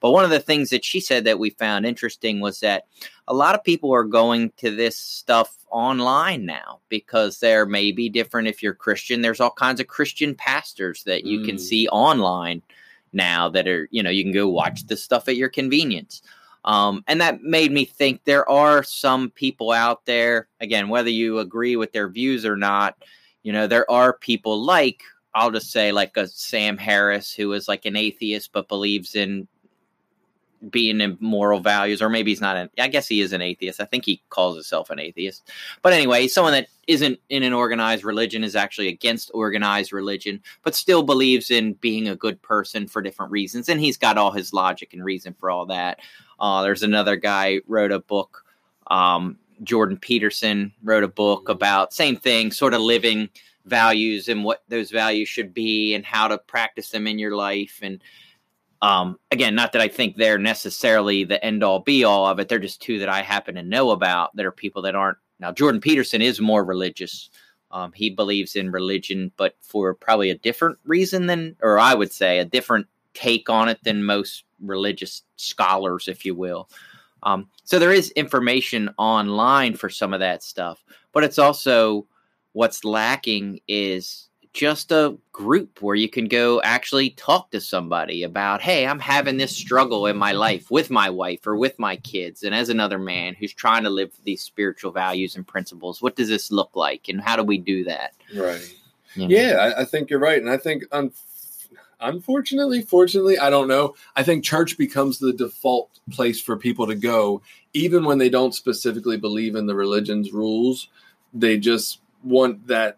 But 0.02 0.12
one 0.12 0.24
of 0.24 0.32
the 0.32 0.40
things 0.40 0.72
that 0.72 0.84
she 0.84 1.00
said 1.00 1.26
that 1.26 1.38
we 1.38 1.52
found 1.52 1.86
interesting 1.86 2.40
was 2.40 2.60
that 2.62 2.88
a 3.28 3.34
lot 3.36 3.54
of 3.54 3.64
people 3.64 3.94
are 3.94 4.04
going 4.04 4.52
to 4.58 4.76
this 4.76 4.98
stuff 4.98 5.56
online 5.70 6.46
now 6.46 6.80
because 6.90 7.40
there 7.40 7.68
may 7.68 7.92
be 7.92 8.10
different 8.10 8.48
if 8.48 8.64
you're 8.64 8.74
Christian. 8.74 9.22
There's 9.22 9.40
all 9.40 9.52
kinds 9.52 9.80
of 9.80 9.88
Christian 9.88 10.34
pastors 10.34 11.04
that 11.04 11.24
you 11.24 11.40
mm. 11.40 11.46
can 11.46 11.60
see 11.60 11.88
online 11.90 12.64
now 13.14 13.50
that 13.50 13.68
are, 13.68 13.88
you 13.92 14.02
know, 14.02 14.10
you 14.10 14.24
can 14.24 14.34
go 14.34 14.48
watch 14.48 14.86
the 14.88 14.98
stuff 14.98 15.28
at 15.28 15.36
your 15.36 15.50
convenience. 15.50 16.22
Um, 16.64 17.04
and 17.08 17.20
that 17.22 17.42
made 17.42 17.72
me 17.72 17.86
think 17.86 18.24
there 18.24 18.48
are 18.48 18.84
some 18.84 19.32
people 19.32 19.72
out 19.72 20.06
there, 20.06 20.48
again, 20.60 20.90
whether 20.90 21.10
you 21.10 21.40
agree 21.40 21.76
with 21.76 21.92
their 21.92 22.08
views 22.08 22.46
or 22.46 22.56
not, 22.56 22.96
you 23.44 23.52
know, 23.52 23.66
there 23.66 23.90
are 23.90 24.14
people 24.14 24.62
like, 24.62 25.02
I'll 25.34 25.52
just 25.52 25.72
say, 25.72 25.92
like 25.92 26.16
a 26.18 26.28
Sam 26.28 26.78
Harris, 26.78 27.34
who 27.34 27.54
is 27.54 27.68
like 27.68 27.86
an 27.86 27.96
atheist 27.96 28.52
but 28.54 28.68
believes 28.68 29.16
in 29.16 29.48
being 30.70 31.02
in 31.02 31.18
moral 31.20 31.60
values, 31.60 32.02
or 32.02 32.10
maybe 32.10 32.32
he's 32.32 32.42
not 32.42 32.56
an, 32.56 32.70
I 32.80 32.88
guess 32.88 33.08
he 33.08 33.22
is 33.22 33.34
an 33.34 33.42
atheist. 33.42 33.82
I 33.82 33.86
think 33.86 34.06
he 34.06 34.22
calls 34.30 34.56
himself 34.56 34.90
an 34.90 35.00
atheist. 35.00 35.50
But 35.82 35.94
anyway, 35.94 36.28
someone 36.28 36.54
that 36.54 36.68
isn't 36.88 37.20
in 37.30 37.44
an 37.44 37.54
organized 37.54 38.04
religion 38.04 38.44
is 38.44 38.56
actually 38.56 38.88
against 38.88 39.32
organized 39.34 39.92
religion, 39.94 40.42
but 40.64 40.76
still 40.76 41.04
believes 41.04 41.50
in 41.50 41.74
being 41.74 42.08
a 42.08 42.16
good 42.16 42.42
person 42.42 42.88
for 42.88 43.02
different 43.02 43.32
reasons. 43.32 43.70
And 43.70 43.80
he's 43.80 43.98
got 43.98 44.18
all 44.18 44.32
his 44.32 44.54
logic 44.54 44.94
and 44.94 45.04
reason 45.04 45.34
for 45.40 45.50
all 45.50 45.66
that. 45.68 46.00
Uh, 46.40 46.62
there's 46.64 46.84
another 46.84 47.16
guy 47.16 47.62
wrote 47.68 47.92
a 47.92 48.00
book, 48.00 48.44
um, 48.88 49.38
Jordan 49.64 49.98
Peterson 49.98 50.74
wrote 50.84 51.04
a 51.04 51.08
book 51.08 51.50
about 51.50 51.94
same 51.94 52.16
thing, 52.16 52.52
sort 52.52 52.74
of 52.74 52.82
living 52.82 53.30
values 53.66 54.28
and 54.28 54.44
what 54.44 54.64
those 54.70 54.90
values 54.90 55.30
should 55.30 55.54
be 55.54 55.94
and 55.94 56.06
how 56.06 56.28
to 56.28 56.38
practice 56.38 56.90
them 56.90 57.08
in 57.08 57.20
your 57.20 57.36
life 57.36 57.80
and 57.82 58.02
um, 58.82 59.20
again, 59.32 59.54
not 59.54 59.74
that 59.74 59.82
I 59.82 59.88
think 59.88 60.16
they're 60.16 60.40
necessarily 60.40 61.24
the 61.24 61.44
end 61.44 61.64
all 61.64 61.80
be 61.80 62.04
all 62.04 62.26
of 62.26 62.40
it. 62.40 62.50
They're 62.50 62.60
just 62.60 62.82
two 62.82 63.00
that 63.00 63.10
I 63.10 63.22
happen 63.22 63.56
to 63.56 63.64
know 63.64 63.92
about 63.92 64.36
that 64.36 64.46
are 64.46 64.52
people 64.52 64.82
that 64.84 64.96
aren't. 64.96 65.18
Now, 65.40 65.52
Jordan 65.52 65.82
Peterson 65.82 66.22
is 66.22 66.42
more 66.42 66.64
religious. 66.64 67.30
Um, 67.72 67.92
he 67.94 68.10
believes 68.10 68.56
in 68.56 68.72
religion, 68.72 69.32
but 69.38 69.56
for 69.62 69.94
probably 69.94 70.30
a 70.30 70.38
different 70.38 70.78
reason 70.84 71.28
than, 71.28 71.56
or 71.62 71.80
I 71.80 71.94
would 71.94 72.12
say, 72.12 72.40
a 72.40 72.46
different 72.46 72.88
take 73.14 73.50
on 73.50 73.70
it 73.70 73.84
than 73.84 74.04
most 74.04 74.44
religious 74.60 75.24
scholars, 75.36 76.08
if 76.08 76.26
you 76.26 76.36
will. 76.36 76.70
Um, 77.24 77.50
so 77.64 77.78
there 77.78 77.94
is 77.94 78.10
information 78.12 78.90
online 78.98 79.76
for 79.76 79.90
some 79.90 80.14
of 80.14 80.20
that 80.20 80.44
stuff, 80.44 80.84
but 81.12 81.24
it's 81.24 81.40
also 81.40 82.08
what's 82.54 82.84
lacking 82.84 83.60
is 83.68 84.30
just 84.54 84.92
a 84.92 85.18
group 85.32 85.82
where 85.82 85.96
you 85.96 86.10
can 86.10 86.28
go 86.28 86.62
actually 86.62 87.12
talk 87.12 87.52
to 87.52 87.62
somebody 87.62 88.24
about, 88.24 88.62
hey, 88.62 88.86
I'm 88.86 89.00
having 89.00 89.38
this 89.38 89.56
struggle 89.56 90.08
in 90.08 90.18
my 90.18 90.34
life 90.34 90.70
with 90.70 90.90
my 90.90 91.10
wife 91.10 91.48
or 91.48 91.56
with 91.56 91.80
my 91.80 91.96
kids. 91.98 92.44
And 92.44 92.54
as 92.54 92.70
another 92.70 93.00
man 93.00 93.34
who's 93.34 93.54
trying 93.54 93.84
to 93.84 93.90
live 93.90 94.12
these 94.26 94.42
spiritual 94.42 94.92
values 94.92 95.36
and 95.36 95.48
principles, 95.48 96.02
what 96.02 96.16
does 96.16 96.28
this 96.28 96.52
look 96.52 96.76
like? 96.76 97.08
And 97.08 97.22
how 97.22 97.38
do 97.38 97.44
we 97.44 97.58
do 97.58 97.86
that? 97.86 98.14
Right. 98.36 98.76
You 99.16 99.28
know? 99.28 99.36
Yeah, 99.36 99.74
I, 99.78 99.82
I, 99.82 99.86
think 99.86 100.10
you're 100.10 100.20
right. 100.20 100.42
And 100.42 100.50
I 100.50 100.58
think, 100.58 100.84
un- 100.92 101.14
unfortunately, 102.02 102.82
fortunately, 102.82 103.40
I 103.40 103.50
don't 103.50 103.70
know. 103.70 103.96
I 104.18 104.24
think 104.24 104.44
church 104.44 104.78
becomes 104.78 105.20
the 105.20 105.34
default 105.34 106.00
place 106.12 106.42
for 106.42 106.58
people 106.58 106.88
to 106.88 106.96
go, 106.96 107.42
even 107.74 108.04
when 108.04 108.18
they 108.18 108.30
don't 108.30 108.54
specifically 108.54 109.18
believe 109.18 109.56
in 109.56 109.66
the 109.66 109.76
religion's 109.76 110.34
rules. 110.34 110.90
They 111.34 111.58
just 111.58 112.02
want 112.24 112.68
that 112.68 112.98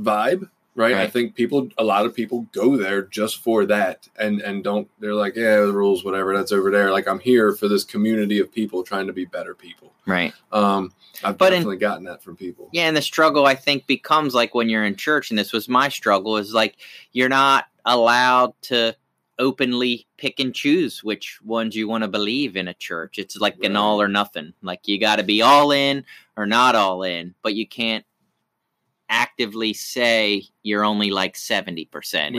vibe 0.00 0.48
right? 0.74 0.94
right? 0.94 1.02
I 1.02 1.06
think 1.06 1.34
people, 1.34 1.68
a 1.78 1.84
lot 1.84 2.06
of 2.06 2.14
people 2.14 2.46
go 2.52 2.76
there 2.76 3.02
just 3.02 3.42
for 3.42 3.66
that, 3.66 4.08
and 4.18 4.40
and 4.40 4.62
don't. 4.64 4.88
They're 4.98 5.14
like, 5.14 5.36
yeah, 5.36 5.60
the 5.60 5.72
rules, 5.72 6.04
whatever. 6.04 6.36
That's 6.36 6.52
over 6.52 6.70
there. 6.70 6.90
Like 6.90 7.08
I'm 7.08 7.20
here 7.20 7.52
for 7.52 7.68
this 7.68 7.84
community 7.84 8.38
of 8.38 8.52
people 8.52 8.82
trying 8.82 9.06
to 9.06 9.12
be 9.12 9.24
better 9.24 9.54
people. 9.54 9.92
Right. 10.06 10.32
Um, 10.52 10.92
I've 11.22 11.38
but 11.38 11.50
definitely 11.50 11.76
in, 11.76 11.80
gotten 11.80 12.04
that 12.04 12.22
from 12.22 12.36
people. 12.36 12.68
Yeah, 12.72 12.88
and 12.88 12.96
the 12.96 13.02
struggle 13.02 13.46
I 13.46 13.54
think 13.54 13.86
becomes 13.86 14.34
like 14.34 14.54
when 14.54 14.68
you're 14.68 14.84
in 14.84 14.96
church, 14.96 15.30
and 15.30 15.38
this 15.38 15.52
was 15.52 15.68
my 15.68 15.88
struggle, 15.88 16.36
is 16.36 16.52
like 16.52 16.76
you're 17.12 17.28
not 17.28 17.66
allowed 17.84 18.54
to 18.62 18.96
openly 19.38 20.06
pick 20.16 20.38
and 20.38 20.54
choose 20.54 21.02
which 21.02 21.40
ones 21.42 21.74
you 21.74 21.88
want 21.88 22.02
to 22.02 22.08
believe 22.08 22.56
in 22.56 22.68
a 22.68 22.74
church. 22.74 23.18
It's 23.18 23.36
like 23.36 23.54
right. 23.54 23.70
an 23.70 23.76
all 23.76 24.00
or 24.00 24.08
nothing. 24.08 24.52
Like 24.62 24.86
you 24.86 24.98
got 24.98 25.16
to 25.16 25.22
be 25.22 25.42
all 25.42 25.72
in 25.72 26.04
or 26.36 26.46
not 26.46 26.74
all 26.74 27.02
in, 27.02 27.34
but 27.42 27.54
you 27.54 27.66
can't 27.66 28.04
actively 29.14 29.72
say 29.72 30.42
you're 30.64 30.84
only 30.84 31.10
like 31.10 31.36
70% 31.36 31.88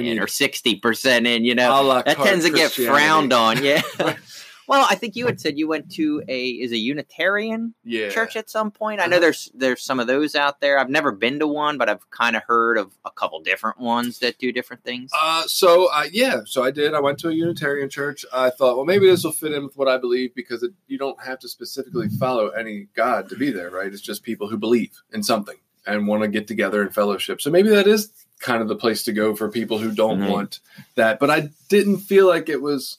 in 0.03 0.19
or 0.19 0.25
60% 0.25 1.25
in, 1.25 1.45
you 1.45 1.55
know, 1.55 2.01
that 2.05 2.17
tends 2.17 2.45
to 2.45 2.51
get 2.51 2.71
frowned 2.71 3.31
on. 3.31 3.63
Yeah. 3.63 3.81
well, 4.67 4.85
I 4.89 4.95
think 4.95 5.15
you 5.15 5.25
had 5.25 5.39
said 5.39 5.57
you 5.57 5.69
went 5.69 5.89
to 5.93 6.21
a 6.27 6.49
is 6.49 6.73
a 6.73 6.77
Unitarian 6.77 7.73
yeah. 7.85 8.09
church 8.09 8.35
at 8.35 8.49
some 8.49 8.71
point. 8.71 8.99
I 8.99 9.05
know 9.05 9.17
uh-huh. 9.17 9.21
there's 9.21 9.51
there's 9.53 9.83
some 9.83 10.01
of 10.01 10.07
those 10.07 10.35
out 10.35 10.59
there. 10.59 10.77
I've 10.77 10.89
never 10.89 11.13
been 11.13 11.39
to 11.39 11.47
one, 11.47 11.77
but 11.77 11.87
I've 11.87 12.09
kind 12.09 12.35
of 12.35 12.43
heard 12.45 12.77
of 12.77 12.93
a 13.05 13.11
couple 13.11 13.39
different 13.41 13.79
ones 13.79 14.19
that 14.19 14.37
do 14.37 14.51
different 14.51 14.83
things. 14.83 15.11
Uh, 15.17 15.43
so 15.43 15.89
uh, 15.93 16.05
yeah, 16.11 16.41
so 16.45 16.63
I 16.63 16.71
did. 16.71 16.93
I 16.93 16.99
went 16.99 17.19
to 17.19 17.29
a 17.29 17.33
Unitarian 17.33 17.89
church. 17.89 18.25
I 18.33 18.49
thought, 18.49 18.75
well, 18.75 18.85
maybe 18.85 19.07
this 19.07 19.23
will 19.23 19.31
fit 19.31 19.53
in 19.53 19.63
with 19.63 19.77
what 19.77 19.87
I 19.87 19.97
believe 19.97 20.35
because 20.35 20.61
it, 20.61 20.73
you 20.87 20.97
don't 20.97 21.23
have 21.23 21.39
to 21.39 21.47
specifically 21.47 22.09
follow 22.09 22.49
any 22.49 22.87
God 22.95 23.29
to 23.29 23.35
be 23.35 23.51
there, 23.51 23.69
right? 23.69 23.91
It's 23.91 24.01
just 24.01 24.23
people 24.23 24.49
who 24.49 24.57
believe 24.57 25.01
in 25.13 25.23
something 25.23 25.55
and 25.85 26.07
want 26.07 26.23
to 26.23 26.27
get 26.27 26.47
together 26.47 26.81
and 26.81 26.93
fellowship. 26.93 27.41
So 27.41 27.49
maybe 27.49 27.69
that 27.69 27.87
is 27.87 28.11
kind 28.39 28.61
of 28.61 28.67
the 28.67 28.75
place 28.75 29.03
to 29.03 29.13
go 29.13 29.35
for 29.35 29.49
people 29.49 29.77
who 29.77 29.91
don't 29.91 30.19
mm-hmm. 30.19 30.31
want 30.31 30.59
that. 30.95 31.19
But 31.19 31.29
I 31.29 31.49
didn't 31.69 31.97
feel 31.97 32.27
like 32.27 32.49
it 32.49 32.61
was. 32.61 32.97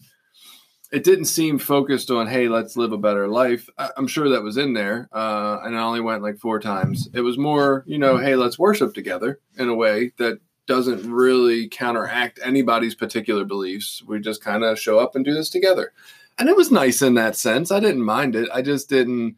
It 0.93 1.03
didn't 1.03 1.24
seem 1.24 1.59
focused 1.59 2.12
on, 2.12 2.28
hey, 2.28 2.49
let's 2.49 2.76
live 2.76 2.93
a 2.93 2.97
better 2.97 3.26
life. 3.26 3.68
I, 3.76 3.91
am 3.97 4.07
sure 4.07 4.28
that 4.28 4.45
was 4.45 4.57
in 4.57 4.72
there, 4.72 5.09
uh, 5.12 5.59
and 5.64 5.76
I 5.76 5.82
only 5.82 6.01
went 6.01 6.22
like 6.22 6.39
four 6.39 6.61
times. 6.61 7.09
It 7.12 7.22
was 7.22 7.37
more, 7.37 7.82
you 7.89 7.99
know, 7.99 8.18
hey, 8.18 8.37
let's 8.37 8.57
worship 8.57 8.95
together 8.95 9.41
in 9.59 9.68
a 9.68 9.74
way 9.74 10.12
that 10.18 10.39
doesn't 10.66 11.11
really 11.11 11.68
counteract 11.68 12.39
anybody's 12.43 12.95
particular 12.95 13.45
beliefs. 13.45 14.01
We 14.07 14.20
just 14.20 14.43
kind 14.43 14.62
of 14.62 14.78
show 14.78 15.01
up 15.01 15.16
and 15.16 15.24
do 15.24 15.34
this 15.34 15.51
together. 15.51 15.93
And 16.39 16.49
it 16.49 16.57
was 16.57 16.70
nice 16.70 17.03
in 17.03 17.14
that 17.14 17.37
sense. 17.37 17.72
I 17.72 17.80
didn't 17.80 18.03
mind 18.03 18.37
it. 18.37 18.49
I 18.55 18.62
just 18.62 18.89
didn't 18.89 19.37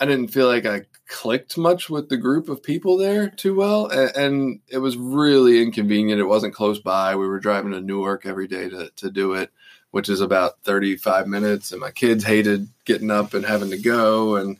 I 0.00 0.04
didn't 0.04 0.28
feel 0.28 0.48
like 0.48 0.66
I 0.66 0.82
clicked 1.12 1.58
much 1.58 1.90
with 1.90 2.08
the 2.08 2.16
group 2.16 2.48
of 2.48 2.62
people 2.62 2.96
there 2.96 3.28
too 3.28 3.54
well, 3.54 3.86
and, 3.88 4.16
and, 4.16 4.60
it 4.68 4.78
was 4.78 4.96
really 4.96 5.62
inconvenient. 5.62 6.20
It 6.20 6.24
wasn't 6.24 6.54
close 6.54 6.80
by. 6.80 7.14
We 7.14 7.28
were 7.28 7.38
driving 7.38 7.72
to 7.72 7.80
Newark 7.80 8.26
every 8.26 8.48
day 8.48 8.68
to 8.70 8.90
to 8.96 9.10
do 9.10 9.34
it, 9.34 9.50
which 9.90 10.08
is 10.08 10.20
about 10.20 10.60
thirty 10.62 10.96
five 10.96 11.26
minutes, 11.26 11.70
and 11.70 11.80
my 11.80 11.90
kids 11.90 12.24
hated 12.24 12.66
getting 12.86 13.10
up 13.10 13.34
and 13.34 13.44
having 13.44 13.70
to 13.70 13.78
go, 13.78 14.36
and 14.36 14.56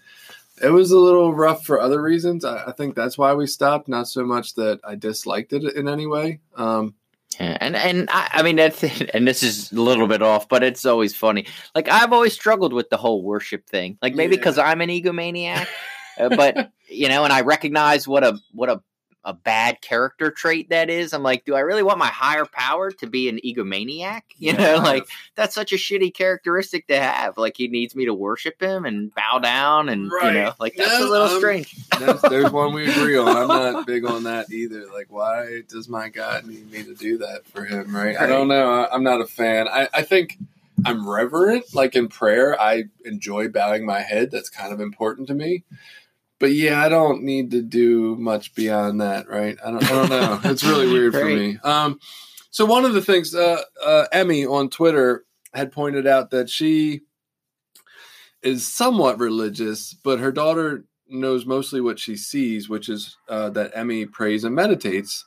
it 0.62 0.70
was 0.70 0.90
a 0.90 0.98
little 0.98 1.34
rough 1.34 1.64
for 1.64 1.80
other 1.80 2.00
reasons. 2.00 2.44
I, 2.44 2.64
I 2.66 2.72
think 2.72 2.94
that's 2.94 3.16
why 3.16 3.32
we 3.32 3.46
stopped. 3.46 3.88
Not 3.88 4.07
so 4.07 4.24
much 4.24 4.55
that 4.55 4.78
I 4.84 4.94
disliked 4.94 5.53
it 5.55 5.74
in 5.74 5.88
any 5.88 6.07
way. 6.07 6.40
Um, 6.55 6.94
yeah, 7.40 7.57
and 7.61 7.74
and 7.74 8.11
I, 8.11 8.28
I 8.34 8.42
mean 8.42 8.57
that's 8.57 8.84
and 9.14 9.26
this 9.26 9.42
is 9.42 9.72
a 9.72 9.80
little 9.80 10.07
bit 10.07 10.22
off, 10.22 10.48
but 10.48 10.62
it's 10.62 10.84
always 10.84 11.16
funny. 11.16 11.46
Like 11.74 11.88
I've 11.88 12.12
always 12.12 12.34
struggled 12.34 12.72
with 12.72 12.90
the 12.90 12.98
whole 12.98 13.22
worship 13.22 13.66
thing. 13.66 13.98
Like 14.03 14.14
maybe 14.14 14.36
because 14.36 14.59
yeah. 14.59 14.68
I'm 14.68 14.80
an 14.82 14.90
egomaniac, 14.90 15.66
but 16.18 16.70
you 16.89 17.09
know, 17.09 17.24
and 17.24 17.32
I 17.32 17.40
recognize 17.40 18.06
what 18.06 18.24
a 18.24 18.39
what 18.52 18.68
a 18.68 18.82
a 19.24 19.32
bad 19.32 19.80
character 19.80 20.30
trait 20.30 20.70
that 20.70 20.90
is. 20.90 21.12
I'm 21.12 21.22
like, 21.22 21.44
do 21.44 21.55
I 21.55 21.60
really 21.60 21.82
want 21.82 21.98
my 21.98 22.09
higher 22.09 22.44
power 22.44 22.90
to 22.90 23.06
be 23.06 23.28
an 23.28 23.39
egomaniac? 23.44 24.22
You 24.43 24.52
yeah. 24.55 24.74
know, 24.74 24.76
like 24.78 25.05
that's 25.36 25.55
such 25.55 25.72
a 25.72 25.76
shitty 25.76 26.12
characteristic 26.14 26.89
to 26.89 26.98
have. 26.98 27.39
Like 27.39 27.56
he 27.56 27.68
needs 27.68 27.94
me 27.94 28.06
to 28.06 28.14
worship 28.14 28.60
him 28.60 28.84
and 28.84 29.14
bow 29.14 29.39
down, 29.39 29.89
and 29.89 30.10
right. 30.10 30.34
you 30.34 30.40
know, 30.40 30.52
like 30.59 30.74
that's 30.74 30.98
a 30.98 31.06
little 31.06 31.28
um, 31.28 31.39
strange. 31.39 31.76
there's 32.28 32.51
one 32.51 32.74
we 32.74 32.90
agree 32.90 33.16
on. 33.16 33.28
I'm 33.28 33.47
not 33.47 33.86
big 33.86 34.05
on 34.05 34.24
that 34.24 34.51
either. 34.51 34.86
Like, 34.93 35.12
why 35.12 35.62
does 35.68 35.89
my 35.89 36.09
God 36.09 36.44
need 36.47 36.72
me 36.72 36.82
to 36.82 36.94
do 36.94 37.18
that 37.18 37.47
for 37.47 37.64
him? 37.64 37.94
Right? 37.94 38.16
right. 38.16 38.20
I 38.20 38.26
don't 38.26 38.48
know. 38.48 38.82
I, 38.82 38.93
I'm 38.93 39.05
not 39.05 39.20
a 39.20 39.26
fan. 39.26 39.68
I, 39.68 39.89
I 39.94 40.02
think. 40.02 40.39
I'm 40.84 41.09
reverent, 41.09 41.76
like 41.76 41.94
in 41.94 42.09
prayer. 42.09 42.60
I 42.60 42.84
enjoy 43.05 43.48
bowing 43.48 43.86
my 43.86 44.01
head. 44.01 44.32
That's 44.32 44.51
kind 44.51 44.72
of 44.72 44.80
important 44.80 45.28
to 45.28 45.34
me 45.34 45.62
but 46.43 46.55
yeah, 46.55 46.82
I 46.82 46.89
don't 46.89 47.23
need 47.23 47.52
to 47.52 47.62
do 47.62 48.16
much 48.16 48.52
beyond 48.56 49.01
that, 49.01 49.28
right? 49.28 49.56
I 49.64 49.70
don't, 49.70 49.85
I 49.85 49.89
don't 49.90 50.10
know. 50.10 50.40
it's 50.51 50.64
really 50.64 50.93
weird 50.93 51.12
for 51.12 51.24
me. 51.24 51.56
Um, 51.62 52.01
so 52.51 52.66
one 52.66 52.85
of 52.85 52.94
the 52.94 53.01
things, 53.01 53.32
uh, 53.32 53.62
uh, 53.81 54.06
Emmy 54.10 54.44
on 54.44 54.69
Twitter 54.69 55.24
had 55.55 55.70
pointed 55.70 56.05
out 56.05 56.31
that 56.31 56.51
she 56.51 57.02
is 58.43 58.66
somewhat 58.66 59.20
religious, 59.20 59.94
but 59.94 60.19
her 60.19 60.32
daughter 60.32 60.85
knows 61.09 61.47
mostly 61.47 61.81
what 61.81 62.01
she 62.01 62.16
sees, 62.16 62.69
which 62.69 62.89
is 62.89 63.16
uh, 63.28 63.51
that 63.51 63.70
Emmy 63.77 64.05
prays 64.05 64.43
and 64.43 64.56
meditates. 64.56 65.24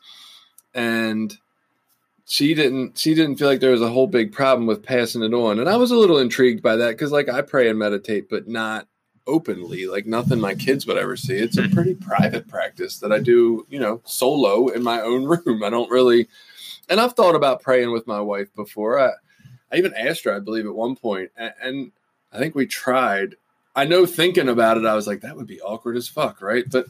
And 0.74 1.34
she 2.26 2.54
didn't 2.54 2.98
she 2.98 3.14
didn't 3.14 3.38
feel 3.38 3.48
like 3.48 3.62
there 3.62 3.72
was 3.72 3.82
a 3.82 3.90
whole 3.90 4.08
big 4.08 4.34
problem 4.34 4.68
with 4.68 4.84
passing 4.84 5.22
it 5.22 5.32
on 5.32 5.60
and 5.60 5.70
i 5.70 5.78
was 5.78 5.92
a 5.92 5.96
little 5.96 6.18
intrigued 6.18 6.64
by 6.64 6.76
that 6.76 6.90
because 6.90 7.12
like 7.12 7.30
i 7.30 7.40
pray 7.40 7.70
and 7.70 7.78
meditate 7.78 8.28
but 8.28 8.48
not 8.48 8.88
openly 9.28 9.88
like 9.88 10.06
nothing 10.06 10.40
my 10.40 10.54
kids 10.54 10.86
would 10.86 10.98
ever 10.98 11.16
see. 11.16 11.36
It's 11.36 11.58
a 11.58 11.68
pretty 11.70 11.96
private 11.96 12.48
practice 12.48 13.00
that 13.00 13.12
i 13.12 13.20
do 13.20 13.66
you 13.70 13.80
know 13.80 14.02
solo 14.06 14.68
in 14.68 14.84
my 14.84 15.02
own 15.02 15.26
room. 15.46 15.64
I 15.64 15.70
don't 15.70 15.90
really 15.90 16.28
and 16.90 17.00
i've 17.00 17.14
thought 17.14 17.36
about 17.36 17.62
praying 17.62 17.92
with 17.92 18.08
my 18.08 18.20
wife 18.20 18.54
before. 18.56 19.00
I, 19.00 19.12
I 19.72 19.78
even 19.78 19.94
asked 19.96 20.26
her 20.26 20.36
i 20.36 20.40
believe 20.40 20.66
at 20.66 20.76
one 20.76 20.96
point 20.96 21.32
and, 21.38 21.54
and 21.62 21.92
i 22.32 22.38
think 22.38 22.56
we 22.56 22.66
tried. 22.66 23.36
I 23.76 23.86
know 23.86 24.06
thinking 24.06 24.50
about 24.50 24.78
it 24.78 24.86
i 24.86 24.96
was 24.96 25.08
like 25.08 25.22
that 25.22 25.36
would 25.36 25.48
be 25.48 25.62
awkward 25.62 25.98
as 25.98 26.08
fuck 26.08 26.42
right? 26.42 26.66
But 26.70 26.86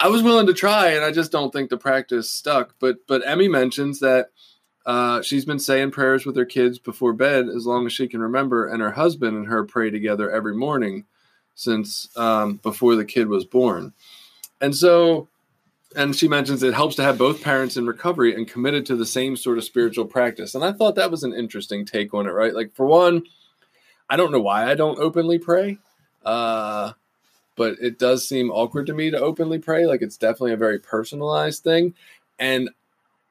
i 0.00 0.08
was 0.08 0.22
willing 0.22 0.46
to 0.46 0.54
try 0.54 0.90
and 0.90 1.04
i 1.04 1.10
just 1.10 1.32
don't 1.32 1.52
think 1.52 1.70
the 1.70 1.76
practice 1.76 2.30
stuck. 2.30 2.74
But 2.78 2.98
but 3.06 3.26
emmy 3.26 3.48
mentions 3.48 4.00
that 4.00 4.30
uh, 4.84 5.22
she's 5.22 5.44
been 5.44 5.60
saying 5.60 5.92
prayers 5.92 6.26
with 6.26 6.36
her 6.36 6.44
kids 6.44 6.78
before 6.78 7.12
bed 7.12 7.48
as 7.48 7.66
long 7.66 7.86
as 7.86 7.92
she 7.92 8.08
can 8.08 8.20
remember, 8.20 8.66
and 8.66 8.82
her 8.82 8.90
husband 8.90 9.36
and 9.36 9.46
her 9.46 9.64
pray 9.64 9.90
together 9.90 10.28
every 10.28 10.56
morning 10.56 11.04
since 11.54 12.08
um, 12.16 12.56
before 12.62 12.96
the 12.96 13.04
kid 13.04 13.28
was 13.28 13.44
born. 13.44 13.92
And 14.60 14.74
so, 14.74 15.28
and 15.94 16.16
she 16.16 16.28
mentions 16.28 16.62
it 16.62 16.74
helps 16.74 16.96
to 16.96 17.02
have 17.02 17.18
both 17.18 17.42
parents 17.42 17.76
in 17.76 17.86
recovery 17.86 18.34
and 18.34 18.48
committed 18.48 18.86
to 18.86 18.96
the 18.96 19.06
same 19.06 19.36
sort 19.36 19.58
of 19.58 19.64
spiritual 19.64 20.06
practice. 20.06 20.54
And 20.54 20.64
I 20.64 20.72
thought 20.72 20.94
that 20.94 21.10
was 21.10 21.22
an 21.22 21.34
interesting 21.34 21.84
take 21.84 22.14
on 22.14 22.26
it, 22.26 22.30
right? 22.30 22.54
Like, 22.54 22.74
for 22.74 22.86
one, 22.86 23.24
I 24.08 24.16
don't 24.16 24.32
know 24.32 24.40
why 24.40 24.70
I 24.70 24.74
don't 24.74 24.98
openly 24.98 25.38
pray. 25.38 25.78
Uh, 26.24 26.92
but 27.56 27.76
it 27.80 27.98
does 27.98 28.26
seem 28.26 28.50
awkward 28.50 28.86
to 28.86 28.94
me 28.94 29.10
to 29.10 29.20
openly 29.20 29.58
pray. 29.58 29.86
Like 29.86 30.02
it's 30.02 30.16
definitely 30.16 30.52
a 30.52 30.56
very 30.58 30.78
personalized 30.78 31.62
thing. 31.62 31.94
And 32.38 32.70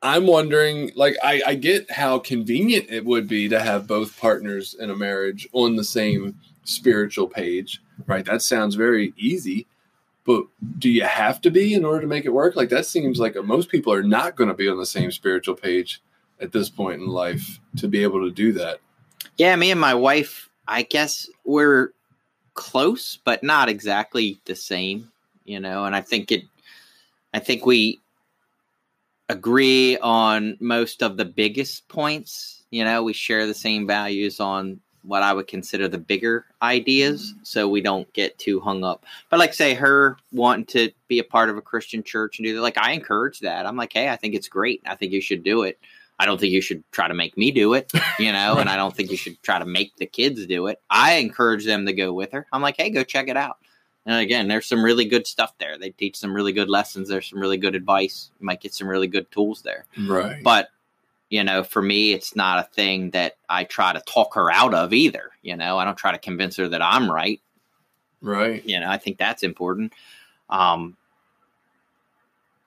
I'm 0.03 0.25
wondering, 0.25 0.91
like, 0.95 1.15
I, 1.23 1.41
I 1.45 1.55
get 1.55 1.91
how 1.91 2.19
convenient 2.19 2.87
it 2.89 3.05
would 3.05 3.27
be 3.27 3.49
to 3.49 3.59
have 3.59 3.87
both 3.87 4.19
partners 4.19 4.73
in 4.79 4.89
a 4.89 4.95
marriage 4.95 5.47
on 5.53 5.75
the 5.75 5.83
same 5.83 6.39
spiritual 6.63 7.27
page, 7.27 7.81
right? 8.07 8.25
That 8.25 8.41
sounds 8.41 8.75
very 8.75 9.13
easy, 9.17 9.67
but 10.25 10.45
do 10.79 10.89
you 10.89 11.03
have 11.03 11.41
to 11.41 11.51
be 11.51 11.73
in 11.73 11.85
order 11.85 12.01
to 12.01 12.07
make 12.07 12.25
it 12.25 12.33
work? 12.33 12.55
Like, 12.55 12.69
that 12.69 12.85
seems 12.85 13.19
like 13.19 13.35
most 13.43 13.69
people 13.69 13.93
are 13.93 14.03
not 14.03 14.35
going 14.35 14.49
to 14.49 14.55
be 14.55 14.69
on 14.69 14.77
the 14.77 14.85
same 14.85 15.11
spiritual 15.11 15.55
page 15.55 16.01
at 16.39 16.51
this 16.51 16.69
point 16.69 17.01
in 17.01 17.07
life 17.07 17.59
to 17.77 17.87
be 17.87 18.03
able 18.03 18.21
to 18.21 18.31
do 18.31 18.51
that. 18.53 18.79
Yeah, 19.37 19.55
me 19.55 19.71
and 19.71 19.79
my 19.79 19.93
wife, 19.93 20.49
I 20.67 20.83
guess 20.83 21.29
we're 21.45 21.93
close, 22.53 23.17
but 23.23 23.43
not 23.43 23.69
exactly 23.69 24.39
the 24.45 24.55
same, 24.55 25.11
you 25.45 25.59
know, 25.59 25.85
and 25.85 25.95
I 25.95 26.01
think 26.01 26.31
it, 26.31 26.43
I 27.33 27.39
think 27.39 27.65
we, 27.65 27.99
agree 29.31 29.97
on 29.99 30.57
most 30.59 31.01
of 31.01 31.17
the 31.17 31.25
biggest 31.25 31.87
points. 31.87 32.63
You 32.69 32.83
know, 32.83 33.01
we 33.01 33.13
share 33.13 33.47
the 33.47 33.53
same 33.53 33.87
values 33.87 34.39
on 34.39 34.79
what 35.03 35.23
I 35.23 35.33
would 35.33 35.47
consider 35.47 35.87
the 35.87 35.97
bigger 35.97 36.45
ideas, 36.61 37.33
so 37.43 37.67
we 37.67 37.81
don't 37.81 38.11
get 38.13 38.37
too 38.37 38.59
hung 38.59 38.83
up. 38.83 39.05
But 39.29 39.39
like 39.39 39.53
say 39.53 39.73
her 39.73 40.17
wanting 40.31 40.65
to 40.67 40.91
be 41.07 41.19
a 41.19 41.23
part 41.23 41.49
of 41.49 41.57
a 41.57 41.61
Christian 41.61 42.03
church 42.03 42.39
and 42.39 42.45
do 42.45 42.55
that, 42.55 42.61
like 42.61 42.77
I 42.77 42.91
encourage 42.91 43.39
that. 43.39 43.65
I'm 43.65 43.77
like, 43.77 43.93
hey, 43.93 44.09
I 44.09 44.15
think 44.15 44.35
it's 44.35 44.47
great. 44.47 44.81
I 44.85 44.95
think 44.95 45.11
you 45.11 45.21
should 45.21 45.43
do 45.43 45.63
it. 45.63 45.79
I 46.19 46.25
don't 46.25 46.39
think 46.39 46.53
you 46.53 46.61
should 46.61 46.83
try 46.91 47.07
to 47.07 47.15
make 47.15 47.35
me 47.35 47.49
do 47.51 47.73
it, 47.73 47.91
you 48.19 48.31
know, 48.31 48.57
and 48.57 48.69
I 48.69 48.75
don't 48.75 48.95
think 48.95 49.09
you 49.09 49.17
should 49.17 49.41
try 49.41 49.57
to 49.57 49.65
make 49.65 49.95
the 49.95 50.05
kids 50.05 50.45
do 50.45 50.67
it. 50.67 50.79
I 50.89 51.13
encourage 51.13 51.65
them 51.65 51.87
to 51.87 51.93
go 51.93 52.13
with 52.13 52.31
her. 52.33 52.45
I'm 52.53 52.61
like, 52.61 52.75
hey, 52.77 52.91
go 52.91 53.03
check 53.03 53.27
it 53.27 53.37
out. 53.37 53.57
And 54.05 54.15
again, 54.15 54.47
there's 54.47 54.67
some 54.67 54.83
really 54.83 55.05
good 55.05 55.27
stuff 55.27 55.53
there. 55.59 55.77
They 55.77 55.91
teach 55.91 56.17
some 56.17 56.33
really 56.33 56.53
good 56.53 56.69
lessons. 56.69 57.09
There's 57.09 57.29
some 57.29 57.39
really 57.39 57.57
good 57.57 57.75
advice. 57.75 58.31
You 58.39 58.45
might 58.45 58.61
get 58.61 58.73
some 58.73 58.87
really 58.87 59.07
good 59.07 59.31
tools 59.31 59.61
there. 59.61 59.85
Right. 59.97 60.43
But, 60.43 60.69
you 61.31 61.45
know, 61.45 61.63
for 61.63 61.81
me, 61.81 62.11
it's 62.11 62.35
not 62.35 62.59
a 62.59 62.69
thing 62.73 63.09
that 63.11 63.37
I 63.49 63.63
try 63.63 63.93
to 63.93 64.01
talk 64.01 64.35
her 64.35 64.51
out 64.51 64.73
of 64.73 64.93
either. 64.93 65.31
You 65.41 65.55
know, 65.55 65.79
I 65.79 65.85
don't 65.85 65.97
try 65.97 66.11
to 66.11 66.17
convince 66.19 66.57
her 66.57 66.67
that 66.67 66.81
I'm 66.81 67.09
right. 67.09 67.41
Right. 68.21 68.63
You 68.65 68.81
know, 68.81 68.89
I 68.89 68.97
think 68.97 69.17
that's 69.17 69.41
important. 69.41 69.93
Um, 70.49 70.97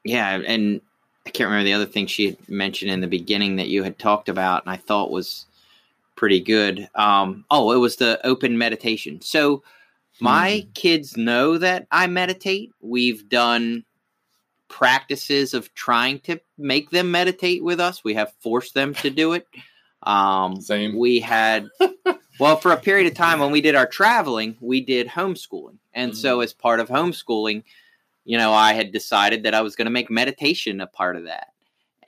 yeah. 0.03 0.41
And 0.47 0.81
I 1.27 1.31
can't 1.31 1.49
remember 1.49 1.65
the 1.65 1.75
other 1.75 1.87
thing 1.87 2.07
she 2.07 2.27
had 2.27 2.49
mentioned 2.49 2.91
in 2.91 3.03
the 3.03 3.07
beginning 3.07 3.57
that 3.57 3.69
you 3.69 3.83
had 3.83 3.99
talked 3.99 4.31
about, 4.31 4.65
and 4.65 4.73
I 4.73 4.77
thought 4.77 5.11
was 5.11 5.45
pretty 6.17 6.41
good. 6.41 6.89
Um, 6.95 7.45
oh, 7.51 7.71
it 7.73 7.79
was 7.79 7.97
the 7.97 8.19
open 8.27 8.57
meditation. 8.57 9.21
So, 9.21 9.63
my 10.21 10.65
mm. 10.65 10.75
kids 10.75 11.17
know 11.17 11.59
that 11.59 11.87
I 11.91 12.07
meditate. 12.07 12.71
We've 12.81 13.29
done 13.29 13.85
practices 14.75 15.55
of 15.55 15.73
trying 15.75 16.19
to 16.19 16.37
make 16.59 16.91
them 16.91 17.09
meditate 17.09 17.63
with 17.63 17.79
us. 17.79 18.03
We 18.03 18.15
have 18.15 18.33
forced 18.41 18.75
them 18.75 18.93
to 18.95 19.09
do 19.09 19.33
it. 19.33 19.47
Um, 20.03 20.61
Same. 20.61 20.99
We 20.99 21.21
had, 21.21 21.69
well, 22.41 22.57
for 22.57 22.73
a 22.73 22.77
period 22.77 23.07
of 23.07 23.17
time 23.17 23.39
when 23.39 23.53
we 23.53 23.61
did 23.61 23.77
our 23.77 23.87
traveling, 23.87 24.57
we 24.61 24.81
did 24.81 25.07
homeschooling. 25.07 25.79
And 25.95 26.11
mm. 26.11 26.17
so, 26.17 26.41
as 26.41 26.53
part 26.53 26.81
of 26.81 26.89
homeschooling, 26.89 27.63
you 28.25 28.37
know, 28.37 28.53
I 28.53 28.73
had 28.73 28.91
decided 28.91 29.45
that 29.45 29.55
I 29.55 29.61
was 29.61 29.77
going 29.77 29.87
to 29.87 29.93
make 29.93 30.11
meditation 30.11 30.81
a 30.81 30.89
part 30.89 31.15
of 31.15 31.27
that. 31.27 31.53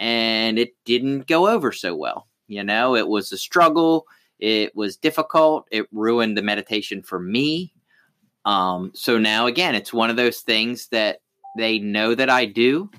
And 0.01 0.59
it 0.59 0.75
didn't 0.85 1.29
go 1.29 1.47
over 1.49 1.71
so 1.71 1.95
well. 1.95 2.27
You 2.49 2.65
know, 2.65 2.97
it 2.97 3.07
was 3.07 3.31
a 3.31 3.39
struggle. 3.39 4.09
It 4.41 4.75
was 4.75 4.97
difficult. 4.97 5.69
It 5.71 5.87
ruined 5.93 6.37
the 6.37 6.43
meditation 6.43 7.01
for 7.01 7.21
me. 7.21 7.73
Um, 8.45 8.91
so 8.93 9.19
now 9.19 9.47
again, 9.47 9.77
it's 9.77 9.93
one 9.93 10.11
of 10.11 10.17
those 10.17 10.41
things 10.41 10.89
that 10.89 11.21
they 11.57 11.79
know 11.79 12.15
that 12.15 12.31
I 12.31 12.47
do. 12.47 12.91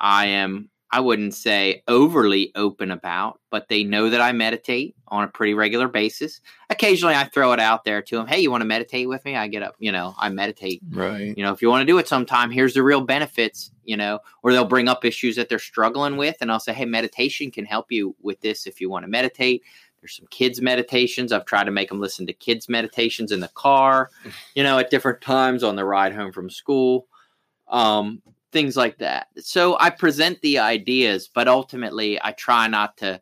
I 0.00 0.26
am, 0.26 0.70
I 0.90 1.00
wouldn't 1.00 1.34
say 1.34 1.82
overly 1.88 2.52
open 2.54 2.90
about, 2.90 3.40
but 3.50 3.68
they 3.68 3.84
know 3.84 4.10
that 4.10 4.20
I 4.20 4.32
meditate 4.32 4.94
on 5.08 5.24
a 5.24 5.28
pretty 5.28 5.54
regular 5.54 5.88
basis. 5.88 6.40
Occasionally 6.70 7.14
I 7.14 7.24
throw 7.24 7.52
it 7.52 7.60
out 7.60 7.84
there 7.84 8.00
to 8.02 8.16
them. 8.16 8.26
Hey, 8.26 8.40
you 8.40 8.50
want 8.50 8.60
to 8.60 8.66
meditate 8.66 9.08
with 9.08 9.24
me? 9.24 9.36
I 9.36 9.48
get 9.48 9.62
up, 9.62 9.74
you 9.78 9.92
know, 9.92 10.14
I 10.18 10.28
meditate. 10.28 10.80
Right. 10.90 11.36
You 11.36 11.42
know, 11.42 11.52
if 11.52 11.62
you 11.62 11.68
want 11.68 11.82
to 11.82 11.92
do 11.92 11.98
it 11.98 12.08
sometime, 12.08 12.50
here's 12.50 12.74
the 12.74 12.82
real 12.82 13.00
benefits, 13.00 13.70
you 13.84 13.96
know, 13.96 14.20
or 14.42 14.52
they'll 14.52 14.64
bring 14.64 14.88
up 14.88 15.04
issues 15.04 15.36
that 15.36 15.48
they're 15.48 15.58
struggling 15.58 16.16
with. 16.16 16.36
And 16.40 16.52
I'll 16.52 16.60
say, 16.60 16.72
Hey, 16.72 16.84
meditation 16.84 17.50
can 17.50 17.64
help 17.64 17.90
you 17.90 18.14
with 18.22 18.40
this 18.40 18.66
if 18.66 18.80
you 18.80 18.88
want 18.88 19.04
to 19.04 19.10
meditate 19.10 19.62
there's 20.00 20.16
some 20.16 20.26
kids 20.30 20.60
meditations. 20.60 21.32
I've 21.32 21.44
tried 21.44 21.64
to 21.64 21.70
make 21.70 21.88
them 21.88 22.00
listen 22.00 22.26
to 22.26 22.32
kids 22.32 22.68
meditations 22.68 23.32
in 23.32 23.40
the 23.40 23.48
car, 23.48 24.10
you 24.54 24.62
know, 24.62 24.78
at 24.78 24.90
different 24.90 25.20
times 25.20 25.62
on 25.62 25.76
the 25.76 25.84
ride 25.84 26.14
home 26.14 26.32
from 26.32 26.50
school. 26.50 27.07
Um, 27.68 28.22
things 28.50 28.76
like 28.76 28.98
that. 28.98 29.28
So 29.38 29.76
I 29.78 29.90
present 29.90 30.40
the 30.40 30.58
ideas, 30.58 31.28
but 31.32 31.48
ultimately 31.48 32.18
I 32.22 32.32
try 32.32 32.66
not 32.66 32.96
to 32.98 33.20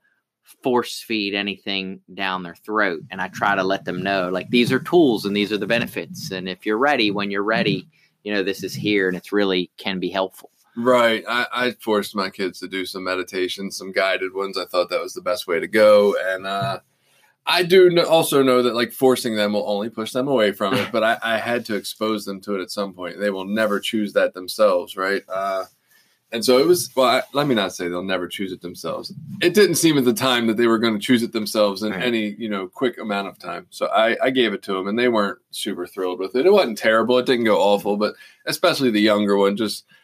force 0.63 1.01
feed 1.01 1.35
anything 1.35 2.01
down 2.15 2.43
their 2.43 2.55
throat 2.55 3.03
and 3.11 3.21
I 3.21 3.29
try 3.29 3.57
to 3.57 3.65
let 3.65 3.85
them 3.85 4.03
know 4.03 4.29
like 4.29 4.49
these 4.51 4.71
are 4.71 4.79
tools 4.79 5.25
and 5.25 5.37
these 5.37 5.53
are 5.53 5.59
the 5.59 5.67
benefits 5.67 6.31
and 6.31 6.49
if 6.49 6.65
you're 6.65 6.79
ready 6.79 7.11
when 7.11 7.33
you're 7.33 7.43
ready, 7.43 7.89
you 8.23 8.33
know 8.33 8.43
this 8.43 8.63
is 8.63 8.75
here 8.75 9.09
and 9.09 9.17
it's 9.17 9.33
really 9.33 9.71
can 9.77 9.99
be 9.99 10.09
helpful. 10.09 10.51
Right. 10.77 11.25
I, 11.27 11.47
I, 11.53 11.71
forced 11.81 12.15
my 12.15 12.29
kids 12.29 12.61
to 12.61 12.69
do 12.69 12.85
some 12.85 13.03
meditation, 13.03 13.71
some 13.71 13.93
guided 13.93 14.35
ones. 14.35 14.59
I 14.59 14.67
thought 14.67 14.91
that 14.91 15.01
was 15.01 15.15
the 15.15 15.23
best 15.23 15.47
way 15.47 15.59
to 15.59 15.67
go. 15.67 16.15
And 16.21 16.47
uh, 16.47 16.81
I 17.47 17.63
do 17.63 18.05
also 18.05 18.43
know 18.43 18.63
that 18.63 18.75
like 18.75 18.93
forcing 18.93 19.37
them 19.37 19.53
will 19.53 19.69
only 19.69 19.89
push 19.89 20.13
them 20.13 20.29
away 20.29 20.53
from 20.53 20.75
it, 20.75 20.91
but 20.93 21.05
I, 21.05 21.19
I, 21.23 21.39
had 21.39 21.65
to 21.67 21.77
expose 21.77 22.25
them 22.25 22.41
to 22.43 22.57
it 22.57 22.63
at 22.63 22.71
some 22.71 22.93
point. 22.93 23.21
They 23.21 23.31
will 23.31 23.45
never 23.45 23.79
choose 23.79 24.13
that 24.15 24.35
themselves. 24.35 24.97
Right. 24.97 25.23
Uh, 25.29 25.65
and 26.33 26.45
so 26.45 26.59
it 26.59 26.67
was, 26.67 26.91
well, 26.97 27.07
I, 27.07 27.23
let 27.33 27.47
me 27.47 27.55
not 27.55 27.73
say 27.73 27.89
they'll 27.89 28.03
never 28.03 28.27
choose 28.27 28.51
it 28.51 28.61
themselves. 28.61 29.13
It 29.41 29.55
didn't 29.55 29.77
seem 29.77 29.97
at 29.97 30.05
the 30.05 30.13
time 30.13 30.49
that 30.49 30.57
they 30.57 30.67
were 30.67 30.79
going 30.79 30.95
to 30.95 31.01
choose 31.01 31.23
it 31.23 31.33
themselves 31.33 31.85
in 31.85 31.93
right. 31.93 32.03
any, 32.03 32.35
you 32.37 32.49
know, 32.49 32.67
quick 32.67 32.99
amount 32.99 33.29
of 33.29 33.39
time. 33.39 33.69
So 33.71 33.87
I, 33.87 34.17
I 34.21 34.31
gave 34.31 34.53
it 34.53 34.63
to 34.65 34.73
them 34.73 34.89
and 34.89 34.99
they 34.99 35.09
weren't 35.09 35.39
super 35.53 35.87
thrilled 35.87 36.19
with 36.19 36.35
it. 36.35 36.47
It 36.47 36.53
wasn't 36.53 36.79
terrible. 36.79 37.17
It 37.19 37.27
didn't 37.27 37.45
go 37.45 37.61
awful, 37.61 37.97
but 37.97 38.15
especially 38.47 38.91
the 38.91 39.01
younger 39.01 39.37
one 39.37 39.57
just– 39.57 39.85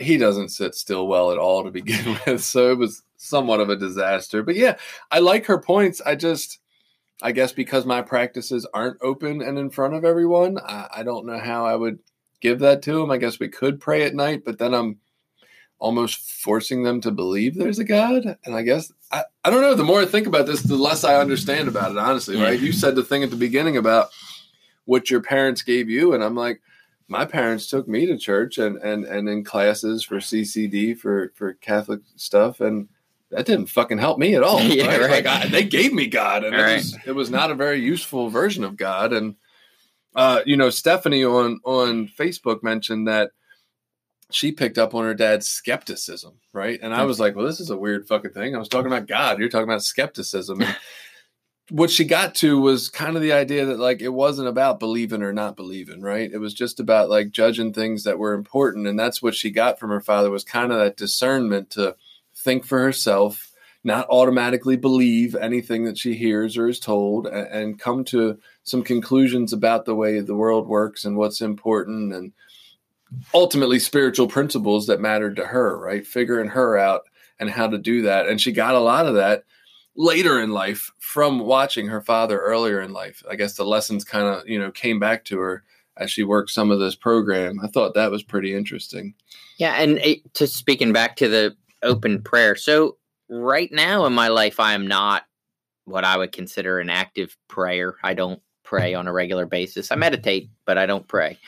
he 0.00 0.16
doesn't 0.16 0.48
sit 0.48 0.74
still 0.74 1.06
well 1.06 1.30
at 1.30 1.38
all 1.38 1.62
to 1.62 1.70
begin 1.70 2.18
with. 2.26 2.42
So 2.42 2.72
it 2.72 2.78
was 2.78 3.02
somewhat 3.16 3.60
of 3.60 3.68
a 3.68 3.76
disaster. 3.76 4.42
But 4.42 4.56
yeah, 4.56 4.76
I 5.10 5.20
like 5.20 5.46
her 5.46 5.58
points. 5.58 6.00
I 6.04 6.16
just, 6.16 6.58
I 7.22 7.32
guess 7.32 7.52
because 7.52 7.84
my 7.84 8.02
practices 8.02 8.66
aren't 8.72 8.98
open 9.02 9.42
and 9.42 9.58
in 9.58 9.70
front 9.70 9.94
of 9.94 10.04
everyone, 10.04 10.58
I, 10.58 10.88
I 10.96 11.02
don't 11.02 11.26
know 11.26 11.38
how 11.38 11.66
I 11.66 11.76
would 11.76 11.98
give 12.40 12.60
that 12.60 12.82
to 12.82 12.94
them. 12.94 13.10
I 13.10 13.18
guess 13.18 13.38
we 13.38 13.48
could 13.48 13.80
pray 13.80 14.04
at 14.04 14.14
night, 14.14 14.44
but 14.44 14.58
then 14.58 14.74
I'm 14.74 14.98
almost 15.78 16.30
forcing 16.42 16.82
them 16.82 17.00
to 17.00 17.10
believe 17.10 17.54
there's 17.54 17.78
a 17.78 17.84
God. 17.84 18.38
And 18.44 18.54
I 18.54 18.62
guess, 18.62 18.92
I, 19.12 19.24
I 19.44 19.50
don't 19.50 19.62
know. 19.62 19.74
The 19.74 19.84
more 19.84 20.00
I 20.00 20.06
think 20.06 20.26
about 20.26 20.46
this, 20.46 20.62
the 20.62 20.76
less 20.76 21.04
I 21.04 21.20
understand 21.20 21.68
about 21.68 21.90
it, 21.90 21.98
honestly, 21.98 22.38
yeah. 22.38 22.44
right? 22.44 22.60
You 22.60 22.72
said 22.72 22.94
the 22.94 23.04
thing 23.04 23.22
at 23.22 23.30
the 23.30 23.36
beginning 23.36 23.76
about 23.76 24.10
what 24.84 25.10
your 25.10 25.20
parents 25.20 25.62
gave 25.62 25.88
you. 25.88 26.14
And 26.14 26.24
I'm 26.24 26.34
like, 26.34 26.60
my 27.10 27.24
parents 27.24 27.66
took 27.66 27.88
me 27.88 28.06
to 28.06 28.16
church 28.16 28.56
and 28.58 28.76
and 28.76 29.04
and 29.04 29.28
in 29.28 29.42
classes 29.42 30.04
for 30.04 30.16
CCD 30.16 30.96
for 30.96 31.32
for 31.34 31.54
Catholic 31.54 32.00
stuff, 32.14 32.60
and 32.60 32.88
that 33.30 33.46
didn't 33.46 33.66
fucking 33.66 33.98
help 33.98 34.18
me 34.18 34.34
at 34.34 34.42
all. 34.42 34.60
yeah, 34.62 34.86
right? 34.86 35.00
right. 35.00 35.24
Like 35.24 35.26
I, 35.26 35.48
they 35.48 35.64
gave 35.64 35.92
me 35.92 36.06
God, 36.06 36.44
and 36.44 36.54
it, 36.54 36.58
right. 36.58 36.76
was, 36.76 36.98
it 37.06 37.12
was 37.12 37.30
not 37.30 37.50
a 37.50 37.54
very 37.54 37.80
useful 37.80 38.28
version 38.28 38.64
of 38.64 38.76
God. 38.76 39.12
And 39.12 39.36
uh, 40.14 40.40
you 40.46 40.56
know, 40.56 40.70
Stephanie 40.70 41.24
on 41.24 41.60
on 41.64 42.08
Facebook 42.08 42.62
mentioned 42.62 43.08
that 43.08 43.30
she 44.32 44.52
picked 44.52 44.78
up 44.78 44.94
on 44.94 45.04
her 45.04 45.14
dad's 45.14 45.48
skepticism, 45.48 46.34
right? 46.52 46.78
And 46.82 46.94
I 46.94 47.04
was 47.04 47.18
like, 47.18 47.34
well, 47.34 47.46
this 47.46 47.60
is 47.60 47.70
a 47.70 47.76
weird 47.76 48.06
fucking 48.06 48.32
thing. 48.32 48.54
I 48.54 48.58
was 48.58 48.68
talking 48.68 48.86
about 48.86 49.08
God. 49.08 49.38
You're 49.38 49.48
talking 49.48 49.68
about 49.68 49.82
skepticism. 49.82 50.62
And 50.62 50.76
what 51.70 51.90
she 51.90 52.04
got 52.04 52.34
to 52.36 52.60
was 52.60 52.88
kind 52.88 53.16
of 53.16 53.22
the 53.22 53.32
idea 53.32 53.66
that 53.66 53.78
like 53.78 54.00
it 54.00 54.10
wasn't 54.10 54.48
about 54.48 54.78
believing 54.78 55.22
or 55.22 55.32
not 55.32 55.56
believing, 55.56 56.00
right? 56.00 56.30
It 56.32 56.38
was 56.38 56.54
just 56.54 56.80
about 56.80 57.10
like 57.10 57.30
judging 57.30 57.72
things 57.72 58.04
that 58.04 58.18
were 58.18 58.34
important. 58.34 58.86
And 58.86 58.98
that's 58.98 59.22
what 59.22 59.34
she 59.34 59.50
got 59.50 59.78
from 59.78 59.90
her 59.90 60.00
father 60.00 60.30
was 60.30 60.44
kind 60.44 60.72
of 60.72 60.78
that 60.78 60.96
discernment 60.96 61.70
to 61.70 61.96
think 62.42 62.64
for 62.64 62.80
herself, 62.80 63.52
not 63.82 64.06
automatically 64.10 64.76
believe 64.76 65.34
anything 65.34 65.84
that 65.84 65.96
she 65.96 66.14
hears 66.14 66.56
or 66.56 66.68
is 66.68 66.80
told, 66.80 67.26
and, 67.26 67.46
and 67.48 67.80
come 67.80 68.04
to 68.04 68.38
some 68.62 68.82
conclusions 68.82 69.52
about 69.52 69.84
the 69.84 69.94
way 69.94 70.20
the 70.20 70.34
world 70.34 70.68
works 70.68 71.04
and 71.04 71.16
what's 71.16 71.40
important 71.40 72.12
and 72.12 72.32
ultimately 73.34 73.78
spiritual 73.78 74.28
principles 74.28 74.86
that 74.86 75.00
mattered 75.00 75.36
to 75.36 75.46
her, 75.46 75.78
right? 75.78 76.06
Figuring 76.06 76.48
her 76.50 76.76
out 76.76 77.02
and 77.38 77.50
how 77.50 77.66
to 77.66 77.78
do 77.78 78.02
that. 78.02 78.28
And 78.28 78.40
she 78.40 78.52
got 78.52 78.74
a 78.74 78.80
lot 78.80 79.06
of 79.06 79.14
that 79.14 79.44
later 79.96 80.40
in 80.40 80.50
life 80.50 80.92
from 80.98 81.40
watching 81.40 81.88
her 81.88 82.00
father 82.00 82.38
earlier 82.38 82.80
in 82.80 82.92
life. 82.92 83.22
I 83.28 83.34
guess 83.34 83.54
the 83.54 83.64
lessons 83.64 84.04
kind 84.04 84.26
of, 84.26 84.48
you 84.48 84.58
know, 84.58 84.70
came 84.70 84.98
back 84.98 85.24
to 85.26 85.38
her 85.38 85.64
as 85.96 86.10
she 86.10 86.22
worked 86.22 86.50
some 86.50 86.70
of 86.70 86.78
this 86.78 86.94
program. 86.94 87.58
I 87.62 87.66
thought 87.66 87.94
that 87.94 88.10
was 88.10 88.22
pretty 88.22 88.54
interesting. 88.54 89.14
Yeah, 89.58 89.74
and 89.74 89.98
it, 89.98 90.32
to 90.34 90.46
speaking 90.46 90.92
back 90.92 91.16
to 91.16 91.28
the 91.28 91.56
open 91.82 92.22
prayer. 92.22 92.56
So 92.56 92.96
right 93.28 93.70
now 93.72 94.06
in 94.06 94.12
my 94.12 94.28
life 94.28 94.60
I 94.60 94.74
am 94.74 94.86
not 94.86 95.24
what 95.84 96.04
I 96.04 96.16
would 96.16 96.32
consider 96.32 96.78
an 96.78 96.90
active 96.90 97.36
prayer. 97.48 97.96
I 98.02 98.14
don't 98.14 98.40
pray 98.62 98.94
on 98.94 99.08
a 99.08 99.12
regular 99.12 99.46
basis. 99.46 99.90
I 99.90 99.96
meditate, 99.96 100.50
but 100.64 100.78
I 100.78 100.86
don't 100.86 101.08
pray. 101.08 101.38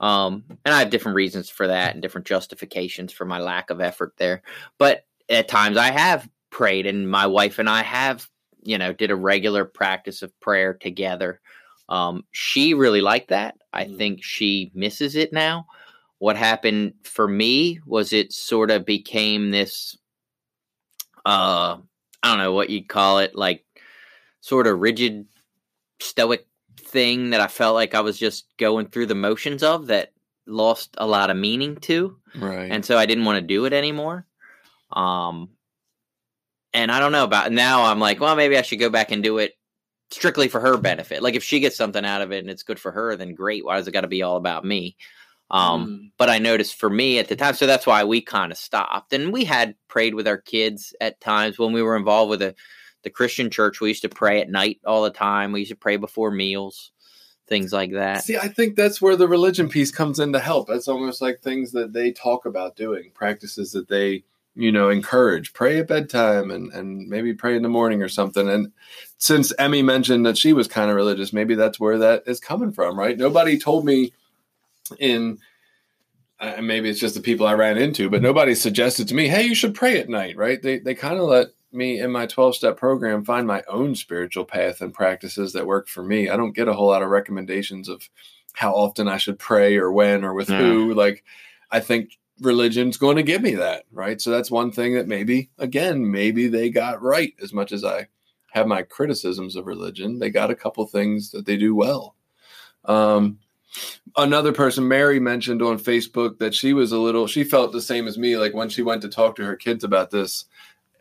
Um, 0.00 0.44
and 0.64 0.74
I 0.74 0.80
have 0.80 0.90
different 0.90 1.16
reasons 1.16 1.48
for 1.48 1.66
that 1.66 1.94
and 1.94 2.02
different 2.02 2.26
justifications 2.26 3.12
for 3.12 3.24
my 3.24 3.38
lack 3.38 3.70
of 3.70 3.80
effort 3.80 4.12
there. 4.18 4.42
But 4.78 5.06
at 5.30 5.48
times 5.48 5.78
I 5.78 5.90
have 5.90 6.28
prayed, 6.50 6.86
and 6.86 7.10
my 7.10 7.26
wife 7.26 7.58
and 7.58 7.68
I 7.68 7.82
have, 7.82 8.28
you 8.62 8.76
know, 8.76 8.92
did 8.92 9.10
a 9.10 9.16
regular 9.16 9.64
practice 9.64 10.22
of 10.22 10.38
prayer 10.40 10.74
together. 10.74 11.40
Um, 11.88 12.24
she 12.32 12.74
really 12.74 13.00
liked 13.00 13.28
that. 13.28 13.56
I 13.72 13.84
mm. 13.84 13.96
think 13.96 14.22
she 14.22 14.70
misses 14.74 15.16
it 15.16 15.32
now. 15.32 15.66
What 16.18 16.36
happened 16.36 16.94
for 17.04 17.28
me 17.28 17.80
was 17.84 18.12
it 18.12 18.32
sort 18.32 18.70
of 18.70 18.86
became 18.86 19.50
this, 19.50 19.96
uh, 21.24 21.78
I 22.22 22.28
don't 22.28 22.38
know 22.38 22.52
what 22.52 22.70
you'd 22.70 22.88
call 22.88 23.18
it, 23.18 23.34
like 23.34 23.64
sort 24.40 24.66
of 24.66 24.80
rigid, 24.80 25.26
stoic 26.00 26.46
thing 26.78 27.30
that 27.30 27.40
I 27.40 27.48
felt 27.48 27.74
like 27.74 27.94
I 27.94 28.00
was 28.00 28.18
just 28.18 28.46
going 28.58 28.86
through 28.86 29.06
the 29.06 29.14
motions 29.14 29.62
of 29.62 29.88
that 29.88 30.12
lost 30.46 30.94
a 30.98 31.06
lot 31.06 31.30
of 31.30 31.36
meaning 31.36 31.76
to. 31.76 32.16
Right. 32.34 32.70
And 32.70 32.84
so 32.84 32.96
I 32.96 33.06
didn't 33.06 33.24
want 33.24 33.40
to 33.40 33.46
do 33.46 33.64
it 33.64 33.72
anymore. 33.72 34.26
Um 34.92 35.50
and 36.72 36.92
I 36.92 37.00
don't 37.00 37.12
know 37.12 37.24
about 37.24 37.50
now 37.50 37.84
I'm 37.84 37.98
like, 37.98 38.20
well, 38.20 38.36
maybe 38.36 38.56
I 38.56 38.62
should 38.62 38.78
go 38.78 38.90
back 38.90 39.10
and 39.10 39.22
do 39.22 39.38
it 39.38 39.54
strictly 40.10 40.48
for 40.48 40.60
her 40.60 40.76
benefit. 40.76 41.22
Like 41.22 41.34
if 41.34 41.42
she 41.42 41.60
gets 41.60 41.76
something 41.76 42.04
out 42.04 42.22
of 42.22 42.32
it 42.32 42.38
and 42.38 42.50
it's 42.50 42.62
good 42.62 42.78
for 42.78 42.92
her, 42.92 43.16
then 43.16 43.34
great. 43.34 43.64
Why 43.64 43.76
does 43.76 43.88
it 43.88 43.92
got 43.92 44.02
to 44.02 44.08
be 44.08 44.22
all 44.22 44.36
about 44.36 44.64
me? 44.64 44.96
Um, 45.50 45.86
mm. 45.86 46.10
but 46.18 46.28
I 46.28 46.38
noticed 46.38 46.74
for 46.74 46.90
me 46.90 47.18
at 47.18 47.28
the 47.28 47.36
time, 47.36 47.54
so 47.54 47.66
that's 47.66 47.86
why 47.86 48.02
we 48.02 48.20
kind 48.20 48.50
of 48.50 48.58
stopped. 48.58 49.12
And 49.12 49.32
we 49.32 49.44
had 49.44 49.76
prayed 49.86 50.14
with 50.14 50.26
our 50.26 50.38
kids 50.38 50.92
at 51.00 51.20
times 51.20 51.58
when 51.58 51.72
we 51.72 51.82
were 51.82 51.96
involved 51.96 52.30
with 52.30 52.42
a 52.42 52.54
the 53.06 53.10
Christian 53.10 53.50
church, 53.50 53.80
we 53.80 53.86
used 53.86 54.02
to 54.02 54.08
pray 54.08 54.40
at 54.40 54.50
night 54.50 54.80
all 54.84 55.04
the 55.04 55.10
time. 55.10 55.52
We 55.52 55.60
used 55.60 55.70
to 55.70 55.76
pray 55.76 55.96
before 55.96 56.32
meals, 56.32 56.90
things 57.46 57.72
like 57.72 57.92
that. 57.92 58.24
See, 58.24 58.36
I 58.36 58.48
think 58.48 58.74
that's 58.74 59.00
where 59.00 59.14
the 59.14 59.28
religion 59.28 59.68
piece 59.68 59.92
comes 59.92 60.18
in 60.18 60.32
to 60.32 60.40
help. 60.40 60.68
It's 60.70 60.88
almost 60.88 61.22
like 61.22 61.38
things 61.38 61.70
that 61.70 61.92
they 61.92 62.10
talk 62.10 62.46
about 62.46 62.74
doing, 62.74 63.12
practices 63.14 63.70
that 63.70 63.88
they, 63.88 64.24
you 64.56 64.72
know, 64.72 64.90
encourage. 64.90 65.52
Pray 65.52 65.78
at 65.78 65.86
bedtime 65.86 66.50
and, 66.50 66.72
and 66.72 67.08
maybe 67.08 67.32
pray 67.32 67.54
in 67.54 67.62
the 67.62 67.68
morning 67.68 68.02
or 68.02 68.08
something. 68.08 68.48
And 68.48 68.72
since 69.18 69.52
Emmy 69.56 69.82
mentioned 69.82 70.26
that 70.26 70.36
she 70.36 70.52
was 70.52 70.66
kind 70.66 70.90
of 70.90 70.96
religious, 70.96 71.32
maybe 71.32 71.54
that's 71.54 71.78
where 71.78 71.98
that 71.98 72.24
is 72.26 72.40
coming 72.40 72.72
from, 72.72 72.98
right? 72.98 73.16
Nobody 73.16 73.56
told 73.56 73.84
me 73.84 74.12
in 74.98 75.38
uh, 76.38 76.60
maybe 76.60 76.90
it's 76.90 77.00
just 77.00 77.14
the 77.14 77.20
people 77.20 77.46
I 77.46 77.54
ran 77.54 77.78
into, 77.78 78.10
but 78.10 78.20
nobody 78.20 78.54
suggested 78.54 79.08
to 79.08 79.14
me, 79.14 79.28
"Hey, 79.28 79.44
you 79.44 79.54
should 79.54 79.74
pray 79.74 79.98
at 79.98 80.08
night." 80.08 80.36
Right? 80.36 80.60
They 80.62 80.78
they 80.78 80.94
kind 80.94 81.18
of 81.18 81.28
let 81.28 81.48
me 81.72 82.00
in 82.00 82.10
my 82.10 82.26
12 82.26 82.56
step 82.56 82.76
program 82.76 83.24
find 83.24 83.46
my 83.46 83.62
own 83.68 83.94
spiritual 83.94 84.44
path 84.44 84.80
and 84.80 84.94
practices 84.94 85.52
that 85.52 85.66
work 85.66 85.88
for 85.88 86.02
me. 86.02 86.28
I 86.28 86.36
don't 86.36 86.54
get 86.54 86.68
a 86.68 86.72
whole 86.72 86.88
lot 86.88 87.02
of 87.02 87.10
recommendations 87.10 87.88
of 87.88 88.08
how 88.54 88.72
often 88.72 89.08
I 89.08 89.18
should 89.18 89.38
pray 89.38 89.76
or 89.76 89.92
when 89.92 90.24
or 90.24 90.32
with 90.34 90.48
yeah. 90.48 90.58
who. 90.58 90.94
Like, 90.94 91.24
I 91.70 91.80
think 91.80 92.18
religion's 92.40 92.96
going 92.96 93.16
to 93.16 93.22
give 93.22 93.42
me 93.42 93.54
that, 93.54 93.84
right? 93.92 94.20
So 94.20 94.30
that's 94.30 94.50
one 94.50 94.72
thing 94.72 94.94
that 94.94 95.06
maybe, 95.08 95.50
again, 95.58 96.10
maybe 96.10 96.48
they 96.48 96.70
got 96.70 97.02
right 97.02 97.34
as 97.42 97.52
much 97.52 97.72
as 97.72 97.84
I 97.84 98.08
have 98.52 98.66
my 98.66 98.82
criticisms 98.82 99.56
of 99.56 99.66
religion. 99.66 100.18
They 100.18 100.30
got 100.30 100.50
a 100.50 100.56
couple 100.56 100.86
things 100.86 101.30
that 101.32 101.44
they 101.44 101.56
do 101.56 101.74
well. 101.74 102.16
Um, 102.86 103.38
another 104.16 104.52
person 104.52 104.88
mary 104.88 105.20
mentioned 105.20 105.62
on 105.62 105.78
facebook 105.78 106.38
that 106.38 106.54
she 106.54 106.72
was 106.72 106.92
a 106.92 106.98
little 106.98 107.26
she 107.26 107.44
felt 107.44 107.72
the 107.72 107.80
same 107.80 108.06
as 108.06 108.16
me 108.16 108.36
like 108.36 108.54
when 108.54 108.68
she 108.68 108.82
went 108.82 109.02
to 109.02 109.08
talk 109.08 109.36
to 109.36 109.44
her 109.44 109.56
kids 109.56 109.84
about 109.84 110.10
this 110.10 110.46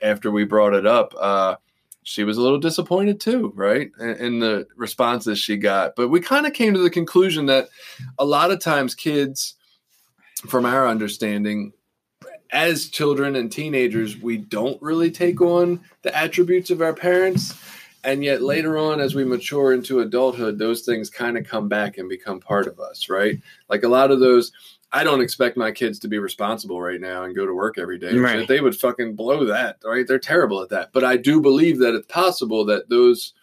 after 0.02 0.31
we 0.31 0.45
brought 0.45 0.73
it 0.73 0.85
up, 0.85 1.14
uh, 1.19 1.56
she 2.03 2.23
was 2.23 2.38
a 2.38 2.41
little 2.41 2.60
disappointed 2.60 3.19
too, 3.19 3.52
right? 3.56 3.89
In, 3.99 4.39
the 4.39 4.68
responses 4.76 5.39
she 5.39 5.57
got. 5.57 5.95
But 5.95 6.10
we 6.10 6.19
kind 6.19 6.45
of 6.45 6.53
came 6.53 6.73
to 6.73 6.80
the 6.80 6.89
conclusion 6.89 7.47
that 7.47 7.69
a 8.19 8.26
lot 8.26 8.52
of 8.52 8.60
times 8.60 8.93
kids, 8.93 9.56
from 10.47 10.65
our 10.65 10.88
understanding, 10.88 11.73
as 12.52 12.89
children 12.89 13.35
and 13.35 13.52
teenagers, 13.52 14.18
we 14.18 14.38
don't 14.38 14.80
really 14.81 15.10
take 15.10 15.41
on 15.41 15.81
the 16.03 16.15
attributes 16.15 16.69
of 16.69 16.81
our 16.81 16.93
parents. 16.93 17.56
And 18.06 18.23
yet 18.23 18.41
later 18.41 18.77
on, 18.77 19.02
as 19.02 19.15
we 19.15 19.26
mature 19.26 19.73
into 19.73 19.99
adulthood, 19.99 20.60
those 20.60 20.84
things 20.84 21.10
kind 21.10 21.38
of 21.38 21.45
come 21.45 21.68
back 21.68 21.98
and 21.98 22.07
become 22.07 22.40
part 22.40 22.68
of 22.68 22.80
us, 22.80 23.10
right? 23.10 23.41
Like 23.68 23.84
a 23.84 23.90
lot 23.90 24.11
of 24.11 24.19
those 24.19 24.52
I 24.95 25.03
don't 25.03 25.19
expect 25.19 25.57
my 25.57 25.73
kids 25.73 25.99
to 25.99 26.07
be 26.07 26.19
responsible 26.19 26.80
right 26.80 27.02
now 27.02 27.23
and 27.23 27.36
go 27.36 27.45
to 27.45 27.53
work 27.53 27.77
every 27.77 27.99
day. 27.99 28.15
Right. 28.15 28.48
They 28.48 28.61
would 28.61 28.77
fucking 28.77 29.15
blow 29.15 29.44
that, 29.45 29.77
right? 29.84 30.07
They're 30.07 30.19
terrible 30.19 30.61
at 30.61 30.69
that. 30.69 30.94
But 30.94 31.03
I 31.03 31.18
do 31.18 31.41
believe 31.41 31.80
that 31.80 31.95
it's 31.95 32.07
possible 32.07 32.64
that 32.65 32.88
those 32.88 33.34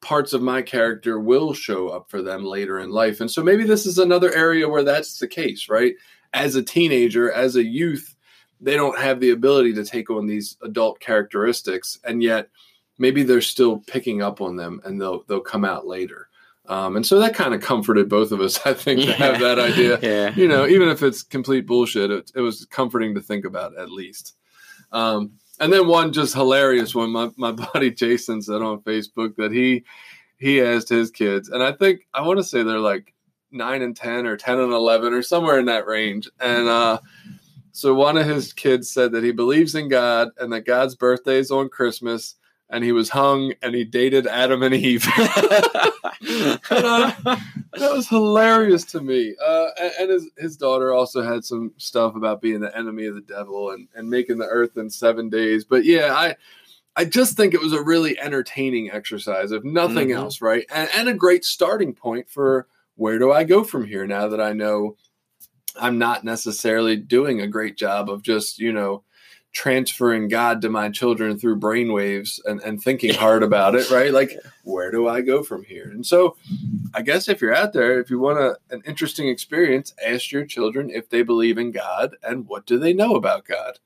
parts 0.00 0.32
of 0.32 0.40
my 0.40 0.62
character 0.62 1.20
will 1.20 1.52
show 1.52 1.88
up 1.88 2.10
for 2.10 2.22
them 2.22 2.44
later 2.44 2.78
in 2.78 2.90
life. 2.90 3.20
And 3.20 3.30
so 3.30 3.42
maybe 3.42 3.64
this 3.64 3.84
is 3.84 3.98
another 3.98 4.32
area 4.32 4.70
where 4.70 4.82
that's 4.82 5.18
the 5.18 5.28
case, 5.28 5.68
right? 5.68 5.94
As 6.32 6.54
a 6.54 6.62
teenager, 6.62 7.30
as 7.30 7.56
a 7.56 7.64
youth, 7.64 8.16
they 8.58 8.74
don't 8.74 8.98
have 8.98 9.20
the 9.20 9.32
ability 9.32 9.74
to 9.74 9.84
take 9.84 10.08
on 10.08 10.26
these 10.26 10.56
adult 10.62 11.00
characteristics 11.00 11.98
and 12.04 12.22
yet 12.22 12.48
maybe 13.00 13.22
they're 13.22 13.40
still 13.40 13.78
picking 13.78 14.22
up 14.22 14.40
on 14.40 14.54
them 14.54 14.80
and 14.84 15.00
they'll 15.00 15.24
they'll 15.24 15.40
come 15.40 15.64
out 15.64 15.86
later. 15.86 16.28
Um, 16.66 16.94
and 16.94 17.04
so 17.04 17.18
that 17.18 17.34
kind 17.34 17.52
of 17.52 17.60
comforted 17.60 18.08
both 18.08 18.30
of 18.30 18.40
us, 18.40 18.64
I 18.64 18.74
think, 18.74 19.00
to 19.00 19.12
have 19.14 19.40
that 19.40 19.58
idea. 19.58 19.98
yeah. 20.02 20.32
You 20.36 20.46
know, 20.46 20.68
even 20.68 20.88
if 20.88 21.02
it's 21.02 21.24
complete 21.24 21.66
bullshit, 21.66 22.12
it, 22.12 22.30
it 22.36 22.40
was 22.40 22.64
comforting 22.66 23.12
to 23.16 23.20
think 23.20 23.44
about 23.44 23.76
at 23.76 23.90
least. 23.90 24.36
Um, 24.92 25.32
and 25.58 25.72
then 25.72 25.88
one 25.88 26.12
just 26.12 26.34
hilarious 26.34 26.94
one, 26.94 27.10
my, 27.10 27.30
my 27.36 27.50
buddy 27.72 27.90
Jason 27.90 28.40
said 28.40 28.62
on 28.62 28.82
Facebook 28.82 29.34
that 29.36 29.50
he 29.50 29.84
he 30.36 30.62
asked 30.62 30.88
his 30.88 31.10
kids, 31.10 31.48
and 31.48 31.62
I 31.62 31.72
think 31.72 32.06
I 32.14 32.22
want 32.22 32.38
to 32.38 32.44
say 32.44 32.62
they're 32.62 32.78
like 32.78 33.12
nine 33.50 33.82
and 33.82 33.96
ten 33.96 34.26
or 34.26 34.36
ten 34.36 34.58
and 34.58 34.72
eleven 34.72 35.12
or 35.12 35.22
somewhere 35.22 35.58
in 35.58 35.66
that 35.66 35.86
range. 35.86 36.28
And 36.40 36.68
uh, 36.68 37.00
so 37.72 37.94
one 37.94 38.16
of 38.16 38.26
his 38.26 38.52
kids 38.52 38.90
said 38.90 39.12
that 39.12 39.24
he 39.24 39.32
believes 39.32 39.74
in 39.74 39.88
God 39.88 40.28
and 40.38 40.52
that 40.52 40.66
God's 40.66 40.94
birthday 40.94 41.38
is 41.38 41.50
on 41.50 41.68
Christmas 41.68 42.36
and 42.70 42.84
he 42.84 42.92
was 42.92 43.10
hung 43.10 43.52
and 43.62 43.74
he 43.74 43.84
dated 43.84 44.26
Adam 44.26 44.62
and 44.62 44.74
Eve. 44.74 45.06
and, 45.18 46.60
uh, 46.70 47.12
that 47.72 47.92
was 47.92 48.08
hilarious 48.08 48.84
to 48.84 49.00
me. 49.00 49.34
Uh, 49.44 49.66
and, 49.80 49.92
and 50.00 50.10
his, 50.10 50.30
his 50.38 50.56
daughter 50.56 50.94
also 50.94 51.22
had 51.22 51.44
some 51.44 51.72
stuff 51.76 52.14
about 52.14 52.40
being 52.40 52.60
the 52.60 52.76
enemy 52.76 53.06
of 53.06 53.16
the 53.16 53.20
devil 53.20 53.70
and, 53.70 53.88
and 53.94 54.08
making 54.08 54.38
the 54.38 54.46
earth 54.46 54.76
in 54.76 54.88
seven 54.88 55.28
days. 55.28 55.64
But 55.64 55.84
yeah, 55.84 56.14
I 56.14 56.36
I 56.96 57.04
just 57.04 57.36
think 57.36 57.54
it 57.54 57.60
was 57.60 57.72
a 57.72 57.82
really 57.82 58.18
entertaining 58.18 58.90
exercise, 58.90 59.52
if 59.52 59.64
nothing 59.64 60.08
mm-hmm. 60.08 60.18
else, 60.18 60.42
right? 60.42 60.66
And, 60.70 60.88
and 60.94 61.08
a 61.08 61.14
great 61.14 61.44
starting 61.44 61.94
point 61.94 62.28
for 62.28 62.66
where 62.96 63.18
do 63.18 63.32
I 63.32 63.44
go 63.44 63.64
from 63.64 63.86
here 63.86 64.06
now 64.06 64.28
that 64.28 64.40
I 64.40 64.52
know 64.52 64.96
I'm 65.76 65.98
not 65.98 66.24
necessarily 66.24 66.96
doing 66.96 67.40
a 67.40 67.46
great 67.46 67.76
job 67.76 68.10
of 68.10 68.22
just, 68.22 68.58
you 68.58 68.72
know, 68.72 69.04
transferring 69.52 70.28
God 70.28 70.62
to 70.62 70.70
my 70.70 70.88
children 70.88 71.38
through 71.38 71.58
brainwaves 71.58 72.40
and, 72.44 72.60
and 72.60 72.82
thinking 72.82 73.14
hard 73.14 73.42
about 73.42 73.74
it, 73.74 73.90
right? 73.90 74.12
Like, 74.12 74.32
where 74.62 74.90
do 74.90 75.08
I 75.08 75.20
go 75.20 75.42
from 75.42 75.64
here? 75.64 75.90
And 75.90 76.04
so, 76.04 76.36
I 76.94 77.02
guess 77.02 77.28
if 77.28 77.40
you're 77.40 77.54
out 77.54 77.72
there, 77.72 78.00
if 78.00 78.10
you 78.10 78.18
want 78.18 78.38
a, 78.38 78.56
an 78.70 78.82
interesting 78.86 79.28
experience, 79.28 79.94
ask 80.04 80.30
your 80.30 80.44
children 80.44 80.90
if 80.90 81.08
they 81.08 81.22
believe 81.22 81.58
in 81.58 81.72
God 81.72 82.16
and 82.22 82.46
what 82.46 82.66
do 82.66 82.78
they 82.78 82.92
know 82.92 83.16
about 83.16 83.44
God. 83.44 83.78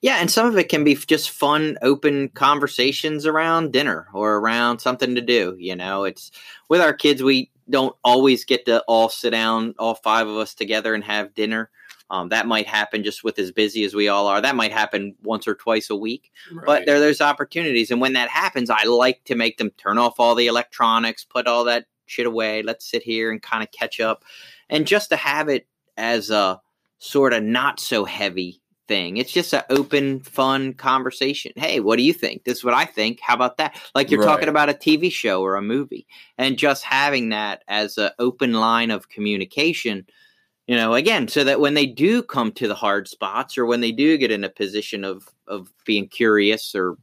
Yeah, 0.00 0.16
and 0.16 0.30
some 0.30 0.46
of 0.46 0.58
it 0.58 0.68
can 0.68 0.84
be 0.84 0.94
just 0.94 1.30
fun, 1.30 1.78
open 1.80 2.28
conversations 2.30 3.24
around 3.24 3.72
dinner 3.72 4.06
or 4.12 4.36
around 4.36 4.80
something 4.80 5.14
to 5.14 5.22
do. 5.22 5.56
You 5.58 5.76
know, 5.76 6.04
it's 6.04 6.30
with 6.68 6.82
our 6.82 6.92
kids, 6.92 7.22
we 7.22 7.50
don't 7.70 7.96
always 8.04 8.44
get 8.44 8.66
to 8.66 8.82
all 8.82 9.08
sit 9.08 9.30
down, 9.30 9.74
all 9.78 9.94
five 9.94 10.26
of 10.28 10.36
us 10.36 10.54
together 10.54 10.92
and 10.94 11.02
have 11.04 11.34
dinner 11.34 11.70
Um, 12.10 12.28
that 12.28 12.46
might 12.46 12.66
happen 12.66 13.02
just 13.02 13.24
with 13.24 13.38
as 13.38 13.50
busy 13.50 13.84
as 13.84 13.94
we 13.94 14.08
all 14.08 14.26
are. 14.26 14.40
That 14.40 14.56
might 14.56 14.72
happen 14.72 15.14
once 15.22 15.48
or 15.48 15.54
twice 15.54 15.90
a 15.90 15.96
week. 15.96 16.32
Right. 16.52 16.66
But 16.66 16.86
there 16.86 16.96
are 16.96 17.00
those 17.00 17.20
opportunities. 17.20 17.90
And 17.90 18.00
when 18.00 18.12
that 18.12 18.28
happens, 18.28 18.70
I 18.70 18.84
like 18.84 19.24
to 19.24 19.34
make 19.34 19.58
them 19.58 19.70
turn 19.70 19.98
off 19.98 20.20
all 20.20 20.34
the 20.34 20.46
electronics, 20.46 21.24
put 21.24 21.46
all 21.46 21.64
that 21.64 21.86
shit 22.06 22.26
away. 22.26 22.62
Let's 22.62 22.88
sit 22.88 23.02
here 23.02 23.30
and 23.30 23.40
kind 23.42 23.62
of 23.62 23.70
catch 23.72 24.00
up. 24.00 24.24
And 24.68 24.86
just 24.86 25.08
to 25.10 25.16
have 25.16 25.48
it 25.48 25.66
as 25.96 26.30
a 26.30 26.60
sort 26.98 27.32
of 27.32 27.42
not 27.42 27.80
so 27.80 28.04
heavy 28.04 28.60
thing. 28.86 29.16
It's 29.16 29.32
just 29.32 29.52
an 29.52 29.62
open, 29.70 30.20
fun 30.20 30.74
conversation. 30.74 31.52
Hey, 31.56 31.80
what 31.80 31.96
do 31.96 32.02
you 32.02 32.12
think? 32.12 32.44
This 32.44 32.58
is 32.58 32.64
what 32.64 32.74
I 32.74 32.84
think. 32.84 33.20
How 33.20 33.34
about 33.34 33.56
that? 33.58 33.80
Like 33.94 34.10
you're 34.10 34.24
talking 34.24 34.48
about 34.48 34.68
a 34.68 34.74
TV 34.74 35.10
show 35.10 35.42
or 35.42 35.56
a 35.56 35.62
movie, 35.62 36.06
and 36.38 36.58
just 36.58 36.84
having 36.84 37.30
that 37.30 37.62
as 37.68 37.98
an 37.98 38.10
open 38.18 38.52
line 38.52 38.90
of 38.90 39.08
communication. 39.08 40.06
You 40.66 40.76
know, 40.76 40.94
again, 40.94 41.28
so 41.28 41.44
that 41.44 41.60
when 41.60 41.74
they 41.74 41.86
do 41.86 42.22
come 42.22 42.50
to 42.52 42.66
the 42.68 42.74
hard 42.74 43.06
spots, 43.06 43.58
or 43.58 43.66
when 43.66 43.82
they 43.82 43.92
do 43.92 44.16
get 44.16 44.30
in 44.30 44.44
a 44.44 44.48
position 44.48 45.04
of 45.04 45.28
of 45.46 45.70
being 45.84 46.08
curious 46.08 46.74
or 46.74 46.96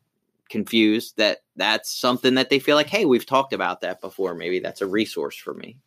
confused, 0.50 1.18
that 1.18 1.40
that's 1.56 1.94
something 1.94 2.34
that 2.36 2.50
they 2.50 2.60
feel 2.60 2.76
like, 2.76 2.90
hey, 2.90 3.06
we've 3.06 3.26
talked 3.26 3.54
about 3.54 3.82
that 3.82 4.02
before. 4.02 4.34
Maybe 4.34 4.60
that's 4.60 4.82
a 4.82 4.88
resource 4.88 5.36
for 5.36 5.54
me. 5.54 5.78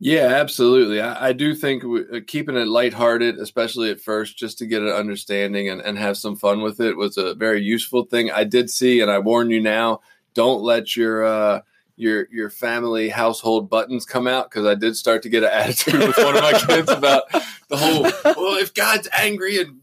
Yeah, 0.00 0.26
absolutely. 0.26 1.00
I, 1.00 1.28
I 1.28 1.32
do 1.32 1.54
think 1.54 1.84
uh, 1.84 2.18
keeping 2.26 2.56
it 2.56 2.66
lighthearted, 2.66 3.38
especially 3.38 3.90
at 3.90 4.00
first, 4.00 4.36
just 4.36 4.58
to 4.58 4.66
get 4.66 4.82
an 4.82 4.88
understanding 4.88 5.68
and, 5.68 5.80
and 5.80 5.96
have 5.98 6.18
some 6.18 6.36
fun 6.36 6.60
with 6.60 6.80
it, 6.80 6.96
was 6.96 7.16
a 7.16 7.34
very 7.34 7.62
useful 7.62 8.04
thing. 8.04 8.30
I 8.30 8.44
did 8.44 8.68
see, 8.68 9.00
and 9.00 9.10
I 9.10 9.18
warn 9.18 9.48
you 9.50 9.60
now, 9.60 10.00
don't 10.34 10.62
let 10.62 10.96
your 10.96 11.24
uh, 11.24 11.60
your 11.96 12.26
your 12.30 12.50
family 12.50 13.08
household 13.08 13.68
buttons 13.68 14.04
come 14.04 14.26
out 14.26 14.50
because 14.50 14.66
I 14.66 14.74
did 14.74 14.96
start 14.96 15.22
to 15.22 15.28
get 15.28 15.42
an 15.42 15.50
attitude 15.50 16.00
with 16.00 16.16
one 16.16 16.36
of 16.36 16.42
my 16.42 16.52
kids 16.66 16.90
about 16.90 17.24
the 17.68 17.76
whole. 17.76 18.02
Well, 18.02 18.58
if 18.58 18.74
God's 18.74 19.08
angry 19.16 19.58
and 19.58 19.80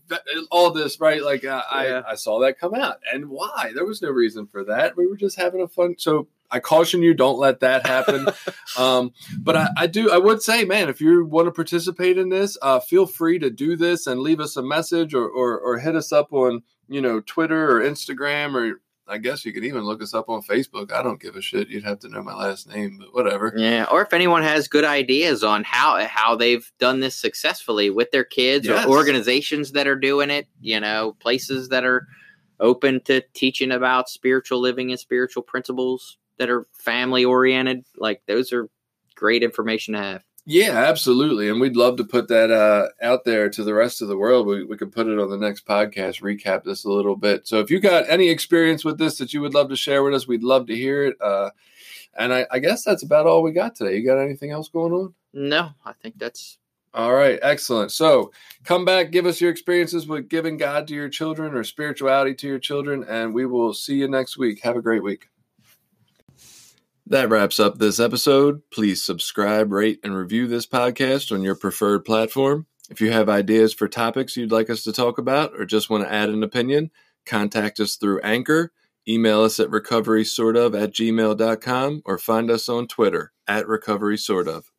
all 0.52 0.72
this, 0.72 1.00
right? 1.00 1.24
Like 1.24 1.46
uh, 1.46 1.62
Yeah. 1.72 2.02
I 2.06 2.12
I 2.12 2.16
saw 2.16 2.40
that 2.40 2.60
come 2.60 2.74
out, 2.74 2.98
and 3.12 3.30
why? 3.30 3.72
There 3.74 3.86
was 3.86 4.02
no 4.02 4.10
reason 4.10 4.48
for 4.48 4.64
that. 4.66 4.98
We 4.98 5.08
were 5.08 5.18
just 5.18 5.38
having 5.38 5.62
a 5.62 5.68
fun. 5.68 5.96
So 5.98 6.28
I 6.52 6.60
caution 6.60 7.04
you, 7.04 7.14
don't 7.14 7.38
let 7.38 7.60
that 7.60 7.86
happen. 7.86 8.28
um, 8.78 9.14
but 9.38 9.56
I, 9.56 9.70
I 9.78 9.88
do 9.88 10.12
i 10.12 10.18
would 10.18 10.42
say 10.42 10.66
man 10.66 10.90
if 10.90 11.02
you 11.02 11.26
want 11.26 11.48
to 11.48 11.52
participate 11.52 12.18
in 12.18 12.30
this 12.30 12.58
uh, 12.62 12.80
feel 12.80 13.06
free 13.06 13.40
to 13.40 13.50
do 13.50 13.76
this 13.76 14.08
and 14.08 14.22
leave 14.22 14.40
us 14.40 14.58
a 14.58 14.64
message 14.64 15.14
or, 15.14 15.28
or 15.28 15.60
or 15.60 15.80
hit 15.80 15.96
us 15.96 16.12
up 16.12 16.34
on 16.34 16.64
you 16.88 17.02
know 17.02 17.22
twitter 17.22 17.78
or 17.78 17.82
instagram 17.82 18.56
or 18.56 18.82
i 19.10 19.18
guess 19.18 19.44
you 19.44 19.52
could 19.52 19.66
even 19.66 19.82
look 19.84 20.02
us 20.02 20.14
up 20.14 20.30
on 20.30 20.42
facebook 20.42 20.92
i 20.94 21.02
don't 21.04 21.22
give 21.22 21.36
a 21.36 21.42
shit 21.42 21.68
you'd 21.70 21.84
have 21.84 22.00
to 22.00 22.08
know 22.10 22.22
my 22.24 22.34
last 22.36 22.68
name 22.70 22.98
but 23.00 23.14
whatever 23.14 23.54
Yeah, 23.58 23.86
or 23.92 24.02
if 24.02 24.14
anyone 24.14 24.44
has 24.44 24.68
good 24.68 24.86
ideas 24.86 25.44
on 25.44 25.64
how 25.64 26.06
how 26.08 26.36
they've 26.36 26.72
done 26.80 27.00
this 27.00 27.16
successfully 27.16 27.90
with 27.90 28.12
their 28.12 28.24
kids 28.24 28.68
Yes. 28.68 28.86
or 28.86 28.90
organizations 28.90 29.72
that 29.74 29.88
are 29.88 29.96
doing 29.96 30.30
it, 30.30 30.48
you 30.62 30.80
know, 30.80 31.16
places 31.20 31.70
that 31.70 31.84
are 31.84 32.08
open 32.60 33.02
to 33.06 33.22
teaching 33.34 33.72
about 33.72 34.10
spiritual 34.10 34.60
living 34.60 34.92
and 34.92 35.00
spiritual 35.00 35.42
principles 35.44 36.18
that 36.38 36.50
are 36.50 36.68
family 36.74 37.26
oriented, 37.26 37.84
like 37.98 38.22
those 38.28 38.54
are 38.54 38.70
great 39.16 39.44
information 39.44 39.94
to 39.94 40.00
have. 40.02 40.24
Yeah 40.50 40.72
absolutely 40.72 41.48
and 41.48 41.62
we'd 41.62 41.76
love 41.76 41.96
to 41.96 42.04
put 42.04 42.28
that 42.28 42.50
uh, 42.50 42.88
out 43.04 43.24
there 43.24 43.52
to 43.52 43.64
the 43.64 43.74
rest 43.74 44.02
of 44.02 44.08
the 44.08 44.18
world 44.18 44.48
we, 44.48 44.64
we 44.64 44.76
could 44.76 44.92
put 44.92 45.06
it 45.06 45.20
on 45.20 45.30
the 45.30 45.38
next 45.38 45.64
podcast 45.64 46.24
recap 46.24 46.64
this 46.64 46.86
a 46.86 46.90
little 46.90 47.16
bit 47.16 47.48
so 47.48 47.60
if 47.60 47.70
you 47.70 47.80
got 47.80 48.10
any 48.10 48.28
experience 48.28 48.84
with 48.84 48.98
this 48.98 49.20
that 49.20 49.32
you 49.32 49.42
would 49.42 49.54
love 49.54 49.70
to 49.70 49.76
share 49.76 50.04
with 50.04 50.14
us 50.14 50.28
we'd 50.28 50.44
love 50.44 50.66
to 50.66 50.76
hear 50.76 51.06
it 51.06 51.16
uh, 51.22 51.52
and 52.18 52.34
I, 52.34 52.48
I 52.50 52.58
guess 52.58 52.84
that's 52.84 53.04
about 53.04 53.28
all 53.28 53.44
we 53.44 53.52
got 53.52 53.76
today 53.76 53.96
you 53.96 54.04
got 54.04 54.18
anything 54.18 54.50
else 54.50 54.70
going 54.70 54.92
on 54.92 55.14
No, 55.34 55.70
I 55.86 55.94
think 55.94 56.18
that's 56.18 56.58
All 56.96 57.14
right, 57.14 57.38
excellent. 57.44 57.92
So 57.92 58.32
come 58.64 58.84
back, 58.84 59.12
give 59.12 59.28
us 59.28 59.40
your 59.40 59.52
experiences 59.52 60.08
with 60.08 60.30
giving 60.30 60.58
God 60.58 60.88
to 60.88 60.96
your 60.96 61.10
children 61.10 61.54
or 61.54 61.64
spirituality 61.64 62.34
to 62.34 62.48
your 62.48 62.58
children, 62.58 63.06
and 63.08 63.32
we 63.32 63.46
will 63.46 63.76
see 63.76 63.98
you 63.98 64.08
next 64.08 64.40
week. 64.40 64.64
Have 64.64 64.76
a 64.76 64.82
great 64.82 65.04
week. 65.04 65.28
That 67.10 67.28
wraps 67.28 67.60
up 67.60 67.80
this 67.80 68.00
episode. 68.00 68.62
Please 68.72 69.04
subscribe, 69.04 69.72
rate, 69.72 70.00
and 70.04 70.16
review 70.16 70.46
this 70.46 70.68
podcast 70.68 71.32
on 71.32 71.42
your 71.42 71.56
preferred 71.56 72.06
platform. 72.06 72.68
If 72.92 73.02
you 73.02 73.12
have 73.12 73.28
ideas 73.28 73.74
for 73.74 73.88
topics 73.88 74.38
you'd 74.38 74.52
like 74.52 74.70
us 74.70 74.84
to 74.84 74.94
talk 74.94 75.18
about 75.18 75.54
or 75.58 75.66
just 75.66 75.90
want 75.90 76.04
to 76.04 76.14
add 76.14 76.30
an 76.30 76.44
opinion, 76.44 76.92
contact 77.26 77.80
us 77.80 77.96
through 77.96 78.22
Anchor, 78.22 78.74
email 79.08 79.42
us 79.42 79.60
at 79.60 79.72
recovery 79.72 80.24
sort 80.24 80.56
of 80.56 80.76
at 80.76 80.92
gmail.com, 80.94 82.04
or 82.06 82.20
find 82.20 82.52
us 82.52 82.70
on 82.70 82.86
Twitter 82.86 83.32
at 83.48 83.68
recovery 83.68 84.18
sort 84.18 84.48
of. 84.48 84.72